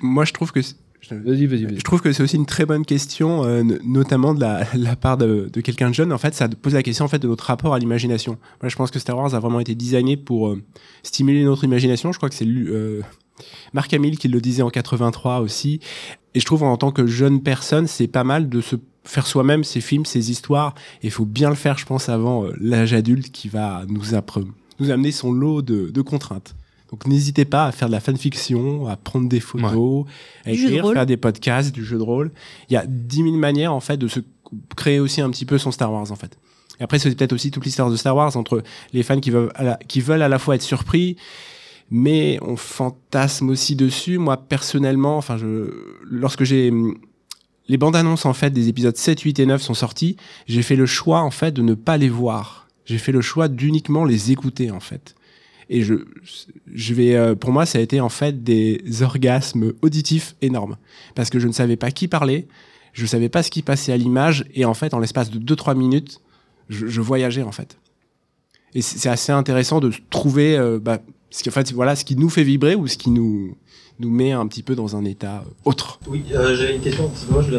Moi, 0.00 0.24
je 0.24 0.32
trouve 0.32 0.52
que 0.52 0.60
Vas-y, 1.10 1.46
vas-y, 1.46 1.64
vas 1.64 1.74
Je 1.74 1.82
trouve 1.82 2.00
que 2.00 2.12
c'est 2.12 2.22
aussi 2.22 2.36
une 2.36 2.46
très 2.46 2.66
bonne 2.66 2.84
question, 2.84 3.44
euh, 3.44 3.62
notamment 3.84 4.34
de 4.34 4.40
la, 4.40 4.66
la 4.74 4.96
part 4.96 5.16
de, 5.16 5.48
de 5.52 5.60
quelqu'un 5.60 5.90
de 5.90 5.94
jeune. 5.94 6.12
En 6.12 6.18
fait, 6.18 6.34
ça 6.34 6.48
pose 6.48 6.74
la 6.74 6.82
question 6.82 7.04
en 7.04 7.08
fait 7.08 7.18
de 7.18 7.28
notre 7.28 7.44
rapport 7.44 7.74
à 7.74 7.78
l'imagination. 7.78 8.38
Moi, 8.60 8.68
je 8.68 8.76
pense 8.76 8.90
que 8.90 8.98
Star 8.98 9.16
Wars 9.16 9.34
a 9.34 9.38
vraiment 9.38 9.60
été 9.60 9.74
designé 9.74 10.16
pour 10.16 10.48
euh, 10.48 10.62
stimuler 11.02 11.44
notre 11.44 11.64
imagination. 11.64 12.12
Je 12.12 12.18
crois 12.18 12.28
que 12.28 12.34
c'est 12.34 12.46
euh, 12.46 13.02
Marc 13.72 13.92
Hamill 13.94 14.18
qui 14.18 14.28
le 14.28 14.40
disait 14.40 14.62
en 14.62 14.70
83 14.70 15.40
aussi. 15.40 15.80
Et 16.36 16.40
je 16.40 16.44
trouve 16.44 16.64
en 16.64 16.76
tant 16.76 16.92
que 16.92 17.06
jeune 17.06 17.42
personne, 17.42 17.86
c'est 17.86 18.08
pas 18.08 18.22
mal 18.22 18.50
de 18.50 18.60
se 18.60 18.76
faire 19.04 19.26
soi-même 19.26 19.64
ses 19.64 19.80
films, 19.80 20.04
ses 20.04 20.30
histoires. 20.30 20.74
Et 21.02 21.06
il 21.06 21.10
faut 21.10 21.24
bien 21.24 21.48
le 21.48 21.54
faire, 21.54 21.78
je 21.78 21.86
pense, 21.86 22.10
avant 22.10 22.44
euh, 22.44 22.52
l'âge 22.60 22.92
adulte 22.92 23.32
qui 23.32 23.48
va 23.48 23.84
nous, 23.88 24.02
nous 24.78 24.90
amener 24.90 25.12
son 25.12 25.32
lot 25.32 25.62
de, 25.62 25.88
de 25.88 26.02
contraintes. 26.02 26.54
Donc 26.90 27.06
n'hésitez 27.06 27.46
pas 27.46 27.64
à 27.64 27.72
faire 27.72 27.88
de 27.88 27.92
la 27.92 28.00
fanfiction, 28.00 28.86
à 28.86 28.96
prendre 28.96 29.30
des 29.30 29.40
photos, 29.40 30.04
à 30.44 30.52
écrire, 30.52 30.92
faire 30.92 31.06
des 31.06 31.16
podcasts, 31.16 31.74
du 31.74 31.82
jeu 31.82 31.96
de 31.96 32.02
rôle. 32.02 32.30
Il 32.68 32.74
y 32.74 32.76
a 32.76 32.84
dix 32.86 33.22
mille 33.22 33.38
manières 33.38 33.72
en 33.72 33.80
fait 33.80 33.96
de 33.96 34.06
se 34.06 34.20
créer 34.76 35.00
aussi 35.00 35.22
un 35.22 35.30
petit 35.30 35.46
peu 35.46 35.56
son 35.56 35.72
Star 35.72 35.90
Wars 35.90 36.12
en 36.12 36.16
fait. 36.16 36.38
Et 36.78 36.82
après 36.82 36.98
c'est 36.98 37.12
peut-être 37.14 37.32
aussi 37.32 37.50
toute 37.50 37.64
l'histoire 37.64 37.90
de 37.90 37.96
Star 37.96 38.14
Wars 38.14 38.36
entre 38.36 38.62
les 38.92 39.02
fans 39.02 39.20
qui 39.20 39.30
veulent 39.30 39.52
à 39.54 39.64
la, 39.64 39.76
qui 39.88 40.02
veulent 40.02 40.22
à 40.22 40.28
la 40.28 40.38
fois 40.38 40.54
être 40.54 40.62
surpris, 40.62 41.16
mais 41.90 42.38
on 42.42 42.56
fantasme 42.56 43.50
aussi 43.50 43.76
dessus. 43.76 44.18
Moi 44.18 44.36
personnellement, 44.36 45.16
enfin 45.16 45.36
je 45.36 45.70
lorsque 46.04 46.44
j'ai 46.44 46.72
les 47.68 47.76
bandes 47.76 47.96
annonces 47.96 48.26
en 48.26 48.32
fait 48.32 48.50
des 48.50 48.68
épisodes 48.68 48.96
7, 48.96 49.20
8 49.20 49.38
et 49.40 49.46
9 49.46 49.60
sont 49.60 49.74
sortis, 49.74 50.16
j'ai 50.46 50.62
fait 50.62 50.76
le 50.76 50.86
choix 50.86 51.20
en 51.20 51.30
fait 51.30 51.52
de 51.52 51.62
ne 51.62 51.74
pas 51.74 51.96
les 51.96 52.08
voir. 52.08 52.68
J'ai 52.84 52.98
fait 52.98 53.12
le 53.12 53.20
choix 53.20 53.48
d'uniquement 53.48 54.04
les 54.04 54.30
écouter 54.30 54.70
en 54.70 54.80
fait. 54.80 55.14
Et 55.68 55.82
je, 55.82 55.94
je 56.72 56.94
vais, 56.94 57.16
euh, 57.16 57.34
pour 57.34 57.50
moi, 57.50 57.66
ça 57.66 57.78
a 57.78 57.80
été 57.80 58.00
en 58.00 58.08
fait 58.08 58.44
des 58.44 59.02
orgasmes 59.02 59.72
auditifs 59.82 60.36
énormes 60.40 60.76
parce 61.16 61.28
que 61.28 61.40
je 61.40 61.48
ne 61.48 61.52
savais 61.52 61.76
pas 61.76 61.90
qui 61.90 62.06
parlait, 62.06 62.46
je 62.92 63.02
ne 63.02 63.08
savais 63.08 63.28
pas 63.28 63.42
ce 63.42 63.50
qui 63.50 63.62
passait 63.62 63.92
à 63.92 63.96
l'image 63.96 64.44
et 64.54 64.64
en 64.64 64.74
fait, 64.74 64.94
en 64.94 65.00
l'espace 65.00 65.30
de 65.30 65.54
2-3 65.54 65.76
minutes, 65.76 66.20
je, 66.68 66.86
je, 66.86 67.00
voyageais 67.00 67.42
en 67.42 67.50
fait. 67.50 67.78
Et 68.74 68.82
c'est 68.82 69.08
assez 69.08 69.32
intéressant 69.32 69.80
de 69.80 69.92
trouver, 70.10 70.56
euh, 70.56 70.78
bah, 70.78 71.00
ce 71.30 71.42
qui, 71.42 71.48
en 71.48 71.52
fait, 71.52 71.72
voilà, 71.72 71.96
ce 71.96 72.04
qui 72.04 72.16
nous 72.16 72.28
fait 72.28 72.44
vibrer 72.44 72.74
ou 72.74 72.86
ce 72.86 72.96
qui 72.96 73.10
nous 73.10 73.56
nous 73.98 74.10
met 74.10 74.32
un 74.32 74.46
petit 74.46 74.62
peu 74.62 74.74
dans 74.74 74.96
un 74.96 75.04
état 75.04 75.38
euh, 75.46 75.50
autre. 75.64 75.98
Oui, 76.06 76.24
euh, 76.34 76.54
j'avais 76.54 76.76
une 76.76 76.82
question, 76.82 77.10
moi 77.30 77.42
je 77.42 77.52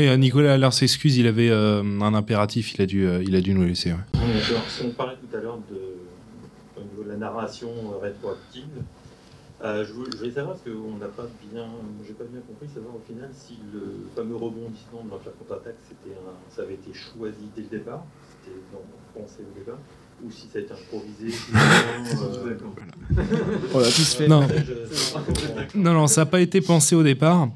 y 0.00 0.08
a 0.08 0.16
Nicolas 0.16 0.54
alors 0.54 0.72
s'excuse, 0.72 1.16
il 1.16 1.26
avait 1.26 1.50
euh, 1.50 1.82
un 2.00 2.14
impératif, 2.14 2.74
il 2.74 2.82
a 2.82 2.86
dû, 2.86 3.06
euh, 3.06 3.22
il 3.22 3.36
a 3.36 3.40
dû 3.40 3.54
nous 3.54 3.64
laisser. 3.64 3.92
Ouais. 3.92 3.98
Oui, 4.14 4.20
si 4.68 4.84
on 4.84 4.90
parlait 4.90 5.16
tout 5.16 5.36
à 5.36 5.40
l'heure 5.40 5.58
de, 5.70 5.76
au 6.76 6.84
niveau 6.84 7.04
de 7.04 7.10
la 7.10 7.16
narration 7.16 7.70
rétroactive, 8.00 8.64
euh, 9.62 9.84
je, 9.86 9.92
voulais 9.92 10.32
savoir, 10.32 10.56
parce 10.56 10.64
qu'on 10.64 10.96
n'a 10.96 11.06
pas 11.06 11.26
bien, 11.52 11.66
j'ai 12.04 12.14
pas 12.14 12.24
bien 12.24 12.40
compris, 12.40 12.68
savoir 12.74 12.96
au 12.96 13.02
final 13.06 13.30
si 13.32 13.58
le 13.72 14.08
fameux 14.16 14.34
rebondissement 14.34 15.04
de 15.04 15.10
l'Empire 15.10 15.32
contre-attaque, 15.38 15.76
c'était 15.88 16.16
ça 16.50 16.62
avait 16.62 16.74
été 16.74 16.92
choisi 16.92 17.46
dès 17.54 17.62
le 17.62 17.68
départ, 17.68 18.04
c'était 18.42 18.58
pensé 19.14 19.42
au 19.42 19.56
départ, 19.56 19.78
ou 20.24 20.30
si 20.30 20.46
ça 20.52 20.58
a 20.58 20.62
été 20.62 20.72
improvisé. 20.72 21.36
On 23.74 23.78
a 23.78 23.84
tous 23.84 24.14
fait. 24.14 24.28
Non, 24.28 24.46
non, 25.74 25.94
non 25.94 26.06
ça 26.06 26.22
n'a 26.22 26.26
pas 26.26 26.40
été 26.40 26.60
pensé 26.60 26.94
au 26.94 27.02
départ. 27.02 27.48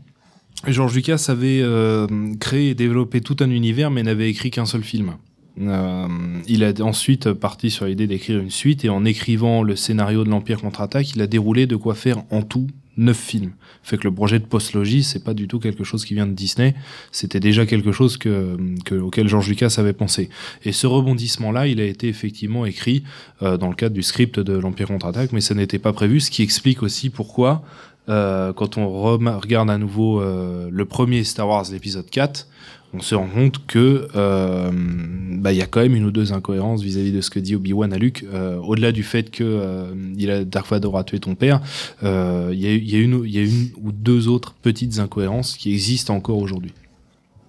George 0.67 0.95
Lucas 0.95 1.27
avait 1.29 1.61
euh, 1.63 2.07
créé 2.41 2.71
et 2.71 2.75
développé 2.75 3.21
tout 3.21 3.37
un 3.41 3.51
univers, 3.51 3.91
mais 3.91 4.03
n'avait 4.03 4.31
écrit 4.31 4.51
qu'un 4.51 4.67
seul 4.67 4.83
film. 4.83 5.17
Euh, 5.61 6.07
il 6.47 6.65
a 6.65 6.73
ensuite 6.81 7.33
parti 7.33 7.71
sur 7.71 7.87
l'idée 7.87 8.07
d'écrire 8.07 8.41
une 8.41 8.51
suite 8.51 8.85
et 8.85 8.89
en 8.89 9.05
écrivant 9.05 9.63
le 9.63 9.75
scénario 9.75 10.25
de 10.25 10.29
l'Empire 10.29 10.61
contre-attaque, 10.61 11.15
il 11.15 11.23
a 11.23 11.27
déroulé 11.27 11.67
de 11.67 11.77
quoi 11.77 11.95
faire 11.95 12.23
en 12.31 12.43
tout 12.43 12.67
neuf 12.97 13.18
films. 13.18 13.52
Fait 13.82 13.98
que 13.98 14.05
le 14.05 14.14
projet 14.14 14.39
de 14.39 14.44
postlogie, 14.44 15.02
c'est 15.02 15.23
pas 15.23 15.35
du 15.35 15.48
tout 15.48 15.59
quelque 15.59 15.85
chose 15.85 16.05
qui 16.05 16.14
vient 16.14 16.27
de 16.27 16.32
Disney. 16.32 16.74
C'était 17.12 17.40
déjà 17.40 17.66
quelque 17.66 17.93
chose 17.93 18.16
que, 18.16 18.56
que, 18.85 18.94
auquel 18.94 19.28
George 19.28 19.48
Lucas 19.48 19.74
avait 19.78 19.93
pensé. 19.93 20.31
Et 20.64 20.73
ce 20.73 20.86
rebondissement-là, 20.86 21.66
il 21.66 21.81
a 21.81 21.85
été 21.85 22.09
effectivement 22.09 22.66
écrit 22.66 23.05
euh, 23.43 23.56
dans 23.56 23.68
le 23.68 23.74
cadre 23.74 23.94
du 23.94 24.02
script 24.02 24.40
de 24.40 24.56
l'Empire 24.56 24.89
contre-attaque, 24.89 25.32
mais 25.32 25.40
ça 25.40 25.55
n'était 25.55 25.78
pas 25.78 25.93
prévu, 25.93 26.20
ce 26.20 26.31
qui 26.31 26.43
explique 26.43 26.82
aussi 26.82 27.10
pourquoi, 27.10 27.62
euh, 28.09 28.52
quand 28.52 28.78
on 28.78 28.89
regarde 28.89 29.70
à 29.70 29.78
nouveau 29.78 30.20
euh, 30.20 30.68
le 30.70 30.85
premier 30.85 31.24
Star 31.24 31.48
Wars, 31.48 31.64
l'épisode 31.73 32.09
4, 32.09 32.48
on 32.97 33.01
se 33.01 33.14
rend 33.14 33.28
compte 33.28 33.66
que 33.66 34.09
euh, 34.16 34.70
bah, 34.73 35.52
y 35.52 35.60
a 35.60 35.66
quand 35.66 35.81
même 35.81 35.94
une 35.94 36.05
ou 36.05 36.10
deux 36.10 36.32
incohérences 36.32 36.82
vis-à-vis 36.82 37.12
de 37.12 37.20
ce 37.20 37.31
que 37.31 37.39
dit 37.39 37.55
Obi-Wan 37.55 37.93
à 37.93 37.98
Luke. 37.98 38.24
Euh, 38.32 38.56
Au-delà 38.59 38.93
du 38.93 39.02
fait 39.02 39.31
que 39.31 39.44
euh, 39.44 39.93
il 40.16 40.31
a 40.31 40.44
Dark 40.44 40.68
Vador 40.68 40.97
a 40.97 41.05
tué 41.05 41.18
ton 41.20 41.35
père, 41.35 41.60
euh, 42.02 42.51
il 42.52 42.60
y, 42.60 42.66
a, 42.66 42.74
y, 42.74 42.97
a 42.97 42.98
une, 42.98 43.23
y 43.27 43.39
a 43.39 43.43
une 43.43 43.68
ou 43.82 43.93
deux 43.93 44.28
autres 44.28 44.55
petites 44.62 44.98
incohérences 44.98 45.56
qui 45.56 45.73
existent 45.73 46.14
encore 46.14 46.39
aujourd'hui 46.39 46.73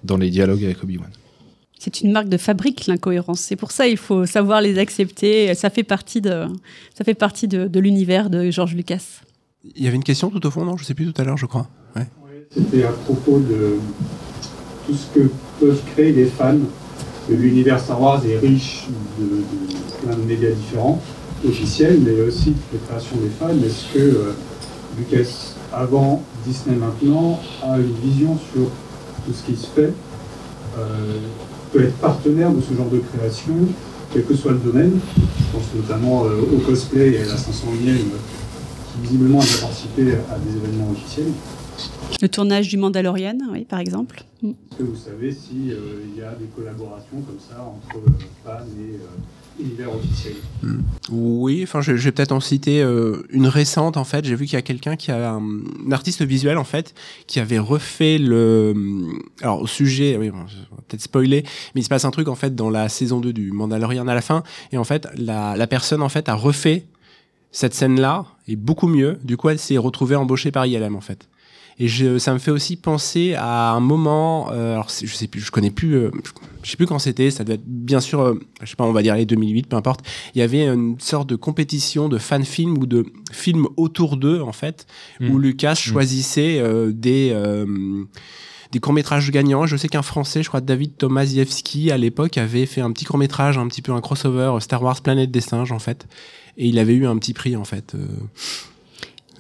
dans 0.04 0.18
les 0.18 0.30
dialogues 0.30 0.64
avec 0.64 0.84
Obi-Wan. 0.84 1.10
C'est 1.80 2.02
une 2.02 2.12
marque 2.12 2.30
de 2.30 2.38
fabrique 2.38 2.88
l'incohérence. 2.88 3.40
C'est 3.40 3.56
pour 3.56 3.72
ça 3.72 3.88
il 3.88 3.98
faut 3.98 4.26
savoir 4.26 4.62
les 4.62 4.80
accepter. 4.80 5.54
Ça 5.54 5.70
fait 5.70 5.84
partie 5.84 6.22
de 6.22 6.46
ça 6.96 7.04
fait 7.04 7.14
partie 7.14 7.48
de, 7.48 7.68
de 7.68 7.80
l'univers 7.80 8.30
de 8.30 8.50
George 8.52 8.76
Lucas. 8.76 9.22
Il 9.76 9.84
y 9.84 9.88
avait 9.88 9.96
une 9.96 10.04
question 10.04 10.30
tout 10.30 10.46
au 10.46 10.52
fond, 10.52 10.66
non? 10.66 10.78
Je 10.78 10.84
sais 10.84 10.94
plus 10.94 11.12
tout 11.12 11.22
à 11.22 11.24
l'heure, 11.24 11.38
je 11.38 11.46
crois. 11.46 11.68
Ouais. 11.96 12.08
C'était 12.50 12.84
à 12.84 12.92
propos 12.92 13.40
de 13.40 13.78
tout 14.88 14.96
ce 14.96 15.20
que 15.20 15.28
peuvent 15.60 15.82
créer 15.94 16.14
les 16.14 16.26
fans. 16.26 16.56
L'univers 17.30 17.80
Star 17.80 18.02
Wars 18.02 18.22
est 18.26 18.38
riche 18.38 18.88
de, 19.20 19.44
plein 20.02 20.16
de 20.16 20.24
médias 20.24 20.52
différents, 20.52 21.02
officiels, 21.46 22.00
mais 22.04 22.22
aussi 22.22 22.52
de 22.52 22.78
création 22.88 23.18
des 23.18 23.30
fans. 23.38 23.50
Est-ce 23.50 23.94
que 23.94 24.00
euh, 24.00 24.34
Lucas, 24.98 25.56
avant 25.74 26.24
Disney 26.46 26.78
maintenant, 26.78 27.40
a 27.62 27.78
une 27.78 27.94
vision 28.02 28.38
sur 28.54 28.64
tout 29.26 29.34
ce 29.34 29.44
qui 29.44 29.60
se 29.60 29.68
fait 29.68 29.94
euh, 30.78 31.18
peut 31.74 31.84
être 31.84 31.98
partenaire 31.98 32.52
de 32.52 32.62
ce 32.62 32.74
genre 32.74 32.90
de 32.90 33.00
création, 33.00 33.54
quel 34.14 34.24
que 34.24 34.36
soit 34.36 34.54
le 34.54 34.60
domaine? 34.60 35.00
Je 35.18 35.58
pense 35.58 35.66
notamment 35.76 36.24
euh, 36.26 36.56
au 36.56 36.60
cosplay 36.60 37.12
et 37.12 37.18
à 37.18 37.26
la 37.26 37.34
501e, 37.34 37.98
qui 37.98 39.02
visiblement 39.04 39.40
a 39.40 39.62
participé 39.62 40.14
à 40.32 40.38
des 40.40 40.56
événements 40.56 40.92
officiels. 40.92 41.32
Le 42.22 42.30
tournage 42.30 42.68
du 42.68 42.78
Mandalorian, 42.78 43.38
oui, 43.52 43.66
par 43.66 43.80
exemple. 43.80 44.24
Est-ce 44.44 44.78
que 44.78 44.84
vous 44.84 44.96
savez 44.96 45.32
s'il 45.32 45.72
euh, 45.72 46.04
y 46.16 46.22
a 46.22 46.34
des 46.34 46.48
collaborations 46.56 47.22
comme 47.22 47.40
ça 47.40 47.62
entre 47.62 47.98
euh, 47.98 48.10
fans 48.44 48.66
et 48.80 48.96
euh, 48.96 49.64
univers 49.64 49.94
officiel? 49.94 50.34
Mm. 50.64 50.80
Oui, 51.12 51.62
enfin, 51.64 51.82
je, 51.82 51.96
je 51.96 52.04
vais 52.06 52.12
peut-être 52.12 52.32
en 52.32 52.40
citer 52.40 52.82
euh, 52.82 53.24
une 53.30 53.48
récente 53.48 53.98
en 53.98 54.04
fait. 54.04 54.26
J'ai 54.26 54.36
vu 54.36 54.46
qu'il 54.46 54.54
y 54.54 54.58
a 54.58 54.64
quelqu'un 54.64 54.96
qui 54.96 55.12
a 55.12 55.32
un, 55.32 55.42
un, 55.42 55.92
artiste 55.92 56.24
visuel 56.24 56.58
en 56.58 56.64
fait 56.64 56.96
qui 57.28 57.40
avait 57.40 57.60
refait 57.60 58.18
le. 58.18 58.74
Alors 59.42 59.62
au 59.62 59.68
sujet, 59.68 60.18
oui, 60.18 60.30
bon, 60.32 60.46
peut-être 60.88 61.02
spoiler, 61.02 61.44
mais 61.76 61.82
il 61.82 61.84
se 61.84 61.90
passe 61.90 62.06
un 62.06 62.12
truc 62.12 62.28
en 62.30 62.36
fait 62.36 62.56
dans 62.56 62.70
la 62.70 62.90
saison 62.90 63.20
2 63.20 63.32
du 63.34 63.52
Mandalorian 63.52 64.08
à 64.08 64.16
la 64.16 64.22
fin, 64.22 64.44
et 64.72 64.78
en 64.78 64.84
fait 64.84 65.08
la, 65.16 65.56
la 65.56 65.68
personne 65.68 66.02
en 66.02 66.10
fait 66.10 66.30
a 66.30 66.34
refait 66.34 66.88
cette 67.52 67.74
scène-là 67.74 68.26
et 68.48 68.56
beaucoup 68.56 68.88
mieux. 68.88 69.18
Du 69.24 69.38
coup, 69.38 69.50
elle 69.50 69.60
s'est 69.60 69.78
retrouvée 69.78 70.16
embauchée 70.16 70.52
par 70.52 70.66
ILM 70.66 70.96
en 70.96 71.02
fait. 71.02 71.28
Et 71.80 71.88
je, 71.88 72.18
ça 72.18 72.34
me 72.34 72.40
fait 72.40 72.52
aussi 72.52 72.76
penser 72.76 73.36
à 73.36 73.72
un 73.72 73.80
moment, 73.80 74.52
euh, 74.52 74.74
alors 74.74 74.90
je 74.90 75.14
sais 75.14 75.28
plus, 75.28 75.42
je 75.42 75.52
connais 75.52 75.70
plus, 75.70 75.96
euh, 75.96 76.12
je 76.64 76.72
sais 76.72 76.78
plus 76.78 76.88
quand 76.88 76.98
c'était, 76.98 77.30
ça 77.30 77.44
devait 77.44 77.56
être 77.56 77.68
bien 77.68 78.00
sûr, 78.00 78.22
euh, 78.22 78.40
je 78.62 78.70
sais 78.70 78.76
pas, 78.76 78.84
on 78.84 78.92
va 78.92 79.04
dire 79.04 79.16
les 79.16 79.26
2008, 79.26 79.68
peu 79.68 79.76
importe. 79.76 80.02
Il 80.34 80.40
y 80.40 80.42
avait 80.42 80.66
une 80.66 81.00
sorte 81.00 81.30
de 81.30 81.36
compétition 81.36 82.10
de 82.10 82.18
fan 82.18 82.44
film 82.44 82.78
ou 82.78 82.88
de 82.88 83.06
films 83.32 83.68
autour 83.78 84.18
d'eux 84.18 84.42
en 84.42 84.54
fait, 84.54 84.88
mmh. 85.20 85.30
où 85.30 85.38
Lucas 85.38 85.74
mmh. 85.74 85.76
choisissait 85.76 86.60
euh, 86.60 86.92
des 86.92 87.30
euh, 87.32 88.06
des 88.72 88.80
courts-métrages 88.80 89.32
gagnants. 89.32 89.66
Je 89.66 89.78
sais 89.78 89.88
qu'un 89.88 90.02
Français, 90.02 90.44
je 90.44 90.50
crois 90.50 90.62
David 90.62 90.98
Tomasiewski, 90.98 91.92
à 91.92 91.98
l'époque, 91.98 92.38
avait 92.38 92.66
fait 92.66 92.82
un 92.82 92.92
petit 92.92 93.06
court-métrage, 93.06 93.58
un 93.58 93.68
petit 93.68 93.82
peu 93.82 93.92
un 93.94 94.02
crossover 94.02 94.58
Star 94.60 94.82
Wars 94.84 95.02
Planète 95.02 95.32
des 95.32 95.42
singes, 95.42 95.72
en 95.72 95.80
fait. 95.80 96.08
Et 96.58 96.68
il 96.68 96.80
avait 96.80 96.94
eu 96.94 97.06
un 97.06 97.18
petit 97.18 97.34
prix, 97.34 97.56
en 97.56 97.64
fait. 97.64 97.96
Euh, 97.96 98.08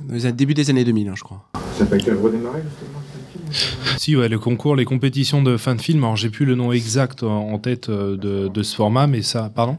au 0.09 0.31
début 0.31 0.53
des 0.53 0.69
années 0.69 0.83
2000, 0.83 1.09
hein, 1.09 1.13
je 1.15 1.23
crois. 1.23 1.49
Ça 1.77 1.83
n'a 1.83 1.89
pas 1.89 1.97
été 1.97 2.11
redémarré, 2.11 2.61
justement 2.63 3.97
Si, 3.97 4.15
ouais, 4.15 4.29
le 4.29 4.39
concours, 4.39 4.75
les 4.75 4.85
compétitions 4.85 5.41
de 5.41 5.57
fin 5.57 5.75
de 5.75 5.81
film, 5.81 6.03
alors 6.03 6.15
j'ai 6.15 6.29
plus 6.29 6.45
le 6.45 6.55
nom 6.55 6.71
exact 6.71 7.23
en 7.23 7.57
tête 7.59 7.89
de, 7.89 8.47
de 8.47 8.63
ce 8.63 8.75
format, 8.75 9.07
mais 9.07 9.21
ça. 9.21 9.51
Pardon? 9.53 9.77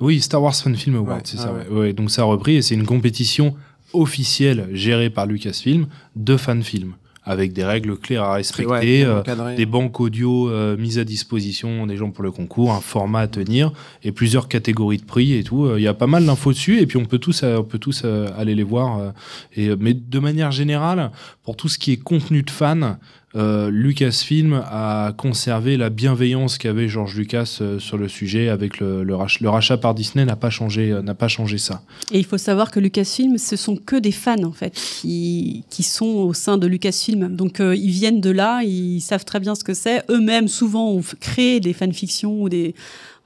Oui, 0.00 0.20
Star 0.20 0.42
Wars 0.42 0.54
Fan 0.54 0.76
Film 0.76 0.96
Award, 0.96 1.18
ouais, 1.18 1.22
c'est 1.24 1.38
ah, 1.38 1.42
ça. 1.42 1.52
Ouais. 1.52 1.68
Ouais. 1.68 1.92
Donc 1.92 2.10
ça 2.10 2.22
a 2.22 2.24
repris 2.26 2.56
et 2.56 2.62
c'est 2.62 2.74
une 2.74 2.86
compétition 2.86 3.54
officiel 3.92 4.68
géré 4.72 5.10
par 5.10 5.26
Lucasfilm 5.26 5.86
de 6.16 6.36
fanfilm 6.36 6.94
avec 7.26 7.52
des 7.52 7.64
règles 7.64 7.96
claires 7.98 8.22
à 8.22 8.34
respecter, 8.34 9.04
euh, 9.04 9.22
des 9.56 9.66
banques 9.66 10.00
audio 10.00 10.48
euh, 10.48 10.76
mises 10.76 10.98
à 10.98 11.04
disposition 11.04 11.86
des 11.86 11.96
gens 11.96 12.10
pour 12.10 12.22
le 12.22 12.30
concours, 12.30 12.72
un 12.72 12.80
format 12.80 13.20
à 13.20 13.26
tenir 13.26 13.72
et 14.04 14.12
plusieurs 14.12 14.48
catégories 14.48 14.98
de 14.98 15.04
prix 15.04 15.34
et 15.34 15.42
tout. 15.42 15.76
Il 15.76 15.82
y 15.82 15.88
a 15.88 15.94
pas 15.94 16.06
mal 16.06 16.24
d'infos 16.24 16.52
dessus 16.52 16.80
et 16.80 16.86
puis 16.86 16.96
on 16.96 17.04
peut 17.04 17.18
tous, 17.18 17.42
on 17.42 17.64
peut 17.64 17.78
tous 17.78 18.04
aller 18.04 18.54
les 18.54 18.62
voir. 18.62 19.12
et, 19.56 19.74
mais 19.76 19.92
de 19.92 20.18
manière 20.20 20.52
générale, 20.52 21.10
pour 21.42 21.56
tout 21.56 21.68
ce 21.68 21.78
qui 21.78 21.92
est 21.92 21.96
contenu 21.96 22.44
de 22.44 22.50
fans, 22.50 22.96
euh, 23.36 23.70
Lucasfilm 23.70 24.62
a 24.64 25.12
conservé 25.16 25.76
la 25.76 25.90
bienveillance 25.90 26.56
qu'avait 26.56 26.88
George 26.88 27.16
Lucas 27.16 27.58
euh, 27.60 27.78
sur 27.78 27.98
le 27.98 28.08
sujet 28.08 28.48
avec 28.48 28.80
le, 28.80 29.14
rachat, 29.14 29.76
par 29.76 29.94
Disney 29.94 30.24
n'a 30.24 30.36
pas 30.36 30.48
changé 30.48 30.90
euh, 30.90 31.02
n'a 31.02 31.14
pas 31.14 31.28
changé 31.28 31.58
ça. 31.58 31.82
Et 32.12 32.18
il 32.18 32.24
faut 32.24 32.38
savoir 32.38 32.70
que 32.70 32.80
Lucasfilm 32.80 33.36
ce 33.36 33.56
sont 33.56 33.76
que 33.76 33.96
des 33.96 34.12
fans 34.12 34.42
en 34.44 34.52
fait 34.52 34.74
qui, 34.74 35.64
qui 35.68 35.82
sont 35.82 36.06
au 36.06 36.32
sein 36.32 36.56
de 36.56 36.66
Lucasfilm. 36.66 37.36
Donc 37.36 37.58
ils 37.60 37.90
viennent 37.90 38.20
de 38.20 38.30
là, 38.30 38.62
ils 38.62 39.00
savent 39.00 39.24
très 39.24 39.40
bien 39.40 39.54
ce 39.54 39.64
que 39.64 39.74
c'est. 39.74 40.02
Eux-mêmes 40.10 40.48
souvent 40.48 40.90
ont 40.90 41.02
créé 41.20 41.60
des 41.60 41.72
fanfictions 41.72 42.42
ou 42.42 42.48
des 42.48 42.74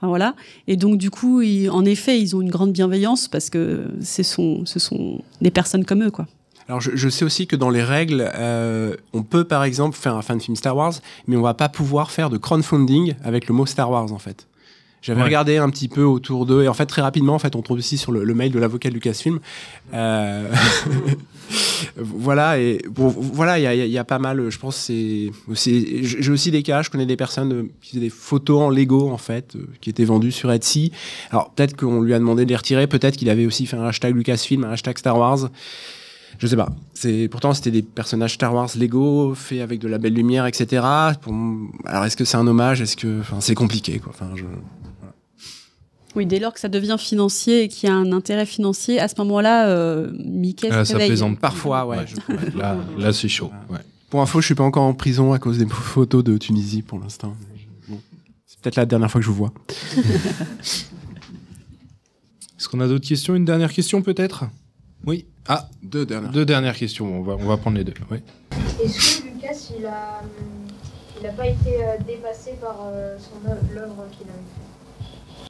voilà. 0.02 0.34
Et 0.66 0.76
donc, 0.76 0.96
du 0.96 1.10
coup, 1.10 1.42
en 1.42 1.84
effet, 1.84 2.18
ils 2.18 2.34
ont 2.34 2.40
une 2.40 2.48
grande 2.48 2.72
bienveillance 2.72 3.28
parce 3.28 3.50
que 3.50 3.84
ce 4.00 4.22
sont, 4.22 4.64
ce 4.64 4.78
sont 4.78 5.20
des 5.42 5.50
personnes 5.50 5.84
comme 5.84 6.02
eux, 6.02 6.10
quoi. 6.10 6.26
Alors 6.70 6.80
je, 6.80 7.08
sais 7.08 7.24
aussi 7.24 7.48
que 7.48 7.56
dans 7.56 7.68
les 7.68 7.82
règles, 7.82 8.30
euh, 8.32 8.94
on 9.12 9.24
peut 9.24 9.42
par 9.42 9.64
exemple 9.64 9.96
faire 9.96 10.14
un 10.14 10.22
fan 10.22 10.40
film 10.40 10.54
Star 10.54 10.76
Wars, 10.76 10.92
mais 11.26 11.34
on 11.34 11.42
va 11.42 11.52
pas 11.52 11.68
pouvoir 11.68 12.12
faire 12.12 12.30
de 12.30 12.36
crowdfunding 12.36 13.14
avec 13.24 13.48
le 13.48 13.54
mot 13.56 13.66
Star 13.66 13.90
Wars 13.90 14.12
en 14.12 14.20
fait. 14.20 14.46
J'avais 15.02 15.24
regardé 15.24 15.56
un 15.56 15.68
petit 15.68 15.88
peu 15.88 16.04
autour 16.04 16.46
d'eux 16.46 16.62
et 16.62 16.68
en 16.68 16.74
fait 16.74 16.86
très 16.86 17.02
rapidement 17.02 17.34
en 17.34 17.40
fait 17.40 17.56
on 17.56 17.62
trouve 17.62 17.78
aussi 17.78 17.98
sur 17.98 18.12
le, 18.12 18.34
mail 18.34 18.52
de 18.52 18.60
l'avocat 18.60 18.88
de 18.88 18.94
Lucasfilm. 18.94 19.40
Euh, 19.94 20.48
voilà 21.96 22.60
et 22.60 22.80
bon, 22.88 23.08
voilà 23.08 23.58
il 23.58 23.62
y 23.62 23.66
a, 23.66 23.74
y 23.74 23.98
a, 23.98 24.04
pas 24.04 24.20
mal 24.20 24.48
je 24.48 24.58
pense 24.60 24.76
c'est 24.76 25.32
j'ai 26.02 26.30
aussi 26.30 26.52
des 26.52 26.62
cas 26.62 26.82
je 26.82 26.90
connais 26.90 27.06
des 27.06 27.16
personnes 27.16 27.52
euh, 27.52 27.70
qui 27.80 27.90
faisaient 27.90 28.00
des 28.00 28.10
photos 28.10 28.60
en 28.60 28.70
Lego 28.70 29.10
en 29.10 29.18
fait 29.18 29.56
qui 29.80 29.90
étaient 29.90 30.04
vendues 30.04 30.30
sur 30.30 30.52
Etsy. 30.52 30.92
Alors 31.32 31.50
peut-être 31.50 31.76
qu'on 31.76 32.00
lui 32.00 32.14
a 32.14 32.18
demandé 32.20 32.44
de 32.44 32.50
les 32.50 32.56
retirer, 32.56 32.86
peut-être 32.86 33.16
qu'il 33.16 33.28
avait 33.28 33.46
aussi 33.46 33.66
fait 33.66 33.76
un 33.76 33.86
hashtag 33.86 34.14
Lucasfilm, 34.14 34.62
un 34.62 34.70
hashtag 34.70 34.98
Star 34.98 35.18
Wars 35.18 35.48
je 36.40 36.46
sais 36.46 36.56
pas. 36.56 36.70
C'est 36.94 37.28
pourtant 37.28 37.52
c'était 37.52 37.70
des 37.70 37.82
personnages 37.82 38.32
Star 38.34 38.54
Wars 38.54 38.70
Lego 38.76 39.34
faits 39.34 39.60
avec 39.60 39.78
de 39.78 39.88
la 39.88 39.98
belle 39.98 40.14
lumière, 40.14 40.46
etc. 40.46 40.82
alors 40.82 42.04
est-ce 42.06 42.16
que 42.16 42.24
c'est 42.24 42.38
un 42.38 42.46
hommage? 42.46 42.80
Est-ce 42.80 42.96
que, 42.96 43.20
enfin, 43.20 43.40
c'est 43.40 43.54
compliqué 43.54 43.98
quoi. 43.98 44.12
Enfin, 44.14 44.30
je... 44.34 44.44
Oui, 46.16 46.26
dès 46.26 46.40
lors 46.40 46.52
que 46.52 46.58
ça 46.58 46.68
devient 46.68 46.96
financier 46.98 47.64
et 47.64 47.68
qu'il 47.68 47.88
y 47.88 47.92
a 47.92 47.94
un 47.94 48.10
intérêt 48.10 48.46
financier, 48.46 48.98
à 48.98 49.06
ce 49.06 49.14
moment-là, 49.18 49.68
euh, 49.68 50.10
Mickey 50.24 50.68
ah, 50.72 50.84
ça 50.84 50.96
plaisante 50.96 51.38
parfois, 51.38 51.86
ouais. 51.86 51.98
là, 52.56 52.76
là 52.98 53.12
c'est 53.12 53.28
chaud. 53.28 53.52
Ouais. 53.68 53.78
Pour 54.08 54.20
info, 54.22 54.40
je 54.40 54.46
suis 54.46 54.54
pas 54.56 54.64
encore 54.64 54.82
en 54.82 54.94
prison 54.94 55.32
à 55.34 55.38
cause 55.38 55.58
des 55.58 55.66
photos 55.70 56.24
de 56.24 56.38
Tunisie 56.38 56.82
pour 56.82 56.98
l'instant. 56.98 57.36
c'est 58.46 58.58
peut-être 58.60 58.76
la 58.76 58.86
dernière 58.86 59.10
fois 59.10 59.20
que 59.20 59.26
je 59.26 59.30
vous 59.30 59.36
vois. 59.36 59.52
Est-ce 62.58 62.68
qu'on 62.68 62.80
a 62.80 62.88
d'autres 62.88 63.06
questions? 63.06 63.36
Une 63.36 63.44
dernière 63.44 63.72
question 63.72 64.02
peut-être? 64.02 64.46
Oui. 65.06 65.26
Ah, 65.48 65.68
deux 65.82 66.06
dernières. 66.06 66.30
Deux 66.30 66.44
dernières 66.44 66.76
questions. 66.76 67.06
On 67.06 67.22
va, 67.22 67.34
on 67.34 67.46
va 67.46 67.56
prendre 67.56 67.76
les 67.78 67.84
deux. 67.84 67.94
Oui. 68.10 68.18
Est-ce 68.82 69.22
que 69.22 69.28
Lucas, 69.28 69.72
il 69.78 69.86
a, 69.86 70.22
il 71.20 71.26
a 71.26 71.32
pas 71.32 71.46
été 71.46 71.82
euh, 71.82 71.96
dépassé 72.06 72.52
par 72.60 72.76
euh, 72.86 73.16
son 73.18 73.48
l'œuvre 73.74 74.06
qu'il 74.12 74.28
avait 74.28 74.38
fait 74.38 74.70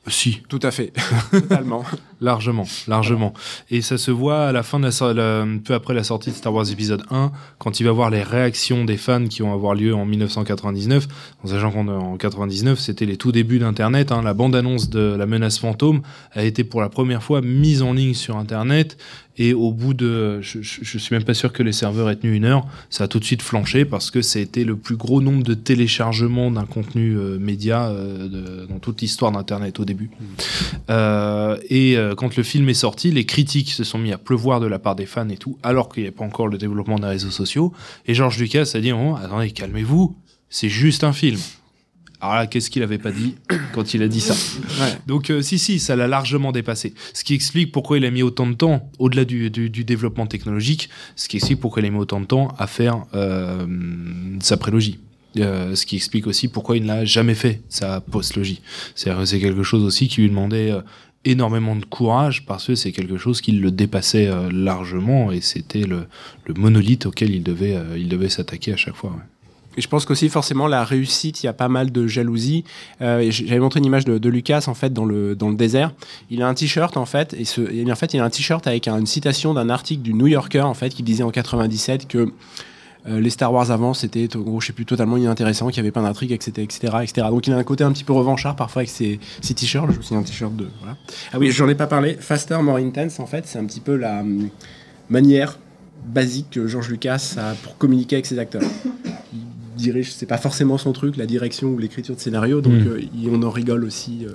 si. 0.06 0.42
Tout 0.48 0.60
à 0.62 0.70
fait. 0.70 0.92
Totalement. 1.30 1.84
largement, 2.20 2.66
largement. 2.88 3.32
Et 3.70 3.80
ça 3.82 3.98
se 3.98 4.10
voit 4.10 4.46
à 4.46 4.52
la 4.52 4.62
fin 4.62 4.78
de 4.78 4.86
la, 5.14 5.46
peu 5.64 5.74
après 5.74 5.94
la 5.94 6.04
sortie 6.04 6.30
de 6.30 6.34
Star 6.34 6.52
Wars 6.52 6.70
épisode 6.70 7.02
1, 7.10 7.32
quand 7.58 7.80
il 7.80 7.84
va 7.84 7.92
voir 7.92 8.10
les 8.10 8.22
réactions 8.22 8.84
des 8.84 8.96
fans 8.96 9.26
qui 9.26 9.42
vont 9.42 9.52
avoir 9.52 9.74
lieu 9.74 9.94
en 9.94 10.04
1999, 10.04 11.08
en 11.44 11.48
sachant 11.48 11.70
qu'en 11.70 12.16
99, 12.16 12.78
c'était 12.78 13.06
les 13.06 13.16
tout 13.16 13.32
débuts 13.32 13.58
d'Internet, 13.58 14.12
hein, 14.12 14.22
la 14.22 14.34
bande-annonce 14.34 14.90
de 14.90 15.14
La 15.16 15.26
menace 15.26 15.58
fantôme 15.58 16.02
a 16.32 16.44
été 16.44 16.64
pour 16.64 16.80
la 16.80 16.88
première 16.88 17.22
fois 17.22 17.40
mise 17.40 17.82
en 17.82 17.92
ligne 17.92 18.14
sur 18.14 18.36
Internet 18.36 18.96
et 19.40 19.54
au 19.54 19.72
bout 19.72 19.94
de, 19.94 20.42
je, 20.42 20.58
je, 20.60 20.98
suis 20.98 21.14
même 21.14 21.24
pas 21.24 21.32
sûr 21.32 21.50
que 21.50 21.62
les 21.62 21.72
serveurs 21.72 22.10
aient 22.10 22.16
tenu 22.16 22.34
une 22.34 22.44
heure, 22.44 22.66
ça 22.90 23.04
a 23.04 23.08
tout 23.08 23.18
de 23.18 23.24
suite 23.24 23.40
flanché 23.40 23.86
parce 23.86 24.10
que 24.10 24.20
c'était 24.20 24.64
le 24.64 24.76
plus 24.76 24.96
gros 24.96 25.22
nombre 25.22 25.42
de 25.42 25.54
téléchargements 25.54 26.50
d'un 26.50 26.66
contenu 26.66 27.16
euh, 27.16 27.38
média 27.38 27.88
euh, 27.88 28.66
dans 28.66 28.78
toute 28.78 29.00
l'histoire 29.00 29.32
d'Internet 29.32 29.80
au 29.80 29.86
début. 29.86 30.10
Mmh. 30.10 30.24
Euh, 30.90 31.56
et 31.70 31.96
quand 32.14 32.36
le 32.36 32.42
film 32.42 32.68
est 32.68 32.74
sorti, 32.74 33.10
les 33.10 33.26
critiques 33.26 33.70
se 33.70 33.84
sont 33.84 33.98
mis 33.98 34.12
à 34.12 34.18
pleuvoir 34.18 34.60
de 34.60 34.66
la 34.66 34.78
part 34.78 34.96
des 34.96 35.06
fans 35.06 35.28
et 35.28 35.36
tout, 35.36 35.58
alors 35.62 35.88
qu'il 35.88 36.02
n'y 36.02 36.08
avait 36.08 36.16
pas 36.16 36.24
encore 36.24 36.48
le 36.48 36.58
développement 36.58 36.98
des 36.98 37.06
réseaux 37.06 37.30
sociaux. 37.30 37.72
Et 38.06 38.14
George 38.14 38.38
Lucas 38.38 38.70
a 38.74 38.80
dit, 38.80 38.92
oh, 38.92 39.16
attendez, 39.16 39.50
calmez-vous, 39.50 40.16
c'est 40.48 40.68
juste 40.68 41.04
un 41.04 41.12
film. 41.12 41.38
Alors 42.20 42.34
là, 42.34 42.46
qu'est-ce 42.46 42.68
qu'il 42.68 42.82
avait 42.82 42.98
pas 42.98 43.12
dit 43.12 43.36
quand 43.72 43.94
il 43.94 44.02
a 44.02 44.08
dit 44.08 44.20
ça 44.20 44.34
Donc 45.06 45.30
euh, 45.30 45.40
si, 45.40 45.58
si, 45.58 45.78
ça 45.78 45.96
l'a 45.96 46.06
largement 46.06 46.52
dépassé. 46.52 46.94
Ce 47.14 47.24
qui 47.24 47.34
explique 47.34 47.72
pourquoi 47.72 47.98
il 47.98 48.04
a 48.04 48.10
mis 48.10 48.22
autant 48.22 48.46
de 48.46 48.54
temps, 48.54 48.90
au-delà 48.98 49.24
du, 49.24 49.50
développement 49.50 50.26
technologique, 50.26 50.90
ce 51.16 51.28
qui 51.28 51.38
explique 51.38 51.60
pourquoi 51.60 51.82
il 51.82 51.86
a 51.86 51.90
mis 51.90 51.98
autant 51.98 52.20
de 52.20 52.26
temps 52.26 52.48
à 52.58 52.66
faire 52.66 53.04
euh, 53.14 53.66
sa 54.40 54.56
prélogie. 54.56 54.98
Euh, 55.38 55.76
ce 55.76 55.86
qui 55.86 55.94
explique 55.94 56.26
aussi 56.26 56.48
pourquoi 56.48 56.76
il 56.76 56.84
n'a 56.84 57.04
jamais 57.04 57.36
fait 57.36 57.62
sa 57.68 58.00
postlogie. 58.00 58.60
C'est 58.96 59.12
quelque 59.40 59.62
chose 59.62 59.84
aussi 59.84 60.08
qui 60.08 60.22
lui 60.22 60.28
demandait 60.28 60.72
énormément 61.24 61.76
de 61.76 61.84
courage 61.84 62.46
parce 62.46 62.68
que 62.68 62.74
c'est 62.74 62.92
quelque 62.92 63.18
chose 63.18 63.40
qui 63.40 63.52
le 63.52 63.70
dépassait 63.70 64.30
largement 64.50 65.30
et 65.30 65.40
c'était 65.40 65.82
le, 65.82 66.06
monolithe 66.56 67.06
auquel 67.06 67.30
il 67.30 67.42
devait, 67.42 67.76
il 67.96 68.08
devait 68.08 68.30
s'attaquer 68.30 68.72
à 68.72 68.76
chaque 68.76 68.96
fois. 68.96 69.14
Et 69.76 69.80
je 69.80 69.88
pense 69.88 70.04
qu'aussi 70.04 70.28
forcément 70.28 70.66
la 70.66 70.84
réussite, 70.84 71.42
il 71.42 71.46
y 71.46 71.48
a 71.48 71.52
pas 71.52 71.68
mal 71.68 71.92
de 71.92 72.06
jalousie. 72.06 72.64
Euh, 73.02 73.30
J'avais 73.30 73.60
montré 73.60 73.78
une 73.78 73.86
image 73.86 74.04
de, 74.04 74.28
Lucas 74.28 74.64
en 74.66 74.74
fait 74.74 74.92
dans 74.92 75.04
le 75.04 75.36
dans 75.36 75.48
le 75.48 75.54
désert. 75.54 75.92
Il 76.30 76.42
a 76.42 76.48
un 76.48 76.54
t-shirt 76.54 76.96
en 76.96 77.06
fait 77.06 77.34
et 77.34 77.90
en 77.90 77.94
fait 77.94 78.14
il 78.14 78.20
a 78.20 78.24
un 78.24 78.30
t-shirt 78.30 78.66
avec 78.66 78.88
une 78.88 79.06
citation 79.06 79.54
d'un 79.54 79.70
article 79.70 80.02
du 80.02 80.12
New 80.12 80.26
Yorker 80.26 80.62
en 80.62 80.74
fait 80.74 80.90
qui 80.90 81.02
disait 81.02 81.22
en 81.22 81.30
97 81.30 82.08
que 82.08 82.32
euh, 83.08 83.20
les 83.20 83.30
Star 83.30 83.52
Wars 83.52 83.70
avant 83.70 83.94
c'était 83.94 84.28
gros 84.28 84.60
je 84.60 84.68
sais 84.68 84.72
plus 84.72 84.86
totalement 84.86 85.16
inintéressant, 85.16 85.68
qu'il 85.68 85.78
y 85.78 85.80
avait 85.80 85.90
pas 85.90 86.02
d'intrigue, 86.02 86.32
etc., 86.32 86.62
etc., 86.62 86.96
etc. 87.02 87.26
Donc 87.30 87.46
il 87.46 87.52
a 87.52 87.56
un 87.56 87.64
côté 87.64 87.84
un 87.84 87.92
petit 87.92 88.04
peu 88.04 88.12
revanchard 88.12 88.56
parfois 88.56 88.80
avec 88.80 88.90
ses, 88.90 89.20
ses 89.40 89.54
t-shirts. 89.54 89.90
J'ai 89.90 89.98
aussi 89.98 90.14
un 90.14 90.22
t-shirt 90.22 90.54
de 90.54 90.68
voilà. 90.80 90.96
Ah 91.32 91.38
oui, 91.38 91.50
j'en 91.50 91.68
ai 91.68 91.74
pas 91.74 91.86
parlé. 91.86 92.14
Faster, 92.14 92.58
more 92.62 92.76
intense 92.76 93.20
en 93.20 93.26
fait, 93.26 93.46
c'est 93.46 93.58
un 93.58 93.64
petit 93.64 93.80
peu 93.80 93.96
la 93.96 94.20
hum, 94.20 94.48
manière 95.08 95.58
basique 96.04 96.50
que 96.50 96.66
George 96.66 96.88
Lucas 96.88 97.34
a 97.36 97.54
pour 97.54 97.76
communiquer 97.76 98.16
avec 98.16 98.26
ses 98.26 98.38
acteurs 98.38 98.62
dirige, 99.80 100.12
c'est 100.12 100.26
pas 100.26 100.38
forcément 100.38 100.78
son 100.78 100.92
truc, 100.92 101.16
la 101.16 101.26
direction 101.26 101.68
ou 101.68 101.78
l'écriture 101.78 102.14
de 102.14 102.20
scénario, 102.20 102.60
donc 102.60 102.74
mm. 102.74 102.86
euh, 102.86 103.30
on 103.30 103.42
en 103.42 103.50
rigole 103.50 103.84
aussi 103.84 104.24
euh, 104.24 104.34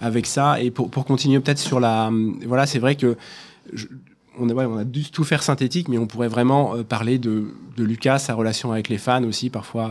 avec 0.00 0.26
ça. 0.26 0.60
Et 0.60 0.70
pour, 0.70 0.90
pour 0.90 1.04
continuer 1.04 1.40
peut-être 1.40 1.58
sur 1.58 1.80
la, 1.80 2.10
voilà, 2.46 2.66
c'est 2.66 2.78
vrai 2.78 2.94
que 2.94 3.16
on, 4.40 4.78
a, 4.78 4.84
dû 4.84 5.10
tout 5.10 5.24
faire 5.24 5.42
synthétique, 5.42 5.88
mais 5.88 5.98
on 5.98 6.06
pourrait 6.06 6.28
vraiment 6.28 6.74
euh, 6.74 6.82
parler 6.82 7.18
de, 7.18 7.48
Lucas, 7.76 8.18
sa 8.18 8.34
relation 8.34 8.72
avec 8.72 8.88
les 8.88 8.98
fans 8.98 9.22
aussi, 9.24 9.50
parfois 9.50 9.90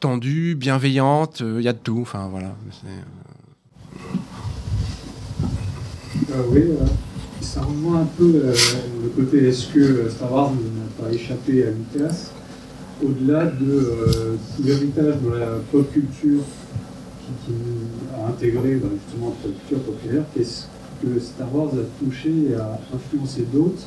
tendue, 0.00 0.54
bienveillante, 0.54 1.40
il 1.40 1.62
y 1.62 1.68
a 1.68 1.72
de 1.72 1.78
tout. 1.78 2.00
Enfin 2.02 2.28
voilà. 2.30 2.54
oui, 6.48 6.62
ça 7.40 7.62
rejoint 7.62 8.02
un 8.02 8.08
peu 8.16 8.54
le 9.02 9.08
côté 9.10 9.48
est-ce 9.48 9.68
que 9.68 10.08
Star 10.08 10.32
Wars 10.32 10.52
n'a 10.52 11.04
pas 11.04 11.12
échappé 11.12 11.64
à 11.64 11.70
Lucas? 11.70 12.30
Au-delà 13.02 13.46
de 13.46 13.70
euh, 13.70 14.36
l'héritage 14.62 15.16
de 15.20 15.30
la 15.36 15.46
pop 15.70 15.92
culture 15.92 16.42
qui, 17.44 17.52
a 18.14 18.28
intégré 18.28 18.76
bah, 18.76 18.88
justement 19.06 19.34
la 19.44 19.50
culture 19.50 19.80
populaire, 19.80 20.24
qu'est-ce 20.34 20.66
que 21.02 21.18
Star 21.20 21.54
Wars 21.54 21.70
a 21.74 22.04
touché 22.04 22.30
et 22.50 22.54
a 22.54 22.78
influencé 22.94 23.46
d'autres. 23.52 23.84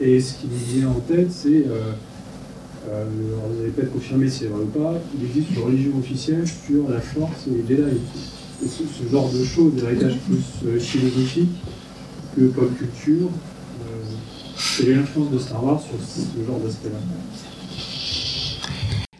Et 0.00 0.20
ce 0.20 0.34
qui 0.34 0.46
me 0.46 0.78
vient 0.78 0.88
en 0.88 1.00
tête, 1.00 1.32
c'est, 1.32 1.66
euh, 1.66 1.92
euh, 2.88 3.04
vous 3.50 3.62
allez 3.62 3.70
peut-être 3.70 3.92
confirmer 3.92 4.28
si 4.28 4.40
c'est 4.40 4.46
vrai 4.46 4.62
ou 4.62 4.66
pas, 4.66 4.94
il 5.18 5.26
existe 5.26 5.50
une 5.56 5.62
religion 5.62 5.98
officielle 5.98 6.46
sur 6.46 6.88
la 6.88 7.00
force 7.00 7.46
et 7.48 7.50
les 7.50 7.76
Jedi. 7.76 7.98
Et 8.64 8.68
ce, 8.68 9.10
genre 9.10 9.30
de 9.32 9.44
choses, 9.44 9.72
l'héritage 9.76 10.18
plus 10.26 10.80
philosophique 10.80 11.50
que 12.36 12.46
pop 12.46 12.70
culture, 12.76 13.28
quelle 14.76 14.90
est 14.90 14.94
l'influence 14.94 15.30
de 15.30 15.38
Star 15.38 15.64
Wars 15.64 15.80
sur 15.80 15.94
ce 16.00 16.46
genre 16.46 16.58
d'aspect-là? 16.58 16.98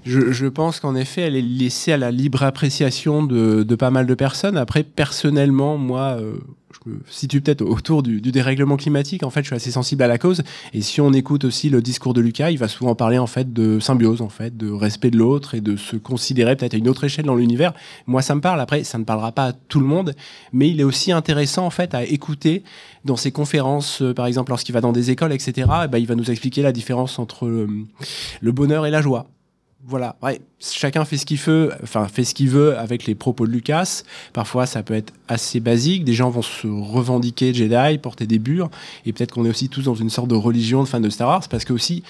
Je, 0.05 0.47
pense 0.47 0.81
qu'en 0.81 0.95
effet, 0.95 1.23
elle 1.23 1.37
est 1.37 1.43
laissée 1.43 1.93
à 1.93 1.99
la 1.99 2.11
libre 2.11 2.43
appréciation 2.43 3.23
de, 3.23 3.63
pas 3.75 3.91
mal 3.91 4.07
de 4.07 4.15
personnes. 4.15 4.57
Après, 4.57 4.83
personnellement, 4.83 5.77
moi, 5.77 6.17
euh, 6.19 6.39
je 6.85 6.91
me 6.91 7.01
situe 7.09 7.41
peut-être 7.41 7.63
autour 7.63 8.03
du, 8.03 8.21
du, 8.21 8.33
dérèglement 8.33 8.77
climatique. 8.77 9.23
En 9.23 9.31
fait, 9.31 9.43
je 9.43 9.47
suis 9.47 9.57
assez 9.57 9.71
sensible 9.71 10.03
à 10.03 10.07
la 10.07 10.19
cause. 10.19 10.43
Et 10.73 10.81
si 10.81 11.01
on 11.01 11.13
écoute 11.13 11.45
aussi 11.45 11.71
le 11.71 11.83
discours 11.83 12.15
de 12.15 12.21
Lucas, 12.21 12.51
il 12.51 12.59
va 12.59 12.69
souvent 12.69 12.95
parler 12.95 13.19
en 13.19 13.27
fait 13.27 13.53
de 13.53 13.81
symbiose, 13.81 14.23
en 14.23 14.29
fait, 14.29 14.57
de 14.57 14.71
respect 14.71 15.11
de 15.11 15.17
l'autre 15.17 15.55
et 15.55 15.61
de 15.61 15.77
se 15.77 15.97
considérer 15.97 16.57
peut-être 16.57 16.75
à 16.75 16.77
une 16.77 16.89
autre 16.89 17.05
échelle 17.05 17.27
dans 17.27 17.35
l'univers. 17.35 17.73
Moi, 18.07 18.23
ça 18.23 18.35
me 18.35 18.41
parle. 18.41 18.61
Après, 18.61 18.85
ça 18.85 18.99
ne 18.99 19.05
parlera 19.05 19.33
pas 19.33 19.47
à 19.47 19.53
tout 19.53 19.81
le 19.81 19.87
monde, 19.87 20.15
mais 20.53 20.69
il 20.69 20.81
est 20.81 20.85
aussi 20.85 21.13
intéressant 21.13 21.67
en 21.67 21.71
fait 21.71 21.95
à 21.95 22.05
écouter 22.05 22.63
dans 23.05 23.17
ses 23.17 23.33
conférences, 23.33 24.03
euh, 24.03 24.15
par 24.15 24.27
exemple, 24.27 24.51
lorsqu'il 24.51 24.73
va 24.73 24.81
dans 24.81 24.93
des 24.93 25.11
écoles, 25.11 25.33
etc. 25.33 25.69
Et 25.85 25.89
ben, 25.89 25.99
il 25.99 26.07
va 26.07 26.15
nous 26.15 26.31
expliquer 26.31 26.63
la 26.63 26.73
différence 26.73 27.19
entre 27.19 27.47
le 27.47 28.53
bonheur 28.53 28.87
et 28.87 28.91
la 28.91 29.01
joie 29.01 29.29
voilà, 29.89 30.17
ouais, 30.23 30.43
chacun 30.61 31.07
fait 31.07 31.17
ce 31.17 31.25
qu'il 31.25 31.39
veut, 31.39 31.73
enfin 31.83 32.09
fait 32.09 32.25
ce 32.25 32.35
qu'il 32.35 32.51
veut 32.51 32.77
avec 32.77 33.07
les 33.07 33.15
propos 33.15 33.47
de 33.47 33.53
Lucas. 33.53 34.03
Parfois, 34.35 34.67
ça 34.67 34.83
peut 34.83 34.93
être 34.93 35.15
assez 35.29 35.61
basique. 35.61 36.05
Des 36.05 36.13
gens 36.13 36.29
vont 36.29 36.43
se 36.43 36.67
revendiquer 36.67 37.55
Jedi, 37.55 37.97
porter 37.97 38.27
des 38.27 38.39
bures, 38.39 38.69
et 39.07 39.15
peut-être 39.15 39.33
qu'on 39.33 39.47
est 39.47 39.49
aussi 39.49 39.71
tous 39.71 39.83
dans 39.83 39.95
une 39.95 40.11
sorte 40.11 40.29
de 40.29 40.35
religion 40.35 40.83
de 40.83 40.89
fans 40.89 41.01
de 41.01 41.09
Star 41.09 41.29
Wars, 41.29 41.49
parce 41.49 41.65
que 41.65 41.73
aussi 41.73 42.03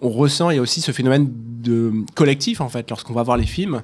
on 0.00 0.08
ressent, 0.08 0.48
il 0.48 0.56
y 0.56 0.58
a 0.58 0.62
aussi 0.62 0.80
ce 0.80 0.90
phénomène 0.90 1.28
de 1.60 1.92
collectif 2.14 2.62
en 2.62 2.70
fait 2.70 2.88
lorsqu'on 2.88 3.12
va 3.12 3.24
voir 3.24 3.36
les 3.36 3.46
films. 3.46 3.82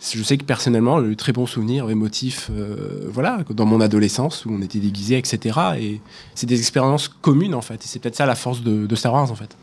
Je 0.00 0.22
sais 0.22 0.38
que 0.38 0.44
personnellement, 0.44 1.00
eu 1.04 1.14
très 1.14 1.32
bons 1.32 1.46
souvenirs 1.46 1.90
émotifs, 1.90 2.50
euh, 2.50 3.06
voilà, 3.08 3.44
dans 3.50 3.66
mon 3.66 3.80
adolescence 3.80 4.46
où 4.46 4.50
on 4.50 4.62
était 4.62 4.80
déguisés, 4.80 5.18
etc. 5.18 5.58
Et 5.78 6.00
c'est 6.34 6.46
des 6.46 6.58
expériences 6.58 7.08
communes 7.08 7.54
en 7.54 7.60
fait. 7.60 7.74
Et 7.74 7.86
c'est 7.86 7.98
peut-être 7.98 8.16
ça 8.16 8.26
la 8.26 8.34
force 8.34 8.62
de, 8.62 8.86
de 8.86 8.94
Star 8.96 9.12
Wars 9.12 9.30
en 9.30 9.34
fait. 9.34 9.56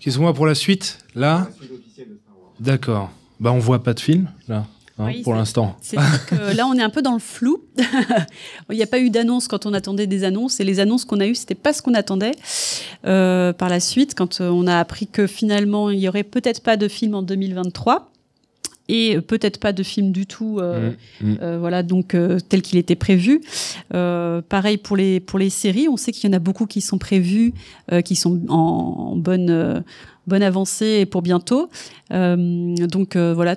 Qu'est-ce 0.00 0.16
qu'on 0.16 0.24
voit 0.24 0.34
pour 0.34 0.46
la 0.46 0.54
suite 0.54 0.98
Là 1.14 1.48
D'accord. 2.58 3.10
Bah, 3.38 3.52
on 3.52 3.58
voit 3.58 3.82
pas 3.82 3.94
de 3.94 4.00
film, 4.00 4.28
là. 4.48 4.66
Hein, 4.98 5.12
pour 5.24 5.34
l'instant. 5.34 5.76
C'est 5.80 5.96
que 5.96 6.54
là, 6.56 6.66
on 6.66 6.74
est 6.74 6.82
un 6.82 6.90
peu 6.90 7.00
dans 7.00 7.14
le 7.14 7.20
flou. 7.20 7.62
Il 8.70 8.76
n'y 8.76 8.82
a 8.82 8.86
pas 8.86 8.98
eu 8.98 9.08
d'annonce 9.08 9.48
quand 9.48 9.64
on 9.64 9.72
attendait 9.72 10.06
des 10.06 10.24
annonces, 10.24 10.60
et 10.60 10.64
les 10.64 10.78
annonces 10.78 11.06
qu'on 11.06 11.20
a 11.20 11.26
eues, 11.26 11.34
c'était 11.34 11.54
pas 11.54 11.72
ce 11.72 11.80
qu'on 11.80 11.94
attendait. 11.94 12.32
Euh, 13.06 13.54
par 13.54 13.70
la 13.70 13.80
suite, 13.80 14.14
quand 14.14 14.40
euh, 14.40 14.50
on 14.50 14.66
a 14.66 14.78
appris 14.78 15.06
que 15.06 15.26
finalement, 15.26 15.90
il 15.90 16.00
y 16.00 16.08
aurait 16.08 16.22
peut-être 16.22 16.62
pas 16.62 16.76
de 16.76 16.86
film 16.88 17.14
en 17.14 17.22
2023 17.22 18.09
et 18.90 19.20
peut-être 19.20 19.60
pas 19.60 19.72
de 19.72 19.84
film 19.84 20.10
du 20.10 20.26
tout, 20.26 20.58
euh, 20.58 20.90
mmh, 21.20 21.26
mmh. 21.26 21.36
Euh, 21.42 21.58
voilà, 21.60 21.84
donc 21.84 22.14
euh, 22.14 22.38
tel 22.40 22.60
qu'il 22.60 22.76
était 22.76 22.96
prévu. 22.96 23.40
pareil 23.90 24.78
pour 24.78 24.96
les 24.96 25.20
pour 25.20 25.38
les 25.38 25.50
séries, 25.50 25.88
on 25.88 25.96
sait 25.96 26.10
qu'il 26.10 26.28
y 26.28 26.34
en 26.34 26.36
a 26.36 26.40
beaucoup 26.40 26.66
qui 26.66 26.80
sont 26.80 26.98
prévues, 26.98 27.52
qui 28.04 28.16
sont 28.16 28.40
en, 28.48 29.12
en 29.12 29.16
bonne 29.16 29.84
bonne 30.26 30.42
avancée 30.42 31.06
pour 31.06 31.22
bientôt. 31.22 31.68
Euh, 32.12 32.74
donc 32.86 33.14
euh, 33.14 33.32
voilà, 33.34 33.56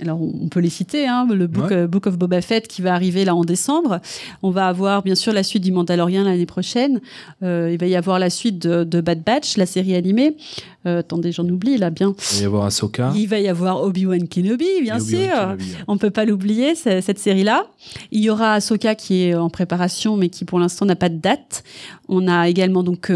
alors 0.00 0.20
on 0.22 0.48
peut 0.48 0.60
les 0.60 0.70
citer, 0.70 1.06
hein, 1.06 1.26
le 1.30 1.46
book, 1.46 1.70
euh, 1.70 1.86
book, 1.86 2.06
of 2.06 2.16
Boba 2.16 2.40
Fett 2.40 2.66
qui 2.66 2.80
va 2.80 2.94
arriver 2.94 3.24
là 3.24 3.34
en 3.34 3.44
décembre. 3.44 4.00
On 4.42 4.50
va 4.50 4.68
avoir 4.68 5.02
bien 5.02 5.14
sûr 5.14 5.32
la 5.32 5.42
suite 5.42 5.62
du 5.62 5.72
Mandalorian 5.72 6.24
l'année 6.24 6.46
prochaine. 6.46 7.00
il 7.42 7.76
va 7.78 7.86
y 7.86 7.96
avoir 7.96 8.18
la 8.18 8.30
suite 8.30 8.58
de, 8.58 9.00
Bad 9.00 9.22
Batch, 9.22 9.56
la 9.56 9.66
série 9.66 9.94
animée. 9.94 10.36
attendez, 10.84 11.32
j'en 11.32 11.46
oublie 11.48 11.76
là 11.76 11.90
bien. 11.90 12.14
Il 12.32 12.36
va 12.36 12.42
y 12.42 12.46
avoir 12.46 12.64
Ahsoka. 12.64 13.12
Il 13.14 13.26
va 13.26 13.38
y 13.38 13.48
avoir 13.48 13.82
Obi-Wan 13.82 14.28
Kenobi, 14.28 14.82
bien 14.82 14.98
sûr. 14.98 15.56
On 15.88 15.98
peut 15.98 16.10
pas 16.10 16.24
l'oublier, 16.24 16.74
cette 16.74 17.18
série-là. 17.18 17.66
Il 18.10 18.22
y 18.22 18.30
aura 18.30 18.54
Ahsoka 18.54 18.94
qui 18.94 19.24
est 19.24 19.34
en 19.34 19.50
préparation, 19.50 20.16
mais 20.16 20.28
qui 20.28 20.44
pour 20.44 20.58
l'instant 20.58 20.86
n'a 20.86 20.96
pas 20.96 21.08
de 21.08 21.18
date. 21.18 21.64
On 22.08 22.28
a 22.28 22.48
également 22.48 22.82
donc 22.82 23.12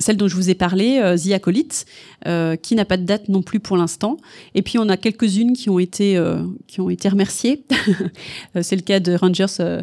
celle 0.00 0.16
dont 0.16 0.26
je 0.26 0.34
vous 0.34 0.50
ai 0.50 0.54
parlé, 0.54 0.98
euh, 0.98 1.16
The 1.16 1.32
Acolyte, 1.32 1.86
euh, 2.26 2.56
qui 2.56 2.74
n'a 2.74 2.84
pas 2.84 2.96
de 2.96 3.04
date 3.04 3.28
non 3.28 3.42
plus 3.42 3.60
pour 3.60 3.76
l'instant. 3.76 4.16
Et 4.54 4.62
puis 4.62 4.78
on 4.78 4.88
a 4.88 4.96
quelques-unes 4.96 5.52
qui 5.52 5.70
ont 5.70 5.78
été 5.78 6.16
euh, 6.16 6.42
qui 6.66 6.80
ont 6.80 6.90
été 6.90 7.08
remerciées. 7.08 7.64
c'est 8.62 8.76
le 8.76 8.82
cas 8.82 8.98
de 8.98 9.14
Rangers 9.14 9.82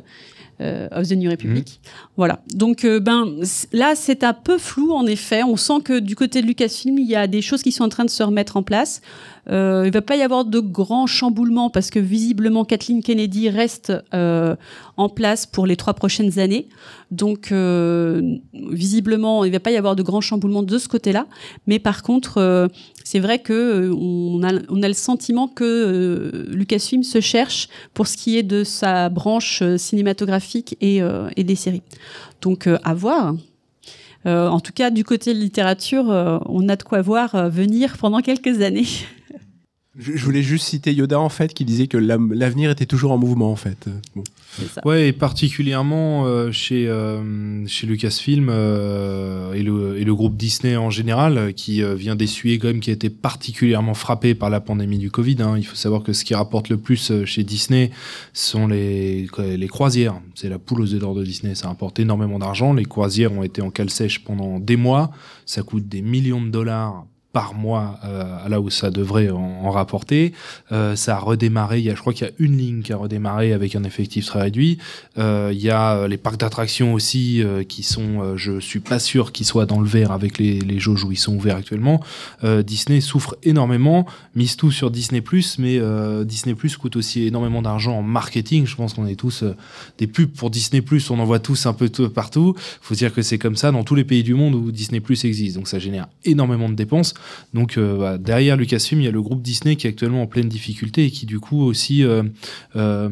of 0.59 1.07
the 1.07 1.13
New 1.13 1.29
Republic. 1.29 1.79
Mmh. 1.83 1.89
Voilà. 2.17 2.41
Donc 2.53 2.85
ben 2.85 3.35
là 3.71 3.93
c'est 3.95 4.23
un 4.23 4.33
peu 4.33 4.57
flou 4.57 4.91
en 4.91 5.05
effet. 5.05 5.43
On 5.43 5.55
sent 5.55 5.81
que 5.85 5.99
du 5.99 6.15
côté 6.15 6.41
de 6.41 6.47
Lucasfilm 6.47 6.97
il 6.97 7.07
y 7.07 7.15
a 7.15 7.27
des 7.27 7.43
choses 7.43 7.61
qui 7.61 7.71
sont 7.71 7.83
en 7.83 7.89
train 7.89 8.05
de 8.05 8.09
se 8.09 8.23
remettre 8.23 8.57
en 8.57 8.63
place. 8.63 9.01
Euh, 9.49 9.83
il 9.85 9.91
va 9.91 10.01
pas 10.01 10.15
y 10.15 10.21
avoir 10.21 10.45
de 10.45 10.59
grands 10.59 11.07
chamboulements 11.07 11.69
parce 11.69 11.89
que 11.89 11.99
visiblement 11.99 12.65
Kathleen 12.65 13.01
Kennedy 13.01 13.49
reste 13.49 13.93
euh, 14.13 14.55
en 14.97 15.09
place 15.09 15.45
pour 15.45 15.65
les 15.65 15.75
trois 15.75 15.93
prochaines 15.93 16.39
années. 16.39 16.67
Donc 17.11 17.51
euh, 17.51 18.37
visiblement, 18.53 19.45
il 19.45 19.51
va 19.51 19.59
pas 19.59 19.71
y 19.71 19.77
avoir 19.77 19.95
de 19.95 20.03
grands 20.03 20.21
chamboulements 20.21 20.63
de 20.63 20.77
ce 20.77 20.87
côté-là. 20.87 21.27
Mais 21.65 21.79
par 21.79 22.03
contre, 22.03 22.37
euh, 22.37 22.67
c'est 23.03 23.19
vrai 23.19 23.39
que 23.39 23.53
euh, 23.53 23.95
on 23.95 24.43
a, 24.43 24.53
on 24.69 24.83
a 24.83 24.87
le 24.87 24.93
sentiment 24.93 25.47
que 25.47 26.47
Lucasfilm 26.49 27.03
se 27.03 27.21
cherche 27.21 27.69
pour 27.93 28.07
ce 28.07 28.17
qui 28.17 28.37
est 28.37 28.43
de 28.43 28.63
sa 28.63 29.09
branche 29.09 29.63
cinématographique 29.77 30.75
et, 30.81 31.01
et 31.35 31.43
des 31.43 31.55
séries. 31.55 31.83
Donc 32.41 32.67
à 32.67 32.93
voir. 32.93 33.35
en 34.25 34.59
tout 34.59 34.73
cas, 34.73 34.89
du 34.89 35.03
côté 35.03 35.33
de 35.33 35.39
littérature, 35.39 36.05
on 36.45 36.67
a 36.67 36.75
de 36.75 36.83
quoi 36.83 37.01
voir 37.01 37.49
venir 37.49 37.97
pendant 37.97 38.19
quelques 38.19 38.61
années. 38.61 38.87
Je, 39.99 40.23
voulais 40.23 40.43
juste 40.43 40.67
citer 40.67 40.93
Yoda 40.93 41.19
en 41.19 41.29
fait 41.29 41.55
qui 41.55 41.65
disait 41.65 41.87
que 41.87 41.97
l'avenir 41.97 42.69
était 42.69 42.85
toujours 42.85 43.11
en 43.11 43.17
mouvement 43.17 43.51
en 43.51 43.55
fait. 43.55 43.89
Bon. 44.15 44.23
Ouais, 44.85 45.07
et 45.07 45.11
particulièrement 45.13 46.25
euh, 46.25 46.51
chez 46.51 46.87
euh, 46.87 47.65
chez 47.65 47.87
Lucasfilm 47.87 48.47
euh, 48.49 49.53
et 49.53 49.63
le 49.63 49.97
et 49.97 50.03
le 50.03 50.15
groupe 50.15 50.37
Disney 50.37 50.75
en 50.75 50.91
général 50.91 51.53
qui 51.55 51.81
vient 51.95 52.15
d'essuyer 52.15 52.59
quand 52.59 52.67
même 52.67 52.79
qui 52.79 52.91
a 52.91 52.93
été 52.93 53.09
particulièrement 53.09 53.95
frappé 53.95 54.35
par 54.35 54.51
la 54.51 54.61
pandémie 54.61 54.99
du 54.99 55.09
Covid. 55.09 55.37
Hein. 55.39 55.55
Il 55.57 55.65
faut 55.65 55.75
savoir 55.75 56.03
que 56.03 56.13
ce 56.13 56.23
qui 56.23 56.35
rapporte 56.35 56.69
le 56.69 56.77
plus 56.77 57.11
chez 57.25 57.43
Disney 57.43 57.89
sont 58.33 58.67
les 58.67 59.27
les 59.39 59.67
croisières. 59.67 60.21
C'est 60.35 60.49
la 60.49 60.59
poule 60.59 60.81
aux 60.81 60.93
œufs 60.93 60.99
d'or 60.99 61.15
de 61.15 61.23
Disney. 61.23 61.55
Ça 61.55 61.69
rapporte 61.69 61.99
énormément 61.99 62.37
d'argent. 62.37 62.73
Les 62.73 62.85
croisières 62.85 63.31
ont 63.31 63.43
été 63.43 63.63
en 63.63 63.71
cale 63.71 63.89
sèche 63.89 64.23
pendant 64.23 64.59
des 64.59 64.77
mois. 64.77 65.11
Ça 65.47 65.63
coûte 65.63 65.87
des 65.87 66.03
millions 66.03 66.41
de 66.41 66.49
dollars 66.49 67.05
par 67.37 67.53
mois 67.53 67.99
euh, 68.03 68.49
là 68.49 68.59
où 68.59 68.71
ça 68.71 68.89
devrait 68.89 69.29
en, 69.29 69.69
rapporter. 69.69 70.33
Euh, 70.71 70.95
ça 70.95 71.17
a 71.17 71.19
redémarré, 71.19 71.77
il 71.77 71.85
y 71.85 71.91
a, 71.91 71.93
je 71.93 71.99
crois 71.99 72.11
qu'il 72.11 72.25
y 72.25 72.29
a 72.31 72.33
une 72.39 72.57
ligne 72.57 72.81
qui 72.81 72.93
a 72.93 72.97
redémarré 72.97 73.53
avec 73.53 73.75
un 73.75 73.83
effectif 73.83 74.25
très 74.25 74.41
réduit. 74.41 74.79
Euh, 75.19 75.51
il 75.53 75.61
y 75.61 75.69
a 75.69 76.07
les 76.07 76.17
parcs 76.17 76.39
d'attractions 76.39 76.95
aussi 76.95 77.43
qui 77.69 77.83
sont, 77.83 78.35
je 78.37 78.59
suis 78.59 78.79
pas 78.79 78.97
sûr 78.97 79.31
qu'ils 79.31 79.45
soient 79.45 79.67
dans 79.67 79.79
le 79.79 79.87
vert 79.87 80.11
avec 80.11 80.39
les, 80.39 80.59
les 80.59 80.79
jauges 80.79 81.03
où 81.03 81.11
ils 81.11 81.19
sont 81.19 81.35
ouverts 81.35 81.57
actuellement. 81.57 82.01
Disney 82.43 83.01
souffre 83.01 83.37
énormément, 83.43 84.07
mise 84.35 84.55
tout 84.55 84.71
sur 84.71 84.89
Disney+, 84.89 85.21
mais 85.59 85.79
Disney+, 86.25 86.55
coûte 86.55 86.95
aussi 86.95 87.27
énormément 87.27 87.61
d'argent 87.61 87.99
en 87.99 88.01
marketing. 88.01 88.65
Je 88.65 88.75
pense 88.75 88.95
qu'on 88.95 89.05
est 89.05 89.15
tous 89.15 89.43
des 89.99 90.07
pubs 90.07 90.31
pour 90.31 90.49
Disney+, 90.49 90.83
on 91.11 91.19
en 91.19 91.25
voit 91.25 91.39
tous 91.39 91.67
un 91.67 91.73
peu 91.73 91.89
partout. 92.09 92.55
faut 92.81 92.95
dire 92.95 93.13
que 93.13 93.21
c'est 93.21 93.37
comme 93.37 93.55
ça 93.55 93.71
dans 93.71 93.83
tous 93.83 93.95
les 93.95 94.05
pays 94.05 94.23
du 94.23 94.33
monde 94.33 94.55
où 94.55 94.71
Disney+, 94.71 95.03
existe. 95.23 95.55
Donc 95.55 95.67
ça 95.67 95.77
génère 95.77 96.07
énormément 96.25 96.69
de 96.69 96.75
dépenses. 96.75 97.13
Donc 97.53 97.77
euh, 97.77 98.17
derrière 98.17 98.57
Lucasfilm, 98.57 99.01
il 99.01 99.05
y 99.05 99.07
a 99.07 99.11
le 99.11 99.21
groupe 99.21 99.41
Disney 99.41 99.75
qui 99.75 99.87
est 99.87 99.89
actuellement 99.89 100.21
en 100.21 100.27
pleine 100.27 100.49
difficulté 100.49 101.05
et 101.05 101.11
qui 101.11 101.25
du 101.25 101.39
coup 101.39 101.61
aussi 101.63 102.03
euh, 102.03 102.23
euh, 102.75 103.09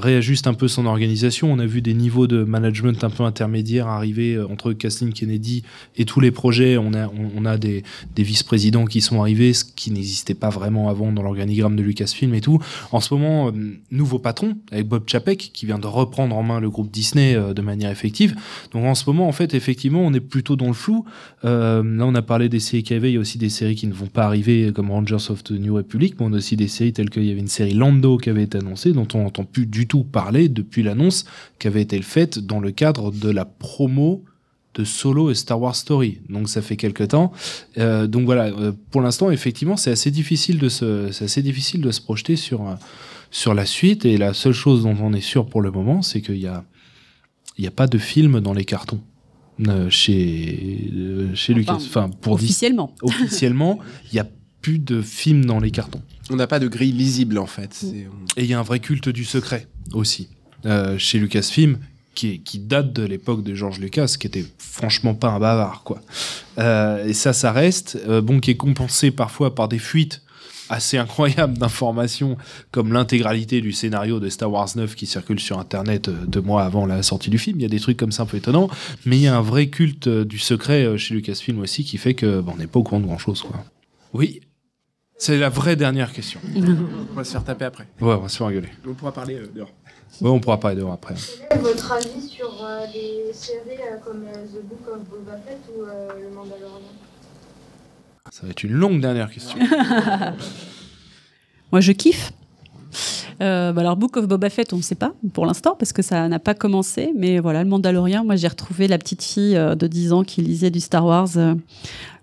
réajuste 0.00 0.46
un 0.46 0.54
peu 0.54 0.68
son 0.68 0.86
organisation. 0.86 1.52
On 1.52 1.58
a 1.58 1.66
vu 1.66 1.82
des 1.82 1.94
niveaux 1.94 2.26
de 2.26 2.44
management 2.44 3.02
un 3.04 3.10
peu 3.10 3.24
intermédiaires 3.24 3.88
arriver 3.88 4.40
entre 4.40 4.72
Kathleen 4.72 5.12
Kennedy 5.12 5.62
et 5.96 6.04
tous 6.04 6.20
les 6.20 6.30
projets. 6.30 6.78
On 6.78 6.92
a, 6.94 7.58
des 7.58 7.82
vice-présidents 8.16 8.86
qui 8.86 9.00
sont 9.00 9.20
arrivés, 9.20 9.52
ce 9.52 9.64
qui 9.64 9.90
n'existait 9.90 10.34
pas 10.34 10.48
vraiment 10.48 10.88
avant 10.88 11.12
dans 11.12 11.22
l'organigramme 11.22 11.76
de 11.76 11.82
Lucasfilm 11.82 12.34
et 12.34 12.40
tout. 12.40 12.58
En 12.92 13.00
ce 13.00 13.12
moment, 13.12 13.52
nouveau 13.90 14.18
patron 14.18 14.56
avec 14.70 14.88
Bob 14.88 15.04
Chapek 15.06 15.50
qui 15.52 15.66
vient 15.66 15.78
de 15.78 15.86
reprendre 15.86 16.34
en 16.34 16.42
main 16.42 16.60
le 16.60 16.70
groupe 16.70 16.90
Disney 16.90 17.34
de 17.34 17.62
manière 17.62 17.90
effective. 17.90 18.34
Donc 18.72 18.84
en 18.84 18.94
ce 18.94 19.04
moment, 19.06 19.28
en 19.28 19.32
fait, 19.32 19.54
effectivement, 19.54 20.00
on 20.00 20.14
est 20.14 20.20
plutôt 20.20 20.56
dans 20.56 20.68
le 20.68 20.72
flou. 20.72 21.04
là, 21.42 21.82
on 21.82 22.14
a 22.14 22.22
parlé 22.22 22.48
des 22.48 22.58
CKV, 22.58 23.10
il 23.10 23.14
y 23.14 23.16
a 23.16 23.20
aussi 23.20 23.38
des 23.38 23.50
séries 23.52 23.76
qui 23.76 23.86
ne 23.86 23.92
vont 23.92 24.08
pas 24.08 24.24
arriver 24.24 24.72
comme 24.74 24.90
Rangers 24.90 25.30
of 25.30 25.44
the 25.44 25.52
New 25.52 25.76
Republic, 25.76 26.14
mais 26.18 26.26
on 26.26 26.32
a 26.32 26.38
aussi 26.38 26.56
des 26.56 26.66
séries 26.66 26.92
telles 26.92 27.10
qu'il 27.10 27.24
y 27.24 27.30
avait 27.30 27.40
une 27.40 27.46
série 27.46 27.74
Lando 27.74 28.18
qui 28.18 28.28
avait 28.28 28.42
été 28.42 28.58
annoncée, 28.58 28.92
dont 28.92 29.06
on 29.14 29.22
n'entend 29.22 29.44
plus 29.44 29.66
du 29.66 29.86
tout 29.86 30.02
parler 30.02 30.48
depuis 30.48 30.82
l'annonce 30.82 31.24
qui 31.60 31.68
avait 31.68 31.82
été 31.82 32.02
faite 32.02 32.40
dans 32.40 32.58
le 32.58 32.72
cadre 32.72 33.12
de 33.12 33.30
la 33.30 33.44
promo 33.44 34.24
de 34.74 34.84
Solo 34.84 35.30
et 35.30 35.34
Star 35.34 35.60
Wars 35.60 35.76
Story. 35.76 36.20
Donc 36.28 36.48
ça 36.48 36.62
fait 36.62 36.76
quelques 36.76 37.08
temps. 37.08 37.32
Euh, 37.78 38.06
donc 38.06 38.24
voilà, 38.24 38.46
euh, 38.46 38.72
pour 38.90 39.00
l'instant, 39.00 39.30
effectivement, 39.30 39.76
c'est 39.76 39.90
assez 39.90 40.10
difficile 40.10 40.58
de 40.58 40.68
se, 40.68 41.22
assez 41.22 41.42
difficile 41.42 41.80
de 41.80 41.90
se 41.90 42.00
projeter 42.00 42.36
sur 42.36 42.68
euh, 42.68 42.74
sur 43.30 43.54
la 43.54 43.66
suite. 43.66 44.04
Et 44.04 44.16
la 44.16 44.34
seule 44.34 44.52
chose 44.52 44.82
dont 44.84 44.96
on 45.00 45.12
est 45.12 45.20
sûr 45.20 45.46
pour 45.46 45.60
le 45.60 45.70
moment, 45.70 46.02
c'est 46.02 46.20
qu'il 46.20 46.38
y 46.38 46.46
a 46.46 46.64
y 47.58 47.66
a 47.66 47.70
pas 47.70 47.86
de 47.86 47.98
film 47.98 48.40
dans 48.40 48.54
les 48.54 48.64
cartons. 48.64 49.00
Euh, 49.68 49.90
chez, 49.90 50.90
euh, 50.94 51.34
chez 51.34 51.54
Lucas. 51.54 51.74
Enfin, 51.74 52.10
pour 52.20 52.34
officiellement. 52.34 52.94
officiellement, 53.02 53.78
il 54.10 54.14
n'y 54.14 54.20
a 54.20 54.26
plus 54.60 54.78
de 54.78 55.02
films 55.02 55.44
dans 55.44 55.60
les 55.60 55.70
cartons. 55.70 56.02
On 56.30 56.36
n'a 56.36 56.46
pas 56.46 56.58
de 56.58 56.68
grille 56.68 56.92
lisible 56.92 57.38
en 57.38 57.46
fait. 57.46 57.82
Mm. 57.82 57.94
Et 58.36 58.44
il 58.44 58.46
y 58.46 58.54
a 58.54 58.58
un 58.58 58.62
vrai 58.62 58.80
culte 58.80 59.08
du 59.08 59.24
secret 59.24 59.68
aussi 59.92 60.28
euh, 60.66 60.98
chez 60.98 61.18
Lucasfilm. 61.18 61.78
Qui, 62.14 62.40
qui 62.40 62.58
date 62.58 62.92
de 62.92 63.04
l'époque 63.04 63.42
de 63.42 63.54
George 63.54 63.78
Lucas, 63.78 64.16
qui 64.20 64.26
était 64.26 64.44
franchement 64.58 65.14
pas 65.14 65.30
un 65.30 65.40
bavard, 65.40 65.82
quoi. 65.82 66.02
et 66.58 67.14
ça, 67.14 67.32
ça 67.32 67.52
reste, 67.52 67.98
bon, 68.06 68.38
qui 68.38 68.50
est 68.50 68.56
compensé 68.58 69.10
parfois 69.10 69.54
par 69.54 69.66
des 69.66 69.78
fuites 69.78 70.20
assez 70.72 70.98
incroyables 70.98 71.58
d'informations, 71.58 72.36
comme 72.70 72.92
l'intégralité 72.92 73.60
du 73.60 73.72
scénario 73.72 74.18
de 74.20 74.28
Star 74.28 74.50
Wars 74.50 74.68
9 74.74 74.94
qui 74.94 75.06
circule 75.06 75.38
sur 75.38 75.58
Internet 75.58 76.08
euh, 76.08 76.12
deux 76.26 76.40
mois 76.40 76.62
avant 76.64 76.86
la 76.86 77.02
sortie 77.02 77.30
du 77.30 77.38
film. 77.38 77.58
Il 77.58 77.62
y 77.62 77.66
a 77.66 77.68
des 77.68 77.80
trucs 77.80 77.96
comme 77.96 78.12
ça 78.12 78.24
un 78.24 78.26
peu 78.26 78.36
étonnants, 78.38 78.68
mais 79.06 79.16
il 79.18 79.22
y 79.22 79.26
a 79.28 79.36
un 79.36 79.42
vrai 79.42 79.68
culte 79.68 80.06
euh, 80.08 80.24
du 80.24 80.38
secret 80.38 80.84
euh, 80.84 80.96
chez 80.96 81.14
Lucasfilm 81.14 81.58
aussi 81.60 81.84
qui 81.84 81.98
fait 81.98 82.14
que 82.14 82.40
bon, 82.40 82.52
on 82.54 82.56
n'est 82.56 82.66
pas 82.66 82.78
au 82.80 82.82
courant 82.82 83.00
de 83.00 83.06
grand-chose. 83.06 83.42
quoi. 83.42 83.64
Oui, 84.14 84.40
c'est 85.18 85.38
la 85.38 85.48
vraie 85.50 85.76
dernière 85.76 86.12
question. 86.12 86.40
On 86.56 87.14
va 87.14 87.24
se 87.24 87.32
faire 87.32 87.44
taper 87.44 87.64
après. 87.66 87.84
Ouais, 88.00 88.14
on 88.14 88.18
va 88.18 88.28
se 88.28 88.38
faire 88.38 88.46
engueuler. 88.48 88.70
On 88.86 88.94
pourra 88.94 89.12
parler 89.12 89.36
euh, 89.36 89.46
dehors. 89.54 89.70
Ouais, 90.20 90.28
on 90.30 90.40
pourra 90.40 90.58
parler 90.58 90.76
dehors 90.76 90.92
après. 90.92 91.14
Quel 91.48 91.58
est 91.58 91.62
votre 91.62 91.92
avis 91.92 92.28
sur 92.28 92.62
euh, 92.64 92.84
les 92.92 93.32
séries 93.32 93.78
euh, 93.80 93.98
comme 94.04 94.24
euh, 94.26 94.44
The 94.46 94.62
Book 94.66 94.80
of 94.92 94.98
Boba 95.08 95.38
Fett 95.46 95.58
ou 95.74 95.82
euh, 95.84 96.08
Le 96.28 96.34
Mandalorian? 96.34 96.80
Ça 98.30 98.42
va 98.44 98.50
être 98.50 98.62
une 98.62 98.72
longue 98.72 99.00
dernière 99.00 99.30
question. 99.30 99.58
Moi, 101.72 101.80
je 101.80 101.92
kiffe. 101.92 102.32
Euh, 103.40 103.72
bah 103.72 103.80
alors, 103.80 103.96
Book 103.96 104.16
of 104.16 104.28
Boba 104.28 104.50
Fett, 104.50 104.72
on 104.72 104.76
ne 104.76 104.82
sait 104.82 104.94
pas 104.94 105.12
pour 105.32 105.46
l'instant 105.46 105.74
parce 105.76 105.92
que 105.92 106.02
ça 106.02 106.28
n'a 106.28 106.38
pas 106.38 106.54
commencé. 106.54 107.12
Mais 107.16 107.40
voilà, 107.40 107.64
le 107.64 107.68
Mandalorien, 107.68 108.22
moi, 108.22 108.36
j'ai 108.36 108.48
retrouvé 108.48 108.86
la 108.86 108.98
petite 108.98 109.22
fille 109.22 109.56
euh, 109.56 109.74
de 109.74 109.86
10 109.86 110.12
ans 110.12 110.22
qui 110.22 110.42
lisait 110.42 110.70
du 110.70 110.80
Star 110.80 111.04
Wars 111.04 111.28
euh, 111.36 111.54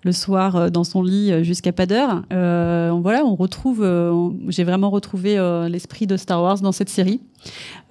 le 0.03 0.11
soir 0.11 0.55
euh, 0.55 0.69
dans 0.69 0.83
son 0.83 1.03
lit 1.03 1.31
euh, 1.31 1.43
jusqu'à 1.43 1.73
pas 1.73 1.85
d'heure. 1.85 2.23
Euh, 2.31 2.93
voilà, 3.01 3.25
on 3.25 3.35
retrouve, 3.35 3.81
euh, 3.83 4.29
j'ai 4.47 4.63
vraiment 4.63 4.89
retrouvé 4.89 5.37
euh, 5.37 5.67
l'esprit 5.67 6.07
de 6.07 6.15
Star 6.15 6.41
Wars 6.41 6.59
dans 6.59 6.71
cette 6.71 6.89
série. 6.89 7.19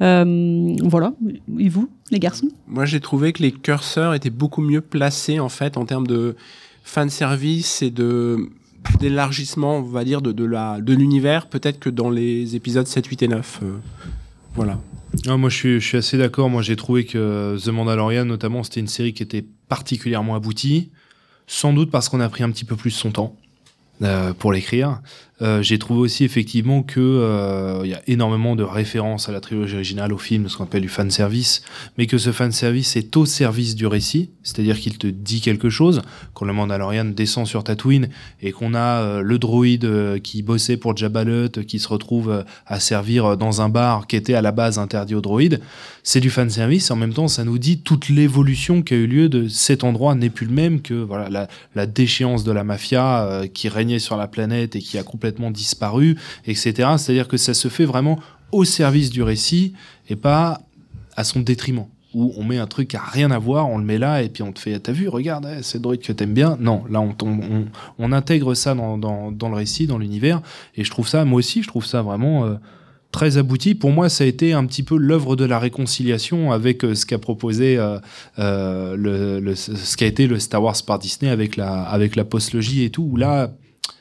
Euh, 0.00 0.76
voilà. 0.84 1.12
Et 1.58 1.68
vous, 1.68 1.90
les 2.10 2.20
garçons? 2.20 2.48
Moi, 2.68 2.86
j'ai 2.86 3.00
trouvé 3.00 3.32
que 3.32 3.42
les 3.42 3.52
curseurs 3.52 4.14
étaient 4.14 4.30
beaucoup 4.30 4.62
mieux 4.62 4.80
placés, 4.80 5.40
en 5.40 5.50
fait, 5.50 5.76
en 5.76 5.84
termes 5.84 6.06
de 6.06 6.36
fan 6.88 7.10
service 7.10 7.82
et 7.82 7.90
de 7.90 8.48
d'élargissement, 8.98 9.78
on 9.78 9.82
va 9.82 10.04
dire, 10.04 10.22
de, 10.22 10.32
de 10.32 10.44
la 10.44 10.80
de 10.80 10.94
l'univers, 10.94 11.48
peut-être 11.48 11.78
que 11.78 11.90
dans 11.90 12.08
les 12.08 12.56
épisodes 12.56 12.86
7, 12.86 13.06
8 13.06 13.22
et 13.22 13.28
9. 13.28 13.60
euh, 13.62 13.76
voilà. 14.54 14.80
Ah, 15.26 15.36
moi, 15.36 15.50
je 15.50 15.78
suis, 15.78 15.96
assez 15.96 16.16
d'accord. 16.16 16.48
Moi, 16.48 16.62
j'ai 16.62 16.76
trouvé 16.76 17.04
que 17.04 17.56
The 17.62 17.68
Mandalorian, 17.68 18.24
notamment, 18.24 18.62
c'était 18.62 18.80
une 18.80 18.88
série 18.88 19.12
qui 19.12 19.22
était 19.22 19.44
particulièrement 19.68 20.34
aboutie. 20.34 20.90
Sans 21.46 21.72
doute 21.72 21.90
parce 21.90 22.08
qu'on 22.08 22.20
a 22.20 22.28
pris 22.28 22.42
un 22.42 22.50
petit 22.50 22.64
peu 22.64 22.76
plus 22.76 22.90
son 22.90 23.10
temps 23.10 23.36
euh, 24.02 24.32
pour 24.32 24.52
l'écrire. 24.52 25.00
Euh, 25.40 25.62
j'ai 25.62 25.78
trouvé 25.78 26.00
aussi 26.00 26.24
effectivement 26.24 26.82
que 26.82 27.00
euh, 27.00 27.80
il 27.84 27.90
y 27.90 27.94
a 27.94 28.02
énormément 28.08 28.56
de 28.56 28.64
références 28.64 29.28
à 29.28 29.32
la 29.32 29.40
trilogie 29.40 29.74
originale, 29.74 30.12
au 30.12 30.18
film, 30.18 30.48
ce 30.48 30.56
qu'on 30.56 30.64
appelle 30.64 30.82
du 30.82 30.88
fan 30.88 31.10
service, 31.10 31.62
mais 31.96 32.06
que 32.06 32.18
ce 32.18 32.32
fan 32.32 32.50
service 32.50 32.96
est 32.96 33.16
au 33.16 33.24
service 33.24 33.76
du 33.76 33.86
récit, 33.86 34.30
c'est-à-dire 34.42 34.78
qu'il 34.78 34.98
te 34.98 35.06
dit 35.06 35.40
quelque 35.40 35.70
chose. 35.70 36.02
Quand 36.34 36.44
le 36.44 36.52
Mandalorian 36.52 37.04
descend 37.04 37.46
sur 37.46 37.62
Tatooine 37.62 38.08
et 38.42 38.50
qu'on 38.50 38.74
a 38.74 39.02
euh, 39.02 39.20
le 39.22 39.38
droïde 39.38 40.20
qui 40.22 40.42
bossait 40.42 40.76
pour 40.76 40.96
Jabba 40.96 41.24
Hutt, 41.24 41.64
qui 41.64 41.78
se 41.78 41.88
retrouve 41.88 42.44
à 42.66 42.80
servir 42.80 43.36
dans 43.36 43.60
un 43.60 43.68
bar 43.68 44.06
qui 44.06 44.16
était 44.16 44.34
à 44.34 44.42
la 44.42 44.52
base 44.52 44.78
interdit 44.78 45.14
aux 45.14 45.20
droïdes, 45.20 45.60
c'est 46.02 46.20
du 46.20 46.30
fan 46.30 46.50
service. 46.50 46.90
En 46.90 46.96
même 46.96 47.12
temps, 47.12 47.28
ça 47.28 47.44
nous 47.44 47.58
dit 47.58 47.80
toute 47.80 48.08
l'évolution 48.08 48.82
qui 48.82 48.94
a 48.94 48.96
eu 48.96 49.06
lieu 49.06 49.28
de 49.28 49.46
cet 49.48 49.84
endroit 49.84 50.14
n'est 50.14 50.30
plus 50.30 50.46
le 50.46 50.52
même 50.52 50.80
que 50.80 50.94
voilà 50.94 51.28
la, 51.28 51.48
la 51.74 51.86
déchéance 51.86 52.44
de 52.44 52.52
la 52.52 52.64
mafia 52.64 53.42
qui 53.52 53.68
régnait 53.68 53.98
sur 53.98 54.16
la 54.16 54.26
planète 54.26 54.74
et 54.74 54.80
qui 54.80 54.98
a 54.98 55.02
complètement 55.02 55.27
disparu, 55.50 56.16
etc. 56.46 56.72
C'est-à-dire 56.96 57.28
que 57.28 57.36
ça 57.36 57.54
se 57.54 57.68
fait 57.68 57.84
vraiment 57.84 58.18
au 58.52 58.64
service 58.64 59.10
du 59.10 59.22
récit 59.22 59.74
et 60.08 60.16
pas 60.16 60.60
à 61.16 61.24
son 61.24 61.40
détriment. 61.40 61.86
Où 62.14 62.32
on 62.38 62.44
met 62.44 62.56
un 62.56 62.66
truc 62.66 62.94
à 62.94 63.02
rien 63.02 63.30
à 63.30 63.38
voir, 63.38 63.68
on 63.68 63.76
le 63.76 63.84
met 63.84 63.98
là 63.98 64.22
et 64.22 64.30
puis 64.30 64.42
on 64.42 64.50
te 64.50 64.58
fait 64.58 64.80
T'as 64.80 64.92
vu, 64.92 65.08
regarde, 65.08 65.46
eh, 65.58 65.62
c'est 65.62 65.78
droïde 65.78 66.00
que 66.00 66.12
t'aimes 66.12 66.32
bien. 66.32 66.56
Non, 66.58 66.82
là 66.88 67.02
on, 67.02 67.14
on, 67.22 67.66
on 67.98 68.12
intègre 68.12 68.54
ça 68.54 68.74
dans, 68.74 68.96
dans, 68.96 69.48
le 69.48 69.54
récit, 69.54 69.86
dans 69.86 69.98
l'univers. 69.98 70.40
Et 70.74 70.84
je 70.84 70.90
trouve 70.90 71.06
ça, 71.06 71.26
moi 71.26 71.38
aussi, 71.40 71.62
je 71.62 71.68
trouve 71.68 71.84
ça 71.84 72.00
vraiment 72.00 72.46
euh, 72.46 72.54
très 73.12 73.36
abouti. 73.36 73.74
Pour 73.74 73.90
moi, 73.90 74.08
ça 74.08 74.24
a 74.24 74.26
été 74.26 74.54
un 74.54 74.64
petit 74.64 74.82
peu 74.82 74.96
l'œuvre 74.96 75.36
de 75.36 75.44
la 75.44 75.58
réconciliation 75.58 76.50
avec 76.50 76.82
euh, 76.82 76.94
ce 76.94 77.04
qu'a 77.04 77.18
proposé, 77.18 77.76
euh, 77.78 78.96
le, 78.96 79.54
ce 79.54 79.96
qu'a 79.98 80.06
été 80.06 80.26
le 80.26 80.38
Star 80.38 80.62
Wars 80.62 80.76
par 80.86 80.98
Disney 80.98 81.30
avec 81.30 81.56
la, 81.56 81.82
avec 81.82 82.14
postlogie 82.24 82.84
et 82.84 82.90
tout. 82.90 83.16
Là, 83.18 83.50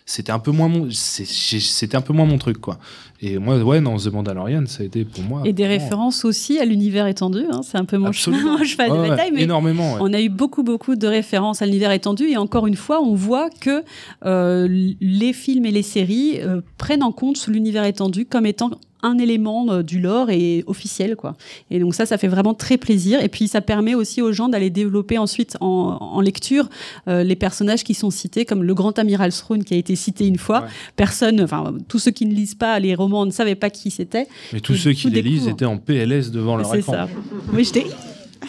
c'était 0.05 0.31
un 0.31 0.39
peu 0.39 0.51
moins 0.51 0.67
mon, 0.69 0.87
c'était 0.91 1.95
un 1.97 2.01
peu 2.01 2.13
moins 2.13 2.25
mon 2.25 2.37
truc, 2.37 2.59
quoi. 2.59 2.79
Et 3.21 3.39
moi, 3.39 3.57
ouais, 3.57 3.81
non, 3.81 3.97
The 3.97 4.07
Mandalorian, 4.07 4.65
ça 4.67 4.83
a 4.83 4.85
été 4.85 5.03
pour 5.03 5.23
moi. 5.23 5.41
Et 5.45 5.51
des 5.53 5.65
références 5.65 6.23
aussi 6.23 6.59
à 6.59 6.65
l'univers 6.65 7.07
étendu. 7.07 7.45
hein, 7.51 7.61
c'est 7.63 7.77
un 7.77 7.85
peu 7.85 7.97
mon, 7.97 8.05
mon 8.07 8.11
cheval 8.11 8.89
de 8.89 8.93
Ouais, 8.93 8.99
ouais, 9.01 9.09
bataille. 9.09 9.31
Mais 9.33 9.43
énormément, 9.43 9.93
ouais. 9.95 9.99
On 10.01 10.13
a 10.13 10.21
eu 10.21 10.29
beaucoup, 10.29 10.63
beaucoup 10.63 10.95
de 10.95 11.07
références 11.07 11.61
à 11.61 11.65
l'univers 11.65 11.91
étendu. 11.91 12.25
Et 12.25 12.37
encore 12.37 12.67
une 12.67 12.75
fois, 12.75 13.01
on 13.01 13.15
voit 13.15 13.49
que 13.49 13.83
euh, 14.25 14.67
les 15.01 15.33
films 15.33 15.65
et 15.65 15.71
les 15.71 15.81
séries 15.81 16.39
euh, 16.41 16.61
prennent 16.77 17.03
en 17.03 17.11
compte 17.11 17.47
l'univers 17.47 17.85
étendu 17.85 18.25
comme 18.25 18.45
étant 18.45 18.71
un 19.07 19.17
élément 19.17 19.65
euh, 19.71 19.83
du 19.83 19.99
lore 19.99 20.29
et 20.29 20.63
officiel 20.67 21.15
quoi. 21.15 21.35
Et 21.71 21.79
donc 21.79 21.95
ça 21.95 22.05
ça 22.05 22.17
fait 22.17 22.27
vraiment 22.27 22.53
très 22.53 22.77
plaisir 22.77 23.21
et 23.23 23.29
puis 23.29 23.47
ça 23.47 23.61
permet 23.61 23.95
aussi 23.95 24.21
aux 24.21 24.31
gens 24.31 24.49
d'aller 24.49 24.69
développer 24.69 25.17
ensuite 25.17 25.57
en, 25.61 25.97
en 25.99 26.21
lecture 26.21 26.69
euh, 27.07 27.23
les 27.23 27.35
personnages 27.35 27.83
qui 27.83 27.93
sont 27.93 28.09
cités 28.11 28.45
comme 28.45 28.63
le 28.63 28.73
grand 28.73 28.97
amiral 28.99 29.31
Throne 29.31 29.63
qui 29.63 29.73
a 29.73 29.77
été 29.77 29.95
cité 29.95 30.27
une 30.27 30.37
fois. 30.37 30.67
Personne 30.95 31.41
enfin 31.41 31.73
tous 31.87 31.99
ceux 31.99 32.11
qui 32.11 32.25
ne 32.25 32.33
lisent 32.33 32.55
pas 32.55 32.79
les 32.79 32.95
romans 32.95 33.25
ne 33.25 33.31
savaient 33.31 33.55
pas 33.55 33.69
qui 33.69 33.91
c'était. 33.91 34.27
Mais 34.53 34.59
tous 34.59 34.73
Et 34.73 34.77
ceux 34.77 34.93
qui 34.93 35.09
les 35.09 35.21
lisent 35.21 35.47
étaient 35.47 35.65
en 35.65 35.77
PLS 35.77 36.31
devant 36.31 36.57
leur 36.57 36.69
C'est 36.71 36.79
écran. 36.79 36.93
ça. 36.93 37.07
Oui, 37.53 37.63
j'étais 37.63 37.85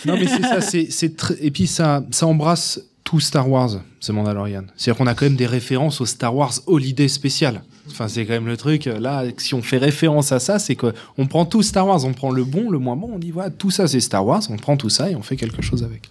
Non, 0.07 0.15
mais 0.15 0.27
c'est 0.27 0.43
ça, 0.43 0.61
c'est, 0.61 0.89
c'est 0.91 1.15
et 1.41 1.51
puis 1.51 1.67
ça, 1.67 2.05
ça 2.11 2.27
embrasse 2.27 2.81
tout 3.05 3.21
Star 3.21 3.49
Wars, 3.51 3.81
ce 4.01 4.13
Mandalorian. 4.13 4.65
C'est-à-dire 4.77 4.99
qu'on 4.99 5.07
a 5.07 5.15
quand 5.15 5.25
même 5.25 5.37
des 5.37 5.47
références 5.47 6.01
au 6.01 6.07
Star 6.07 6.35
Wars 6.35 6.53
Holiday 6.67 7.09
spécial. 7.09 7.63
Enfin, 7.91 8.09
c'est 8.09 8.25
quand 8.27 8.33
même 8.33 8.47
le 8.47 8.57
truc. 8.57 8.87
Là, 8.87 9.25
si 9.39 9.55
on 9.55 9.63
fait 9.63 9.79
référence 9.79 10.33
à 10.33 10.39
ça, 10.41 10.59
c'est 10.59 10.77
qu'on 10.77 11.27
prend 11.29 11.45
tout 11.45 11.63
Star 11.63 11.87
Wars, 11.87 12.05
on 12.05 12.13
prend 12.13 12.31
le 12.31 12.45
bon, 12.45 12.71
le 12.71 12.79
moins 12.79 12.97
bon, 12.97 13.11
on 13.15 13.19
dit 13.19 13.31
voilà, 13.31 13.51
tout 13.51 13.71
ça 13.71 13.87
c'est 13.89 14.01
Star 14.01 14.25
Wars, 14.27 14.43
on 14.51 14.57
prend 14.57 14.77
tout 14.77 14.91
ça 14.91 15.11
et 15.11 15.17
on 15.17 15.23
fait 15.23 15.37
quelque 15.37 15.63
chose 15.63 15.83
avec. 15.85 16.11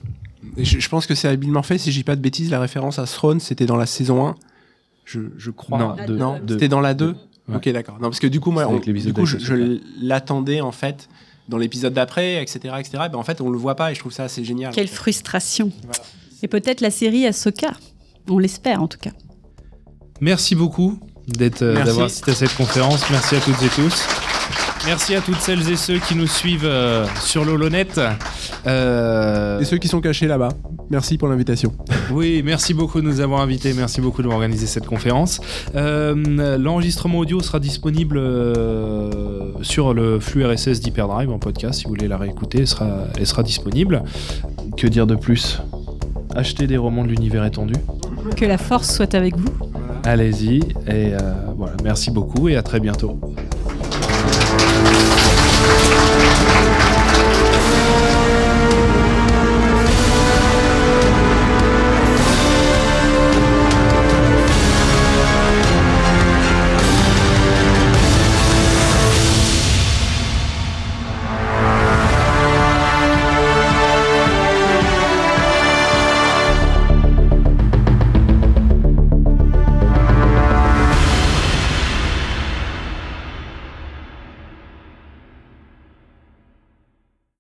Et 0.58 0.66
je, 0.66 0.80
je 0.80 0.90
pense 0.90 1.06
que 1.06 1.16
c'est 1.16 1.28
habilement 1.28 1.64
fait, 1.64 1.78
si 1.78 1.92
je 1.92 1.98
dis 1.98 2.04
pas 2.04 2.16
de 2.16 2.22
bêtises, 2.22 2.50
la 2.50 2.60
référence 2.60 2.98
à 3.00 3.06
Throne, 3.06 3.40
c'était 3.40 3.66
dans 3.66 3.76
la 3.78 3.86
saison 3.86 4.28
1. 4.28 4.36
Je, 5.06 5.22
je 5.38 5.52
crois. 5.52 5.78
Non, 5.78 5.96
deux. 6.06 6.16
non 6.18 6.40
Deux. 6.44 6.56
c'était 6.56 6.68
dans 6.68 6.82
la 6.82 6.94
2. 6.94 7.16
Ouais. 7.48 7.56
Ok, 7.56 7.70
d'accord. 7.70 7.96
Non, 7.96 8.10
parce 8.10 8.20
que 8.20 8.28
du 8.28 8.40
coup, 8.40 8.52
moi, 8.52 8.68
on- 8.68 8.78
du 8.80 9.14
coup, 9.14 9.26
je, 9.26 9.80
l'attendais 10.02 10.60
en 10.62 10.72
fait 10.74 11.08
dans 11.48 11.58
l'épisode 11.58 11.94
d'après, 11.94 12.42
etc., 12.42 12.60
etc. 12.80 13.04
Et 13.06 13.10
ben, 13.10 13.16
en 13.16 13.24
fait, 13.24 13.40
on 13.40 13.50
le 13.50 13.58
voit 13.58 13.76
pas 13.76 13.92
et 13.92 13.96
je 13.96 14.00
trouve 14.02 14.12
ça 14.12 14.26
assez 14.26 14.44
génial. 14.44 14.74
Quelle 14.74 14.90
frustration. 14.90 15.72
Et 16.44 16.48
peut-être 16.50 16.82
la 16.82 16.92
série 16.92 17.26
Ahsoka. 17.26 17.72
On 18.30 18.38
l'espère 18.40 18.82
en 18.82 18.88
tout 18.90 18.98
cas. 19.00 19.12
Merci 20.20 20.56
beaucoup 20.56 21.00
d'être, 21.28 21.62
euh, 21.62 21.84
d'avoir 21.84 22.06
assisté 22.06 22.32
à 22.32 22.36
cette 22.36 22.56
conférence. 22.56 23.10
Merci 23.10 23.36
à 23.36 23.40
toutes 23.40 23.62
et 23.62 23.70
tous. 23.70 24.06
Merci 24.86 25.16
à 25.16 25.22
toutes 25.22 25.40
celles 25.40 25.70
et 25.70 25.76
ceux 25.76 26.00
qui 26.00 26.16
nous 26.16 26.28
suivent 26.28 26.62
euh, 26.66 27.06
sur 27.22 27.44
l'Holonet. 27.44 27.88
Euh, 28.66 29.60
Et 29.60 29.66
ceux 29.66 29.78
qui 29.78 29.90
sont 29.90 30.00
cachés 30.00 30.28
là-bas, 30.28 30.50
merci 30.90 31.18
pour 31.18 31.28
l'invitation. 31.28 31.74
Oui, 32.10 32.42
merci 32.42 32.74
beaucoup 32.74 33.02
de 33.02 33.06
nous 33.06 33.20
avoir 33.20 33.42
invités. 33.42 33.74
Merci 33.74 34.00
beaucoup 34.00 34.22
d'avoir 34.22 34.38
organisé 34.38 34.66
cette 34.66 34.86
conférence. 34.86 35.42
Euh, 35.76 36.58
L'enregistrement 36.58 37.18
audio 37.20 37.42
sera 37.42 37.60
disponible 37.60 38.18
euh, 38.18 39.52
sur 39.62 39.94
le 39.94 40.22
flux 40.22 40.46
RSS 40.46 40.80
d'Hyperdrive 40.80 41.30
en 41.30 41.38
podcast. 41.38 41.80
Si 41.80 41.84
vous 41.84 41.90
voulez 41.90 42.08
la 42.08 42.18
réécouter, 42.18 42.60
elle 42.60 42.68
sera, 42.68 42.88
elle 43.18 43.28
sera 43.28 43.44
disponible. 43.44 44.04
Que 44.78 44.88
dire 44.88 45.06
de 45.06 45.16
plus? 45.16 45.60
Achetez 46.36 46.68
des 46.68 46.78
romans 46.78 47.04
de 47.04 47.10
l'univers 47.10 47.46
étendu. 47.46 47.74
Que 48.36 48.46
la 48.46 48.58
force 48.58 48.96
soit 48.96 49.16
avec 49.16 49.36
vous. 49.36 49.50
Allez-y. 50.04 50.60
Et 50.88 51.14
euh, 51.14 51.18
voilà, 51.56 51.74
merci 51.84 52.12
beaucoup 52.12 52.48
et 52.50 52.56
à 52.56 52.64
très 52.64 52.80
bientôt. 52.80 53.20